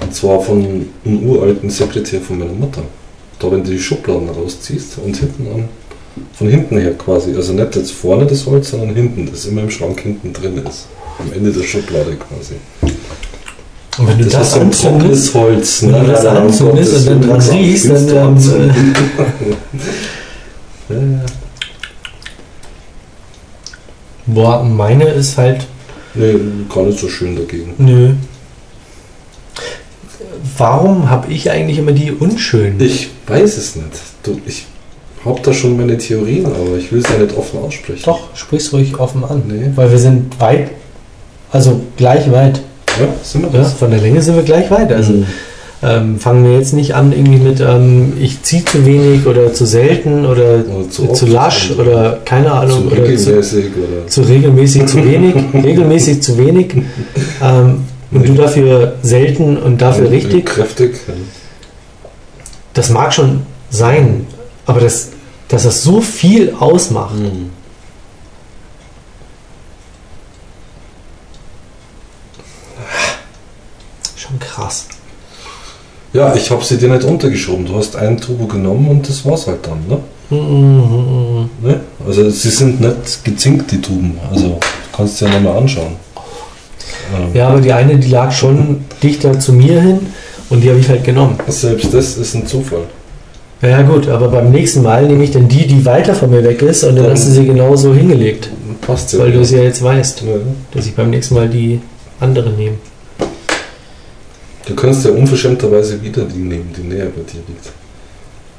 Und 0.00 0.14
zwar 0.14 0.40
von 0.40 0.88
einem 1.04 1.28
uralten 1.28 1.68
Sekretär 1.68 2.20
von 2.22 2.38
meiner 2.38 2.52
Mutter. 2.52 2.82
Da, 3.42 3.50
wenn 3.50 3.64
du 3.64 3.70
die 3.70 3.80
Schubladen 3.80 4.28
rausziehst 4.28 4.98
und 5.04 5.16
hinten 5.16 5.46
an, 5.52 5.68
von 6.34 6.48
hinten 6.48 6.78
her 6.78 6.92
quasi, 6.94 7.34
also 7.34 7.52
nicht 7.52 7.74
jetzt 7.74 7.90
vorne 7.92 8.24
das 8.26 8.46
Holz, 8.46 8.70
sondern 8.70 8.94
hinten, 8.94 9.28
das 9.30 9.46
immer 9.46 9.62
im 9.62 9.70
Schrank 9.70 10.00
hinten 10.00 10.32
drin 10.32 10.62
ist. 10.68 10.86
Am 11.18 11.32
Ende 11.32 11.50
der 11.52 11.64
Schublade 11.64 12.16
quasi. 12.16 12.54
Und 13.98 14.08
wenn 14.08 14.18
du 14.18 14.24
Das, 14.24 14.32
das, 14.54 14.56
ist 14.62 14.80
so 14.80 14.88
trockenes 14.88 15.34
Holz. 15.34 15.82
wenn 15.82 15.92
du 15.92 16.06
das 16.06 16.24
anzündest 16.24 16.96
und 16.96 17.06
dann 17.06 17.20
dran 17.20 17.36
das 17.36 17.52
riechst, 17.52 17.90
dann 17.90 18.08
ähm, 18.08 18.36
äh, 18.38 18.72
Ja, 20.94 20.96
ja. 21.00 21.24
boah, 24.26 24.62
meine 24.64 25.04
ist 25.08 25.36
halt, 25.36 25.66
Nee, 26.14 26.34
gar 26.72 26.84
nicht 26.84 26.98
so 26.98 27.08
schön 27.08 27.34
dagegen. 27.36 27.74
nö. 27.78 28.10
Warum 30.58 31.08
habe 31.10 31.32
ich 31.32 31.50
eigentlich 31.50 31.78
immer 31.78 31.92
die 31.92 32.10
unschönen? 32.12 32.80
Ich 32.80 33.10
weiß 33.26 33.56
es 33.56 33.76
nicht. 33.76 33.86
Du, 34.22 34.38
ich 34.46 34.66
habe 35.24 35.40
da 35.42 35.52
schon 35.52 35.76
meine 35.76 35.96
Theorien, 35.98 36.46
aber 36.46 36.76
ich 36.78 36.90
will 36.92 37.00
es 37.00 37.08
ja 37.08 37.22
nicht 37.22 37.36
offen 37.36 37.60
aussprechen. 37.60 38.02
Doch, 38.04 38.20
sprich's 38.34 38.72
ruhig 38.72 38.98
offen 38.98 39.24
an. 39.24 39.42
Nee. 39.46 39.70
Weil 39.76 39.90
wir 39.90 39.98
sind 39.98 40.38
weit, 40.40 40.70
also 41.50 41.80
gleich 41.96 42.30
weit. 42.32 42.60
Ja, 43.00 43.06
sind 43.22 43.52
wir 43.52 43.60
Ja, 43.60 43.64
von 43.66 43.90
der 43.90 44.00
Länge 44.00 44.20
sind 44.20 44.36
wir 44.36 44.42
gleich 44.42 44.70
weit. 44.70 44.92
Also 44.92 45.12
Mhm. 45.12 45.26
ähm, 45.84 46.18
fangen 46.20 46.44
wir 46.44 46.58
jetzt 46.58 46.74
nicht 46.74 46.94
an 46.94 47.12
irgendwie 47.12 47.38
mit 47.38 47.60
ähm, 47.60 48.12
ich 48.20 48.42
ziehe 48.42 48.64
zu 48.64 48.84
wenig 48.86 49.26
oder 49.26 49.52
zu 49.54 49.64
selten 49.64 50.26
oder 50.26 50.64
Oder 50.76 50.90
zu, 50.90 51.08
oft 51.10 51.26
lasch 51.28 51.70
oder 51.78 52.18
keine 52.24 52.46
zu 52.48 52.52
Ahnung 52.52 52.86
oder 52.86 52.96
zu, 52.96 53.02
regelmäßig 53.02 53.64
oder. 53.76 54.06
zu 54.08 54.20
regelmäßig 54.22 54.86
zu 54.86 55.04
wenig, 55.04 55.34
regelmäßig 55.64 56.22
zu 56.22 56.36
wenig 56.38 56.74
ähm, 57.42 57.84
und 58.12 58.28
du 58.28 58.34
dafür 58.34 58.96
selten 59.02 59.56
und 59.56 59.80
dafür 59.80 60.10
richtig. 60.10 60.46
Kräftig. 60.46 60.96
Das 62.74 62.90
mag 62.90 63.12
schon 63.12 63.46
sein, 63.70 64.26
aber 64.66 64.80
das, 64.80 65.10
dass 65.48 65.64
das 65.64 65.82
so 65.82 66.00
viel 66.00 66.54
ausmacht, 66.58 67.14
Mhm. 67.16 67.50
schon 74.16 74.38
krass. 74.38 74.86
Ja, 76.12 76.34
ich 76.34 76.50
habe 76.50 76.64
sie 76.64 76.76
dir 76.76 76.88
nicht 76.88 77.04
untergeschoben. 77.04 77.64
Du 77.66 77.76
hast 77.76 77.96
ein 77.96 78.20
Turbo 78.20 78.46
genommen 78.46 78.86
und 78.88 79.08
das 79.08 79.24
war's 79.24 79.46
halt 79.46 79.66
dann, 79.66 79.86
ne? 79.88 79.98
Mhm. 80.30 81.48
ne? 81.62 81.80
Also 82.06 82.28
sie 82.30 82.50
sind 82.50 82.80
nicht 82.80 83.24
gezinkt, 83.24 83.70
die 83.70 83.80
Tuben. 83.80 84.18
Also 84.30 84.48
du 84.48 84.60
kannst 84.96 85.20
dir 85.20 85.26
ja 85.28 85.32
nochmal 85.40 85.58
anschauen. 85.62 85.96
Ja, 87.34 87.48
aber 87.48 87.60
die 87.60 87.72
eine, 87.72 87.96
die 87.98 88.08
lag 88.10 88.32
schon 88.32 88.84
dichter 89.02 89.38
zu 89.38 89.52
mir 89.52 89.80
hin 89.80 90.00
und 90.50 90.62
die 90.62 90.70
habe 90.70 90.78
ich 90.80 90.88
halt 90.88 91.04
genommen. 91.04 91.38
Selbst 91.48 91.92
das 91.92 92.16
ist 92.16 92.34
ein 92.34 92.46
Zufall. 92.46 92.84
Ja 93.60 93.82
gut, 93.82 94.08
aber 94.08 94.28
beim 94.28 94.50
nächsten 94.50 94.82
Mal 94.82 95.06
nehme 95.06 95.22
ich 95.24 95.30
dann 95.30 95.48
die, 95.48 95.66
die 95.66 95.84
weiter 95.84 96.14
von 96.14 96.30
mir 96.30 96.42
weg 96.42 96.60
ist 96.62 96.82
und 96.84 96.96
dann 96.96 97.04
Dann- 97.04 97.12
hast 97.14 97.26
du 97.28 97.30
sie 97.32 97.44
genauso 97.46 97.94
hingelegt. 97.94 98.50
Passt 98.80 99.12
ja. 99.12 99.20
weil 99.20 99.30
du 99.32 99.40
es 99.40 99.50
ja 99.52 99.60
jetzt 99.62 99.82
weißt, 99.82 100.22
Ja. 100.22 100.34
dass 100.72 100.86
ich 100.86 100.94
beim 100.96 101.10
nächsten 101.10 101.34
Mal 101.36 101.48
die 101.48 101.80
andere 102.18 102.50
nehme. 102.50 102.76
Du 104.66 104.74
kannst 104.74 105.04
ja 105.04 105.10
unverschämterweise 105.12 106.02
wieder 106.02 106.24
die 106.24 106.38
nehmen, 106.38 106.72
die 106.76 106.82
näher 106.82 107.06
bei 107.06 107.22
dir 107.22 107.40
liegt. 107.46 107.70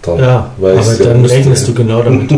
Dann 0.01 0.19
Ja, 0.19 0.51
aber 0.57 0.73
ja, 0.73 0.81
dann 1.03 1.25
rechnest 1.25 1.67
du 1.67 1.73
genau 1.73 2.01
damit. 2.03 2.31
ja, 2.31 2.38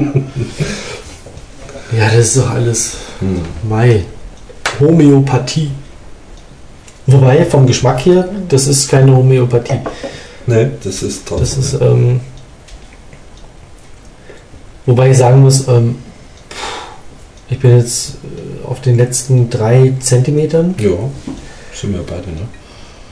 das 2.16 2.16
ist 2.28 2.38
doch 2.38 2.50
alles 2.52 2.94
Hm. 3.20 3.42
Mai. 3.70 4.04
Homöopathie. 4.80 5.70
Wobei, 7.08 7.46
vom 7.46 7.68
Geschmack 7.68 8.06
her, 8.06 8.28
das 8.50 8.66
ist 8.68 8.90
keine 8.90 9.16
Homöopathie. 9.16 9.80
Nee, 10.48 10.68
das 10.84 11.04
ist 11.04 11.30
Das 11.30 11.40
Tatsache. 11.56 11.60
ist, 11.60 11.82
ähm, 11.82 12.20
wobei 14.86 15.12
ich 15.12 15.18
sagen 15.18 15.42
muss, 15.42 15.68
ähm, 15.68 15.98
ich 17.50 17.60
bin 17.60 17.78
jetzt 17.78 18.16
äh, 18.24 18.68
auf 18.68 18.82
den 18.82 18.98
letzten 18.98 19.50
drei 19.50 19.94
Zentimetern 20.00 20.76
Ja, 20.80 20.90
sind 21.74 21.94
wir 21.94 22.02
beide, 22.04 22.28
ne? 22.32 22.48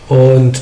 und 0.09 0.61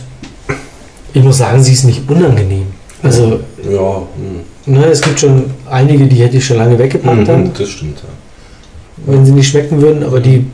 ich 1.13 1.23
muss 1.23 1.37
sagen, 1.39 1.61
sie 1.63 1.73
ist 1.73 1.83
nicht 1.83 2.09
unangenehm. 2.09 2.67
Also, 3.03 3.39
Ja, 3.69 4.03
hm. 4.15 4.73
ne, 4.73 4.85
es 4.85 5.01
gibt 5.01 5.19
schon 5.19 5.51
einige, 5.69 6.05
die 6.07 6.17
hätte 6.17 6.37
ich 6.37 6.45
schon 6.45 6.57
lange 6.57 6.77
weggepackt 6.77 7.27
Mhm, 7.27 7.51
das 7.57 7.69
stimmt, 7.69 7.97
ja. 7.99 9.11
wenn 9.11 9.25
sie 9.25 9.31
nicht 9.33 9.49
schmecken 9.49 9.81
würden, 9.81 10.03
aber 10.03 10.19
die 10.19 10.45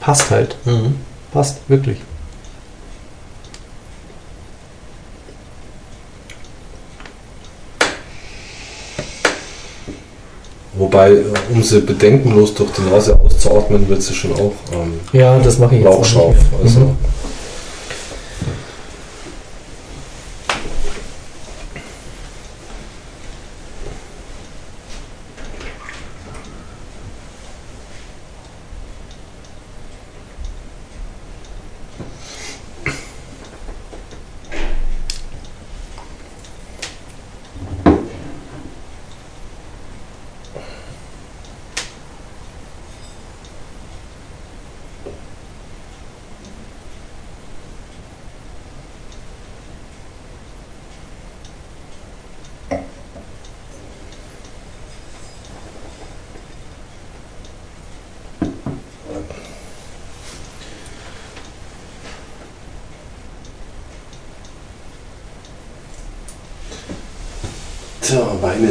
passt 0.00 0.30
halt. 0.30 0.56
Mhm. 0.64 0.94
Passt, 1.32 1.58
wirklich. 1.68 1.98
Wobei, 10.74 11.10
äh, 11.12 11.24
um 11.52 11.62
sie 11.62 11.80
bedenkenlos 11.80 12.54
durch 12.54 12.70
die 12.72 12.82
Nase 12.90 13.18
auszuatmen, 13.20 13.86
wird 13.88 14.02
sie 14.02 14.14
schon 14.14 14.32
auch 14.32 14.52
ähm, 14.72 15.00
Ja, 15.12 15.38
das 15.38 15.58
mache 15.58 15.76
ich 15.76 15.82
jetzt. 15.84 16.16
auch. 16.16 16.34
Also, 16.62 16.80
Mhm. 16.80 16.96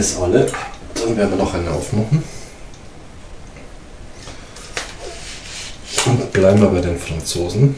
Tja, 0.02 0.10
Wein 0.20 0.20
ist 0.20 0.20
alle. 0.20 0.52
Dann 0.96 1.18
werden 1.18 1.32
wir 1.32 1.38
noch 1.38 1.54
eine 1.54 1.72
aufmachen. 1.72 2.24
Und 6.06 6.34
bleiben 6.34 6.62
wir 6.62 6.70
bei 6.70 6.82
den 6.82 6.98
Franzosen. 6.98 7.76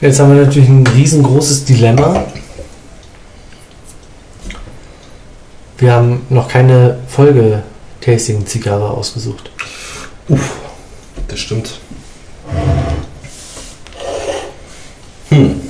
Jetzt 0.00 0.18
haben 0.18 0.34
wir 0.34 0.46
natürlich 0.46 0.70
ein 0.70 0.86
riesengroßes 0.86 1.66
Dilemma. 1.66 2.24
Wir 5.76 5.92
haben 5.92 6.22
noch 6.30 6.48
keine 6.48 6.98
Folge-Tasting-Zigarre 7.06 8.90
ausgesucht. 8.90 9.50
Das 11.28 11.38
stimmt. 11.38 11.80
Hm. 15.28 15.60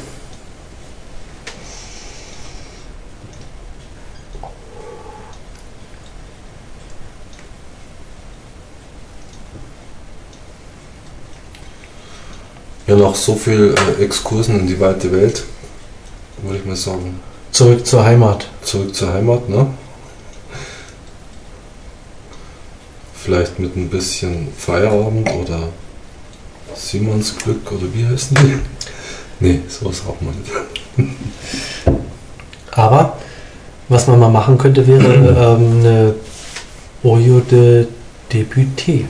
Ja, 12.86 12.96
nach 13.10 13.16
so 13.16 13.34
viel 13.34 13.74
äh, 13.98 14.04
Exkursen 14.04 14.60
in 14.60 14.66
die 14.66 14.78
weite 14.78 15.10
Welt, 15.10 15.44
würde 16.42 16.58
ich 16.58 16.64
mal 16.64 16.76
sagen, 16.76 17.20
Zurück 17.50 17.84
zur 17.84 18.04
Heimat. 18.04 18.46
zurück 18.62 18.94
zur 18.94 19.12
Heimat, 19.12 19.48
ne? 19.48 19.66
Vielleicht 23.14 23.58
mit 23.58 23.76
ein 23.76 23.88
bisschen 23.88 24.48
Feierabend 24.56 25.28
oder 25.30 25.68
Simons 26.74 27.36
Glück 27.36 27.70
oder 27.72 27.92
wie 27.92 28.06
heißen 28.06 28.36
die? 28.40 28.58
Nee, 29.40 29.60
sowas 29.68 30.02
auch 30.08 30.20
mal 30.20 30.32
nicht. 30.32 31.10
Aber 32.70 33.18
was 33.88 34.06
man 34.06 34.20
mal 34.20 34.30
machen 34.30 34.56
könnte, 34.56 34.86
wäre 34.86 35.04
ähm, 35.58 35.80
eine 35.80 36.14
Oyo 37.02 37.40
de 37.40 37.86
Débuté 38.32 39.04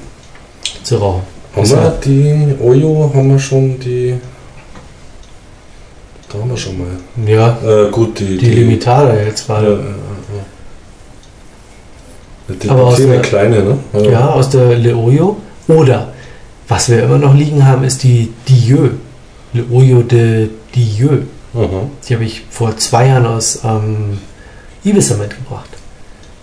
zu 0.82 0.96
rauchen. 0.96 1.39
Haben 1.60 1.66
Ist 1.66 1.76
wir 1.76 1.82
ja- 1.82 1.98
die 2.04 2.54
Oyo, 2.62 3.10
haben 3.14 3.30
wir 3.30 3.38
schon 3.38 3.78
die. 3.78 4.14
Da 6.32 6.38
haben 6.38 6.48
wir 6.50 6.56
schon 6.56 6.78
mal. 6.78 6.86
Ja, 7.26 7.58
Äh, 7.64 7.90
gut, 7.90 8.18
die. 8.18 8.38
die 8.38 8.50
Limitada 8.50 9.14
jetzt 9.14 9.46
Ja, 9.48 9.60
ja, 9.62 9.70
ja. 9.70 9.78
Die 12.62 12.68
Aber 12.68 12.84
aus 12.86 12.96
die 12.96 13.06
der- 13.06 13.20
kleine, 13.22 13.62
ne? 13.62 13.78
Ja, 14.10 14.30
aus 14.30 14.48
der 14.50 14.76
Le 14.78 14.96
Oyo. 14.96 15.36
Oder, 15.68 16.08
was 16.66 16.88
wir 16.88 17.02
immer 17.04 17.18
noch 17.18 17.34
liegen 17.34 17.64
haben, 17.66 17.84
ist 17.84 18.02
die 18.02 18.32
Dieu. 18.48 18.90
Le 19.52 19.64
Oyo 19.70 20.02
de 20.02 20.48
Dieu. 20.74 21.22
Aha, 21.54 21.82
Die 22.08 22.14
habe 22.14 22.24
ich 22.24 22.42
vor 22.50 22.76
zwei 22.76 23.06
Jahren 23.08 23.26
aus 23.26 23.60
ähm, 23.64 24.18
Ibiza 24.84 25.16
mitgebracht. 25.16 25.68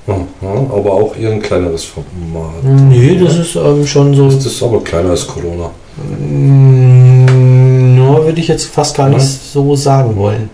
Aber 0.07 0.93
auch 0.93 1.15
eher 1.17 1.31
ein 1.31 1.41
kleineres 1.41 1.83
Format. 1.85 2.63
Nee, 2.63 3.17
das 3.19 3.35
ist 3.37 3.55
ähm, 3.55 3.85
schon 3.85 4.13
so. 4.15 4.25
Das 4.29 4.45
ist 4.45 4.63
aber 4.63 4.81
kleiner 4.83 5.09
als 5.11 5.27
Corona. 5.27 5.69
Mm, 5.97 7.95
No, 7.95 8.23
würde 8.23 8.39
ich 8.39 8.47
jetzt 8.47 8.65
fast 8.67 8.95
gar 8.95 9.09
nicht 9.09 9.19
Nein? 9.19 9.39
so 9.53 9.75
sagen 9.75 10.15
wollen. 10.15 10.49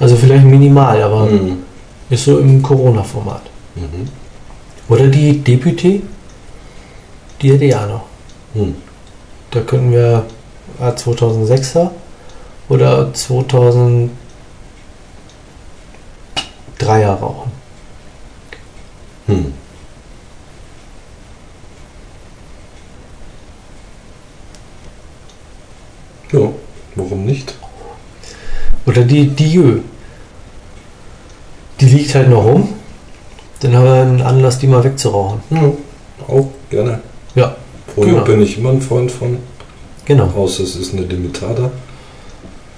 Also 0.00 0.16
vielleicht 0.16 0.44
minimal, 0.44 1.02
aber 1.02 1.26
Mhm. 1.26 1.58
ist 2.08 2.24
so 2.24 2.38
im 2.38 2.62
Corona-Format. 2.62 3.42
Mhm. 3.74 4.08
Oder 4.88 5.08
die 5.08 5.38
Deputy, 5.42 6.02
die 7.42 7.52
hätte 7.52 7.78
auch 7.80 7.88
noch. 7.88 8.02
Mhm. 8.54 8.74
Da 9.50 9.60
könnten 9.60 9.90
wir 9.92 10.24
A 10.80 10.90
2006er 10.90 11.90
oder 12.68 13.10
2003er 13.12 14.10
rauchen. 17.20 17.52
Mhm. 19.26 19.52
Ja, 26.32 26.40
warum 26.96 27.24
nicht? 27.24 27.54
Oder 28.86 29.02
die 29.02 29.28
Dieu. 29.28 29.78
Die 31.80 31.86
liegt 31.86 32.14
halt 32.14 32.30
noch 32.30 32.44
rum. 32.44 32.68
Dann 33.60 33.74
haben 33.74 33.84
wir 33.84 33.92
einen 34.02 34.22
Anlass, 34.22 34.58
die 34.58 34.66
mal 34.66 34.82
wegzurauchen. 34.84 35.40
Ja, 35.50 35.72
auch 36.28 36.48
gerne. 36.70 37.00
Ja, 37.34 37.56
Ojo 37.96 38.06
Genau. 38.10 38.24
bin 38.24 38.42
ich 38.42 38.58
immer 38.58 38.70
ein 38.70 38.80
Freund 38.80 39.10
von, 39.10 39.38
genau. 40.04 40.26
außer 40.36 40.62
es 40.62 40.76
ist 40.76 40.92
eine 40.92 41.02
Limitada. 41.02 41.70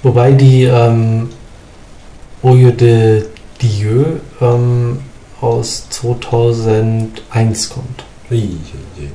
Wobei 0.03 0.33
die 0.33 0.65
ähm, 0.65 1.31
Oyo 2.43 2.71
de 2.71 3.25
Dieu 3.61 4.05
ähm, 4.41 4.99
aus 5.41 5.89
2001 5.91 7.71
kommt. 7.71 8.05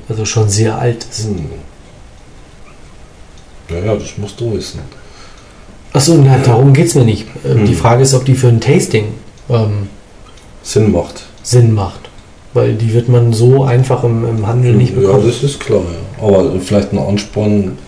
Also 0.08 0.24
schon 0.24 0.48
sehr 0.48 0.78
alt 0.78 1.04
ist. 1.10 1.26
Hm. 1.26 1.46
Ja, 3.70 3.78
ja, 3.78 3.94
das 3.94 4.18
musst 4.18 4.40
du 4.40 4.52
wissen. 4.52 4.80
Achso, 5.92 6.16
na, 6.16 6.38
darum 6.38 6.72
geht 6.72 6.86
es 6.88 6.94
mir 6.94 7.04
nicht. 7.04 7.26
Ähm, 7.44 7.60
Hm. 7.60 7.66
Die 7.66 7.74
Frage 7.74 8.02
ist, 8.02 8.14
ob 8.14 8.24
die 8.24 8.34
für 8.34 8.48
ein 8.48 8.60
Tasting 8.60 9.14
ähm, 9.48 9.88
Sinn 10.62 10.90
macht. 10.92 11.22
Sinn 11.42 11.72
macht. 11.72 12.00
Weil 12.52 12.74
die 12.74 12.92
wird 12.92 13.08
man 13.08 13.32
so 13.32 13.64
einfach 13.64 14.04
im, 14.04 14.26
im 14.26 14.46
Handel 14.46 14.74
nicht 14.74 14.94
ja, 14.94 15.00
bekommen. 15.00 15.26
das 15.26 15.42
ist 15.42 15.60
klar, 15.60 15.80
ja. 15.80 16.26
Aber 16.26 16.58
vielleicht 16.60 16.92
ein 16.92 16.98
Ansporn, 16.98 17.78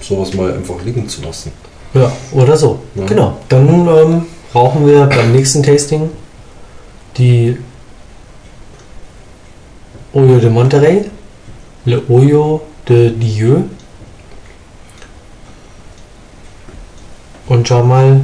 sowas 0.00 0.34
mal 0.34 0.52
einfach 0.52 0.82
liegen 0.84 1.08
zu 1.08 1.22
lassen. 1.22 1.52
Ja, 1.94 2.10
oder 2.32 2.56
so. 2.56 2.80
Ja. 2.94 3.06
Genau. 3.06 3.36
Dann 3.48 3.68
ähm, 3.68 4.22
rauchen 4.54 4.86
wir 4.86 5.06
beim 5.06 5.32
nächsten 5.32 5.62
Tasting 5.62 6.10
die 7.16 7.56
Oyo 10.14 10.38
de 10.38 10.48
Monterrey, 10.50 11.04
Le 11.86 12.02
Oyo 12.08 12.62
de 12.88 13.10
Dieu. 13.10 13.64
Und 17.46 17.68
schauen 17.68 17.88
mal, 17.88 18.20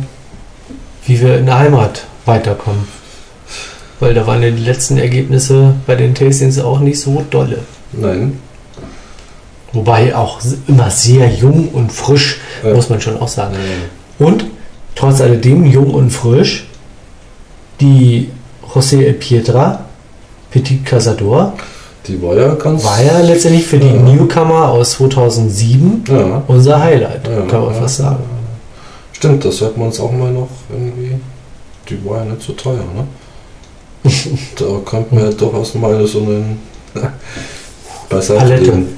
wie 1.07 1.21
wir 1.21 1.39
in 1.39 1.47
der 1.47 1.59
Heimat 1.59 2.05
weiterkommen. 2.25 2.87
Weil 3.99 4.15
da 4.15 4.27
waren 4.27 4.43
ja 4.43 4.51
die 4.51 4.63
letzten 4.65 4.97
Ergebnisse 4.97 5.75
bei 5.87 5.95
den 5.95 6.15
Tastings 6.15 6.59
auch 6.59 6.81
nicht 6.81 6.99
so 7.01 7.23
dolle. 7.31 7.59
Nein. 7.93 8.39
Wobei 9.73 10.17
auch 10.17 10.41
immer 10.67 10.91
sehr 10.91 11.29
jung 11.31 11.69
und 11.69 11.93
frisch, 11.93 12.39
Ja. 12.65 12.75
muss 12.75 12.89
man 12.89 13.01
schon 13.01 13.21
auch 13.21 13.29
sagen. 13.29 13.55
Äh, 13.57 14.23
Und 14.25 14.47
trotz 14.95 15.21
alledem 15.21 15.65
jung 15.67 15.93
und 15.93 16.11
frisch, 16.11 16.67
die 17.81 18.31
José 18.75 19.05
El 19.05 19.15
Pietra, 19.15 19.85
Petit 20.51 20.85
Cazador, 20.85 21.53
Die 22.11 22.21
war 22.21 22.35
ja 22.37 22.55
ganz. 22.55 22.83
war 22.85 23.01
ja 23.03 23.21
letztendlich 23.21 23.65
für 23.67 23.79
die 23.79 23.87
Ja. 23.87 24.03
Newcomer 24.03 24.69
aus 24.71 24.93
2007 24.93 26.03
Ja. 26.09 26.43
unser 26.49 26.81
Highlight, 26.83 27.27
Ja, 27.29 27.43
kann 27.43 27.65
man 27.67 27.75
fast 27.75 27.99
sagen. 27.99 28.25
Stimmt, 29.13 29.45
das 29.45 29.61
hört 29.61 29.77
man 29.77 29.87
uns 29.89 30.01
auch 30.01 30.11
mal 30.11 30.33
noch 30.33 30.49
irgendwie. 30.69 31.21
Die 31.89 32.05
war 32.05 32.19
ja 32.19 32.25
nicht 32.25 32.43
so 32.43 32.53
teuer, 32.55 32.79
ne? 32.95 33.07
da 34.57 34.65
könnte 34.85 35.15
man 35.15 35.25
ja 35.25 35.31
durchaus 35.31 35.75
mal 35.77 36.05
so 36.07 36.19
einen. 36.21 36.59
Palette. 38.09 38.57
legen. 38.57 38.89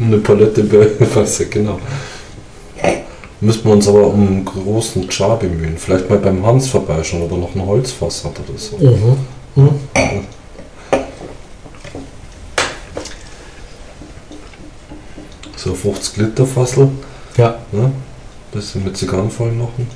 Eine 0.00 0.18
Palette, 0.18 0.62
weiß 1.14 1.38
ja, 1.38 1.44
genau. 1.50 1.78
Müssen 3.40 3.64
wir 3.64 3.72
uns 3.72 3.88
aber 3.88 4.06
um 4.08 4.26
einen 4.26 4.44
großen 4.44 5.10
Char 5.10 5.38
bemühen. 5.38 5.76
Vielleicht 5.78 6.10
mal 6.10 6.18
beim 6.18 6.44
Hans 6.44 6.68
vorbeischauen, 6.68 7.22
ob 7.22 7.30
er 7.32 7.38
noch 7.38 7.54
ein 7.54 7.64
Holzfass 7.64 8.24
hat 8.24 8.32
oder 8.46 8.58
so. 8.58 8.76
Mhm. 8.76 9.16
Mhm. 9.64 9.70
So 15.68 15.74
50 15.74 16.16
Liter 16.16 16.46
Fassel. 16.46 16.88
Ja, 17.36 17.58
Ne? 17.72 17.92
Bisschen 18.52 18.82
mit 18.84 18.96
Zigarren 18.96 19.30
voll 19.30 19.52
machen. 19.52 19.86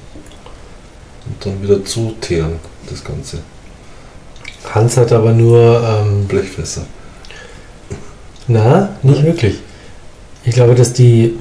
Und 1.25 1.47
dann 1.47 1.63
wieder 1.63 1.83
zuteeren, 1.83 2.57
das 2.91 3.03
Ganze. 3.03 3.39
Hans 4.75 4.99
hat 4.99 5.13
aber 5.13 5.33
nur, 5.33 5.83
ähm, 5.83 6.27
Blechfässer. 6.27 6.83
na, 8.49 8.91
nicht 9.03 9.23
wirklich. 9.25 9.61
Ich 10.45 10.55
glaube, 10.55 10.75
dass 10.75 10.93
die 10.93 11.39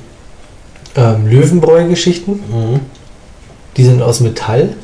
ähm, 0.95 1.27
Löwenbräu-Geschichten, 1.27 2.31
Mhm. 2.31 2.79
die 3.75 3.83
sind 3.83 4.01
aus 4.01 4.21
Metall, 4.21 4.75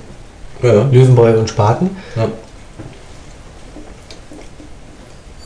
Ja. 0.61 0.83
Löwenbräu 0.91 1.39
und 1.39 1.47
Spaten. 1.49 1.91
Ja. 2.17 2.27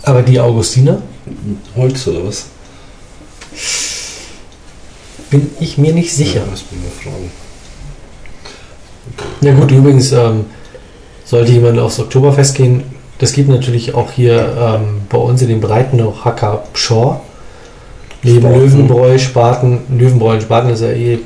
Aber 0.04 0.24
die 0.24 0.40
Augustiner 0.40 1.02
Holz 1.76 2.08
oder 2.08 2.26
was? 2.26 2.46
Bin 5.32 5.50
ich 5.60 5.80
mir 5.80 5.94
nicht 5.94 6.14
sicher. 6.14 6.42
Ja. 9.42 9.50
Ja 9.50 9.54
gut, 9.56 9.72
übrigens, 9.72 10.12
ähm, 10.12 10.46
sollte 11.26 11.52
jemand 11.52 11.80
aufs 11.80 12.00
Oktoberfest 12.00 12.56
gehen, 12.56 12.84
das 13.18 13.34
gibt 13.34 13.50
natürlich 13.50 13.96
auch 13.96 14.12
hier 14.12 14.56
ähm, 14.60 15.02
bei 15.10 15.18
uns 15.18 15.42
in 15.42 15.48
den 15.48 15.62
Breiten 15.62 15.98
noch 15.98 16.26
Hacker 16.26 16.64
Pschorr. 16.74 17.22
Neben 18.24 18.42
Spaten. 18.42 18.60
Löwenbräu, 18.60 19.18
Spaten, 19.18 19.80
Löwenbräu 19.98 20.34
und 20.34 20.44
Spaten 20.44 20.70
ist 20.70 20.82
ja 20.82 20.90
eh 20.90 21.14
ähm, 21.14 21.22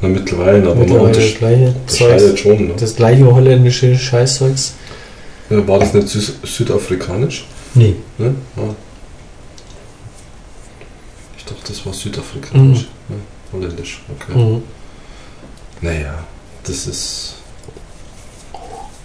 Na, 0.00 0.08
mittlerweile, 0.08 0.58
aber 0.58 0.74
man 0.74 0.78
mittlerweile 0.80 1.12
das 1.12 1.34
gleiche 1.38 1.74
Zeugs. 1.86 2.40
schon. 2.40 2.66
Ne? 2.66 2.74
Das 2.76 2.96
gleiche 2.96 3.32
holländische 3.32 3.96
Scheißzeugs. 3.96 4.74
Ja, 5.50 5.68
war 5.68 5.78
das 5.78 5.94
nicht 5.94 6.08
Sü 6.08 6.20
südafrikanisch? 6.42 7.46
Nee. 7.74 7.94
Ne? 8.18 8.34
Ja. 8.56 8.62
Ich 11.38 11.44
dachte, 11.44 11.62
das 11.68 11.86
war 11.86 11.92
südafrikanisch. 11.92 12.80
Ja, 12.80 12.86
holländisch, 13.56 14.02
okay. 14.14 14.38
Mhm. 14.38 14.62
Naja, 15.80 16.14
das 16.64 16.86
ist. 16.86 17.34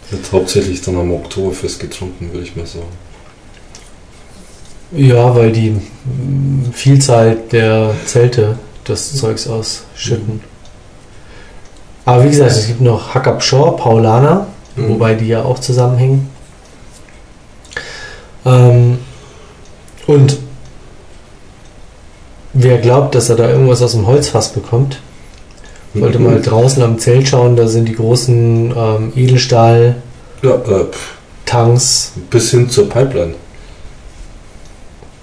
Wird 0.09 0.31
hauptsächlich 0.31 0.81
dann 0.81 0.97
am 0.97 1.13
Oktoberfest 1.13 1.79
getrunken, 1.79 2.31
würde 2.31 2.43
ich 2.43 2.55
mal 2.55 2.65
sagen. 2.65 2.85
Ja, 4.91 5.33
weil 5.35 5.53
die 5.53 5.69
mm, 5.69 6.71
Vielzahl 6.73 7.37
der 7.51 7.93
Zelte 8.05 8.59
das 8.83 9.15
Zeugs 9.15 9.47
ausschütten. 9.47 10.41
Aber 12.03 12.25
wie 12.25 12.29
gesagt, 12.29 12.51
es 12.51 12.67
gibt 12.67 12.81
noch 12.81 13.13
Hacker 13.13 13.33
Pschorr, 13.33 13.77
Paulaner, 13.77 14.47
Mhm. 14.75 14.89
wobei 14.89 15.15
die 15.15 15.27
ja 15.27 15.43
auch 15.43 15.59
zusammenhängen. 15.59 16.29
Ähm, 18.45 18.99
und 20.07 20.37
wer 22.53 22.77
glaubt, 22.79 23.15
dass 23.15 23.29
er 23.29 23.35
da 23.35 23.49
irgendwas 23.49 23.81
aus 23.81 23.91
dem 23.93 24.07
Holzfass 24.07 24.51
bekommt, 24.53 24.99
sollte 25.93 26.19
Mhm. 26.19 26.25
mal 26.25 26.41
draußen 26.41 26.81
am 26.83 26.99
Zelt 26.99 27.27
schauen, 27.27 27.55
da 27.55 27.67
sind 27.67 27.85
die 27.87 27.95
großen 27.95 28.73
ähm, 28.75 29.13
Edelstahl-Tanks. 29.15 30.01
Ja, 30.43 30.55
äh, 30.55 30.85
pff, 30.85 32.11
bis 32.29 32.51
hin 32.51 32.69
zur 32.69 32.89
Pipeline. 32.89 33.35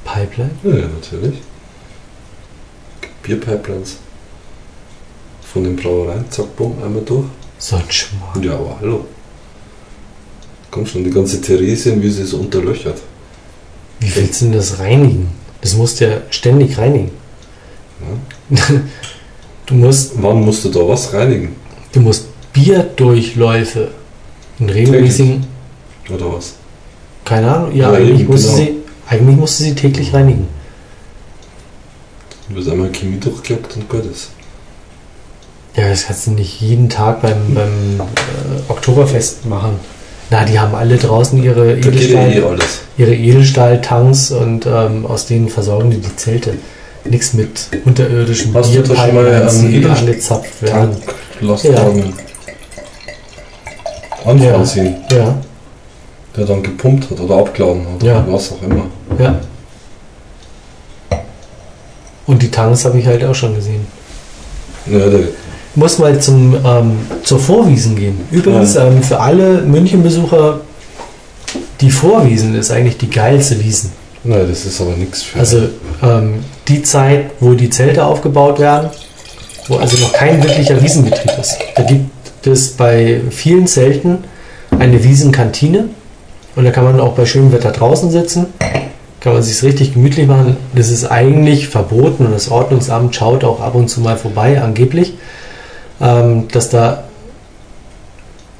Pipeline? 0.04 0.50
Ja, 0.62 0.70
ja, 0.70 0.86
natürlich. 0.88 1.38
Bierpipelines. 3.22 3.96
Von 5.52 5.64
den 5.64 5.76
Brauereien, 5.76 6.24
zack, 6.30 6.54
bumm, 6.56 6.74
einmal 6.84 7.02
durch. 7.02 7.26
So 7.58 7.76
ein 7.76 7.82
Schmarrn. 7.88 8.42
Ja, 8.42 8.54
aber 8.54 8.76
hallo. 8.80 9.04
Komm 10.70 10.86
schon, 10.86 11.04
die 11.04 11.10
ganze 11.10 11.40
Theresien, 11.40 12.02
wie 12.02 12.10
sie 12.10 12.22
es 12.22 12.32
unterlöchert. 12.34 12.98
Wie 14.00 14.14
willst 14.14 14.40
du 14.40 14.46
denn 14.46 14.54
das 14.54 14.78
reinigen? 14.78 15.28
Das 15.60 15.74
musst 15.74 16.00
du 16.00 16.08
ja 16.08 16.18
ständig 16.30 16.78
reinigen. 16.78 17.10
Du 19.66 19.74
musst, 19.74 20.12
Wann 20.22 20.40
musst 20.44 20.64
du 20.64 20.70
da 20.70 20.80
was 20.88 21.12
reinigen? 21.12 21.54
du 21.92 22.00
musst 22.00 22.26
Bierdurchläufe 22.52 23.88
in 24.58 24.70
regelmäßigen, 24.70 25.44
Oder 26.10 26.32
was? 26.32 26.54
keine 27.24 27.52
Ahnung, 27.54 27.76
ja, 27.76 27.92
Ja, 27.92 27.98
eigentlich, 27.98 28.26
musst 28.28 28.44
du 28.48 28.52
genau. 28.56 28.58
sie, 28.64 28.76
eigentlich 29.08 29.36
musst 29.36 29.60
du 29.60 29.64
sie 29.64 29.74
täglich 29.74 30.12
reinigen. 30.14 30.48
Du 32.48 32.56
wirst 32.56 32.68
einmal 32.70 32.90
Chemie 32.92 33.18
durchgelockt 33.20 33.76
und 33.76 33.88
gut 33.88 34.06
ist. 34.10 34.30
Ja, 35.76 35.88
das 35.90 36.06
kannst 36.06 36.26
du 36.26 36.30
nicht 36.32 36.60
jeden 36.62 36.88
Tag 36.88 37.20
beim, 37.22 37.54
beim 37.54 38.00
äh, 38.00 38.70
Oktoberfest 38.70 39.44
machen. 39.46 39.78
Na, 40.30 40.44
die 40.44 40.58
haben 40.58 40.74
alle 40.74 40.96
draußen 40.96 41.42
ihre 41.42 41.74
eh 41.76 41.78
Edelstahl, 41.80 42.58
ihre 42.96 43.14
Edelstahltanks 43.14 44.30
und 44.30 44.66
ähm, 44.66 45.06
aus 45.06 45.26
denen 45.26 45.48
versorgen 45.48 45.90
die 45.90 45.98
die 45.98 46.16
Zelte. 46.16 46.54
Nichts 47.10 47.32
mit 47.34 47.68
unterirdischen 47.84 48.54
Hast 48.54 48.74
du 48.74 48.82
da 48.82 48.94
schon 48.96 49.14
mal 49.14 49.26
einen 49.28 49.70
die 49.70 49.84
angezapft 49.86 50.62
werden. 50.62 50.96
Ja. 54.42 54.64
sehen, 54.64 54.96
Ja, 55.10 55.38
der 56.36 56.44
dann 56.44 56.62
gepumpt 56.62 57.10
hat 57.10 57.20
oder 57.20 57.36
abgeladen 57.36 57.86
hat 57.94 58.02
Ja. 58.02 58.22
oder 58.24 58.32
was 58.34 58.52
auch 58.52 58.62
immer. 58.62 58.86
ja. 59.18 59.40
Und 62.26 62.42
die 62.42 62.50
Tanks 62.50 62.84
habe 62.84 62.98
ich 62.98 63.06
halt 63.06 63.24
auch 63.24 63.34
schon 63.34 63.54
gesehen. 63.54 63.86
Ja, 64.86 64.98
muss 65.74 65.98
mal 65.98 66.18
zum, 66.20 66.54
ähm, 66.64 66.98
zur 67.22 67.38
Vorwiesen 67.38 67.96
gehen. 67.96 68.20
Übrigens, 68.30 68.76
ähm, 68.76 69.02
für 69.02 69.18
alle 69.20 69.62
München-Besucher, 69.62 70.60
die 71.80 71.90
Vorwiesen 71.90 72.54
ist 72.54 72.70
eigentlich 72.70 72.98
die 72.98 73.08
geilste 73.08 73.58
Wiesen. 73.62 73.92
Nein, 74.28 74.46
das 74.48 74.64
ist 74.64 74.80
aber 74.80 74.92
nichts 74.92 75.22
für. 75.22 75.38
Also 75.38 75.68
ähm, 76.02 76.44
die 76.68 76.82
Zeit, 76.82 77.30
wo 77.40 77.54
die 77.54 77.70
Zelte 77.70 78.04
aufgebaut 78.04 78.58
werden, 78.58 78.90
wo 79.68 79.76
also 79.76 79.96
noch 79.98 80.12
kein 80.12 80.42
wirklicher 80.42 80.80
Wiesenbetrieb 80.82 81.38
ist. 81.38 81.58
Da 81.74 81.82
gibt 81.82 82.46
es 82.46 82.70
bei 82.70 83.20
vielen 83.30 83.66
Zelten 83.66 84.24
eine 84.78 85.02
Wiesenkantine, 85.02 85.88
Und 86.56 86.64
da 86.64 86.70
kann 86.70 86.84
man 86.84 87.00
auch 87.00 87.14
bei 87.14 87.24
schönem 87.24 87.52
Wetter 87.52 87.70
draußen 87.70 88.10
sitzen. 88.10 88.46
Kann 89.20 89.32
man 89.32 89.42
sich 89.42 89.62
richtig 89.62 89.94
gemütlich 89.94 90.26
machen. 90.26 90.56
Das 90.74 90.90
ist 90.90 91.04
eigentlich 91.04 91.68
verboten 91.68 92.26
und 92.26 92.32
das 92.32 92.50
Ordnungsamt 92.50 93.14
schaut 93.14 93.44
auch 93.44 93.60
ab 93.60 93.74
und 93.74 93.88
zu 93.88 94.00
mal 94.00 94.16
vorbei, 94.16 94.60
angeblich. 94.60 95.14
Ähm, 96.00 96.48
dass 96.52 96.70
da, 96.70 97.04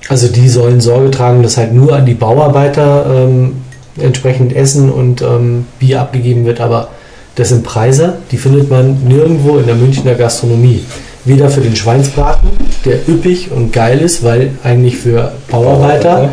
also 0.09 0.29
die 0.29 0.49
sollen 0.49 0.81
Sorge 0.81 1.11
tragen, 1.11 1.43
dass 1.43 1.57
halt 1.57 1.73
nur 1.73 1.95
an 1.95 2.07
die 2.07 2.15
Bauarbeiter 2.15 3.07
ähm, 3.07 3.63
entsprechend 4.03 4.55
Essen 4.55 4.91
und 4.91 5.23
ähm, 5.23 5.67
Bier 5.79 6.01
abgegeben 6.01 6.45
wird, 6.45 6.61
aber 6.61 6.89
das 7.35 7.51
sind 7.51 7.63
Preise, 7.63 8.19
die 8.33 8.37
findet 8.37 8.69
man 8.69 9.05
nirgendwo 9.05 9.59
in 9.59 9.67
der 9.67 9.77
Münchner 9.77 10.15
Gastronomie. 10.15 10.85
Weder 11.25 11.51
für 11.51 11.61
den 11.61 11.77
Schweinsbraten, 11.77 12.49
der 12.85 13.09
üppig 13.09 13.53
und 13.53 13.73
geil 13.73 14.01
ist, 14.01 14.25
weil 14.25 14.53
eigentlich 14.65 14.97
für 14.97 15.33
Bauarbeiter. 15.49 16.31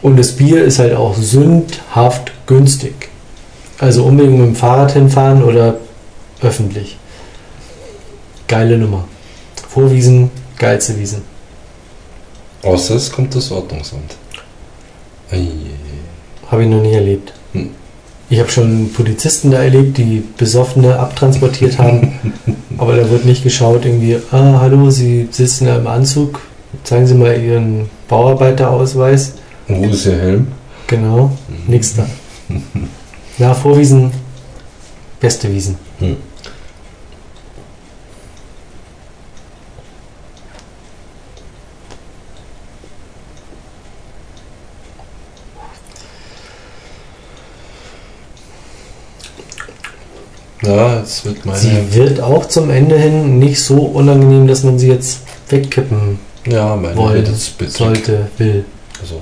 Und 0.00 0.18
das 0.18 0.32
Bier 0.32 0.64
ist 0.64 0.78
halt 0.78 0.94
auch 0.94 1.14
sündhaft 1.16 2.32
günstig. 2.46 3.10
Also 3.78 4.04
unbedingt 4.04 4.38
mit 4.38 4.46
dem 4.46 4.56
Fahrrad 4.56 4.92
hinfahren 4.92 5.42
oder 5.42 5.76
öffentlich. 6.40 6.96
Geile 8.48 8.78
Nummer. 8.78 9.04
Vorwiesen, 9.68 10.30
geilste 10.58 10.98
Wiesen. 10.98 11.22
Außer 12.62 12.94
es 12.94 13.10
kommt 13.10 13.34
das 13.34 13.50
Ordnungsamt. 13.50 14.14
Ei, 15.30 15.48
Habe 16.52 16.64
ich 16.64 16.68
noch 16.68 16.82
nie 16.82 16.92
erlebt. 16.92 17.32
Hm. 17.54 17.70
Ich 18.28 18.38
habe 18.38 18.50
schon 18.50 18.92
Polizisten 18.92 19.50
da 19.50 19.62
erlebt, 19.62 19.96
die 19.96 20.22
Besoffene 20.36 20.98
abtransportiert 20.98 21.78
haben, 21.78 22.12
aber 22.78 22.94
da 22.96 23.10
wird 23.10 23.24
nicht 23.24 23.42
geschaut, 23.42 23.86
irgendwie, 23.86 24.18
ah, 24.30 24.60
hallo, 24.60 24.90
Sie 24.90 25.28
sitzen 25.30 25.66
da 25.66 25.76
im 25.76 25.86
Anzug, 25.86 26.40
zeigen 26.84 27.06
Sie 27.06 27.14
mal 27.14 27.40
Ihren 27.40 27.88
Bauarbeiterausweis. 28.08 29.34
Wo 29.66 29.84
ist 29.86 30.06
Ihr 30.06 30.18
Helm? 30.18 30.48
Genau, 30.86 31.32
nix 31.66 31.96
da. 31.96 32.06
Ja, 33.38 33.54
Vorwiesen, 33.54 34.10
beste 35.20 35.50
Wiesen. 35.52 35.76
Hm. 36.00 36.16
Ja, 50.62 50.98
jetzt 50.98 51.24
wird 51.24 51.44
meine. 51.44 51.58
Sie 51.58 51.94
wird 51.94 52.20
auch 52.20 52.46
zum 52.46 52.70
Ende 52.70 52.96
hin 52.96 53.38
nicht 53.38 53.62
so 53.62 53.76
unangenehm, 53.76 54.46
dass 54.46 54.62
man 54.62 54.78
sie 54.78 54.88
jetzt 54.88 55.20
wegkippen 55.48 56.18
ja, 56.46 56.76
meine 56.76 56.96
wollen 56.96 57.26
sollte, 57.68 58.28
will. 58.38 58.64
Also, 59.00 59.20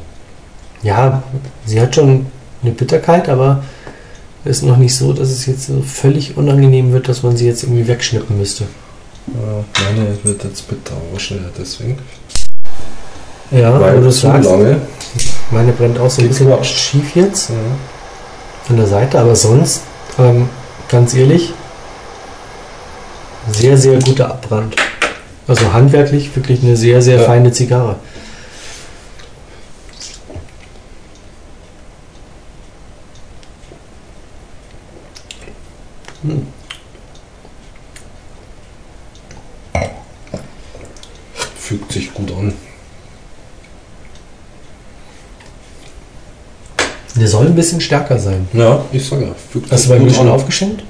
Ja, 0.82 1.22
sie 1.66 1.80
hat 1.80 1.94
schon 1.94 2.26
eine 2.62 2.72
Bitterkeit, 2.72 3.28
aber 3.28 3.62
ist 4.44 4.62
noch 4.62 4.76
nicht 4.76 4.94
so, 4.94 5.12
dass 5.12 5.28
es 5.30 5.46
jetzt 5.46 5.66
so 5.66 5.82
völlig 5.82 6.36
unangenehm 6.36 6.92
wird, 6.92 7.08
dass 7.08 7.22
man 7.22 7.36
sie 7.36 7.46
jetzt 7.46 7.62
irgendwie 7.62 7.86
wegschnippen 7.86 8.38
müsste. 8.38 8.64
ja, 9.28 9.64
meine 9.94 10.08
wird 10.22 10.44
jetzt 10.44 10.68
bitter, 10.68 10.92
aber 11.10 11.18
schneller 11.20 11.50
deswegen. 11.58 11.98
Ja, 13.50 13.78
Weil 13.80 13.98
wo 13.98 14.04
du 14.04 14.12
sagst, 14.12 14.48
lange. 14.48 14.80
meine 15.50 15.72
brennt 15.72 15.98
auch 15.98 16.08
so 16.10 16.22
ein 16.22 16.28
bisschen 16.28 16.64
schief 16.64 17.16
jetzt 17.16 17.50
Ja. 17.50 17.56
an 18.68 18.76
der 18.76 18.86
Seite, 18.86 19.18
aber 19.18 19.34
sonst, 19.34 19.80
ähm, 20.18 20.48
ganz 20.90 21.14
ehrlich, 21.14 21.52
sehr, 23.52 23.76
sehr 23.76 23.98
guter 24.00 24.30
Abbrand. 24.30 24.74
Also 25.46 25.72
handwerklich 25.72 26.34
wirklich 26.36 26.62
eine 26.62 26.76
sehr, 26.76 27.02
sehr 27.02 27.20
Ja. 27.20 27.26
feine 27.26 27.52
Zigarre. 27.52 27.96
Fügt 41.58 41.92
sich 41.92 42.12
gut 42.12 42.30
an. 42.32 42.52
Der 47.16 47.26
soll 47.28 47.46
ein 47.46 47.54
bisschen 47.54 47.80
stärker 47.80 48.18
sein. 48.18 48.48
Ja, 48.52 48.84
ich 48.92 49.06
sage 49.06 49.24
ja, 49.24 49.34
fügt 49.50 49.70
Hast 49.72 49.86
du 49.86 49.90
bei 49.90 49.98
mir 49.98 50.12
schon 50.12 50.28
aufgeschenkt? 50.28 50.84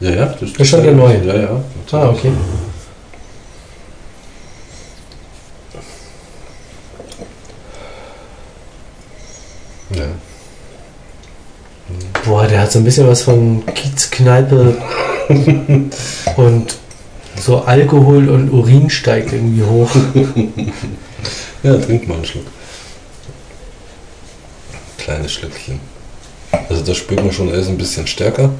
Ja, 0.00 0.10
ja, 0.10 0.26
das 0.40 0.50
Ist 0.52 0.68
schon 0.68 0.82
der 0.82 0.92
neue? 0.92 1.24
Ja, 1.24 1.36
ja. 1.36 1.60
Ah, 1.90 2.08
okay. 2.10 2.30
Ja. 9.90 10.04
Boah, 12.24 12.46
der 12.46 12.60
hat 12.60 12.70
so 12.70 12.78
ein 12.78 12.84
bisschen 12.84 13.08
was 13.08 13.22
von 13.22 13.64
Kiezkneipe 13.74 14.76
und 16.36 16.76
so 17.40 17.62
Alkohol 17.62 18.28
und 18.28 18.50
Urin 18.50 18.90
steigt 18.90 19.32
irgendwie 19.32 19.62
hoch. 19.62 19.90
ja, 21.62 21.76
trink 21.78 22.06
mal 22.06 22.16
einen 22.16 22.24
Schluck. 22.24 22.44
Kleines 25.08 25.32
Schlückchen. 25.32 25.80
Also 26.68 26.84
da 26.84 26.94
spürt 26.94 27.24
man 27.24 27.32
schon, 27.32 27.48
er 27.48 27.54
ist 27.54 27.68
ein 27.68 27.78
bisschen 27.78 28.06
stärker. 28.06 28.50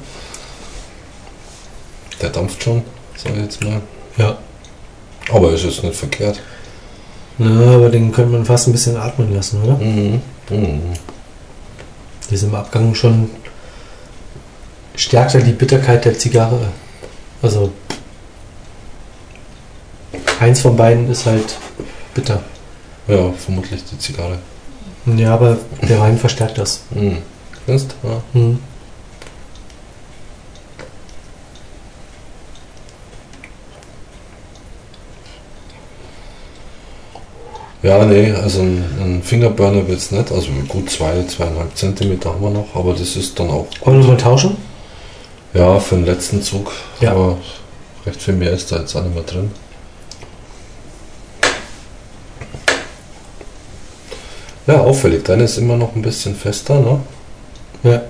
Der 2.19 2.31
dampft 2.31 2.63
schon, 2.63 2.81
sag 3.15 3.35
ich 3.35 3.43
jetzt 3.43 3.63
mal. 3.63 3.81
Ja. 4.17 4.35
Aber 5.31 5.53
ist 5.53 5.63
jetzt 5.63 5.83
nicht 5.83 5.95
verkehrt. 5.95 6.39
Na, 7.37 7.75
aber 7.75 7.89
den 7.89 8.11
könnte 8.11 8.31
man 8.31 8.45
fast 8.45 8.67
ein 8.67 8.71
bisschen 8.71 8.97
atmen 8.97 9.31
lassen, 9.31 9.61
oder? 9.61 9.77
Mhm. 9.77 10.21
Mhm. 10.49 10.81
Die 12.27 12.33
ist 12.33 12.41
im 12.41 12.55
Abgang 12.55 12.95
schon 12.95 13.29
stärker 14.95 15.41
die 15.41 15.53
Bitterkeit 15.53 16.03
der 16.03 16.17
Zigarre. 16.17 16.69
Also 17.43 17.71
eins 20.39 20.61
von 20.61 20.75
beiden 20.75 21.11
ist 21.11 21.27
halt 21.27 21.59
bitter. 22.15 22.41
Ja, 23.07 23.31
vermutlich 23.33 23.83
die 23.85 23.99
Zigarre. 23.99 24.39
Ja, 25.17 25.33
aber 25.33 25.57
der 25.87 25.99
Wein 25.99 26.17
verstärkt 26.17 26.57
das. 26.57 26.81
Mhm. 26.91 27.17
Findest? 27.65 27.95
Ja. 28.03 28.21
Hm. 28.33 28.59
Ja, 37.81 38.03
nee, 38.05 38.33
also 38.33 38.61
ein, 38.61 38.83
ein 38.99 39.23
Fingerburner 39.23 39.87
wird 39.87 39.99
es 39.99 40.11
nicht. 40.11 40.31
Also 40.31 40.49
gut 40.67 40.89
zwei, 40.89 41.23
zweieinhalb 41.23 41.75
Zentimeter 41.77 42.31
haben 42.31 42.41
wir 42.41 42.49
noch, 42.49 42.75
aber 42.75 42.93
das 42.93 43.15
ist 43.15 43.39
dann 43.39 43.49
auch 43.49 43.67
Wollen 43.85 44.01
wir 44.01 44.07
mal 44.09 44.17
tauschen? 44.17 44.57
Ja, 45.53 45.79
für 45.79 45.95
den 45.95 46.05
letzten 46.05 46.41
Zug. 46.41 46.71
Ja. 46.99 47.11
Aber 47.11 47.37
recht 48.05 48.21
viel 48.21 48.33
mehr 48.33 48.51
ist 48.51 48.71
da 48.71 48.79
jetzt 48.79 48.95
auch 48.95 49.03
nicht 49.03 49.15
mehr 49.15 49.23
drin. 49.23 49.51
Ja, 54.69 54.81
auffällig. 54.81 55.23
Deine 55.23 55.45
ist 55.45 55.57
immer 55.57 55.77
noch 55.77 55.95
ein 55.95 56.03
bisschen 56.03 56.35
fester, 56.35 56.79
ne? 56.79 56.99
Ja. 57.81 58.03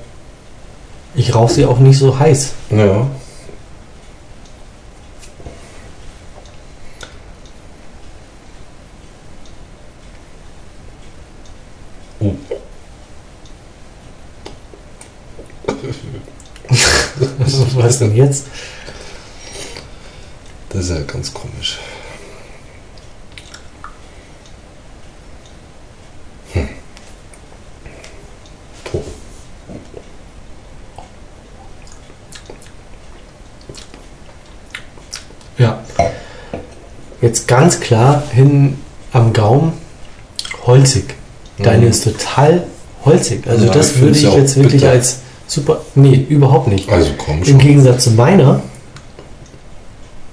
Ich 1.15 1.33
rauche 1.33 1.53
sie 1.53 1.65
auch 1.65 1.79
nicht 1.79 1.97
so 1.97 2.19
heiß. 2.19 2.51
Ja. 2.71 3.07
Oh. 12.19 12.33
Was 17.75 17.99
denn 17.99 18.13
jetzt? 18.17 18.47
Das 20.71 20.83
ist 20.83 20.89
ja 20.89 20.99
ganz 21.03 21.33
komisch. 21.33 21.79
Ganz 37.49 37.79
klar 37.79 38.23
hin 38.31 38.77
am 39.11 39.33
Gaumen 39.33 39.73
holzig. 40.67 41.15
Deine 41.57 41.85
Mhm. 41.85 41.91
ist 41.91 42.03
total 42.03 42.63
holzig. 43.03 43.45
Also 43.47 43.65
Ja, 43.65 43.73
das 43.73 43.97
würde 43.99 44.17
ich 44.17 44.23
jetzt 44.35 44.55
wirklich 44.55 44.81
bitter. 44.81 44.91
als 44.91 45.17
super. 45.47 45.81
Nee, 45.95 46.25
überhaupt 46.29 46.67
nicht. 46.67 46.87
Also 46.89 47.09
komm 47.17 47.39
Im 47.39 47.45
schon. 47.45 47.57
Gegensatz 47.57 48.03
zu 48.03 48.11
meiner 48.11 48.61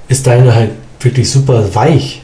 ist 0.08 0.26
deine 0.26 0.54
halt 0.54 0.72
wirklich 1.00 1.30
super 1.30 1.74
weich. 1.74 2.20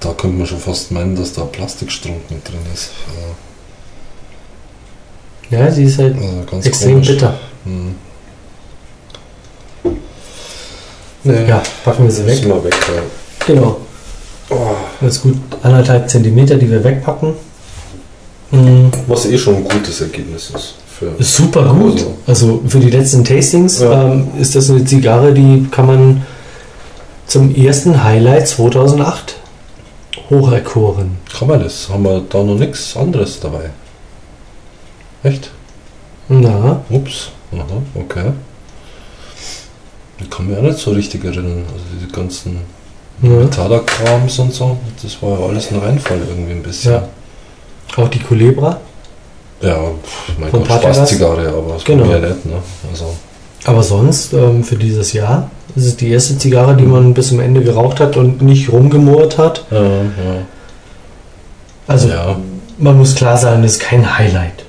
Da 0.00 0.08
könnte 0.14 0.28
man 0.42 0.46
schon 0.48 0.58
fast 0.58 0.90
meinen, 0.90 1.14
dass 1.16 1.32
da 1.32 1.42
Plastikstrunk 1.44 2.30
mit 2.30 2.46
drin 2.48 2.58
ist. 2.74 2.90
Ja, 5.50 5.70
sie 5.70 5.84
ist 5.84 5.98
halt 5.98 6.16
Also 6.50 6.68
extrem 6.68 6.92
komisch. 6.94 7.08
bitter. 7.08 7.34
Hm. 7.64 7.94
Nee, 11.24 11.48
Ja, 11.48 11.62
packen 11.84 12.04
wir 12.04 12.10
sie 12.10 12.26
weg. 12.26 12.44
Wir 12.44 12.64
weg. 12.64 12.74
Ja. 12.94 13.02
Genau. 13.46 13.76
Oh, 14.50 14.56
Das 15.00 15.16
ist 15.16 15.22
gut 15.22 15.36
anderthalb 15.62 16.10
Zentimeter, 16.10 16.56
die 16.56 16.70
wir 16.70 16.82
wegpacken. 16.82 17.34
Mhm. 18.50 18.90
was 19.06 19.24
eh 19.24 19.38
schon 19.38 19.56
ein 19.56 19.64
gutes 19.64 20.02
Ergebnis 20.02 20.50
ist. 20.54 20.74
Ist 21.18 21.34
super 21.36 21.64
gut. 21.74 21.92
Also- 22.00 22.14
Also 22.26 22.62
für 22.68 22.80
die 22.80 22.90
letzten 22.90 23.24
Tastings 23.24 23.80
Ja. 23.80 24.12
ähm, 24.12 24.28
ist 24.38 24.54
das 24.54 24.68
eine 24.68 24.84
Zigarre, 24.84 25.32
die 25.32 25.66
kann 25.70 25.86
man 25.86 26.26
zum 27.26 27.54
ersten 27.54 28.04
Highlight 28.04 28.46
2008 28.48 29.36
hocherkoren. 30.32 31.18
Kann 31.38 31.48
man 31.48 31.62
das? 31.62 31.88
Haben 31.88 32.04
wir 32.04 32.22
da 32.28 32.42
noch 32.42 32.56
nichts 32.56 32.96
anderes 32.96 33.38
dabei? 33.40 33.70
Echt? 35.22 35.50
Na, 36.28 36.80
Ups. 36.90 37.28
Aha, 37.52 37.82
okay. 37.94 38.32
Ich 40.20 40.30
kann 40.30 40.46
mich 40.46 40.56
auch 40.56 40.62
nicht 40.62 40.78
so 40.78 40.90
richtig 40.92 41.24
erinnern. 41.24 41.64
Also 41.72 41.84
diese 41.98 42.10
ganzen. 42.12 42.60
Metallerkrams 43.20 44.38
und 44.40 44.52
so, 44.52 44.76
das 45.00 45.22
war 45.22 45.38
ja 45.38 45.46
alles 45.46 45.70
ein 45.70 45.78
Reinfall 45.78 46.18
irgendwie 46.28 46.52
ein 46.52 46.62
bisschen. 46.62 46.92
Ja. 46.92 47.08
auch 47.96 48.08
die 48.08 48.18
Culebra. 48.18 48.80
Ja, 49.60 49.76
pf, 49.76 50.38
mein 50.40 50.50
Von 50.50 50.66
Gott? 50.66 50.80
Spaßzigarre, 50.82 51.48
aber 51.48 51.74
das 51.74 51.84
Genau. 51.84 52.02
genau. 52.04 52.16
ja 52.16 52.28
nicht, 52.30 52.46
ne? 52.46 52.54
Also, 52.90 53.14
Aber 53.64 53.82
sonst 53.82 54.32
ähm, 54.32 54.64
für 54.64 54.74
dieses 54.74 55.12
Jahr 55.12 55.48
ist 55.76 55.86
es 55.86 55.96
die 55.96 56.10
erste 56.10 56.38
Zigarre, 56.38 56.76
die 56.76 56.84
man 56.84 57.14
bis 57.14 57.28
zum 57.28 57.40
Ende 57.40 57.62
geraucht 57.62 58.00
hat 58.00 58.16
und 58.16 58.42
nicht 58.42 58.70
rumgemurrt 58.72 59.38
hat. 59.38 59.64
ja, 59.70 59.82
ja. 59.82 60.02
Also 61.86 62.08
ja. 62.08 62.36
man 62.78 62.96
muss 62.96 63.14
klar 63.14 63.36
sagen, 63.36 63.62
das 63.62 63.72
ist 63.72 63.80
kein 63.80 64.18
Highlight. 64.18 64.64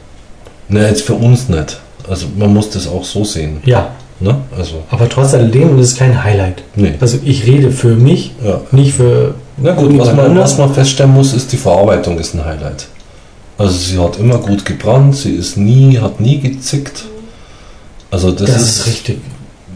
Ne, 0.68 0.88
jetzt 0.88 1.04
für 1.04 1.14
uns 1.14 1.48
nicht. 1.48 1.80
Also 2.10 2.26
man 2.38 2.54
muss 2.54 2.70
das 2.72 2.88
auch 2.88 3.04
so 3.04 3.24
sehen. 3.24 3.62
Ja, 3.66 3.92
Ne? 4.20 4.38
Also, 4.58 4.84
aber 4.90 5.10
trotz 5.10 5.34
alledem 5.34 5.78
ist 5.80 5.92
es 5.92 5.98
kein 5.98 6.24
Highlight. 6.24 6.64
nee. 6.76 6.94
Also 7.02 7.18
ich 7.26 7.46
rede 7.46 7.72
für 7.72 7.96
mich, 7.96 8.32
Ja. 8.44 8.62
nicht 8.72 8.94
für 8.94 9.36
Na 9.58 9.74
gut, 9.74 9.98
was 9.98 10.14
man, 10.14 10.38
was 10.38 10.58
man 10.58 10.74
feststellen 10.74 11.12
muss, 11.14 11.34
ist 11.34 11.52
die 11.52 11.58
Verarbeitung 11.58 12.18
ist 12.20 12.34
ein 12.34 12.46
Highlight. 12.46 12.88
Also 13.58 13.74
sie 13.78 14.00
hat 14.00 14.18
immer 14.20 14.38
gut 14.38 14.66
gebrannt, 14.66 15.16
sie 15.18 15.36
ist 15.36 15.58
nie, 15.58 16.00
hat 16.00 16.22
nie 16.22 16.40
gezickt. 16.40 17.04
Also 18.12 18.32
das, 18.32 18.50
Das, 18.50 18.62
ist 18.62 18.88
richtig. 18.88 19.20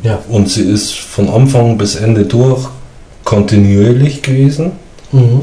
Ja. 0.03 0.19
Und 0.29 0.49
sie 0.49 0.61
ist 0.63 0.93
von 0.93 1.29
Anfang 1.29 1.77
bis 1.77 1.95
Ende 1.95 2.25
durch 2.25 2.67
kontinuierlich 3.23 4.21
gewesen. 4.21 4.71
Mhm. 5.11 5.41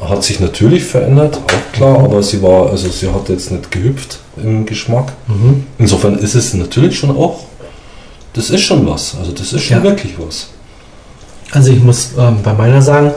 Hat 0.00 0.22
sich 0.24 0.40
natürlich 0.40 0.84
verändert, 0.84 1.38
auch 1.38 1.72
klar, 1.72 1.98
aber 2.00 2.22
sie 2.22 2.42
war, 2.42 2.70
also 2.70 2.88
sie 2.90 3.08
hat 3.10 3.28
jetzt 3.28 3.50
nicht 3.50 3.70
gehüpft 3.70 4.18
im 4.36 4.66
Geschmack. 4.66 5.12
Mhm. 5.28 5.64
Insofern 5.78 6.18
ist 6.18 6.34
es 6.34 6.52
natürlich 6.54 6.98
schon 6.98 7.10
auch, 7.16 7.44
das 8.34 8.50
ist 8.50 8.62
schon 8.62 8.86
was. 8.86 9.14
Also 9.18 9.32
das 9.32 9.52
ist 9.52 9.62
schon 9.62 9.78
Ja. 9.78 9.82
wirklich 9.82 10.14
was. 10.18 10.48
Also 11.52 11.70
ich 11.70 11.82
muss 11.82 12.10
ähm, 12.18 12.38
bei 12.42 12.52
meiner 12.52 12.82
sagen, 12.82 13.12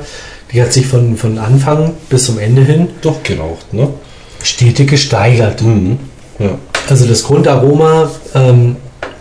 die 0.54 0.62
hat 0.62 0.72
sich 0.72 0.86
von, 0.86 1.18
von 1.18 1.38
Anfang 1.40 1.94
bis 2.10 2.26
zum 2.26 2.38
Ende 2.40 2.62
hin 2.64 2.88
Durchgeraucht, 3.02 3.74
ne? 3.74 3.90
stetig 4.44 4.90
gesteigert. 4.90 5.62
Mhm. 5.64 5.98
Ja. 6.40 6.52
Also 6.88 7.06
das 7.08 7.24
Grundaroma, 7.24 8.10
ähm, 8.36 8.76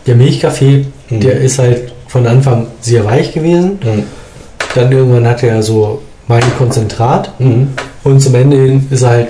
der 0.07 0.15
Milchkaffee, 0.15 0.87
Mhm. 1.11 1.21
der 1.21 1.41
ist 1.41 1.59
halt 1.59 1.93
von 2.09 2.27
Anfang 2.27 2.67
sehr 2.81 3.05
weich 3.05 3.33
gewesen. 3.33 3.79
Mhm. 3.83 4.03
Dann 4.75 4.93
irgendwann 4.93 5.27
hat 5.27 5.43
er 5.43 5.63
so 5.63 6.03
Konzentrat 6.59 7.39
Mhm. 7.41 7.69
und 8.05 8.21
zum 8.21 8.35
Ende 8.35 8.57
hin 8.57 8.87
ist 8.91 9.03
er 9.03 9.11
halt 9.11 9.29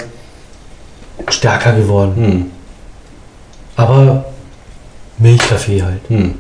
stärker 1.28 1.73
geworden. 1.74 2.12
Mhm. 2.16 2.47
Aber 3.77 4.24
Milchkaffee 5.19 5.82
halt. 5.82 6.11
Mhm. 6.11 6.35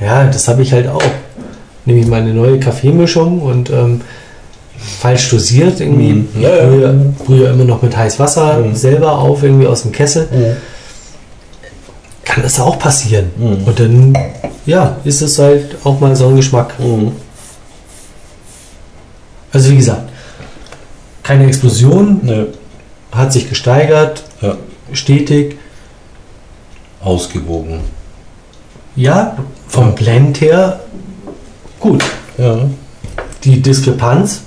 Ja, 0.00 0.24
das 0.24 0.48
habe 0.48 0.62
ich 0.62 0.72
halt 0.72 0.88
auch. 0.88 1.02
Nehme 1.84 2.00
ich 2.00 2.06
meine 2.06 2.34
neue 2.34 2.58
Kaffeemischung 2.58 3.40
und 3.40 3.70
ähm, 3.70 4.00
falsch 5.00 5.30
dosiert 5.30 5.80
irgendwie. 5.80 6.12
Mhm. 6.14 6.28
Ja, 6.40 6.48
ja. 6.56 6.66
Früher, 6.68 6.94
früher 7.24 7.50
immer 7.52 7.64
noch 7.64 7.82
mit 7.82 7.96
heiß 7.96 8.18
Wasser 8.18 8.58
Mhm. 8.58 8.74
selber 8.74 9.18
auf, 9.18 9.42
irgendwie 9.42 9.66
aus 9.66 9.82
dem 9.82 9.92
Kessel. 9.92 10.28
Kann 12.26 12.42
das 12.42 12.60
auch 12.60 12.78
passieren. 12.78 13.30
Mhm. 13.38 13.64
Und 13.64 13.80
dann, 13.80 14.18
ja, 14.66 14.96
ist 15.04 15.22
es 15.22 15.38
halt 15.38 15.76
auch 15.84 15.98
mal 16.00 16.14
so 16.14 16.26
ein 16.28 16.36
Geschmack. 16.36 16.74
Mhm. 16.78 17.12
Also 19.52 19.70
wie 19.70 19.76
gesagt, 19.76 20.02
keine 21.22 21.46
Explosion, 21.46 22.20
Ne, 22.22 22.48
hat 23.12 23.32
sich 23.32 23.48
gesteigert, 23.48 24.22
Ja. 24.42 24.56
stetig. 24.92 25.56
ausgewogen. 27.02 27.80
Ja, 28.96 29.36
vom 29.68 29.86
Ja. 29.86 29.90
Blend 29.92 30.40
her 30.40 30.80
gut. 31.78 32.02
Ja. 32.36 32.58
Die 33.44 33.62
Diskrepanz, 33.62 34.40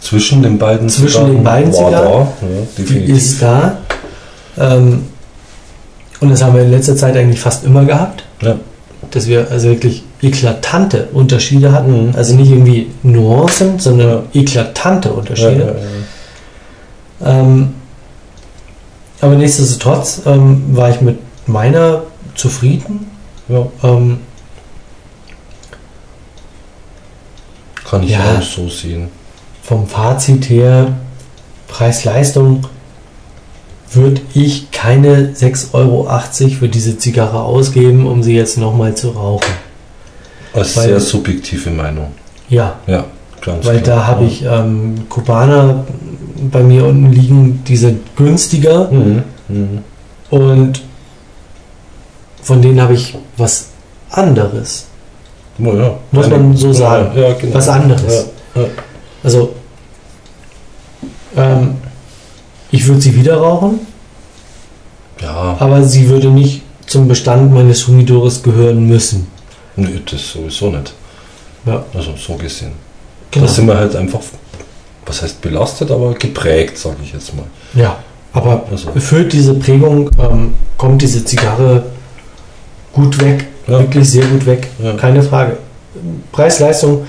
Zwischen 0.00 0.42
den 0.42 0.56
beiden 0.58 0.88
Zwischen 0.88 1.26
den 1.26 1.44
beiden 1.44 1.72
Zigarren? 1.72 1.92
da. 1.92 2.46
Ja, 2.46 2.84
die 2.84 3.10
ist 3.12 3.42
da. 3.42 3.78
Ähm, 4.56 5.06
und 6.20 6.30
das 6.30 6.42
haben 6.42 6.54
wir 6.54 6.62
in 6.62 6.70
letzter 6.70 6.96
Zeit 6.96 7.16
eigentlich 7.16 7.40
fast 7.40 7.64
immer 7.64 7.84
gehabt, 7.84 8.24
Ja. 8.42 8.56
dass 9.10 9.26
wir 9.26 9.50
also 9.50 9.68
wirklich 9.68 10.04
eklatante 10.22 11.08
Unterschiede 11.12 11.72
hatten. 11.72 12.08
Mhm. 12.08 12.14
Also 12.16 12.34
nicht 12.34 12.50
irgendwie 12.50 12.90
Nuancen, 13.02 13.78
sondern 13.78 14.24
eklatante 14.34 15.12
Unterschiede. 15.12 15.76
ja, 17.20 17.26
ja. 17.28 17.40
Ähm, 17.40 17.74
aber 19.20 19.34
nichtsdestotrotz 19.34 20.22
ähm, 20.26 20.62
war 20.76 20.90
ich 20.90 21.00
mit 21.00 21.18
meiner 21.46 22.02
zufrieden. 22.34 23.10
Ähm, 23.82 24.18
Kann 27.88 28.02
ich 28.04 28.10
Ja. 28.10 28.38
auch 28.38 28.42
so 28.42 28.68
sehen. 28.68 29.08
vom 29.62 29.86
Fazit 29.86 30.48
her, 30.50 30.88
Preis-Leistung, 31.68 32.64
würde 33.92 34.20
ich 34.34 34.70
keine 34.70 35.32
6,80 35.34 35.74
Euro 35.74 36.08
für 36.58 36.68
diese 36.68 36.96
Zigarre 36.98 37.40
ausgeben, 37.42 38.06
um 38.06 38.22
sie 38.22 38.34
jetzt 38.36 38.56
nochmal 38.58 38.94
zu 38.94 39.10
rauchen. 39.10 39.52
Als 40.52 40.76
Weil- 40.76 40.88
sehr 40.88 41.00
subjektive 41.00 41.70
Meinung. 41.70 42.12
Ja, 42.48 42.74
Ja, 42.86 43.04
ganz 43.40 43.64
weil 43.66 43.80
klar. 43.80 43.96
da 43.98 44.06
habe 44.06 44.24
ich 44.24 44.44
ähm, 44.44 45.08
Kubaner 45.08 45.84
bei 46.50 46.62
mir 46.62 46.84
unten 46.86 47.12
liegen, 47.12 47.62
die 47.66 47.76
sind 47.76 48.16
günstiger 48.16 48.90
Mhm. 48.90 49.22
Mhm. 49.48 49.78
und 50.30 50.82
von 52.42 52.60
denen 52.62 52.80
habe 52.80 52.94
ich 52.94 53.16
was 53.36 53.66
anderes. 54.10 54.86
Oh, 55.62 55.74
ja. 55.74 55.94
Muss 56.10 56.28
man 56.28 56.56
so 56.56 56.72
sagen. 56.72 57.16
Ja, 57.18 57.32
genau. 57.34 57.54
Was 57.54 57.68
anderes. 57.68 58.26
Also, 59.22 59.50
ähm, 61.36 61.74
ich 62.72 62.86
würde 62.86 63.00
sie 63.00 63.14
wieder 63.14 63.36
rauchen, 63.36 63.80
ja. 65.20 65.56
aber 65.58 65.82
sie 65.82 66.08
würde 66.08 66.28
nicht 66.28 66.62
zum 66.86 67.08
Bestand 67.08 67.52
meines 67.52 67.86
Humidores 67.86 68.42
gehören 68.42 68.86
müssen. 68.86 69.26
nee, 69.76 70.00
das 70.10 70.32
sowieso 70.32 70.70
nicht. 70.70 70.92
Ja, 71.66 71.84
Also 71.94 72.14
so 72.16 72.34
gesehen. 72.34 72.72
genau. 73.30 73.46
Da 73.46 73.52
sind 73.52 73.66
wir 73.66 73.76
halt 73.76 73.94
einfach, 73.96 74.20
was 75.06 75.22
heißt 75.22 75.40
belastet, 75.40 75.90
aber 75.90 76.14
geprägt, 76.14 76.78
sage 76.78 76.96
ich 77.04 77.12
jetzt 77.12 77.34
mal. 77.36 77.44
Ja, 77.74 77.98
aber 78.32 78.64
Also, 78.70 78.90
für 78.92 79.24
diese 79.24 79.54
Prägung 79.54 80.10
ähm, 80.18 80.54
kommt 80.76 81.02
diese 81.02 81.24
Zigarre 81.24 81.84
gut 82.92 83.20
weg, 83.20 83.46
Ja. 83.66 83.78
wirklich 83.80 84.08
sehr 84.10 84.24
gut 84.26 84.46
weg, 84.46 84.68
Ja. 84.82 84.94
keine 84.94 85.22
Frage. 85.22 85.58
Preis-Leistung 86.32 87.06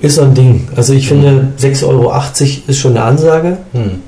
ist 0.00 0.14
so 0.16 0.22
ein 0.22 0.34
Ding. 0.34 0.68
Also 0.76 0.92
ich 0.92 1.08
finde 1.08 1.52
6,80 1.58 1.86
Euro 1.86 2.14
ist 2.68 2.78
schon 2.78 2.96
eine 2.96 3.04
Ansage. 3.04 3.58
hm. 3.72 4.02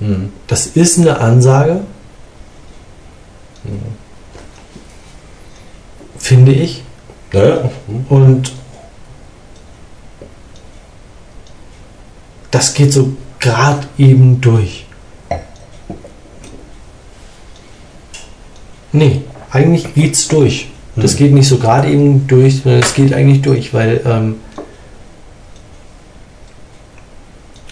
Hm. 0.00 0.32
Das 0.46 0.66
ist 0.66 0.98
eine 0.98 1.18
Ansage, 1.18 1.80
finde 6.18 6.52
ich. 6.52 6.84
Ja, 7.32 7.44
ja. 7.44 7.70
Hm. 7.88 8.06
Und 8.08 8.52
das 12.52 12.74
geht 12.74 12.92
so 12.92 13.10
gerade 13.40 13.86
eben 13.98 14.40
durch. 14.40 14.86
Nee, 18.92 19.22
eigentlich 19.50 19.94
geht's 19.94 20.28
durch. 20.28 20.68
Das 20.96 21.12
Hm. 21.12 21.18
geht 21.18 21.32
nicht 21.34 21.48
so 21.48 21.58
gerade 21.58 21.88
eben 21.90 22.26
durch, 22.26 22.62
sondern 22.62 22.82
es 22.82 22.94
geht 22.94 23.12
eigentlich 23.12 23.42
durch, 23.42 23.74
weil 23.74 24.00
ähm, 24.06 24.36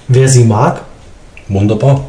wer 0.09 0.29
sie 0.29 0.45
mag, 0.45 0.83
Wunderbar. 1.49 2.05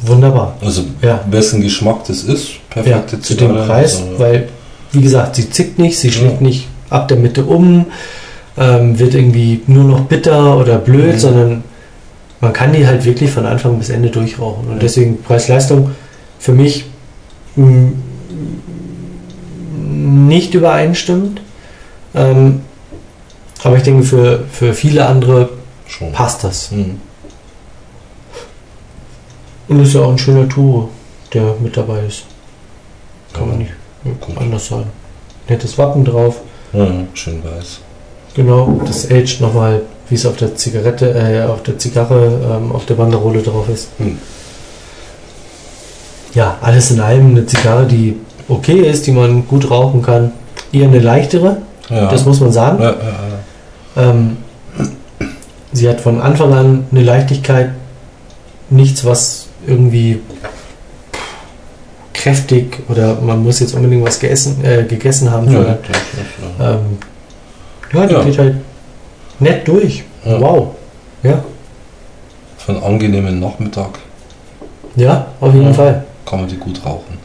wunderbar. 0.00 0.56
Also, 0.60 0.84
Ja. 1.00 1.20
wessen 1.30 1.60
Geschmack 1.62 2.04
das 2.06 2.24
ist, 2.24 2.48
Ja, 2.50 2.82
perfekte 2.82 3.20
zu 3.20 3.34
dem. 3.34 3.54
Preis, 3.54 3.96
Also, 4.02 4.18
weil, 4.18 4.48
wie 4.92 5.00
gesagt, 5.00 5.36
sie 5.36 5.48
zickt 5.50 5.78
nicht, 5.78 5.98
sie 5.98 6.10
schlägt 6.12 6.40
Ja. 6.40 6.46
nicht 6.46 6.66
ab 6.90 7.08
der 7.08 7.16
Mitte 7.16 7.44
um, 7.44 7.86
ähm, 8.58 8.98
wird 8.98 9.14
irgendwie 9.14 9.62
nur 9.66 9.84
noch 9.84 10.00
bitter 10.02 10.58
oder 10.58 10.76
blöd, 10.78 11.14
Mhm. 11.14 11.18
sondern 11.18 11.64
man 12.40 12.52
kann 12.52 12.72
die 12.72 12.86
halt 12.86 13.04
wirklich 13.04 13.30
von 13.30 13.46
Anfang 13.46 13.78
bis 13.78 13.88
Ende 13.88 14.10
durchrauchen. 14.10 14.66
Und 14.66 14.74
Ja. 14.74 14.80
deswegen 14.80 15.22
Preis-Leistung 15.22 15.90
für 16.38 16.52
mich 16.52 16.84
m, 17.56 17.92
nicht 20.28 20.54
übereinstimmt. 20.54 21.40
Ähm, 22.14 22.60
aber 23.62 23.76
ich 23.76 23.82
denke, 23.84 24.02
für, 24.04 24.44
für 24.50 24.74
viele 24.74 25.06
andere 25.06 25.50
Schon. 25.86 26.12
passt 26.12 26.44
das. 26.44 26.70
Hm. 26.70 26.96
Und 29.68 29.80
ist 29.80 29.94
ja 29.94 30.00
auch 30.02 30.10
ein 30.10 30.18
schöner 30.18 30.48
Tour, 30.48 30.88
der 31.32 31.54
mit 31.60 31.76
dabei 31.76 32.00
ist. 32.06 32.24
Kann 33.32 33.48
man 33.48 33.60
Ja, 33.60 33.66
nicht 34.04 34.20
gut. 34.20 34.36
anders 34.38 34.66
sagen. 34.68 34.90
Nettes 35.48 35.78
Wappen 35.78 36.04
drauf. 36.04 36.40
Ja, 36.72 36.86
schön 37.14 37.42
weiß. 37.44 37.80
Genau, 38.34 38.80
das 38.86 39.10
Age 39.10 39.40
nochmal, 39.40 39.82
wie 40.08 40.14
es 40.14 40.24
auf 40.26 40.36
der 40.36 40.54
Zigarette, 40.56 41.10
äh, 41.14 41.44
auf 41.44 41.62
der 41.62 41.78
Zigarre, 41.78 42.40
ähm, 42.56 42.72
auf 42.72 42.86
der 42.86 42.94
Banderole 42.94 43.42
drauf 43.42 43.68
ist. 43.68 43.88
Hm. 43.98 44.18
Ja, 46.34 46.56
alles 46.62 46.90
in 46.90 47.00
allem 47.00 47.30
eine 47.30 47.46
Zigarre, 47.46 47.86
die 47.86 48.16
okay 48.48 48.80
ist, 48.80 49.06
die 49.06 49.12
man 49.12 49.46
gut 49.46 49.70
rauchen 49.70 50.02
kann. 50.02 50.32
Eher 50.72 50.88
eine 50.88 50.98
leichtere, 50.98 51.58
Ja. 51.90 52.10
das 52.10 52.24
muss 52.24 52.40
man 52.40 52.52
sagen. 52.52 52.82
ja, 52.82 52.90
ja, 52.90 52.96
ja. 53.96 54.10
Ähm, 54.10 54.38
sie 55.72 55.88
hat 55.88 56.00
von 56.00 56.20
Anfang 56.22 56.52
an 56.54 56.86
eine 56.90 57.02
Leichtigkeit, 57.02 57.70
nichts, 58.70 59.04
was 59.04 59.48
irgendwie 59.66 60.20
kräftig 62.12 62.78
oder 62.88 63.14
man 63.20 63.42
muss 63.42 63.60
jetzt 63.60 63.74
unbedingt 63.74 64.04
was 64.04 64.18
gegessen, 64.20 64.62
äh, 64.64 64.84
gegessen 64.84 65.30
haben. 65.30 65.50
Ja, 65.52 65.62
das 65.62 65.96
ja. 66.58 66.72
ähm, 66.74 66.98
ja, 67.92 68.06
die 68.06 68.14
Ja. 68.14 68.24
geht 68.24 68.38
halt 68.38 68.54
nett 69.40 69.66
durch. 69.68 70.04
Ja. 70.24 70.40
Wow. 70.40 70.68
Ja, 71.22 71.42
Für 72.58 72.72
einen 72.72 72.82
angenehmen 72.82 73.40
Nachmittag 73.40 73.98
ja, 74.96 75.26
auf 75.40 75.52
jeden 75.54 75.66
Ja. 75.68 75.72
Fall. 75.72 76.04
kann 76.26 76.40
man 76.40 76.48
die 76.48 76.56
gut 76.56 76.84
rauchen. 76.84 77.18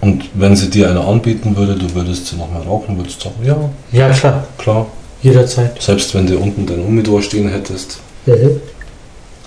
Und 0.00 0.24
wenn 0.34 0.54
sie 0.54 0.70
dir 0.70 0.90
eine 0.90 1.00
anbieten 1.00 1.56
würde, 1.56 1.74
du 1.74 1.92
würdest 1.94 2.26
sie 2.26 2.36
nochmal 2.36 2.62
rauchen, 2.62 2.96
würdest 2.96 3.24
du 3.24 3.28
sagen, 3.28 3.44
ja, 3.44 3.56
Ja, 3.92 4.10
klar, 4.10 4.44
klar. 4.58 4.86
jederzeit. 5.22 5.80
Selbst 5.82 6.14
wenn 6.14 6.26
du 6.26 6.38
unten 6.38 6.64
dein 6.66 6.78
Humidor 6.84 7.22
stehen 7.22 7.48
hättest. 7.48 7.98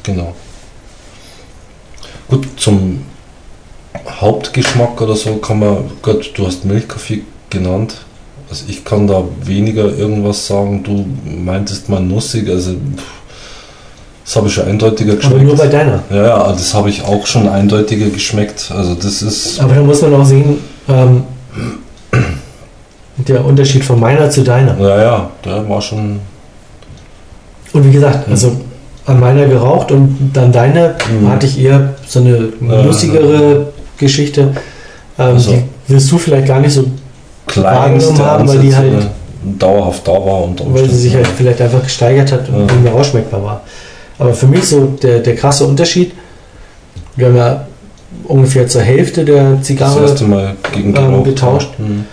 Genau. 0.03 0.33
Gut, 2.29 2.47
zum 2.57 3.01
Hauptgeschmack 4.21 5.01
oder 5.01 5.15
so 5.15 5.35
kann 5.37 5.59
man, 5.59 5.77
Gott, 6.01 6.31
du 6.35 6.45
hast 6.45 6.65
Milchkaffee 6.65 7.23
genannt. 7.49 7.95
Also 8.49 8.65
ich 8.67 8.83
kann 8.85 9.07
da 9.07 9.23
weniger 9.43 9.85
irgendwas 9.85 10.45
sagen. 10.47 10.83
Du 10.83 11.05
meintest 11.29 11.89
mal 11.89 11.99
nussig, 12.01 12.49
also 12.49 12.73
das 14.25 14.35
habe 14.35 14.47
ich 14.47 14.53
schon 14.53 14.65
eindeutiger 14.67 15.13
Aber 15.23 15.37
nur 15.37 15.55
bei 15.55 15.65
geschmeckt. 15.67 15.73
deiner. 15.73 16.03
Ja, 16.11 16.27
ja, 16.27 16.51
das 16.51 16.73
habe 16.73 16.89
ich 16.89 17.03
auch 17.03 17.25
schon 17.25 17.47
eindeutiger 17.47 18.09
geschmeckt. 18.09 18.71
Also 18.75 18.93
das 18.95 19.21
ist, 19.23 19.59
Aber 19.59 19.73
da 19.73 19.81
muss 19.81 20.01
man 20.01 20.13
auch 20.15 20.25
sehen, 20.25 20.57
ähm, 20.87 21.23
der 23.17 23.43
Unterschied 23.43 23.83
von 23.83 23.99
meiner 23.99 24.29
zu 24.29 24.43
deiner. 24.43 24.79
ja, 24.79 25.01
ja, 25.01 25.31
der 25.43 25.67
war 25.67 25.81
schon, 25.81 26.19
Und 27.73 27.85
wie 27.85 27.91
gesagt, 27.91 28.29
also 28.29 28.55
an 29.09 29.19
meiner 29.19 29.45
geraucht 29.47 29.91
und 29.91 30.31
dann 30.33 30.51
deine 30.51 30.95
Mhm. 31.21 31.29
hatte 31.29 31.45
ich 31.47 31.59
eher 31.61 31.95
so 32.07 32.19
eine 32.19 32.49
Ja, 32.61 32.83
nussigere 32.83 33.67
Geschichte. 33.97 34.41
Ähm, 34.41 34.53
Also- 35.17 35.51
Die 35.87 35.93
wirst 35.93 36.11
du 36.11 36.17
vielleicht 36.17 36.47
gar 36.47 36.59
nicht 36.59 36.73
so, 36.73 36.85
Wahrgenommen 37.55 38.19
haben, 38.19 38.47
weil 38.47 38.59
die 38.59 38.75
halt- 38.75 39.07
dauerhaft 39.57 40.07
da 40.07 40.11
war. 40.11 40.43
Unter 40.43 40.65
weil 40.73 40.87
sie 40.89 40.95
sich 40.97 41.15
halt 41.15 41.25
vielleicht 41.27 41.61
einfach 41.61 41.81
gesteigert 41.83 42.31
hat 42.31 42.47
und 42.49 42.55
Ja. 42.55 42.61
nicht 42.65 42.83
mehr 42.83 42.93
ausschmeckbar 42.93 43.43
war. 43.43 43.61
Aber 44.19 44.33
für 44.33 44.47
mich 44.47 44.65
so 44.65 44.85
der, 45.01 45.19
der 45.19 45.35
krasse 45.35 45.65
Unterschied, 45.65 46.11
wir 47.15 47.27
haben 47.27 47.35
ja 47.37 47.65
ungefähr 48.25 48.67
zur 48.67 48.81
Hälfte 48.81 49.23
der 49.25 49.55
das 49.55 49.63
Zigarre 49.65 50.01
erste 50.01 50.25
Mal 50.25 50.55
gegen 50.73 50.95
ähm, 50.95 51.23
getauscht. 51.23 51.69
Mhm. 51.79 52.05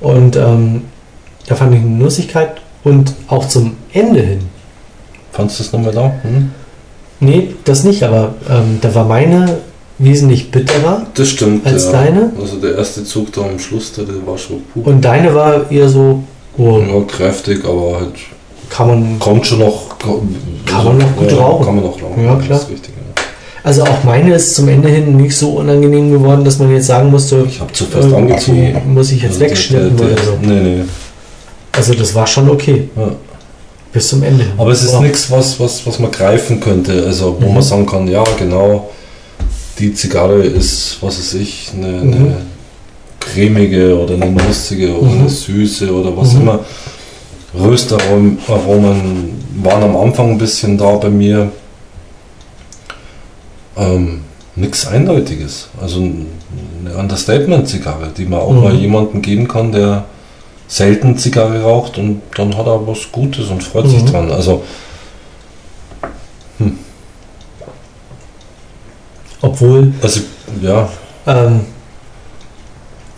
und 0.00 0.36
ähm, 0.36 0.82
da 1.46 1.54
fand 1.54 1.74
ich 1.74 1.80
eine 1.80 1.88
Nussigkeit 1.90 2.54
und 2.84 3.12
auch 3.28 3.46
zum 3.48 3.76
Ende 3.92 4.20
hin 4.20 4.40
Fandest 5.32 5.58
du 5.58 5.62
das 5.64 5.72
nochmal 5.72 5.92
da? 5.92 6.12
Hm? 6.22 6.50
Nee, 7.20 7.54
das 7.64 7.84
nicht, 7.84 8.02
aber 8.02 8.34
ähm, 8.50 8.78
da 8.80 8.94
war 8.94 9.04
meine 9.04 9.58
wesentlich 9.98 10.50
bitterer 10.50 11.06
Das 11.14 11.28
stimmt. 11.28 11.64
als 11.66 11.84
ja. 11.86 11.92
deine 11.92 12.32
Also 12.40 12.56
der 12.56 12.76
erste 12.76 13.04
Zug 13.04 13.32
da 13.32 13.42
am 13.42 13.58
Schluss, 13.58 13.92
der, 13.92 14.04
der 14.04 14.26
war 14.26 14.36
schon 14.36 14.62
puh. 14.74 14.80
und 14.90 15.00
deine 15.04 15.34
war 15.34 15.70
eher 15.70 15.88
so, 15.88 16.22
oh, 16.58 16.78
ja, 16.80 17.00
kräftig, 17.06 17.64
aber 17.64 18.00
halt 18.00 18.14
kann 18.68 18.88
man, 18.88 19.18
kommt 19.18 19.46
schon 19.46 19.60
noch. 19.60 19.98
Kann 19.98 20.84
man 20.84 20.98
noch 20.98 21.16
gut 21.16 21.30
ja, 21.30 21.36
rauchen. 21.38 21.64
Kann 21.66 21.74
man 21.76 21.84
noch 21.84 22.02
rauchen. 22.02 22.24
Ja, 22.24 22.34
das 22.36 22.46
klar. 22.46 22.60
richtig. 22.70 22.90
Ja. 22.96 23.22
also 23.62 23.82
auch 23.84 24.02
meine 24.04 24.34
ist 24.34 24.54
zum 24.56 24.66
Ende 24.68 24.88
hin 24.88 25.16
nicht 25.16 25.36
so 25.36 25.50
unangenehm 25.50 26.10
geworden, 26.10 26.44
dass 26.44 26.58
man 26.58 26.72
jetzt 26.72 26.86
sagen 26.86 27.10
musste, 27.10 27.44
Ich 27.46 27.60
habe 27.60 27.72
zu 27.72 27.84
fest 27.84 28.08
irgendwie 28.10 28.32
angezogen. 28.32 28.94
muss 28.94 29.12
ich 29.12 29.22
jetzt 29.22 29.32
Also 29.34 29.40
wegschnippen 29.44 29.96
der- 29.96 30.06
oder 30.06 30.14
der- 30.16 30.24
so. 30.24 30.32
Nee, 30.42 30.60
nee. 30.60 30.84
Also 31.72 31.94
das 31.94 32.14
war 32.14 32.26
schon 32.26 32.48
okay, 32.50 32.88
Ja. 32.96 33.10
Bis 33.92 34.08
zum 34.08 34.22
Ende. 34.22 34.46
Aber 34.56 34.70
es 34.70 34.82
ist 34.82 34.98
nichts, 35.00 35.30
was, 35.30 35.58
was, 35.60 35.86
was 35.86 35.98
man 35.98 36.10
greifen 36.10 36.60
könnte. 36.60 37.04
Also 37.06 37.36
wo 37.40 37.48
Mhm. 37.48 37.54
man 37.54 37.62
sagen 37.62 37.86
kann, 37.86 38.08
ja 38.08 38.24
genau, 38.38 38.90
die 39.78 39.92
Zigarre 39.94 40.42
ist, 40.42 40.98
was 41.00 41.18
weiß 41.18 41.34
ich, 41.34 41.70
eine, 41.74 41.88
Mhm. 41.88 42.12
eine 42.14 42.36
cremige 43.20 43.98
oder 43.98 44.14
eine 44.14 44.30
nussige 44.30 44.96
oder 44.98 45.10
Mhm. 45.10 45.20
eine 45.20 45.28
süße 45.28 45.92
oder 45.92 46.16
was 46.16 46.32
Mhm. 46.34 46.40
immer. 46.42 46.60
Röstaromen 47.54 48.38
Aromen 48.48 49.44
waren 49.62 49.82
am 49.82 49.96
Anfang 49.96 50.30
ein 50.32 50.38
bisschen 50.38 50.78
da 50.78 50.92
bei 50.96 51.10
mir. 51.10 51.50
Ähm, 53.76 54.20
Nichts 54.54 54.86
Eindeutiges. 54.86 55.68
Also 55.80 56.00
eine 56.00 56.94
Understatement-Zigarre, 56.94 58.10
die 58.14 58.26
man 58.26 58.40
auch 58.40 58.52
Mhm. 58.52 58.60
mal 58.60 58.74
jemandem 58.74 59.22
geben 59.22 59.48
kann, 59.48 59.72
der 59.72 60.04
selten 60.68 61.18
Zigarre 61.18 61.62
raucht 61.62 61.98
und 61.98 62.22
dann 62.36 62.56
hat 62.56 62.66
er 62.66 62.86
was 62.86 63.10
Gutes 63.12 63.48
und 63.50 63.62
freut 63.62 63.88
sich 63.88 64.02
Mhm. 64.02 64.06
dran. 64.10 64.30
Also 64.30 64.62
Obwohl 69.40 69.92
Also, 70.02 70.20
ja, 70.60 70.88
ähm, 71.26 71.60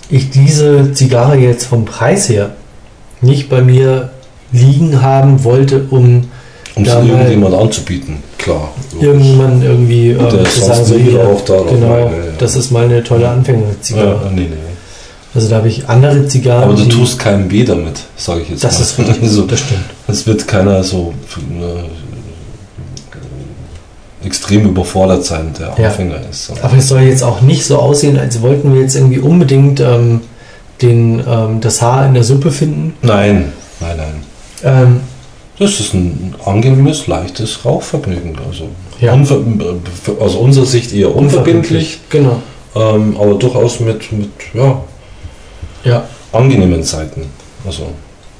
ich 0.08 0.30
diese 0.30 0.92
Zigarre 0.92 1.36
jetzt 1.36 1.66
vom 1.66 1.84
Preis 1.84 2.28
her 2.28 2.50
nicht 3.20 3.48
bei 3.48 3.60
mir 3.60 4.10
liegen 4.52 5.02
haben 5.02 5.44
wollte, 5.44 5.86
um 5.90 6.28
um 6.76 6.84
Ja, 6.84 6.96
weil- 6.98 7.08
irgendjemand 7.08 7.54
anzubieten, 7.54 8.16
klar. 8.36 8.72
irgendjemand 9.00 9.62
irgendwie 9.62 10.10
ähm, 10.10 10.28
zu 10.44 10.60
sagen, 10.60 10.84
so 10.84 10.96
hier, 10.96 11.20
hat 11.24 11.48
oder 11.48 11.70
genau, 11.70 11.86
meine, 11.88 12.16
ja. 12.16 12.32
das 12.36 12.56
ist 12.56 12.72
meine 12.72 13.04
tolle 13.04 13.28
Anfängerzigarre. 13.28 14.20
Ja, 14.24 14.30
nee, 14.32 14.40
nee. 14.50 14.56
Also 15.34 15.48
da 15.48 15.56
habe 15.56 15.68
ich 15.68 15.88
andere 15.88 16.28
Zigarren. 16.28 16.64
Aber 16.64 16.74
du 16.74 16.84
tust 16.86 17.18
keinem 17.18 17.50
weh 17.50 17.64
damit, 17.64 18.00
sage 18.16 18.42
ich 18.42 18.50
jetzt 18.50 18.62
Das 18.64 18.74
mal. 18.78 18.82
ist 18.84 18.98
richtig, 18.98 19.22
Also, 19.22 19.42
das 19.42 19.58
stimmt. 19.60 19.80
es 20.06 20.26
wird 20.26 20.46
keiner 20.46 20.84
so 20.84 21.12
äh, 24.22 24.26
extrem 24.26 24.66
überfordert 24.68 25.24
sein, 25.24 25.52
der 25.58 25.74
Ja. 25.78 25.88
Anfänger 25.90 26.16
ist. 26.30 26.52
Aber 26.62 26.76
es 26.76 26.88
soll 26.88 27.00
jetzt 27.02 27.22
auch 27.22 27.40
nicht 27.40 27.64
so 27.64 27.78
aussehen, 27.78 28.18
als 28.18 28.40
wollten 28.42 28.72
wir 28.74 28.80
jetzt 28.80 28.94
irgendwie 28.96 29.18
unbedingt 29.18 29.80
ähm, 29.80 30.20
den, 30.82 31.22
ähm, 31.26 31.60
das 31.60 31.82
Haar 31.82 32.06
in 32.06 32.14
der 32.14 32.24
Suppe 32.24 32.50
finden. 32.50 32.94
Nein, 33.02 33.52
nein, 33.80 33.96
nein. 33.96 34.14
Ähm, 34.62 35.00
Das 35.58 35.78
ist 35.78 35.94
ein 35.94 36.34
angenehmes, 36.44 37.06
leichtes 37.06 37.64
Rauchvergnügen. 37.64 38.36
Also 38.48 38.68
Ja. 39.00 39.12
aus 40.20 40.34
unserer 40.36 40.66
Sicht 40.66 40.92
eher 40.92 41.14
unverbindlich, 41.14 42.00
Genau. 42.10 42.40
ähm, 42.74 43.16
aber 43.20 43.34
durchaus 43.34 43.78
mit, 43.80 44.10
mit 44.12 44.30
ja, 44.54 44.82
Ja. 45.84 46.04
angenehmen 46.32 46.82
Seiten. 46.82 47.26
Also 47.66 47.88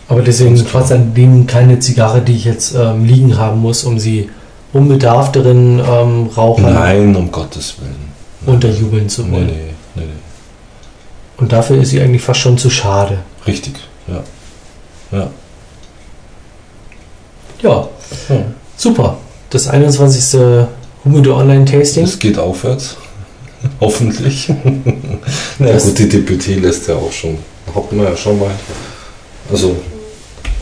Aber 0.09 0.23
deswegen 0.23 0.57
trotz 0.71 0.91
alledem 0.91 1.47
keine 1.47 1.79
Zigarre, 1.79 2.21
die 2.23 2.37
ich 2.37 2.45
jetzt 2.45 2.75
ähm, 2.75 3.05
liegen 3.05 3.39
haben 3.39 3.61
muss, 3.61 3.85
um 3.85 3.99
sie 3.99 4.31
unbedarfteren 4.73 5.79
ähm, 5.79 6.31
Rauchern 6.37 6.75
nein, 6.75 7.15
um 7.16 7.31
Gottes 7.31 7.77
Willen. 7.81 8.12
Nein. 8.41 8.55
unterjubeln 8.55 9.09
zu 9.09 9.31
wollen. 9.31 9.47
nee, 9.47 9.53
nee, 9.95 10.03
nee. 10.03 10.09
Und 11.37 11.53
dafür 11.53 11.81
ist 11.81 11.91
sie 11.91 12.01
eigentlich 12.01 12.23
fast 12.23 12.41
schon 12.41 12.59
zu 12.59 12.71
schade. 12.71 13.19
Richtig, 13.47 13.75
ja. 14.07 14.23
Ja. 15.19 15.29
Ja, 17.62 17.89
ja. 18.29 18.45
super. 18.77 19.16
Das 19.51 19.69
21. 19.69 20.41
Humidor 21.05 21.39
Online 21.39 21.65
Tasting. 21.65 22.05
Es 22.05 22.19
geht 22.19 22.39
aufwärts. 22.39 22.97
Hoffentlich. 23.81 24.53
Na 25.59 25.73
Das- 25.73 25.85
gut, 25.85 25.99
die 25.99 26.07
Deputé 26.07 26.61
lässt 26.61 26.89
ja 26.89 26.95
auch 26.97 27.12
schon. 27.12 27.39
Hatten 27.74 27.97
wir 27.99 28.05
ja 28.11 28.16
schon 28.16 28.39
mal. 28.39 28.51
Also, 29.51 29.77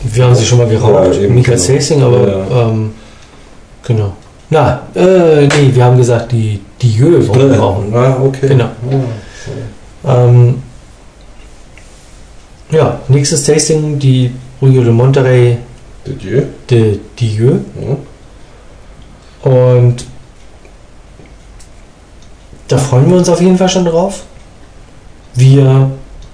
Wir 0.03 0.25
haben 0.25 0.35
sie 0.35 0.45
schon 0.45 0.57
mal 0.57 0.67
geraucht, 0.67 0.93
Ja, 0.93 0.99
als 0.99 1.17
genau. 1.19 1.41
Tasting, 1.43 2.01
aber 2.03 2.27
Ja. 2.27 2.67
ähm, 2.69 2.91
genau. 3.85 4.13
Na, 4.49 4.81
äh, 4.95 5.47
nee, 5.47 5.71
wir 5.73 5.83
haben 5.85 5.97
gesagt, 5.97 6.31
die, 6.33 6.59
die 6.81 6.91
Jö 6.91 7.25
wollen 7.27 7.51
wir 7.51 7.57
rauchen. 7.59 7.95
Ah, 7.95 8.17
okay. 8.21 8.47
Genau. 8.49 8.69
Ja. 10.05 10.25
Ähm, 10.25 10.61
ja, 12.71 12.99
nächstes 13.07 13.43
Tasting, 13.43 13.97
die 13.97 14.31
Rio 14.61 14.83
de 14.83 14.91
Monterrey 14.91 15.57
Didier? 16.05 16.47
de 16.69 16.99
Dieu. 17.19 17.53
Ja. 17.81 19.49
Und 19.51 20.05
da 22.67 22.77
freuen 22.77 23.09
wir 23.09 23.17
uns 23.17 23.29
auf 23.29 23.41
jeden 23.41 23.57
Fall 23.57 23.69
schon 23.69 23.85
drauf. 23.85 24.23
Wir 25.35 25.91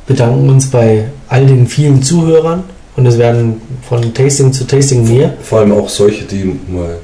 bedanken 0.08 0.50
uns 0.50 0.70
bei 0.70 1.06
all 1.28 1.46
den 1.46 1.68
vielen 1.68 2.02
Zuhörern 2.02 2.64
und 2.96 3.06
es 3.06 3.18
werden 3.18 3.62
von 3.88 4.14
Tasting 4.14 4.52
zu 4.52 4.66
Tasting 4.66 5.08
mehr. 5.08 5.34
Vor 5.42 5.60
allem 5.60 5.72
auch 5.72 5.88
solche, 5.88 6.26
die 6.26 6.60
mal 6.68 6.98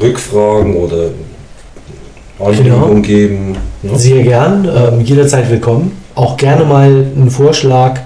Rückfragen 0.00 0.74
oder 0.76 1.10
Anregungen 2.38 3.02
geben. 3.02 3.56
Ne? 3.82 3.98
Sehr 3.98 4.22
gern, 4.22 4.68
ähm, 4.68 5.00
jederzeit 5.00 5.50
willkommen. 5.50 5.92
Auch 6.14 6.36
gerne 6.36 6.64
mal 6.64 6.86
einen 6.86 7.30
Vorschlag, 7.30 8.00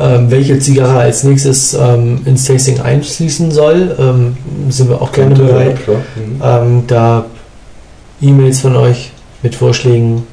ähm, 0.00 0.30
welche 0.30 0.58
Zigarre 0.58 0.98
als 0.98 1.24
nächstes 1.24 1.74
ähm, 1.74 2.20
ins 2.24 2.44
Tasting 2.44 2.80
einfließen 2.80 3.50
soll. 3.50 3.96
Ähm, 3.98 4.36
sind 4.70 4.88
wir 4.90 5.00
auch 5.00 5.12
gerne 5.12 5.34
Könnte, 5.34 5.50
ja, 5.50 5.58
bereit, 5.58 5.84
klar. 5.84 5.96
Mhm. 6.16 6.42
ähm, 6.42 6.82
da 6.86 7.24
E-Mails 8.20 8.60
von 8.60 8.76
euch 8.76 9.12
mit 9.42 9.54
Vorschlägen 9.54 10.24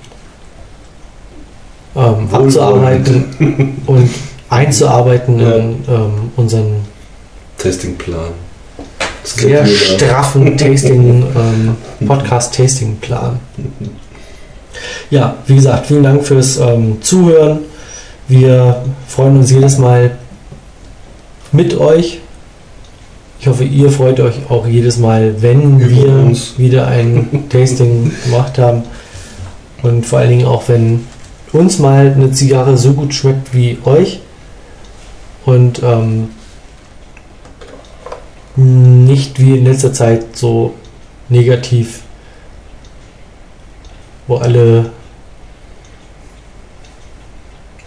ähm, 1.95 2.27
abzuarbeiten 2.31 3.75
und 3.85 4.09
einzuarbeiten 4.49 5.39
Ja. 5.39 5.51
in 5.55 5.69
ähm, 5.87 6.11
unseren 6.35 6.75
Testingplan. 7.57 8.31
sehr 9.23 9.65
straffen 9.65 10.57
Tasting, 10.57 11.23
ähm, 11.35 12.07
Podcast-Tasting-Plan. 12.07 13.39
Ja, 15.09 15.35
wie 15.47 15.55
gesagt, 15.55 15.87
vielen 15.87 16.03
Dank 16.03 16.25
fürs 16.25 16.57
ähm, 16.57 17.01
Zuhören. 17.01 17.59
Wir 18.27 18.83
freuen 19.07 19.37
uns 19.37 19.51
jedes 19.51 19.77
Mal 19.77 20.17
mit 21.51 21.75
euch. 21.77 22.19
Ich 23.39 23.47
hoffe, 23.47 23.63
ihr 23.63 23.91
freut 23.91 24.19
euch 24.19 24.35
auch 24.49 24.65
jedes 24.67 24.97
Mal, 24.97 25.41
wenn 25.41 25.79
Über 25.79 25.89
wir 25.89 26.07
uns. 26.09 26.57
wieder 26.57 26.87
ein 26.87 27.45
Tasting 27.49 28.11
gemacht 28.25 28.57
haben. 28.57 28.83
Und 29.83 30.05
vor 30.05 30.19
allen 30.19 30.29
Dingen 30.29 30.45
auch, 30.45 30.63
wenn 30.67 31.05
uns 31.55 31.79
mal 31.79 32.13
eine 32.13 32.31
Zigarre 32.31 32.77
so 32.77 32.93
gut 32.93 33.13
schmeckt 33.13 33.53
wie 33.53 33.77
euch. 33.85 34.21
Und 35.45 35.81
ähm, 35.83 36.29
nicht 38.55 39.39
wie 39.39 39.57
in 39.57 39.65
letzter 39.65 39.93
Zeit 39.93 40.37
so 40.37 40.73
negativ, 41.29 42.01
wo 44.27 44.37
alle 44.37 44.91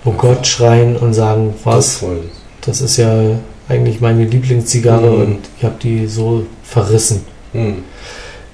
oh 0.05 0.13
Gott 0.13 0.47
schreien 0.47 0.97
und 0.97 1.15
sagen, 1.15 1.55
was, 1.65 2.05
das 2.61 2.81
ist 2.81 2.97
ja 2.97 3.39
eigentlich 3.69 4.01
meine 4.01 4.25
Lieblingszigarre 4.25 5.11
Mhm. 5.11 5.21
und 5.21 5.39
ich 5.59 5.65
habe 5.65 5.77
die 5.83 6.07
so 6.07 6.47
verrissen. 6.63 7.25
Mhm. 7.53 7.85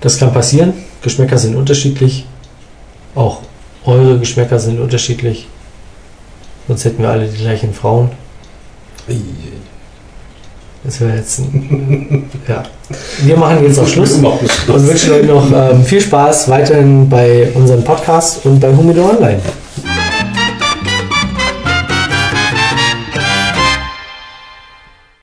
Das 0.01 0.19
kann 0.19 0.33
passieren. 0.33 0.73
Geschmäcker 1.03 1.39
sind 1.39 1.55
unterschiedlich. 1.55 2.27
Auch 3.15 3.43
eure 3.87 4.19
Geschmäcker 4.19 4.59
sind 4.59 4.81
unterschiedlich. 4.81 5.49
Sonst 6.69 6.85
hätten 6.85 7.03
wir 7.03 7.11
alle 7.11 7.27
die 7.27 7.43
gleichen 7.43 7.75
Frauen. 7.75 8.11
Das 10.83 11.01
wäre 11.01 11.17
jetzt 11.17 11.39
ein, 11.39 12.31
ja. 12.49 12.63
Wir 13.23 13.37
machen 13.37 13.65
jetzt 13.65 13.79
auch. 13.79 13.87
Schluss. 13.87 14.13
Und 14.15 14.89
wünschen 14.89 15.13
euch 15.13 15.27
noch 15.27 15.51
ähm, 15.51 15.83
viel 15.83 16.01
Spaß 16.01 16.49
weiterhin 16.49 17.09
bei 17.09 17.49
unserem 17.55 17.83
Podcast 17.85 18.45
und 18.45 18.61
bei 18.61 18.75
Humidor 18.75 19.11
Online. 19.17 19.41